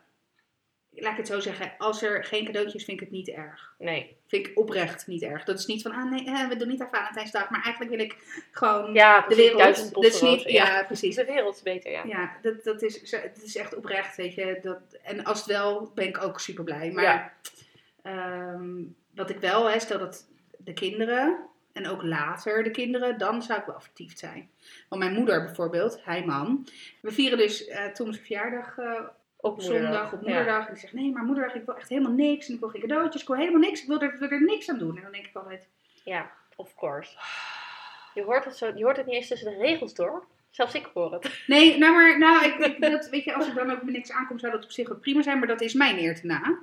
laat 0.95 1.11
ik 1.11 1.17
het 1.17 1.27
zo 1.27 1.39
zeggen, 1.39 1.73
als 1.77 2.01
er 2.01 2.23
geen 2.23 2.45
cadeautjes 2.45 2.83
vind 2.83 2.99
ik 3.01 3.03
het 3.07 3.15
niet 3.15 3.27
erg. 3.29 3.73
Nee. 3.79 4.17
Vind 4.27 4.47
ik 4.47 4.57
oprecht 4.57 5.07
niet 5.07 5.21
erg. 5.21 5.43
Dat 5.43 5.59
is 5.59 5.65
niet 5.65 5.81
van, 5.81 5.91
ah 5.91 6.11
nee, 6.11 6.25
eh, 6.25 6.47
we 6.47 6.55
doen 6.55 6.67
niet 6.67 6.81
aan 6.81 6.89
Valentijnsdag, 6.91 7.49
maar 7.49 7.61
eigenlijk 7.63 7.95
wil 7.95 8.05
ik 8.05 8.15
gewoon 8.51 8.93
Ja, 8.93 9.25
de 9.27 9.35
wereld. 9.35 9.57
duizend 9.59 9.93
Dat 9.93 10.03
is 10.03 10.21
niet, 10.21 10.41
ja, 10.41 10.49
ja. 10.65 10.83
precies. 10.83 11.15
De 11.15 11.25
wereld 11.25 11.55
is 11.55 11.61
beter, 11.61 11.91
ja. 11.91 12.03
Ja, 12.05 12.31
dat, 12.41 12.63
dat 12.63 12.81
is, 12.81 13.11
het 13.11 13.43
is 13.43 13.55
echt 13.55 13.75
oprecht, 13.75 14.15
weet 14.15 14.33
je. 14.33 14.59
Dat, 14.61 14.79
en 15.03 15.23
als 15.23 15.37
het 15.37 15.47
wel, 15.47 15.91
ben 15.95 16.07
ik 16.07 16.23
ook 16.23 16.39
super 16.39 16.63
blij. 16.63 16.91
Maar 16.91 17.03
Ja. 17.03 17.33
ehm, 18.03 18.83
wat 19.15 19.29
ik 19.29 19.39
wel, 19.39 19.69
hè, 19.69 19.79
stel 19.79 19.99
dat 19.99 20.27
de 20.57 20.73
kinderen, 20.73 21.37
en 21.73 21.87
ook 21.87 22.03
later 22.03 22.63
de 22.63 22.71
kinderen, 22.71 23.17
dan 23.17 23.41
zou 23.43 23.59
ik 23.59 23.65
wel 23.65 23.79
vertiefd 23.79 24.19
zijn. 24.19 24.49
Want 24.89 25.01
mijn 25.01 25.13
moeder 25.13 25.43
bijvoorbeeld, 25.43 25.99
hij 26.03 26.25
man, 26.25 26.67
we 27.01 27.11
vieren 27.11 27.37
dus 27.37 27.67
eh 27.67 27.85
Tom's 27.85 28.17
verjaardag 28.17 28.77
eh, 28.77 29.01
op 29.45 29.61
zondag, 29.61 30.13
op 30.13 30.21
moederdag. 30.21 30.67
En 30.67 30.73
die 30.73 30.81
zegt, 30.81 30.93
nee, 30.93 31.11
maar 31.11 31.23
moederdag, 31.23 31.55
ik 31.55 31.65
wil 31.65 31.75
echt 31.75 31.89
helemaal 31.89 32.11
niks. 32.11 32.47
En 32.47 32.53
ik 32.53 32.59
wil 32.59 32.69
geen 32.69 32.81
cadeautjes, 32.81 33.21
ik 33.21 33.27
wil 33.27 33.37
helemaal 33.37 33.59
niks. 33.59 33.81
Ik 33.81 33.87
wil 33.87 34.01
er, 34.01 34.17
wil 34.19 34.29
er 34.29 34.43
niks 34.43 34.69
aan 34.69 34.77
doen. 34.77 34.95
En 34.95 35.03
dan 35.03 35.11
denk 35.11 35.25
ik 35.25 35.35
altijd, 35.35 35.67
Ja, 36.03 36.31
of 36.55 36.75
course. 36.75 37.17
Je 38.13 38.23
hoort 38.23 38.45
het, 38.45 38.57
zo, 38.57 38.71
je 38.75 38.83
hoort 38.83 38.97
het 38.97 39.05
niet 39.05 39.15
eens 39.15 39.27
tussen 39.27 39.51
de 39.51 39.57
regels 39.57 39.93
door. 39.93 40.25
Zelfs 40.49 40.73
ik 40.73 40.89
hoor 40.93 41.13
het. 41.13 41.43
nee, 41.47 41.77
nou 41.77 41.93
maar, 41.93 42.17
nou, 42.19 42.45
ik, 42.45 42.55
ik, 42.55 42.81
dat, 42.91 43.09
weet 43.09 43.23
je, 43.23 43.33
als 43.33 43.47
er 43.47 43.53
dan 43.53 43.71
ook 43.71 43.83
met 43.83 43.93
niks 43.93 44.11
aankomt, 44.11 44.39
zou 44.39 44.51
dat 44.51 44.63
op 44.63 44.71
zich 44.71 44.91
ook 44.91 45.01
prima 45.01 45.21
zijn. 45.21 45.39
Maar 45.39 45.47
dat 45.47 45.61
is 45.61 45.73
mijn 45.73 45.97
eer 45.97 46.15
te 46.15 46.25
na. 46.25 46.59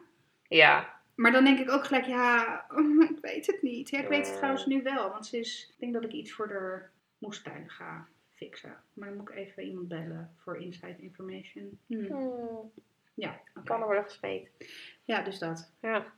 Ja. 0.48 1.00
Maar 1.14 1.32
dan 1.32 1.44
denk 1.44 1.58
ik 1.58 1.70
ook 1.70 1.84
gelijk, 1.84 2.06
ja, 2.06 2.64
oh, 2.68 3.02
ik 3.10 3.18
weet 3.20 3.46
het 3.46 3.62
niet. 3.62 3.90
Ja, 3.90 3.98
ik 3.98 4.08
weet 4.08 4.26
het 4.26 4.36
trouwens 4.36 4.66
nu 4.66 4.82
wel, 4.82 5.10
want 5.10 5.26
ze 5.26 5.38
is, 5.38 5.68
ik 5.72 5.80
denk 5.80 5.92
dat 5.92 6.04
ik 6.04 6.12
iets 6.12 6.32
voor 6.32 6.48
de 6.48 6.82
moestuin 7.18 7.70
ga 7.70 8.08
fixen. 8.44 8.76
Maar 8.92 9.08
dan 9.08 9.16
moet 9.16 9.28
ik 9.30 9.36
even 9.36 9.62
iemand 9.62 9.88
bellen 9.88 10.34
voor 10.42 10.56
inside 10.60 10.96
information. 10.98 11.78
Hm. 11.86 12.06
Hmm, 12.06 12.72
Ja, 13.14 13.40
kan 13.64 13.80
er 13.80 13.86
worden 13.86 14.04
gesmeed. 14.04 14.48
ja, 15.04 15.22
dus 15.22 15.38
dat. 15.38 15.72
Ja. 15.80 16.12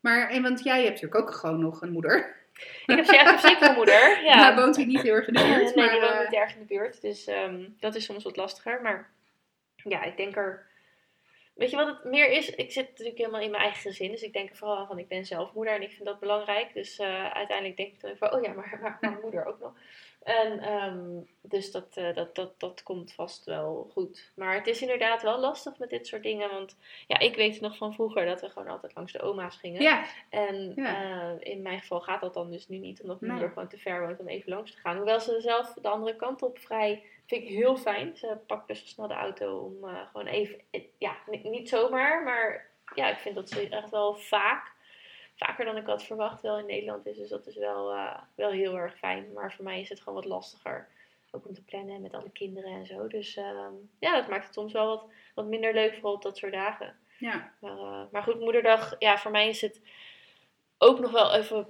Maar, 0.00 0.30
en 0.30 0.42
want 0.42 0.62
jij 0.62 0.82
hebt 0.84 1.02
natuurlijk 1.02 1.28
ook 1.28 1.34
gewoon 1.34 1.60
nog 1.60 1.82
een 1.82 1.92
moeder. 1.92 2.42
Ik 2.86 2.96
heb 2.96 3.04
ze 3.04 3.16
echt 3.16 3.32
een 3.32 3.50
zeker 3.50 3.74
moeder. 3.74 4.02
Ja. 4.24 4.36
Maar 4.36 4.54
woont 4.54 4.76
hij 4.76 4.84
niet 4.84 5.02
heel 5.02 5.14
erg 5.14 5.26
in 5.26 5.34
de 5.34 5.40
buurt. 5.42 5.74
nee, 5.74 5.88
die 5.90 6.00
maar, 6.00 6.00
woont 6.00 6.12
eh, 6.12 6.30
niet 6.30 6.38
erg 6.38 6.54
in 6.54 6.58
de 6.60 6.66
buurt. 6.66 7.00
Dus 7.00 7.26
ehm, 7.26 7.68
dat 7.78 7.94
is 7.94 8.04
soms 8.04 8.24
wat 8.24 8.36
lastiger. 8.36 8.82
Maar 8.82 9.10
ja, 9.76 10.02
ik 10.02 10.16
denk 10.16 10.36
er... 10.36 10.66
Weet 11.54 11.70
je 11.70 11.76
wat 11.76 11.86
het 11.86 12.04
meer 12.04 12.30
is? 12.30 12.50
Ik 12.50 12.72
zit 12.72 12.88
natuurlijk 12.88 13.18
helemaal 13.18 13.40
in 13.40 13.50
mijn 13.50 13.62
eigen 13.62 13.80
gezin. 13.80 14.10
Dus 14.10 14.22
ik 14.22 14.32
denk 14.32 14.50
er 14.50 14.56
vooral 14.56 14.76
aan 14.78 14.86
van, 14.86 14.98
ik 14.98 15.08
ben 15.08 15.24
zelf 15.24 15.52
moeder 15.54 15.74
en 15.74 15.82
ik 15.82 15.92
vind 15.92 16.04
dat 16.04 16.20
belangrijk. 16.20 16.74
Dus 16.74 16.98
eh, 16.98 17.30
uiteindelijk 17.30 17.76
denk 17.76 17.92
ik 17.92 18.00
dan 18.00 18.16
van, 18.16 18.32
oh 18.32 18.42
ja, 18.42 18.52
maar, 18.52 18.78
maar 18.82 18.98
mijn 19.00 19.18
moeder 19.22 19.44
ook 19.44 19.60
nog. 19.60 19.72
En 20.24 20.58
ehm, 20.60 21.08
dus 21.42 21.70
dat, 21.70 21.96
eh, 21.96 22.14
dat, 22.14 22.34
dat, 22.34 22.60
dat 22.60 22.82
komt 22.82 23.12
vast 23.14 23.44
wel 23.44 23.88
goed. 23.92 24.32
Maar 24.34 24.54
het 24.54 24.66
is 24.66 24.80
inderdaad 24.82 25.22
wel 25.22 25.38
lastig 25.38 25.78
met 25.78 25.90
dit 25.90 26.06
soort 26.06 26.22
dingen. 26.22 26.50
Want 26.50 26.76
ja, 27.06 27.18
ik 27.18 27.36
weet 27.36 27.60
nog 27.60 27.76
van 27.76 27.94
vroeger 27.94 28.26
dat 28.26 28.40
we 28.40 28.50
gewoon 28.50 28.68
altijd 28.68 28.94
langs 28.94 29.12
de 29.12 29.20
oma's 29.22 29.56
gingen. 29.56 29.82
ja, 29.82 30.04
En 30.30 30.72
Ja. 30.76 31.02
eh, 31.40 31.52
in 31.52 31.62
mijn 31.62 31.80
geval 31.80 32.00
gaat 32.00 32.20
dat 32.20 32.34
dan 32.34 32.50
dus 32.50 32.68
nu 32.68 32.76
niet, 32.78 33.02
omdat 33.02 33.20
mijn 33.20 33.32
moeder 33.32 33.50
gewoon 33.50 33.68
te 33.68 33.78
ver 33.78 34.00
woont 34.06 34.20
om 34.20 34.28
even 34.28 34.52
langs 34.52 34.70
te 34.70 34.78
gaan. 34.80 34.96
Hoewel 34.96 35.20
ze 35.20 35.40
zelf 35.40 35.72
de 35.72 35.88
andere 35.88 36.16
kant 36.16 36.42
op 36.42 36.58
vrij, 36.58 37.02
vind 37.26 37.42
ik 37.42 37.48
heel 37.48 37.76
fijn. 37.76 38.16
Ze 38.16 38.36
pakt 38.46 38.66
best 38.66 38.80
wel 38.82 38.88
snel 38.92 39.08
de 39.08 39.14
auto 39.24 39.58
om 39.58 39.88
eh, 39.88 40.06
gewoon 40.10 40.26
even, 40.26 40.60
ja, 40.98 41.16
ni- 41.26 41.48
niet 41.48 41.68
zomaar, 41.68 42.22
maar 42.22 42.70
ja, 42.94 43.08
ik 43.10 43.18
vind 43.18 43.34
dat 43.34 43.48
ze 43.48 43.68
echt 43.68 43.90
wel 43.90 44.14
vaak, 44.14 44.72
vaker 45.36 45.64
dan 45.64 45.76
ik 45.76 45.86
had 45.86 46.02
verwacht, 46.02 46.42
wel 46.42 46.58
in 46.58 46.66
Nederland 46.66 47.06
is. 47.06 47.16
Dus 47.16 47.28
dat 47.28 47.46
is 47.46 47.56
wel, 47.56 47.92
eh, 47.92 48.18
wel 48.34 48.50
heel 48.50 48.76
erg 48.76 48.98
fijn. 48.98 49.32
Maar 49.32 49.52
voor 49.52 49.64
mij 49.64 49.80
is 49.80 49.88
het 49.88 49.98
gewoon 50.00 50.14
wat 50.14 50.24
lastiger. 50.24 50.88
Ook 51.30 51.46
om 51.46 51.54
te 51.54 51.64
plannen 51.64 52.00
met 52.02 52.14
alle 52.14 52.30
kinderen 52.30 52.70
en 52.70 52.86
zo. 52.86 53.06
Dus 53.06 53.36
ehm, 53.36 53.72
ja, 53.98 54.14
dat 54.14 54.28
maakt 54.28 54.44
het 54.44 54.54
soms 54.54 54.72
wel 54.72 54.86
wat, 54.86 55.06
wat 55.34 55.46
minder 55.46 55.74
leuk, 55.74 55.94
vooral 55.94 56.12
op 56.12 56.22
dat 56.22 56.36
soort 56.36 56.52
dagen. 56.52 56.96
ja, 57.18 57.52
Maar, 57.60 57.78
eh, 57.78 58.02
maar 58.10 58.22
goed, 58.22 58.40
moederdag, 58.40 58.94
ja, 58.98 59.18
voor 59.18 59.30
mij 59.30 59.48
is 59.48 59.60
het 59.60 59.80
ook 60.78 60.98
nog 61.00 61.10
wel 61.10 61.34
even 61.34 61.66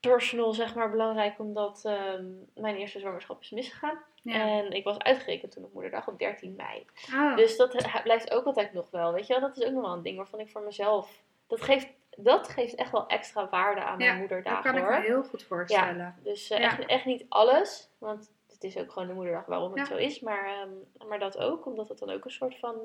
personal, 0.00 0.52
zeg 0.52 0.74
maar, 0.74 0.90
belangrijk, 0.90 1.38
omdat 1.38 1.84
ehm, 1.84 2.24
mijn 2.54 2.76
eerste 2.76 2.98
zwangerschap 2.98 3.40
is 3.40 3.50
misgegaan. 3.50 3.98
ja. 4.22 4.34
En 4.34 4.70
ik 4.72 4.84
was 4.84 4.98
uitgerekend 4.98 5.52
toen 5.52 5.64
op 5.64 5.72
moederdag 5.72 6.08
op 6.08 6.18
13 6.18 6.54
mei. 6.56 6.86
Oh. 7.14 7.36
Dus 7.36 7.56
dat 7.56 7.74
eh, 7.74 8.02
blijft 8.02 8.30
ook 8.30 8.44
altijd 8.44 8.72
nog 8.72 8.90
wel, 8.90 9.12
weet 9.12 9.26
je 9.26 9.32
wel. 9.32 9.48
Dat 9.48 9.56
is 9.56 9.64
ook 9.64 9.72
nog 9.72 9.82
wel 9.82 9.92
een 9.92 10.02
ding 10.02 10.16
waarvan 10.16 10.40
ik 10.40 10.48
voor 10.50 10.62
mezelf... 10.62 11.22
Dat 11.46 11.60
geeft, 11.62 11.88
dat 12.20 12.48
geeft 12.48 12.74
echt 12.74 12.90
wel 12.90 13.06
extra 13.06 13.48
waarde 13.48 13.80
aan 13.80 13.96
mijn 13.96 14.10
Ja, 14.10 14.10
dat 14.10 14.18
moederdagen, 14.20 14.62
kan 14.72 14.82
ik 14.82 14.88
me 14.88 15.00
heel 15.06 15.22
goed 15.24 15.42
voorstellen. 15.42 16.16
Dus 16.22 16.50
eh, 16.50 16.58
Ja. 16.58 16.64
echt, 16.64 16.86
echt 16.86 17.04
niet 17.04 17.26
alles, 17.28 17.90
want 17.98 18.32
het 18.48 18.64
is 18.64 18.76
ook 18.76 18.92
gewoon 18.92 19.08
de 19.08 19.14
moederdag 19.14 19.46
waarom 19.46 19.72
het 19.76 19.86
zo 19.86 19.96
is. 19.96 20.20
Maar, 20.20 20.46
ehm, 20.46 21.08
maar 21.08 21.18
dat 21.18 21.38
ook, 21.38 21.66
omdat 21.66 21.88
het 21.88 21.98
dan 21.98 22.10
ook 22.10 22.24
een 22.24 22.30
soort 22.30 22.58
van... 22.58 22.76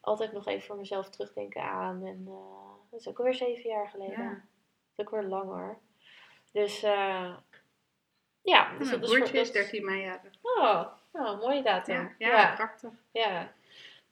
Altijd 0.00 0.32
nog 0.32 0.46
even 0.46 0.66
voor 0.66 0.76
mezelf 0.76 1.08
terugdenken 1.10 1.62
aan. 1.62 2.04
En 2.06 2.24
eh, 2.28 2.74
dat 2.90 3.00
is 3.00 3.08
ook 3.08 3.18
alweer 3.18 3.34
zeven 3.34 3.70
jaar 3.70 3.88
geleden. 3.88 4.24
Dat 4.26 4.34
is 4.96 5.04
ook 5.04 5.20
weer 5.20 5.28
lang 5.30 5.44
hoor. 5.44 5.78
Dus 6.52 6.82
eh, 6.82 7.34
ja. 8.42 8.70
Dus 8.78 8.88
Mijn 8.88 9.00
dat 9.00 9.08
is 9.10 9.14
broertje 9.14 9.38
is 9.40 9.52
dat- 9.52 9.62
13 9.62 9.84
mei. 9.84 10.12
Oh, 10.42 10.86
oh, 11.12 11.40
mooie 11.40 11.62
datum. 11.62 12.14
Ja. 12.18 12.54
prachtig. 12.54 12.90
ja. 13.10 13.52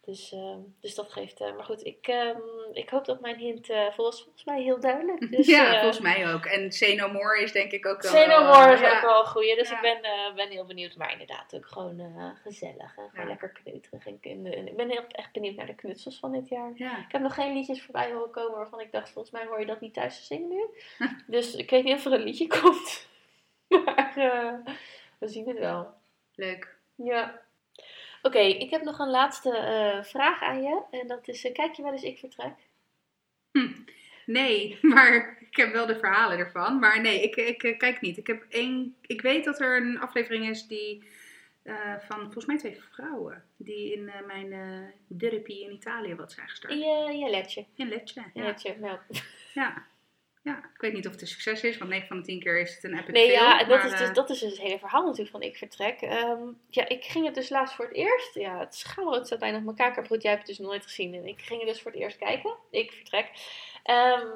Dus, 0.04 0.32
ehm, 0.32 0.58
dus 0.80 0.94
dat 0.94 1.12
geeft... 1.12 1.40
eh, 1.40 1.54
maar 1.54 1.64
goed, 1.64 1.84
ik, 1.84 2.06
ehm, 2.06 2.38
ik 2.72 2.88
hoop 2.90 3.04
dat 3.04 3.20
mijn 3.20 3.36
hint 3.36 3.70
eh 3.70 3.90
volgens, 3.92 4.22
volgens 4.22 4.44
mij 4.44 4.62
heel 4.62 4.80
duidelijk. 4.80 5.30
Dus, 5.30 5.46
ja, 5.46 5.66
eh, 5.72 5.78
volgens 5.78 6.00
mij 6.00 6.32
ook. 6.34 6.44
En 6.44 6.72
Say 6.72 6.94
No 6.94 7.08
More 7.08 7.42
is 7.42 7.52
denk 7.52 7.70
ik 7.72 7.86
ook 7.86 8.02
wel... 8.02 8.10
Say 8.12 8.26
no 8.26 8.44
more 8.44 8.72
is 8.72 8.80
ja. 8.80 8.96
ook 8.96 9.02
wel 9.02 9.20
een 9.20 9.26
goeie. 9.26 9.54
Dus 9.56 9.68
Ja. 9.68 9.74
ik 9.76 9.82
ben, 10.02 10.34
ben 10.34 10.48
heel 10.48 10.64
benieuwd. 10.64 10.96
Maar 10.96 11.12
inderdaad 11.12 11.54
ook 11.54 11.66
gewoon 11.66 12.12
gezellig. 12.42 12.96
En 12.96 13.08
gewoon 13.10 13.24
Ja. 13.24 13.24
lekker 13.24 13.48
kneuterig. 13.62 14.06
En, 14.06 14.18
ik 14.66 14.76
ben 14.76 14.90
heel, 14.90 15.04
echt 15.08 15.32
benieuwd 15.32 15.56
naar 15.56 15.66
de 15.66 15.74
knutsels 15.74 16.18
van 16.18 16.32
dit 16.32 16.48
jaar. 16.48 16.72
Ja. 16.74 16.98
Ik 16.98 17.12
heb 17.12 17.20
nog 17.22 17.34
geen 17.34 17.52
liedjes 17.54 17.82
voorbij 17.82 18.12
horen 18.12 18.30
komen 18.30 18.56
waarvan 18.58 18.80
ik 18.80 18.92
dacht, 18.92 19.10
volgens 19.10 19.34
mij 19.34 19.46
hoor 19.46 19.60
je 19.60 19.66
dat 19.66 19.80
niet 19.80 19.94
thuis 19.94 20.16
te 20.18 20.24
zingen 20.24 20.48
nu. 20.48 20.64
dus 21.36 21.54
ik 21.54 21.70
weet 21.70 21.84
niet 21.84 21.94
of 21.94 22.04
er 22.04 22.12
een 22.12 22.22
liedje 22.22 22.46
komt. 22.60 23.06
maar 23.68 24.12
we 25.18 25.28
zien 25.28 25.48
het 25.48 25.58
wel. 25.58 25.88
Leuk. 26.34 26.76
Ja. 26.94 27.40
Oké, 28.24 28.38
ik 28.38 28.70
heb 28.70 28.82
nog 28.82 28.98
een 28.98 29.10
laatste 29.10 29.56
eh, 29.56 30.04
vraag 30.04 30.42
aan 30.42 30.62
je. 30.62 30.82
En 30.90 31.06
dat 31.06 31.28
is, 31.28 31.44
eh, 31.44 31.52
kijk 31.52 31.74
je 31.74 31.82
wel 31.82 31.92
eens 31.92 32.02
Ik 32.02 32.18
Vertrek? 32.18 32.54
Nee, 34.26 34.78
maar 34.94 35.36
ik 35.40 35.56
heb 35.56 35.72
wel 35.72 35.86
de 35.86 35.98
verhalen 35.98 36.38
ervan. 36.38 36.78
Maar 36.78 37.00
nee, 37.00 37.22
ik, 37.22 37.36
ik, 37.36 37.62
eh, 37.62 37.78
kijk 37.78 38.00
niet. 38.00 38.16
Ik, 38.16 38.26
heb 38.26 38.46
één, 38.48 38.96
ik 39.00 39.20
weet 39.20 39.44
dat 39.44 39.60
er 39.60 39.76
een 39.76 39.98
aflevering 39.98 40.48
is 40.48 40.66
die 40.66 41.04
van 42.06 42.20
volgens 42.20 42.46
mij 42.46 42.58
twee 42.58 42.82
vrouwen. 42.92 43.44
Die 43.56 43.92
in 43.92 44.04
mijn 44.26 44.52
eh 44.52 45.18
therapie 45.18 45.64
in 45.64 45.72
Italië 45.72 46.14
wat 46.14 46.32
zijn 46.32 46.48
gestart. 46.48 46.72
In 46.72 46.78
je, 46.78 47.18
je 47.18 47.30
letje. 47.30 47.64
In 47.76 47.88
Lecce, 47.88 48.20
Je 48.20 48.40
ja. 48.40 48.46
letje, 48.46 48.76
nou. 48.78 48.98
ja. 49.54 49.86
Ja, 50.44 50.58
ik 50.58 50.80
weet 50.80 50.92
niet 50.92 51.06
of 51.06 51.12
het 51.12 51.20
een 51.20 51.26
succes 51.26 51.62
is, 51.62 51.78
want 51.78 51.90
9 51.90 52.06
van 52.06 52.16
de 52.16 52.22
10 52.22 52.40
keer 52.40 52.60
is 52.60 52.74
het 52.74 52.84
een 52.84 52.98
epic 52.98 53.12
Nee, 53.12 53.26
fail, 53.26 53.42
ja, 53.42 53.60
en 53.60 53.68
dat, 53.68 53.78
maar, 53.78 53.86
is 53.86 53.98
dus, 53.98 54.08
eh, 54.08 54.14
dat 54.14 54.30
is 54.30 54.38
dus 54.38 54.50
het 54.50 54.60
hele 54.60 54.78
verhaal 54.78 55.02
natuurlijk 55.02 55.30
van 55.30 55.42
Ik 55.42 55.56
Vertrek. 55.56 56.00
Ehm, 56.00 56.42
ja, 56.68 56.88
ik 56.88 57.04
ging 57.04 57.24
het 57.24 57.34
dus 57.34 57.48
laatst 57.48 57.74
voor 57.74 57.84
het 57.84 57.94
eerst. 57.94 58.34
Ja, 58.34 58.58
het 58.58 58.84
het 58.96 59.26
staat 59.26 59.38
bijna 59.38 59.58
op 59.58 59.66
elkaar. 59.66 59.94
Maar 59.94 60.06
goed, 60.06 60.22
jij 60.22 60.32
hebt 60.32 60.48
het 60.48 60.56
dus 60.56 60.66
nooit 60.66 60.82
gezien. 60.82 61.14
En 61.14 61.26
ik 61.26 61.40
ging 61.40 61.60
het 61.60 61.68
dus 61.68 61.82
voor 61.82 61.90
het 61.90 62.00
eerst 62.00 62.16
kijken. 62.16 62.56
Ik 62.70 62.92
Vertrek. 62.92 63.30
Ehm, 63.82 64.28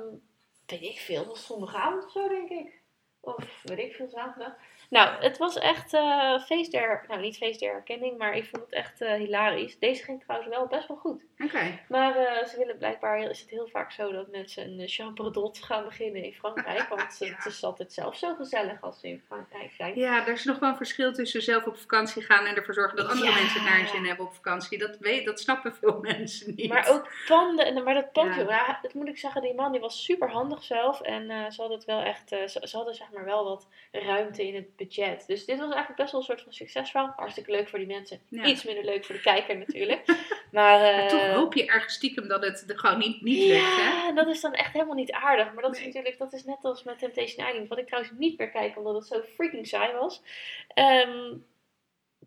weet 0.66 0.82
ik 0.82 0.98
veel, 0.98 1.18
het 1.18 1.28
was 1.28 1.46
zondagavond 1.46 2.04
of 2.04 2.10
zo, 2.10 2.28
denk 2.28 2.50
ik. 2.50 2.80
Of 3.20 3.60
weet 3.62 3.78
ik 3.78 3.94
veel, 3.94 4.08
zaterdag. 4.08 4.52
Nou, 4.90 5.22
het 5.22 5.38
was 5.38 5.58
echt 5.58 5.94
eh 5.94 6.38
feest 6.40 6.72
der... 6.72 7.04
Nou, 7.08 7.20
niet 7.20 7.36
feest 7.36 7.60
der 7.60 7.72
herkenning, 7.72 8.18
maar 8.18 8.36
ik 8.36 8.44
vond 8.44 8.62
het 8.64 8.72
echt 8.72 9.00
eh, 9.00 9.12
hilarisch. 9.14 9.78
Deze 9.78 10.02
ging 10.04 10.22
trouwens 10.22 10.50
wel 10.56 10.66
best 10.66 10.88
wel 10.88 10.96
goed. 10.96 11.22
Oké, 11.44 11.78
Maar 11.88 12.16
eh, 12.16 12.46
ze 12.46 12.58
willen 12.58 12.78
blijkbaar, 12.78 13.18
is 13.30 13.40
het 13.40 13.50
heel 13.50 13.68
vaak 13.72 13.92
zo 13.92 14.12
dat 14.12 14.30
mensen 14.30 14.78
een 14.80 14.88
chambre 14.88 15.50
gaan 15.60 15.84
beginnen 15.84 16.22
in 16.22 16.32
Frankrijk. 16.32 16.88
Want 16.94 17.16
Ja. 17.18 17.26
het 17.34 17.46
is 17.46 17.64
altijd 17.64 17.92
zelf 17.92 18.16
zo 18.16 18.34
gezellig 18.34 18.82
als 18.82 19.00
ze 19.00 19.08
in 19.08 19.22
Frankrijk 19.26 19.72
zijn. 19.72 19.98
ja, 19.98 20.26
er 20.26 20.32
is 20.32 20.44
nog 20.44 20.58
wel 20.58 20.68
een 20.70 20.76
verschil 20.76 21.12
tussen 21.12 21.42
zelf 21.42 21.66
op 21.66 21.76
vakantie 21.78 22.22
gaan 22.22 22.44
en 22.46 22.56
ervoor 22.56 22.74
zorgen 22.74 22.96
dat 22.96 23.08
andere 23.10 23.30
Ja. 23.30 23.34
mensen 23.40 23.64
naar 23.64 23.76
hun 23.78 23.88
zin 23.88 24.04
hebben 24.04 24.26
op 24.26 24.34
vakantie. 24.34 24.78
Dat, 24.78 24.96
weet, 24.98 25.24
dat 25.24 25.40
snappen 25.40 25.74
veel 25.74 25.98
mensen 26.16 26.52
niet. 26.56 26.68
Maar 26.68 26.88
ook 26.88 27.12
panden, 27.26 27.66
en 27.66 27.82
maar 27.82 27.94
dat 27.94 28.12
pand, 28.12 28.28
Ja. 28.34 28.40
jongen, 28.40 28.54
ja, 28.54 28.78
dat 28.82 28.94
moet 28.94 29.08
ik 29.08 29.18
zeggen, 29.18 29.42
die 29.42 29.54
man 29.54 29.72
die 29.72 29.80
was 29.80 30.04
super 30.04 30.30
handig 30.30 30.62
zelf. 30.62 31.00
En 31.00 31.26
ze 31.52 31.60
hadden 31.60 31.76
het 31.78 31.86
wel 31.86 32.00
echt, 32.02 32.28
ze, 32.28 32.60
ze 32.62 32.76
hadden 32.76 32.94
zeg 32.94 33.10
maar 33.12 33.24
wel 33.24 33.44
wat 33.44 33.68
ruimte 33.92 34.46
in 34.46 34.54
het 34.54 34.76
budget. 34.78 35.24
Dus 35.26 35.44
dit 35.44 35.58
was 35.58 35.74
eigenlijk 35.74 35.96
best 35.96 36.12
wel 36.12 36.20
een 36.20 36.26
soort 36.26 36.42
van 36.42 36.52
succesverhaal. 36.52 37.12
Hartstikke 37.16 37.50
leuk 37.50 37.68
voor 37.68 37.78
die 37.78 37.88
mensen. 37.88 38.20
Ja. 38.28 38.44
Iets 38.44 38.64
minder 38.64 38.84
leuk 38.84 39.04
voor 39.04 39.14
de 39.14 39.20
kijker 39.20 39.58
natuurlijk. 39.58 40.04
Maar, 40.52 40.80
eh, 40.80 40.96
Maar 40.96 41.08
toch 41.08 41.30
hoop 41.34 41.54
je 41.54 41.66
ergens 41.66 41.94
stiekem 41.94 42.28
dat 42.28 42.44
het 42.44 42.64
er 42.70 42.78
gewoon 42.78 42.98
niet, 42.98 43.22
niet 43.22 43.48
lukt, 43.48 43.76
hè? 43.76 43.82
Ja, 43.82 44.12
dat 44.12 44.26
is 44.26 44.40
dan 44.40 44.52
echt 44.52 44.72
helemaal 44.72 44.94
niet 44.94 45.12
aardig. 45.12 45.52
Maar 45.52 45.62
dat 45.62 45.76
is 45.76 45.84
natuurlijk, 45.84 46.18
dat 46.18 46.32
is 46.32 46.44
net 46.44 46.58
als 46.64 46.82
met 46.82 46.98
Temptation 46.98 47.48
Island. 47.48 47.68
Wat 47.68 47.78
ik 47.78 47.86
trouwens 47.86 48.14
niet 48.18 48.38
meer 48.38 48.50
kijk, 48.50 48.76
omdat 48.76 48.94
het 48.94 49.06
zo 49.06 49.22
freaking 49.34 49.66
saai 49.66 49.92
was. 49.92 50.22
Ehm, 50.68 51.36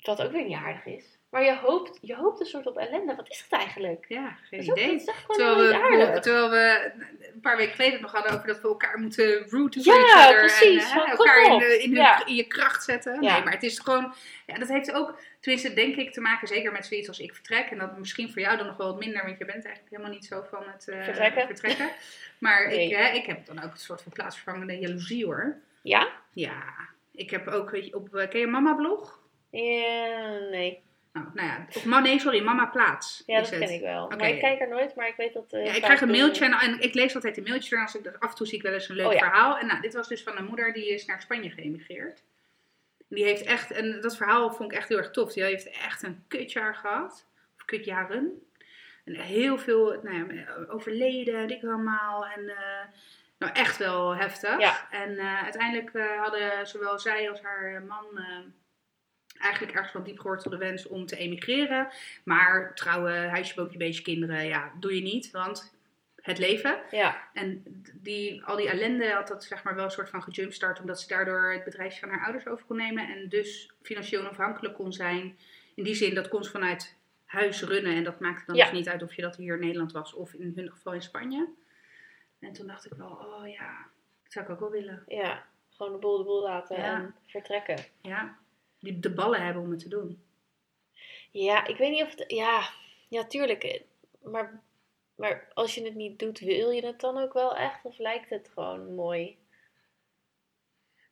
wat 0.02 0.22
ook 0.22 0.32
weer 0.32 0.46
niet 0.46 0.58
aardig 0.58 0.86
is. 0.86 1.18
Maar 1.32 1.44
je 1.44 1.56
hoopt, 1.58 1.98
je 2.02 2.16
hoopt 2.16 2.40
een 2.40 2.46
soort 2.46 2.68
op 2.68 2.78
ellende. 2.78 3.16
Wat 3.16 3.30
is 3.30 3.42
het 3.50 3.60
eigenlijk? 3.60 4.06
Ja, 4.08 4.24
Dat 4.24 4.36
geen 4.50 4.60
ook, 4.60 4.66
dat 4.68 4.78
idee. 4.78 4.96
is 4.96 5.06
Terwijl 5.28 5.56
we, 5.58 6.20
terwijl 6.20 6.50
we 6.50 6.92
een 7.34 7.40
paar 7.42 7.58
weken 7.58 7.76
geleden 7.76 8.02
nog 8.02 8.12
hadden 8.12 8.32
over 8.34 8.48
dat 8.48 8.62
we 8.62 8.68
elkaar 8.68 9.00
moeten 9.00 9.50
rooten 9.50 9.84
voor 9.84 9.94
Ja, 9.94 10.32
precies. 10.34 10.92
En 10.92 10.98
eh, 10.98 11.02
kom 11.02 11.10
elkaar 11.12 11.46
in, 11.46 11.52
op. 11.52 11.60
de, 11.60 11.78
in, 11.84 11.90
hun- 11.90 12.00
Ja. 12.02 12.26
in 12.26 12.36
je 12.36 12.44
kracht 12.48 12.84
zetten. 12.84 13.22
Ja. 13.22 13.34
Nee, 13.34 13.44
maar 13.44 13.54
het 13.54 13.64
is 13.64 13.80
gewoon... 13.80 14.14
Ja, 14.46 14.56
dat 14.56 14.68
heeft 14.68 14.92
ook, 14.94 15.20
tenminste 15.40 15.74
denk 15.74 15.96
ik, 15.96 16.14
te 16.14 16.22
maken 16.22 16.48
zeker 16.48 16.72
met 16.72 16.86
zoiets 16.86 17.08
als 17.08 17.20
ik 17.20 17.34
vertrek. 17.34 17.70
En 17.70 17.78
dat 17.78 17.98
misschien 17.98 18.32
voor 18.32 18.42
jou 18.42 18.58
dan 18.58 18.66
nog 18.66 18.78
wel 18.78 18.88
wat 18.88 19.00
minder, 19.00 19.26
want 19.26 19.38
je 19.38 19.46
bent 19.46 19.66
eigenlijk 19.66 19.90
helemaal 19.96 20.12
niet 20.14 20.26
zo 20.26 20.46
van 20.50 20.64
het 20.66 20.88
eh, 20.88 21.04
Vertrekken. 21.04 21.46
vertrekken. 21.46 21.90
Maar 22.38 22.68
Nee. 22.68 22.86
ik, 22.90 22.96
hè, 22.96 23.10
ik 23.14 23.26
heb 23.26 23.46
dan 23.46 23.64
ook 23.64 23.72
een 23.72 23.78
soort 23.78 24.02
van 24.02 24.12
plaatsvervangende 24.12 24.80
jaloezie 24.80 25.26
hoor. 25.26 25.56
Ja? 25.82 26.08
Ja, 26.34 26.64
ik 27.14 27.30
heb 27.30 27.48
ook, 27.48 27.70
weet 27.70 27.86
je, 27.86 27.96
op, 27.96 28.16
eh, 28.16 28.30
ken 28.30 28.40
je 28.40 28.48
Mama 28.48 28.74
Blog? 28.74 29.20
Ja, 29.50 30.38
nee. 30.52 30.82
Nou, 31.14 31.28
nou 31.34 31.48
ja, 31.48 31.66
of, 31.68 32.02
nee, 32.02 32.20
sorry, 32.20 32.44
Mama 32.44 32.66
Plaats. 32.66 33.24
Ja, 33.26 33.40
dat 33.40 33.50
het. 33.50 33.60
ken 33.60 33.74
ik 33.74 33.82
wel. 33.82 34.08
Maar 34.18 34.30
ik 34.30 34.40
kijk 34.40 34.60
er 34.62 34.68
nooit, 34.68 34.96
maar 34.96 35.08
ik 35.08 35.16
weet 35.16 35.34
dat... 35.34 35.54
eh, 35.54 35.66
Ja, 35.66 35.74
ik 35.74 35.82
krijg 35.82 36.02
een 36.02 36.10
mailtje 36.12 36.46
en, 36.46 36.52
en 36.54 36.80
ik 36.82 36.94
lees 36.94 37.16
altijd 37.16 37.38
een 37.38 37.44
mailtje 37.44 37.76
en 37.76 37.82
als 37.82 37.96
ik, 37.96 38.08
af 38.20 38.30
en 38.30 38.36
toe 38.36 38.48
zie 38.48 38.58
ik 38.58 38.64
wel 38.64 38.74
eens 38.74 38.90
een 38.90 38.96
leuk 38.96 39.06
Oh 39.08 39.14
ja. 39.14 39.20
verhaal. 39.20 39.58
En 39.58 39.68
nou, 39.68 39.82
dit 39.82 39.94
was 39.94 40.08
dus 40.08 40.24
van 40.24 40.38
een 40.38 40.46
moeder 40.46 40.74
die 40.74 40.94
is 40.94 41.06
naar 41.06 41.22
Spanje 41.22 41.50
geëmigreerd. 41.50 42.24
En 42.98 43.16
die 43.16 43.24
heeft 43.24 43.44
echt, 43.44 43.72
en 43.72 44.02
dat 44.02 44.18
verhaal 44.18 44.52
vond 44.54 44.72
ik 44.72 44.78
echt 44.78 44.90
heel 44.90 44.98
erg 44.98 45.12
tof. 45.12 45.34
Die 45.34 45.44
heeft 45.44 45.70
echt 45.70 46.04
een 46.04 46.24
kutjaar 46.28 46.76
gehad, 46.76 47.28
of 47.58 47.66
kutjaren. 47.66 48.42
En 49.06 49.16
heel 49.16 49.58
veel 49.58 50.00
nou 50.04 50.36
ja, 50.36 50.46
overleden, 50.68 51.48
dik 51.48 51.64
allemaal. 51.64 52.26
En 52.26 52.50
eh, 52.50 52.86
nou, 53.38 53.54
echt 53.54 53.78
wel 53.78 54.16
heftig. 54.16 54.60
Ja. 54.60 54.88
En 54.92 55.18
eh, 55.18 55.44
uiteindelijk 55.44 55.92
hadden 56.18 56.68
zowel 56.68 57.00
zij 57.00 57.30
als 57.30 57.42
haar 57.42 57.84
man 57.88 58.06
eigenlijk 59.42 59.74
ergens 59.78 60.04
diep 60.06 60.20
gewortelde 60.20 60.58
wens 60.58 60.88
om 60.88 61.06
te 61.06 61.18
emigreren. 61.18 61.88
Maar 62.24 62.76
trouwen, 62.76 63.30
huisje, 63.30 63.56
boompje, 63.56 63.78
beestje, 63.78 64.04
kinderen, 64.04 64.46
ja, 64.46 64.72
doe 64.80 64.96
je 64.96 65.02
niet. 65.02 65.32
Want 65.32 65.80
het 66.22 66.38
leven. 66.38 66.80
Ja, 66.92 67.28
En 67.34 67.64
die, 67.94 68.44
al 68.44 68.56
die 68.56 68.70
ellende 68.70 69.10
had 69.12 69.28
dat 69.28 69.44
zeg 69.44 69.64
maar 69.64 69.76
wel 69.76 69.84
een 69.84 69.92
soort 69.92 70.10
van 70.10 70.24
gejumpstart. 70.24 70.80
Omdat 70.80 71.02
ze 71.02 71.08
daardoor 71.08 71.52
het 71.52 71.64
bedrijfje 71.64 72.00
van 72.00 72.10
haar 72.10 72.24
ouders 72.24 72.48
over 72.48 72.66
kon 72.66 72.78
nemen. 72.78 73.08
En 73.08 73.30
dus 73.30 73.72
financieel 73.82 74.22
onafhankelijk 74.22 74.76
kon 74.76 74.94
zijn. 74.94 75.38
In 75.76 75.84
die 75.84 75.96
zin, 75.96 76.16
dat 76.16 76.28
kon 76.28 76.44
ze 76.44 76.52
vanuit 76.52 76.96
huis 77.26 77.62
runnen. 77.64 77.96
En 77.96 78.04
dat 78.04 78.20
maakte 78.20 78.44
dan 78.46 78.56
Ja. 78.56 78.64
dus 78.70 78.74
niet 78.74 78.90
uit 78.90 79.04
of 79.04 79.14
je 79.14 79.22
dat 79.22 79.36
hier 79.36 79.54
in 79.54 79.60
Nederland 79.60 79.92
was. 79.92 80.14
Of 80.14 80.34
in 80.34 80.52
hun 80.56 80.72
geval 80.72 80.94
in 80.94 81.02
Spanje. 81.02 81.48
En 82.40 82.54
toen 82.54 82.68
dacht 82.68 82.86
ik 82.86 82.94
wel, 82.98 83.10
oh 83.10 83.48
ja, 83.48 83.86
dat 84.24 84.32
zou 84.34 84.46
ik 84.46 84.52
ook 84.52 84.60
wel 84.60 84.70
willen. 84.72 85.04
ja. 85.08 85.44
Gewoon 85.76 85.92
de 85.92 86.00
boel 86.00 86.18
de 86.18 86.24
boel 86.24 86.42
laten 86.44 86.78
Ja. 86.78 86.84
en 86.96 87.16
vertrekken. 87.28 87.78
Ja, 88.02 88.38
die 88.82 89.00
de 89.00 89.14
ballen 89.14 89.42
hebben 89.46 89.64
om 89.64 89.72
het 89.72 89.80
te 89.80 89.90
doen. 89.90 90.24
Ja, 91.32 91.66
ik 91.68 91.78
weet 91.78 91.92
niet 91.92 92.04
of 92.04 92.16
het... 92.16 92.24
Ja, 92.32 92.70
ja 93.08 93.26
tuurlijk. 93.28 93.64
eh, 93.64 93.82
Maar, 94.24 94.64
maar 95.16 95.52
als 95.54 95.76
je 95.76 95.84
het 95.84 95.96
niet 95.96 96.20
doet, 96.20 96.40
wil 96.40 96.70
je 96.72 96.86
het 96.86 97.00
dan 97.00 97.18
ook 97.18 97.34
wel 97.34 97.56
echt? 97.56 97.86
Of 97.86 97.98
lijkt 97.98 98.30
het 98.30 98.50
gewoon 98.54 98.96
mooi? 98.96 99.38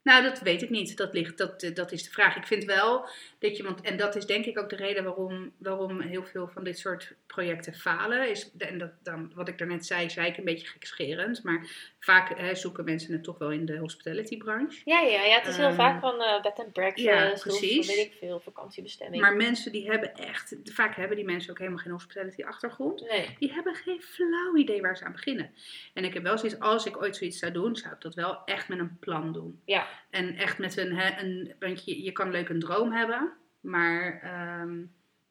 Nou, 0.02 0.22
dat 0.22 0.40
weet 0.40 0.62
ik 0.62 0.70
niet. 0.70 0.96
Dat, 0.96 1.12
ligt, 1.14 1.38
dat, 1.38 1.62
eh, 1.62 1.74
dat 1.74 1.92
is 1.92 2.02
de 2.04 2.10
vraag. 2.10 2.36
Ik 2.36 2.46
vind 2.46 2.64
wel 2.64 3.08
dat 3.38 3.56
je, 3.56 3.62
want, 3.62 3.80
en 3.80 3.96
dat 3.96 4.16
is 4.16 4.26
denk 4.26 4.44
ik 4.44 4.58
ook 4.58 4.68
de 4.68 4.76
reden 4.76 5.04
waarom, 5.04 5.52
waarom 5.58 6.00
heel 6.00 6.24
veel 6.24 6.48
van 6.48 6.64
dit 6.64 6.78
soort 6.78 7.14
projecten 7.26 7.74
falen. 7.74 8.30
Is, 8.30 8.50
en 8.58 8.78
dat, 8.78 8.90
dan, 9.02 9.32
wat 9.34 9.48
ik 9.48 9.58
daarnet 9.58 9.86
zei, 9.86 10.10
zei 10.10 10.26
ik 10.26 10.36
een 10.36 10.44
beetje 10.44 10.66
gekscherend. 10.66 11.42
Maar 11.42 11.66
vaak 12.00 12.38
hè, 12.38 12.54
zoeken 12.54 12.84
mensen 12.84 13.12
het 13.12 13.24
toch 13.24 13.38
wel 13.38 13.50
in 13.50 13.64
de 13.66 13.76
hospitality 13.76 14.36
branche. 14.36 14.80
Ja, 14.84 15.00
ja, 15.00 15.22
ja 15.24 15.38
het 15.38 15.46
is 15.46 15.56
heel 15.56 15.66
Ehm, 15.66 15.74
vaak 15.76 16.00
van 16.00 16.20
eh 16.22 16.42
bed 16.42 16.58
and 16.58 16.72
breakfast 16.72 17.06
ja, 17.06 17.32
of 17.32 17.40
precies. 17.42 17.86
weet 17.86 18.06
ik 18.06 18.12
veel, 18.18 18.40
vakantiebestemming. 18.40 19.22
Maar 19.22 19.36
mensen 19.36 19.72
die 19.72 19.90
hebben 19.90 20.14
echt, 20.14 20.56
vaak 20.64 20.96
hebben 20.96 21.16
die 21.16 21.24
mensen 21.26 21.50
ook 21.50 21.58
helemaal 21.58 21.78
geen 21.82 21.92
hospitality 21.92 22.42
achtergrond. 22.44 23.00
nee. 23.10 23.36
Die 23.38 23.52
hebben 23.52 23.74
geen 23.74 24.00
flauw 24.02 24.56
idee 24.56 24.80
waar 24.80 24.96
ze 24.96 25.04
aan 25.04 25.12
beginnen. 25.12 25.50
En 25.94 26.04
ik 26.04 26.14
heb 26.14 26.22
wel 26.22 26.38
zoiets, 26.38 26.58
als 26.60 26.86
ik 26.86 27.02
ooit 27.02 27.16
zoiets 27.16 27.38
zou 27.38 27.52
doen, 27.52 27.76
zou 27.76 27.94
ik 27.94 28.00
dat 28.00 28.14
wel 28.14 28.44
echt 28.44 28.68
met 28.68 28.78
een 28.78 28.96
plan 29.00 29.32
doen. 29.32 29.60
Ja. 29.64 29.88
En 30.10 30.36
echt 30.36 30.58
met 30.58 30.76
een, 30.76 30.98
een 31.20 31.54
want 31.58 31.84
je, 31.84 32.02
je 32.02 32.12
kan 32.12 32.30
leuk 32.30 32.48
een 32.48 32.60
droom 32.60 32.92
hebben, 32.92 33.32
maar 33.60 34.20
ehm, 34.22 34.78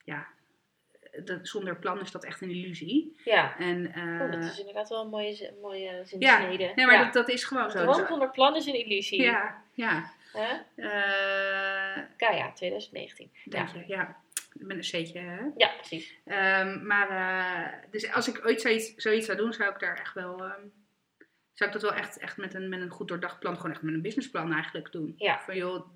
ja, 0.04 0.28
dat, 1.26 1.48
zonder 1.48 1.76
plan 1.78 2.00
is 2.00 2.12
dat 2.12 2.26
echt 2.26 2.42
een 2.42 2.50
illusie. 2.50 3.16
Ja. 3.24 3.58
En, 3.58 3.94
eh, 3.94 4.22
Oh, 4.26 4.32
dat 4.32 4.44
is 4.44 4.60
inderdaad 4.60 4.90
wel 4.90 5.04
een 5.04 5.10
mooie, 5.10 5.34
zin- 5.34 5.54
mooie 5.62 5.80
ja, 5.92 6.04
zinsnede. 6.06 6.72
nee, 6.76 6.86
maar 6.86 6.96
ja. 6.96 7.04
dat, 7.04 7.14
dat 7.14 7.30
is 7.30 7.44
gewoon 7.44 7.72
zo. 7.72 7.82
Droom 7.84 8.08
zonder 8.08 8.30
plan 8.32 8.56
is 8.56 8.66
een 8.66 8.86
illusie. 8.86 9.22
ja, 9.22 9.64
ja. 9.74 10.12
Hè? 10.34 10.54
Eh, 10.76 12.04
Kaya, 12.18 12.52
2019. 12.54 13.32
dank 13.46 13.70
Ja. 13.70 13.80
je, 13.80 13.88
ja. 13.88 14.18
Met 14.54 14.78
een 14.78 14.84
C'tje, 15.04 15.20
hè? 15.20 15.38
ja, 15.56 15.70
precies. 15.78 16.16
Ehm, 16.26 16.86
maar, 16.86 17.10
eh, 17.10 17.74
dus 17.92 18.12
als 18.14 18.28
ik 18.28 18.46
ooit 18.46 18.62
zoiets, 18.62 18.94
zoiets 18.96 19.26
zou 19.26 19.38
doen, 19.38 19.54
zou 19.54 19.74
ik 19.74 19.80
daar 19.80 20.00
echt 20.00 20.14
wel, 20.14 20.44
ehm, 20.44 20.62
zou 21.60 21.72
ik 21.72 21.80
dat 21.82 21.92
wel 21.92 22.00
echt, 22.00 22.18
echt 22.18 22.38
met, 22.38 22.54
een, 22.54 22.70
met 22.70 22.82
een 22.82 22.90
goed 22.90 23.08
doordacht 23.08 23.40
plan, 23.40 23.56
gewoon 23.56 23.72
echt 23.72 23.82
met 23.82 23.94
een 23.94 24.02
businessplan 24.02 24.54
eigenlijk 24.54 24.92
doen. 24.92 25.14
Ja. 25.18 25.40
Van 25.42 25.56
joh, 25.56 25.88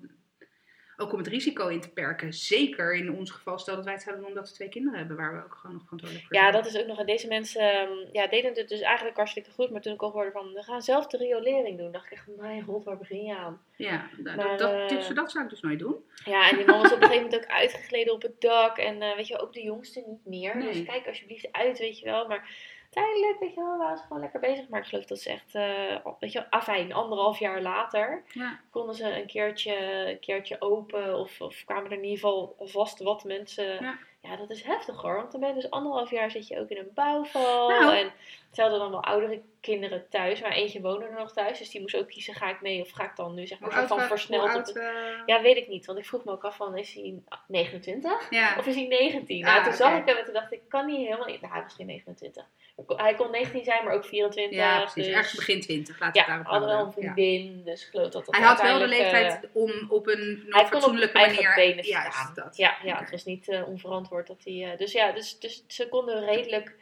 ook 0.96 1.12
om 1.12 1.18
het 1.18 1.26
risico 1.26 1.68
in 1.68 1.80
te 1.80 1.92
perken. 1.92 2.32
Zeker 2.32 2.94
in 2.94 3.12
ons 3.12 3.30
geval, 3.30 3.58
stel 3.58 3.74
dat 3.74 3.84
wij 3.84 3.92
het 3.92 4.02
zouden 4.02 4.24
doen 4.24 4.34
omdat 4.34 4.48
we 4.48 4.54
twee 4.54 4.68
kinderen 4.68 4.98
hebben, 4.98 5.16
waar 5.16 5.34
we 5.34 5.44
ook 5.44 5.54
gewoon 5.54 5.76
nog 5.76 5.82
verantwoordelijk 5.84 6.26
voor 6.28 6.36
Ja, 6.36 6.50
zijn. 6.50 6.62
dat 6.62 6.72
is 6.72 6.80
ook 6.80 6.86
nog. 6.86 6.98
En 6.98 7.06
deze 7.06 7.26
mensen 7.28 7.72
ehm, 7.72 7.92
ja, 8.12 8.26
deden 8.26 8.54
het 8.54 8.68
dus 8.68 8.80
eigenlijk 8.80 9.16
hartstikke 9.16 9.50
goed. 9.50 9.70
Maar 9.70 9.80
toen 9.80 9.94
ik 9.94 10.02
al 10.02 10.10
hoorde 10.10 10.30
van, 10.30 10.52
we 10.52 10.62
gaan 10.62 10.82
zelf 10.82 11.06
de 11.06 11.16
riolering 11.16 11.78
doen, 11.78 11.92
dacht 11.92 12.06
ik 12.06 12.12
echt, 12.12 12.26
mijn 12.36 12.62
god, 12.62 12.84
waar 12.84 12.98
begin 12.98 13.24
je 13.24 13.36
aan? 13.36 13.62
Ja, 13.76 14.08
nou, 14.16 14.36
Maar, 14.36 14.48
dat, 14.48 14.58
dat, 14.58 15.08
eh, 15.08 15.14
dat 15.14 15.30
zou 15.30 15.44
ik 15.44 15.50
dus 15.50 15.60
nooit 15.60 15.78
doen. 15.78 15.96
Ja, 16.24 16.50
en 16.50 16.56
die 16.56 16.66
man 16.66 16.80
was 16.82 16.92
op 16.92 17.02
een 17.02 17.08
gegeven 17.08 17.24
moment 17.24 17.44
ook 17.44 17.50
uitgegleden 17.50 18.12
op 18.12 18.22
het 18.22 18.40
dak. 18.40 18.76
En 18.76 19.02
eh, 19.02 19.16
weet 19.16 19.28
je, 19.28 19.38
ook 19.40 19.52
de 19.52 19.62
jongste 19.62 20.04
niet 20.06 20.26
meer. 20.26 20.56
Nee. 20.56 20.72
Dus 20.72 20.84
kijk 20.84 21.06
alsjeblieft 21.06 21.52
uit, 21.52 21.78
weet 21.78 21.98
je 21.98 22.04
wel. 22.04 22.28
Maar 22.28 22.48
uiteindelijk, 22.96 23.40
weet 23.40 23.54
je 23.54 23.60
wel, 23.60 23.78
waren 23.78 23.96
ze 23.96 24.02
gewoon 24.02 24.22
lekker 24.22 24.40
bezig. 24.40 24.68
Maar 24.68 24.80
ik 24.80 24.86
geloof 24.86 25.04
dat 25.04 25.18
ze 25.18 25.30
echt, 25.30 25.54
eh, 25.54 26.12
weet 26.18 26.32
je 26.32 26.38
wel, 26.38 26.48
afijn, 26.50 26.92
anderhalf 26.92 27.38
jaar 27.38 27.60
later 27.62 28.22
Ja, 28.32 28.60
konden 28.70 28.94
ze 28.94 29.16
een 29.20 29.26
keertje, 29.26 29.76
een 30.10 30.20
keertje 30.20 30.60
open. 30.60 31.18
Of, 31.18 31.40
of 31.40 31.62
kwamen 31.64 31.84
er 31.84 31.92
in 31.96 32.02
ieder 32.04 32.18
geval 32.18 32.54
vast 32.58 32.98
wat 33.02 33.24
mensen 33.24 33.82
Ja. 33.82 33.98
Ja, 34.20 34.36
dat 34.36 34.50
is 34.50 34.62
heftig 34.62 35.00
hoor. 35.02 35.16
Want 35.16 35.30
dan 35.32 35.40
ben 35.40 35.48
je 35.48 35.54
dus 35.54 35.70
anderhalf 35.70 36.10
jaar 36.10 36.30
zit 36.30 36.48
je 36.48 36.60
ook 36.60 36.68
in 36.68 36.76
een 36.76 36.90
bouwval. 36.94 37.68
Nou. 37.68 37.96
En 37.96 38.12
ze 38.52 38.60
hadden 38.60 38.78
dan 38.78 38.90
wel 38.90 39.02
oudere 39.04 39.42
kinderen 39.60 40.08
thuis. 40.08 40.40
Maar 40.40 40.50
eentje 40.50 40.80
woonde 40.80 41.04
er 41.06 41.18
nog 41.18 41.32
thuis. 41.32 41.58
Dus 41.58 41.70
die 41.70 41.80
moest 41.80 41.96
ook 41.96 42.08
kiezen, 42.08 42.34
ga 42.34 42.48
ik 42.50 42.60
mee 42.60 42.80
of 42.80 42.90
ga 42.90 43.04
ik 43.04 43.16
dan 43.16 43.34
nu 43.34 43.46
zeg 43.46 43.58
maar 43.58 43.70
van 43.86 44.00
versneld 44.08 44.54
op 44.54 44.66
het- 44.66 44.76
eh, 44.76 44.92
Ja, 45.26 45.42
weet 45.42 45.56
ik 45.56 45.68
niet. 45.68 45.86
Want 45.86 45.98
ik 45.98 46.04
vroeg 46.06 46.24
me 46.24 46.32
ook 46.32 46.44
af 46.44 46.56
van, 46.56 46.76
is 46.76 46.94
hij 46.94 47.14
29? 47.48 48.26
ja. 48.30 48.54
Of 48.58 48.66
is 48.66 48.74
hij 48.74 48.86
19? 48.86 49.44
Ah, 49.46 49.52
nou, 49.52 49.64
toen 49.64 49.72
zag 49.72 49.98
ik 49.98 50.06
hem 50.06 50.16
en 50.16 50.24
toen 50.24 50.34
dacht 50.34 50.52
ik, 50.52 50.60
kan 50.68 50.88
hij 50.88 50.98
helemaal 51.00 51.26
niet. 51.26 51.40
Nou, 51.40 51.62
geen 51.68 51.86
29. 51.86 52.46
Hij 52.76 52.84
kon- 52.84 52.98
Hij 53.00 53.14
kon 53.14 53.30
19 53.30 53.64
zijn, 53.64 53.84
maar 53.84 53.94
ook 53.94 54.04
24. 54.04 54.58
ja, 54.58 54.78
precies. 54.80 55.04
dus- 55.04 55.14
Ergens 55.14 55.34
begin 55.34 55.60
20, 55.60 56.00
laat 56.00 56.16
het 56.16 56.26
Ja, 56.26 56.26
daarop 56.44 56.68
wel 56.68 56.78
een. 56.78 56.84
Ja. 56.86 56.90
vriendin. 56.92 57.64
Dus 57.64 57.82
ik 57.84 57.90
geloof 57.90 58.08
dat 58.10 58.24
dat 58.26 58.36
Hij 58.36 58.44
had 58.44 58.60
wel 58.60 58.72
de 58.72 58.78
uiteindelijk, 58.78 59.14
eh, 59.14 59.20
leeftijd 59.22 59.50
om 59.52 59.90
op 59.90 60.06
een 60.06 60.28
nog 60.28 60.54
hij 60.54 60.62
kon 60.64 60.64
op 60.64 60.70
fatsoenlijke 60.70 61.18
eigen 61.18 61.42
manier... 61.42 61.54
benen 61.54 61.84
Juist, 61.86 62.18
staan. 62.18 62.34
dat. 62.34 62.56
Ja, 62.56 62.76
ja 62.82 62.92
Oké. 62.92 63.00
het 63.00 63.10
was 63.10 63.24
niet 63.24 63.48
eh, 63.48 63.68
onverantwoord 63.68 64.26
dat 64.26 64.44
hij... 64.44 64.70
eh, 64.72 64.78
dus 64.78 64.92
ja, 64.92 65.12
dus, 65.12 65.38
dus 65.38 65.64
ze 65.66 65.88
konden 65.88 66.24
redelijk 66.24 66.76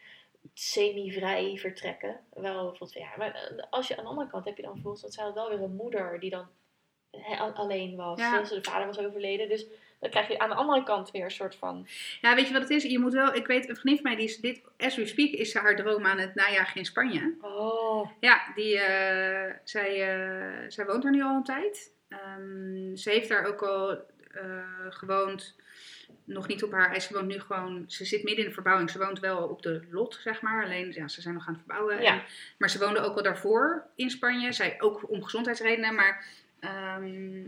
semi-vrij 0.55 1.57
vertrekken. 1.57 2.21
Wel 2.33 2.77
ja, 2.91 3.09
maar 3.17 3.67
als 3.71 3.89
je 3.89 3.97
aan 3.97 4.05
de 4.05 4.11
andere 4.11 4.29
kant 4.31 4.45
heb 4.45 4.57
je 4.57 4.63
dan 4.63 4.73
bijvoorbeeld, 4.73 5.03
dat 5.03 5.15
zij 5.15 5.25
had 5.25 5.35
wel 5.35 5.49
weer 5.49 5.63
een 5.63 5.75
moeder 5.77 6.21
die 6.21 6.31
dan 6.31 6.47
alleen 7.55 7.97
was. 7.97 8.19
Ja. 8.21 8.39
Dus 8.39 8.49
de 8.49 8.63
vader 8.63 8.87
was 8.87 8.99
overleden. 8.99 9.49
Dus 9.49 9.67
dan 10.03 10.11
krijg 10.11 10.29
je 10.29 10.39
aan 10.39 10.49
de 10.49 10.55
andere 10.55 10.83
kant 10.83 11.11
weer 11.11 11.25
een 11.25 11.31
soort 11.31 11.55
van... 11.55 11.87
Ja, 12.21 12.35
weet 12.35 12.47
je 12.47 12.53
wat 12.53 12.63
het 12.63 12.71
is? 12.71 12.83
Je 12.83 12.99
moet 12.99 13.13
wel... 13.13 13.35
Ik 13.35 13.47
weet, 13.47 13.69
een 13.69 13.77
vriendin 13.77 14.03
van 14.03 14.11
mij, 14.11 14.17
die 14.21 14.29
is 14.29 14.37
dit... 14.41 14.61
As 14.79 14.97
we 14.97 15.07
speak, 15.07 15.31
is 15.31 15.55
haar 15.55 15.77
droom 15.77 16.07
aan 16.07 16.19
het 16.19 16.35
najagen 16.35 16.77
in 16.77 16.85
Spanje. 16.85 17.35
Oh, 17.41 18.11
Ja, 18.21 18.43
die, 18.55 18.79
eh, 18.79 19.55
zij, 19.65 19.91
eh, 20.15 20.65
zij 20.69 20.87
woont 20.87 21.05
er 21.05 21.11
nu 21.11 21.23
al 21.23 21.37
een 21.37 21.43
tijd. 21.45 21.93
Ehm, 22.09 22.97
ze 22.97 23.11
heeft 23.11 23.29
daar 23.29 23.45
ook 23.47 23.63
al 23.63 23.91
eh, 24.31 24.67
gewoond. 24.89 25.57
Nog 26.25 26.49
niet 26.49 26.63
op 26.63 26.73
haar 26.73 26.91
eis. 26.93 27.07
Ze 27.07 27.15
woont 27.15 27.27
nu 27.27 27.41
gewoon. 27.41 27.85
Ze 27.87 28.05
zit 28.05 28.23
midden 28.23 28.43
in 28.43 28.49
de 28.49 28.55
verbouwing. 28.55 28.91
Ze 28.91 28.99
woont 28.99 29.21
wel 29.21 29.49
op 29.49 29.63
de 29.63 29.83
lot, 29.91 30.19
zeg 30.23 30.41
maar. 30.43 30.65
Alleen, 30.65 30.93
ja, 30.93 31.09
ze 31.09 31.21
zijn 31.21 31.35
nog 31.35 31.47
aan 31.47 31.53
het 31.55 31.63
verbouwen. 31.67 32.03
Ja. 32.03 32.13
En- 32.13 32.23
maar 32.59 32.71
ze 32.71 32.79
woonde 32.79 33.01
ook 33.01 33.17
al 33.17 33.23
daarvoor 33.23 33.87
in 33.95 34.11
Spanje. 34.11 34.53
Zij 34.53 34.77
ook 34.81 35.11
om 35.11 35.23
gezondheidsredenen. 35.23 35.95
Maar. 35.95 36.25
ehm, 36.61 37.43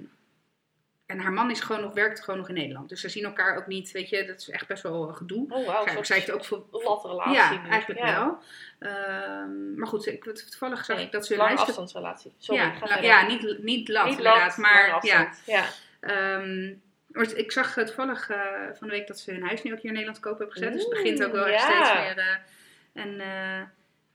en 1.07 1.19
haar 1.19 1.33
man 1.33 1.51
is 1.51 1.61
gewoon 1.61 1.83
nog, 1.83 1.93
werkt 1.95 2.21
gewoon 2.21 2.41
nog 2.41 2.49
in 2.49 2.55
Nederland. 2.55 2.89
Dus 2.89 3.01
ze 3.01 3.09
zien 3.09 3.25
elkaar 3.25 3.57
ook 3.57 3.67
niet. 3.67 3.91
Weet 3.93 4.09
je, 4.09 4.25
dat 4.27 4.39
is 4.39 4.51
echt 4.51 4.67
best 4.67 4.83
wel 4.83 5.09
een 5.09 5.15
gedoe. 5.15 5.47
oh 5.49 5.67
wow. 5.67 6.05
Zij, 6.05 6.17
heeft 6.17 6.31
ook 6.31 6.45
veel, 6.45 6.69
latrelatie 6.71 7.35
ja, 7.35 7.63
nu. 7.63 7.69
eigenlijk 7.69 8.01
Ja. 8.01 8.15
wel. 8.15 8.39
Ehm, 8.91 9.75
maar 9.75 9.87
goed, 9.89 10.07
ik, 10.07 10.25
toevallig 10.25 10.85
zag 10.85 10.97
Nee, 10.97 11.05
ik 11.07 11.13
dat 11.13 11.27
ze 11.27 11.35
een 11.35 11.41
afstandsrelatie. 11.41 12.33
Sorry, 12.39 12.61
ja, 12.85 12.99
ja, 13.01 13.27
niet, 13.27 13.63
niet 13.63 13.89
lat 13.89 14.05
Niet 14.05 14.17
inderdaad. 14.19 14.47
lat, 14.47 14.57
maar 14.57 14.99
ja, 15.01 15.33
ja. 15.47 15.65
ehm, 16.01 16.75
maar 17.07 17.33
ik 17.33 17.53
zag 17.53 17.77
eh, 17.77 17.85
toevallig 17.85 18.31
eh, 18.31 18.39
van 18.75 18.89
de 18.89 18.95
week 18.95 19.07
dat 19.07 19.19
ze 19.19 19.33
hun 19.33 19.43
huis 19.47 19.63
nu 19.63 19.73
ook 19.73 19.79
hier 19.79 19.87
in 19.87 19.93
Nederland 19.93 20.21
koop 20.21 20.39
hebben 20.39 20.57
gezet. 20.57 20.73
dus 20.73 20.83
het 20.85 20.91
begint 20.93 21.25
ook 21.25 21.33
wel 21.33 21.47
echt 21.47 21.63
steeds 21.63 21.93
meer. 21.93 22.19
eh, 22.19 23.03
en, 23.03 23.21
eh, 23.21 23.63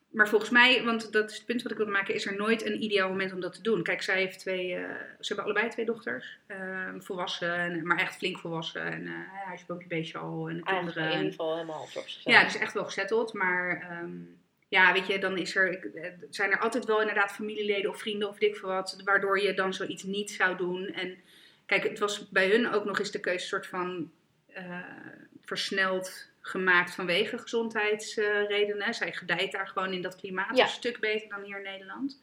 maar 0.09 0.27
volgens 0.29 0.49
mij, 0.51 0.83
want 0.83 1.11
dat 1.11 1.29
is 1.29 1.35
het 1.37 1.45
punt 1.45 1.61
wat 1.61 1.71
ik 1.71 1.77
wilde 1.77 1.91
maken, 1.91 2.13
is 2.13 2.25
er 2.25 2.35
nooit 2.35 2.65
een 2.65 2.83
ideaal 2.83 3.09
moment 3.09 3.33
om 3.33 3.39
dat 3.39 3.53
te 3.53 3.61
doen. 3.61 3.83
Kijk, 3.83 4.01
zij 4.01 4.15
heeft 4.17 4.39
twee, 4.39 4.75
eh, 4.75 4.81
ze 5.19 5.27
hebben 5.27 5.43
allebei 5.45 5.69
twee 5.69 5.85
dochters. 5.85 6.37
ehm, 6.47 6.99
volwassen, 6.99 7.53
en, 7.55 7.87
maar 7.87 7.97
echt 7.99 8.15
flink 8.15 8.37
volwassen. 8.39 8.81
En 8.83 9.07
eh 9.07 9.13
huisje, 9.45 9.65
boompje, 9.65 9.87
beestje 9.87 10.17
al. 10.17 10.49
En 10.49 10.63
kinderen. 10.63 11.03
in 11.05 11.11
ieder 11.17 11.29
geval 11.29 11.53
helemaal 11.53 11.81
op 11.81 11.89
zichzelf. 11.89 12.35
ja, 12.35 12.43
dus 12.43 12.57
echt 12.57 12.73
wel 12.73 12.85
gezetteld. 12.85 13.33
Maar 13.33 13.81
ehm, 13.89 14.11
ja, 14.67 14.93
weet 14.93 15.07
je, 15.07 15.19
dan 15.19 15.37
is 15.37 15.55
er, 15.55 15.71
ik- 15.71 15.83
eh, 15.95 16.11
zijn 16.29 16.51
er 16.51 16.59
altijd 16.59 16.85
wel 16.85 16.99
inderdaad 16.99 17.31
familieleden 17.31 17.89
of 17.91 17.99
vrienden 17.99 18.29
of 18.29 18.37
dik 18.37 18.55
veel 18.55 18.69
wat, 18.69 19.01
waardoor 19.03 19.39
je 19.41 19.53
dan 19.53 19.73
zoiets 19.73 20.03
niet 20.03 20.31
zou 20.31 20.57
doen. 20.57 20.85
En 20.87 21.17
kijk, 21.65 21.83
het 21.83 21.99
was 21.99 22.29
bij 22.29 22.49
hun 22.49 22.71
ook 22.73 22.85
nog 22.85 22.99
eens 22.99 23.11
de 23.11 23.19
keuze 23.19 23.45
soort 23.47 23.67
van 23.67 24.11
versneld 25.41 26.28
gemaakt 26.41 26.95
vanwege 26.95 27.37
gezondheidsredenen. 27.37 28.93
Zij 28.93 29.11
gedijt 29.13 29.51
daar 29.51 29.67
gewoon 29.67 29.93
in 29.93 30.01
dat 30.01 30.15
klimaat 30.15 30.57
Ja. 30.57 30.63
een 30.63 30.69
stuk 30.69 30.99
beter 30.99 31.29
dan 31.29 31.43
hier 31.43 31.57
in 31.57 31.63
Nederland. 31.63 32.21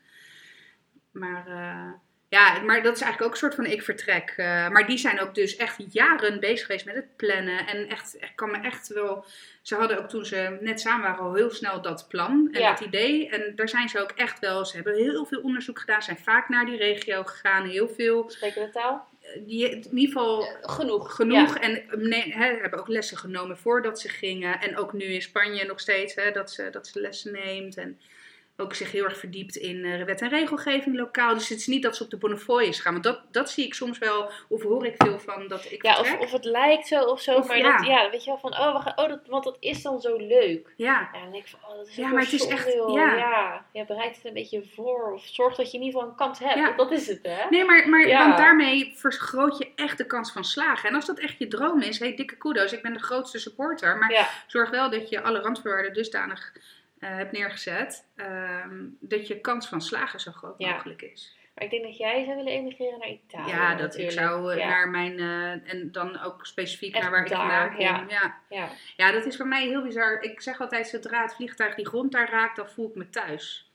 Maar 1.11 1.47
eh, 1.47 1.93
ja, 2.29 2.61
maar 2.61 2.83
dat 2.83 2.95
is 2.97 3.01
eigenlijk 3.01 3.23
ook 3.23 3.31
een 3.31 3.37
soort 3.37 3.55
van 3.55 3.67
ik 3.67 3.83
vertrek. 3.83 4.35
Eh, 4.37 4.69
maar 4.69 4.87
die 4.87 4.99
zijn 4.99 5.21
ook 5.21 5.35
dus 5.35 5.57
echt 5.57 5.93
jaren 5.93 6.41
bezig 6.41 6.67
geweest 6.67 6.85
met 6.85 6.95
het 6.95 7.17
plannen. 7.17 7.67
En 7.67 7.89
echt, 7.89 8.15
ik 8.15 8.33
kan 8.35 8.51
me 8.51 8.59
echt 8.59 8.89
wel... 8.89 9.25
Ze 9.63 9.75
hadden 9.75 9.99
ook 9.99 10.09
toen 10.09 10.25
ze 10.25 10.57
net 10.61 10.81
samen 10.81 11.03
waren 11.09 11.25
al 11.25 11.35
heel 11.35 11.51
snel 11.51 11.83
dat 11.83 12.07
plan 12.09 12.49
en 12.53 12.61
Ja. 12.61 12.71
dat 12.71 12.81
idee. 12.81 13.29
En 13.29 13.57
daar 13.57 13.69
zijn 13.69 13.89
ze 13.89 14.01
ook 14.01 14.11
echt 14.11 14.39
wel... 14.39 14.65
Ze 14.65 14.75
hebben 14.77 14.95
heel 14.95 15.25
veel 15.27 15.41
onderzoek 15.41 15.79
gedaan. 15.81 16.03
Zijn 16.03 16.19
vaak 16.19 16.49
naar 16.49 16.67
die 16.67 16.77
regio 16.77 17.23
gegaan. 17.25 17.69
Heel 17.69 17.89
veel... 17.89 18.31
Spreken 18.31 18.63
we 18.63 18.71
taal? 18.71 19.09
Die, 19.47 19.69
in 19.69 19.99
ieder 19.99 20.15
geval 20.15 20.49
Genoeg. 20.63 21.15
genoeg. 21.15 21.55
Ja. 21.55 21.61
En 21.61 21.83
nee, 22.09 22.33
hè, 22.33 22.47
hebben 22.47 22.79
ook 22.79 22.89
lessen 22.89 23.17
genomen 23.17 23.59
voordat 23.59 24.01
ze 24.01 24.09
gingen. 24.09 24.61
En 24.61 24.77
ook 24.77 24.93
nu 24.93 25.05
in 25.05 25.23
Spanje 25.23 25.65
nog 25.65 25.81
steeds, 25.81 26.15
hè, 26.15 26.31
dat, 26.31 26.51
ze, 26.51 26.71
dat 26.71 26.87
ze 26.87 27.01
lessen 27.01 27.33
neemt. 27.33 27.77
En 27.77 27.99
ook 28.59 28.75
zich 28.75 28.93
heel 28.93 29.05
erg 29.05 29.19
verdiept 29.19 29.57
in 29.57 29.85
eh, 29.85 30.03
wet 30.05 30.21
en 30.21 30.29
regelgeving 30.29 30.97
lokaal. 30.97 31.35
Dus 31.35 31.49
het 31.49 31.59
is 31.59 31.67
niet 31.67 31.83
dat 31.83 31.97
ze 31.97 32.03
op 32.05 32.11
de 32.11 32.17
Bonnefoy's 32.17 32.81
gaan. 32.81 32.93
Want 32.93 33.05
dat, 33.05 33.21
dat 33.31 33.51
zie 33.51 33.65
ik 33.67 33.75
soms 33.75 33.99
wel, 33.99 34.31
of 34.49 34.63
hoor 34.63 34.87
ik 34.87 34.95
veel 34.99 35.19
van, 35.19 35.49
dat 35.49 35.67
ik 35.73 35.83
Ja, 35.85 36.01
of, 36.01 36.19
of 36.19 36.33
het 36.33 36.45
lijkt 36.45 36.87
zo 36.87 37.01
of 37.03 37.21
zo, 37.21 37.35
Of 37.37 37.47
maar 37.49 37.59
ja. 37.59 37.77
dat, 37.77 37.87
ja, 37.87 38.11
weet 38.11 38.25
je 38.25 38.31
wel 38.31 38.39
van, 38.39 38.53
oh, 38.53 38.77
we 38.77 38.81
gaan, 38.83 38.93
oh 38.99 39.09
dat, 39.09 39.21
want 39.27 39.45
dat 39.45 39.57
is 39.61 39.83
dan 39.83 40.01
zo 40.01 40.17
leuk. 40.17 40.73
Ja, 40.77 41.09
Ja, 41.13 41.21
dan 41.21 41.31
denk 41.31 41.45
ik 41.45 41.51
van, 41.51 41.61
oh, 41.71 41.77
dat 41.77 41.87
is 41.89 41.97
Ja, 41.97 42.09
maar 42.09 42.23
het 42.23 42.33
is 42.33 42.47
echt- 42.47 42.73
ja. 42.95 43.17
ja. 43.17 43.65
ja, 43.73 43.85
bereid 43.85 44.17
het 44.17 44.25
een 44.25 44.33
beetje 44.33 44.63
voor, 44.75 45.13
of 45.13 45.25
zorg 45.27 45.55
dat 45.57 45.71
je 45.71 45.79
in 45.79 45.85
ieder 45.85 46.01
geval 46.01 46.13
een 46.15 46.19
kans 46.27 46.39
hebt, 46.39 46.55
Ja. 46.55 46.65
want 46.65 46.77
dat 46.77 46.91
is 46.99 47.07
het, 47.07 47.21
hè? 47.23 47.45
nee, 47.51 47.65
maar, 47.65 47.89
maar 47.89 48.07
Ja. 48.09 48.27
want 48.27 48.39
daarmee 48.39 48.93
vergroot 48.97 49.59
je 49.59 49.69
echt 49.75 49.99
de 49.99 50.07
kans 50.07 50.33
van 50.33 50.45
slagen. 50.45 50.89
En 50.89 50.95
als 50.95 51.07
dat 51.07 51.19
echt 51.19 51.39
je 51.39 51.49
droom 51.49 51.81
is, 51.83 51.99
hey, 51.99 52.17
dikke 52.17 52.37
kudos, 52.37 52.73
ik 52.73 52.83
ben 52.83 52.93
de 52.93 52.99
grootste 53.03 53.39
supporter. 53.39 53.97
Maar 53.97 54.45
zorg 54.47 54.71
wel 54.71 54.91
dat 54.91 55.09
je 55.09 55.23
alle 55.23 55.41
randvoorwaarden 55.41 55.93
dusdanig 55.93 56.53
eh, 57.11 57.17
hebt 57.17 57.33
neergezet, 57.33 58.07
ehm, 58.17 58.85
dat 59.01 59.27
je 59.27 59.41
kans 59.41 59.69
van 59.69 59.81
slagen 59.81 60.21
zo 60.21 60.33
groot 60.33 60.55
Ja. 60.59 60.71
mogelijk 60.73 61.03
is. 61.03 61.37
maar 61.55 61.65
ik 61.65 61.71
denk 61.71 61.83
dat 61.85 61.97
jij 61.97 62.25
zou 62.25 62.37
willen 62.37 62.53
emigreren 62.53 62.99
naar 62.99 63.09
Italië. 63.09 63.51
Ja, 63.51 63.75
dat 63.75 63.97
ik 63.99 64.11
zou 64.11 64.53
eh, 64.53 64.59
ja. 64.59 64.69
naar 64.69 64.89
mijn, 64.89 65.19
eh, 65.19 65.73
en 65.73 65.89
dan 65.93 66.21
ook 66.21 66.47
specifiek 66.47 66.93
Echt 66.95 67.03
naar 67.03 67.11
waar 67.13 67.27
ik 67.27 67.33
vandaan 67.33 67.71
kom. 67.71 67.81
ja. 67.81 68.05
Ja. 68.09 68.37
Ja. 68.49 68.69
Ja. 68.97 69.13
dat 69.13 69.25
is 69.27 69.37
voor 69.37 69.47
mij 69.47 69.67
heel 69.67 69.83
bizar. 69.83 70.23
Ik 70.23 70.41
zeg 70.41 70.61
altijd, 70.61 70.87
zodra 70.89 71.23
het 71.23 71.35
vliegtuig 71.35 71.75
die 71.75 71.87
grond 71.87 72.13
daar 72.13 72.31
raakt, 72.31 72.57
dan 72.57 72.69
voel 72.69 72.89
ik 72.89 72.95
me 72.95 73.09
thuis. 73.09 73.66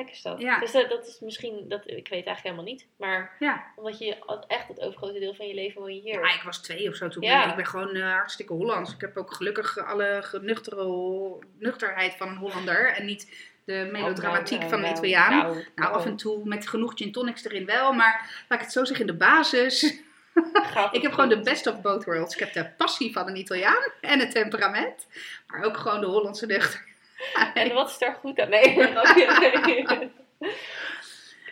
Gek 0.00 0.10
is 0.10 0.22
dat. 0.22 0.40
Ja. 0.40 0.58
Dus 0.58 0.72
dat, 0.72 0.88
dat 0.88 1.06
is 1.06 1.18
misschien, 1.20 1.68
dat, 1.68 1.80
ik 1.80 1.88
weet 1.88 2.02
het 2.04 2.10
eigenlijk 2.10 2.42
helemaal 2.42 2.64
niet, 2.64 2.86
maar 2.96 3.36
Ja, 3.38 3.64
omdat 3.76 3.98
je 3.98 4.44
echt 4.46 4.68
het 4.68 4.80
overgrote 4.80 5.18
deel 5.18 5.34
van 5.34 5.46
je 5.46 5.54
leven 5.54 5.80
woon 5.80 5.94
je 5.94 6.00
hier. 6.00 6.20
Ja, 6.20 6.34
ik 6.34 6.42
was 6.42 6.62
twee 6.62 6.88
of 6.88 6.94
zo 6.94 7.08
toen. 7.08 7.22
Ja. 7.22 7.50
Ik 7.50 7.56
ben 7.56 7.66
gewoon 7.66 7.94
eh, 7.94 8.12
hartstikke 8.12 8.52
Hollands. 8.52 8.94
Ik 8.94 9.00
heb 9.00 9.16
ook 9.16 9.32
gelukkig 9.32 9.78
alle 9.78 10.24
nuchtere, 10.40 11.38
nuchterheid 11.58 12.14
van 12.14 12.28
een 12.28 12.36
Hollander 12.36 12.94
en 12.94 13.04
niet 13.04 13.48
de 13.64 13.88
melodramatiek 13.92 14.62
Oh, 14.62 14.68
nou, 14.68 14.70
van 14.70 14.78
een 14.78 14.84
nou, 14.84 14.96
Italiaan. 14.96 15.36
Nou, 15.36 15.64
nou, 15.74 15.94
af 15.94 16.06
en 16.06 16.16
toe 16.16 16.44
met 16.44 16.68
genoeg 16.68 16.92
gin 16.96 17.12
tonics 17.12 17.44
erin 17.44 17.66
wel, 17.66 17.92
maar 17.92 18.44
laat 18.48 18.58
ik 18.58 18.64
het 18.64 18.74
zo 18.74 18.84
zeggen, 18.84 19.06
in 19.06 19.12
de 19.12 19.18
basis. 19.18 19.82
Ik 20.92 21.02
heb 21.02 21.12
gewoon 21.12 21.28
de 21.28 21.40
best 21.40 21.66
of 21.66 21.80
both 21.80 22.04
worlds. 22.04 22.34
Ik 22.34 22.40
heb 22.40 22.52
de 22.52 22.70
passie 22.76 23.12
van 23.12 23.28
een 23.28 23.36
Italiaan 23.36 23.92
en 24.00 24.18
het 24.18 24.30
temperament, 24.30 25.06
maar 25.46 25.62
ook 25.62 25.76
gewoon 25.76 26.00
de 26.00 26.06
Hollandse 26.06 26.46
nuchter. 26.46 26.88
En 27.54 27.72
wat 27.74 27.90
is 27.90 27.98
daar 27.98 28.14
goed 28.14 28.40
aan? 28.40 28.48
Nee. 28.48 28.76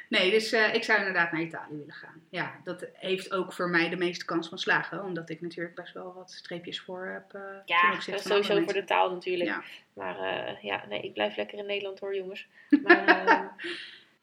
Nee, 0.08 0.30
dus 0.30 0.52
eh, 0.52 0.74
ik 0.74 0.84
zou 0.84 0.98
inderdaad 0.98 1.32
naar 1.32 1.40
Italië 1.40 1.76
willen 1.76 1.92
gaan. 1.94 2.22
Ja, 2.30 2.60
dat 2.64 2.86
heeft 2.92 3.32
ook 3.32 3.52
voor 3.52 3.68
mij 3.68 3.88
de 3.88 3.96
meeste 3.96 4.24
kans 4.24 4.48
van 4.48 4.58
slagen. 4.58 5.02
Omdat 5.04 5.30
ik 5.30 5.40
natuurlijk 5.40 5.74
best 5.74 5.94
wel 5.94 6.14
wat 6.14 6.30
streepjes 6.30 6.80
voor 6.80 7.06
heb. 7.06 7.34
eh, 7.34 7.56
Ja, 7.64 8.00
sowieso 8.00 8.62
voor 8.62 8.72
de 8.72 8.84
taal 8.84 9.10
natuurlijk. 9.10 9.50
Ja. 9.50 9.62
Maar 9.92 10.18
eh, 10.18 10.62
ja, 10.62 10.84
nee, 10.88 11.00
ik 11.00 11.12
blijf 11.12 11.36
lekker 11.36 11.58
in 11.58 11.66
Nederland 11.66 11.98
hoor, 12.00 12.14
jongens. 12.16 12.46
Maar, 12.82 13.06
eh, 13.26 13.40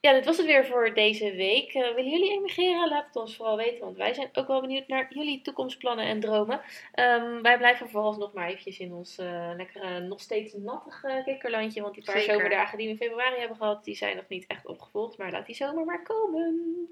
ja, 0.05 0.13
dit 0.13 0.25
was 0.25 0.37
het 0.37 0.45
weer 0.45 0.65
voor 0.65 0.93
deze 0.93 1.35
week. 1.35 1.73
Eh, 1.73 1.93
willen 1.95 2.11
jullie 2.11 2.31
emigreren? 2.31 2.89
Laat 2.89 3.05
het 3.05 3.15
ons 3.15 3.35
vooral 3.35 3.57
weten, 3.57 3.79
want 3.79 3.97
wij 3.97 4.13
zijn 4.13 4.29
ook 4.33 4.47
wel 4.47 4.61
benieuwd 4.61 4.87
naar 4.87 5.07
jullie 5.09 5.41
toekomstplannen 5.41 6.05
en 6.05 6.19
dromen. 6.19 6.61
Ehm, 6.91 7.41
wij 7.41 7.57
blijven 7.57 7.89
vooralsnog 7.89 8.33
maar 8.33 8.47
eventjes 8.47 8.79
in 8.79 8.93
ons 8.93 9.17
eh, 9.17 9.51
lekkere, 9.57 9.99
nog 9.99 10.21
steeds 10.21 10.53
nattige 10.53 11.21
kikkerlandje. 11.25 11.81
Want 11.81 11.93
die 11.93 12.03
paar 12.03 12.17
Zeker. 12.19 12.33
zomerdagen 12.33 12.77
die 12.77 12.87
we 12.87 12.91
in 12.91 12.99
februari 12.99 13.39
hebben 13.39 13.57
gehad, 13.57 13.83
die 13.83 13.95
zijn 13.95 14.15
nog 14.15 14.27
niet 14.27 14.45
echt 14.47 14.65
opgevolgd. 14.65 15.17
Maar 15.17 15.31
laat 15.31 15.45
die 15.45 15.55
zomer 15.55 15.85
maar 15.85 16.03
komen. 16.03 16.89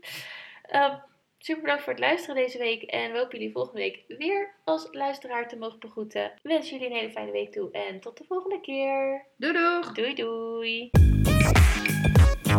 Ehm, 0.64 0.96
Super 1.38 1.62
bedankt 1.62 1.84
voor 1.84 1.94
het 1.94 2.02
luisteren 2.02 2.36
deze 2.36 2.58
week. 2.58 2.84
En 2.84 3.12
we 3.12 3.18
hopen 3.18 3.38
jullie 3.38 3.54
volgende 3.54 3.80
week 3.80 4.04
weer 4.08 4.54
als 4.64 4.88
luisteraar 4.92 5.48
te 5.48 5.58
mogen 5.58 5.80
begroeten. 5.80 6.32
We 6.42 6.50
wensen 6.50 6.74
jullie 6.74 6.92
een 6.92 7.00
hele 7.00 7.12
fijne 7.12 7.32
week 7.32 7.52
toe. 7.52 7.72
En 7.72 8.00
tot 8.00 8.18
de 8.18 8.24
volgende 8.28 8.62
keer. 8.62 9.26
Doei 9.38 9.54
doeg! 9.54 9.92
Doei 9.92 10.14
doei. 10.14 10.90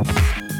Bye. 0.02 0.53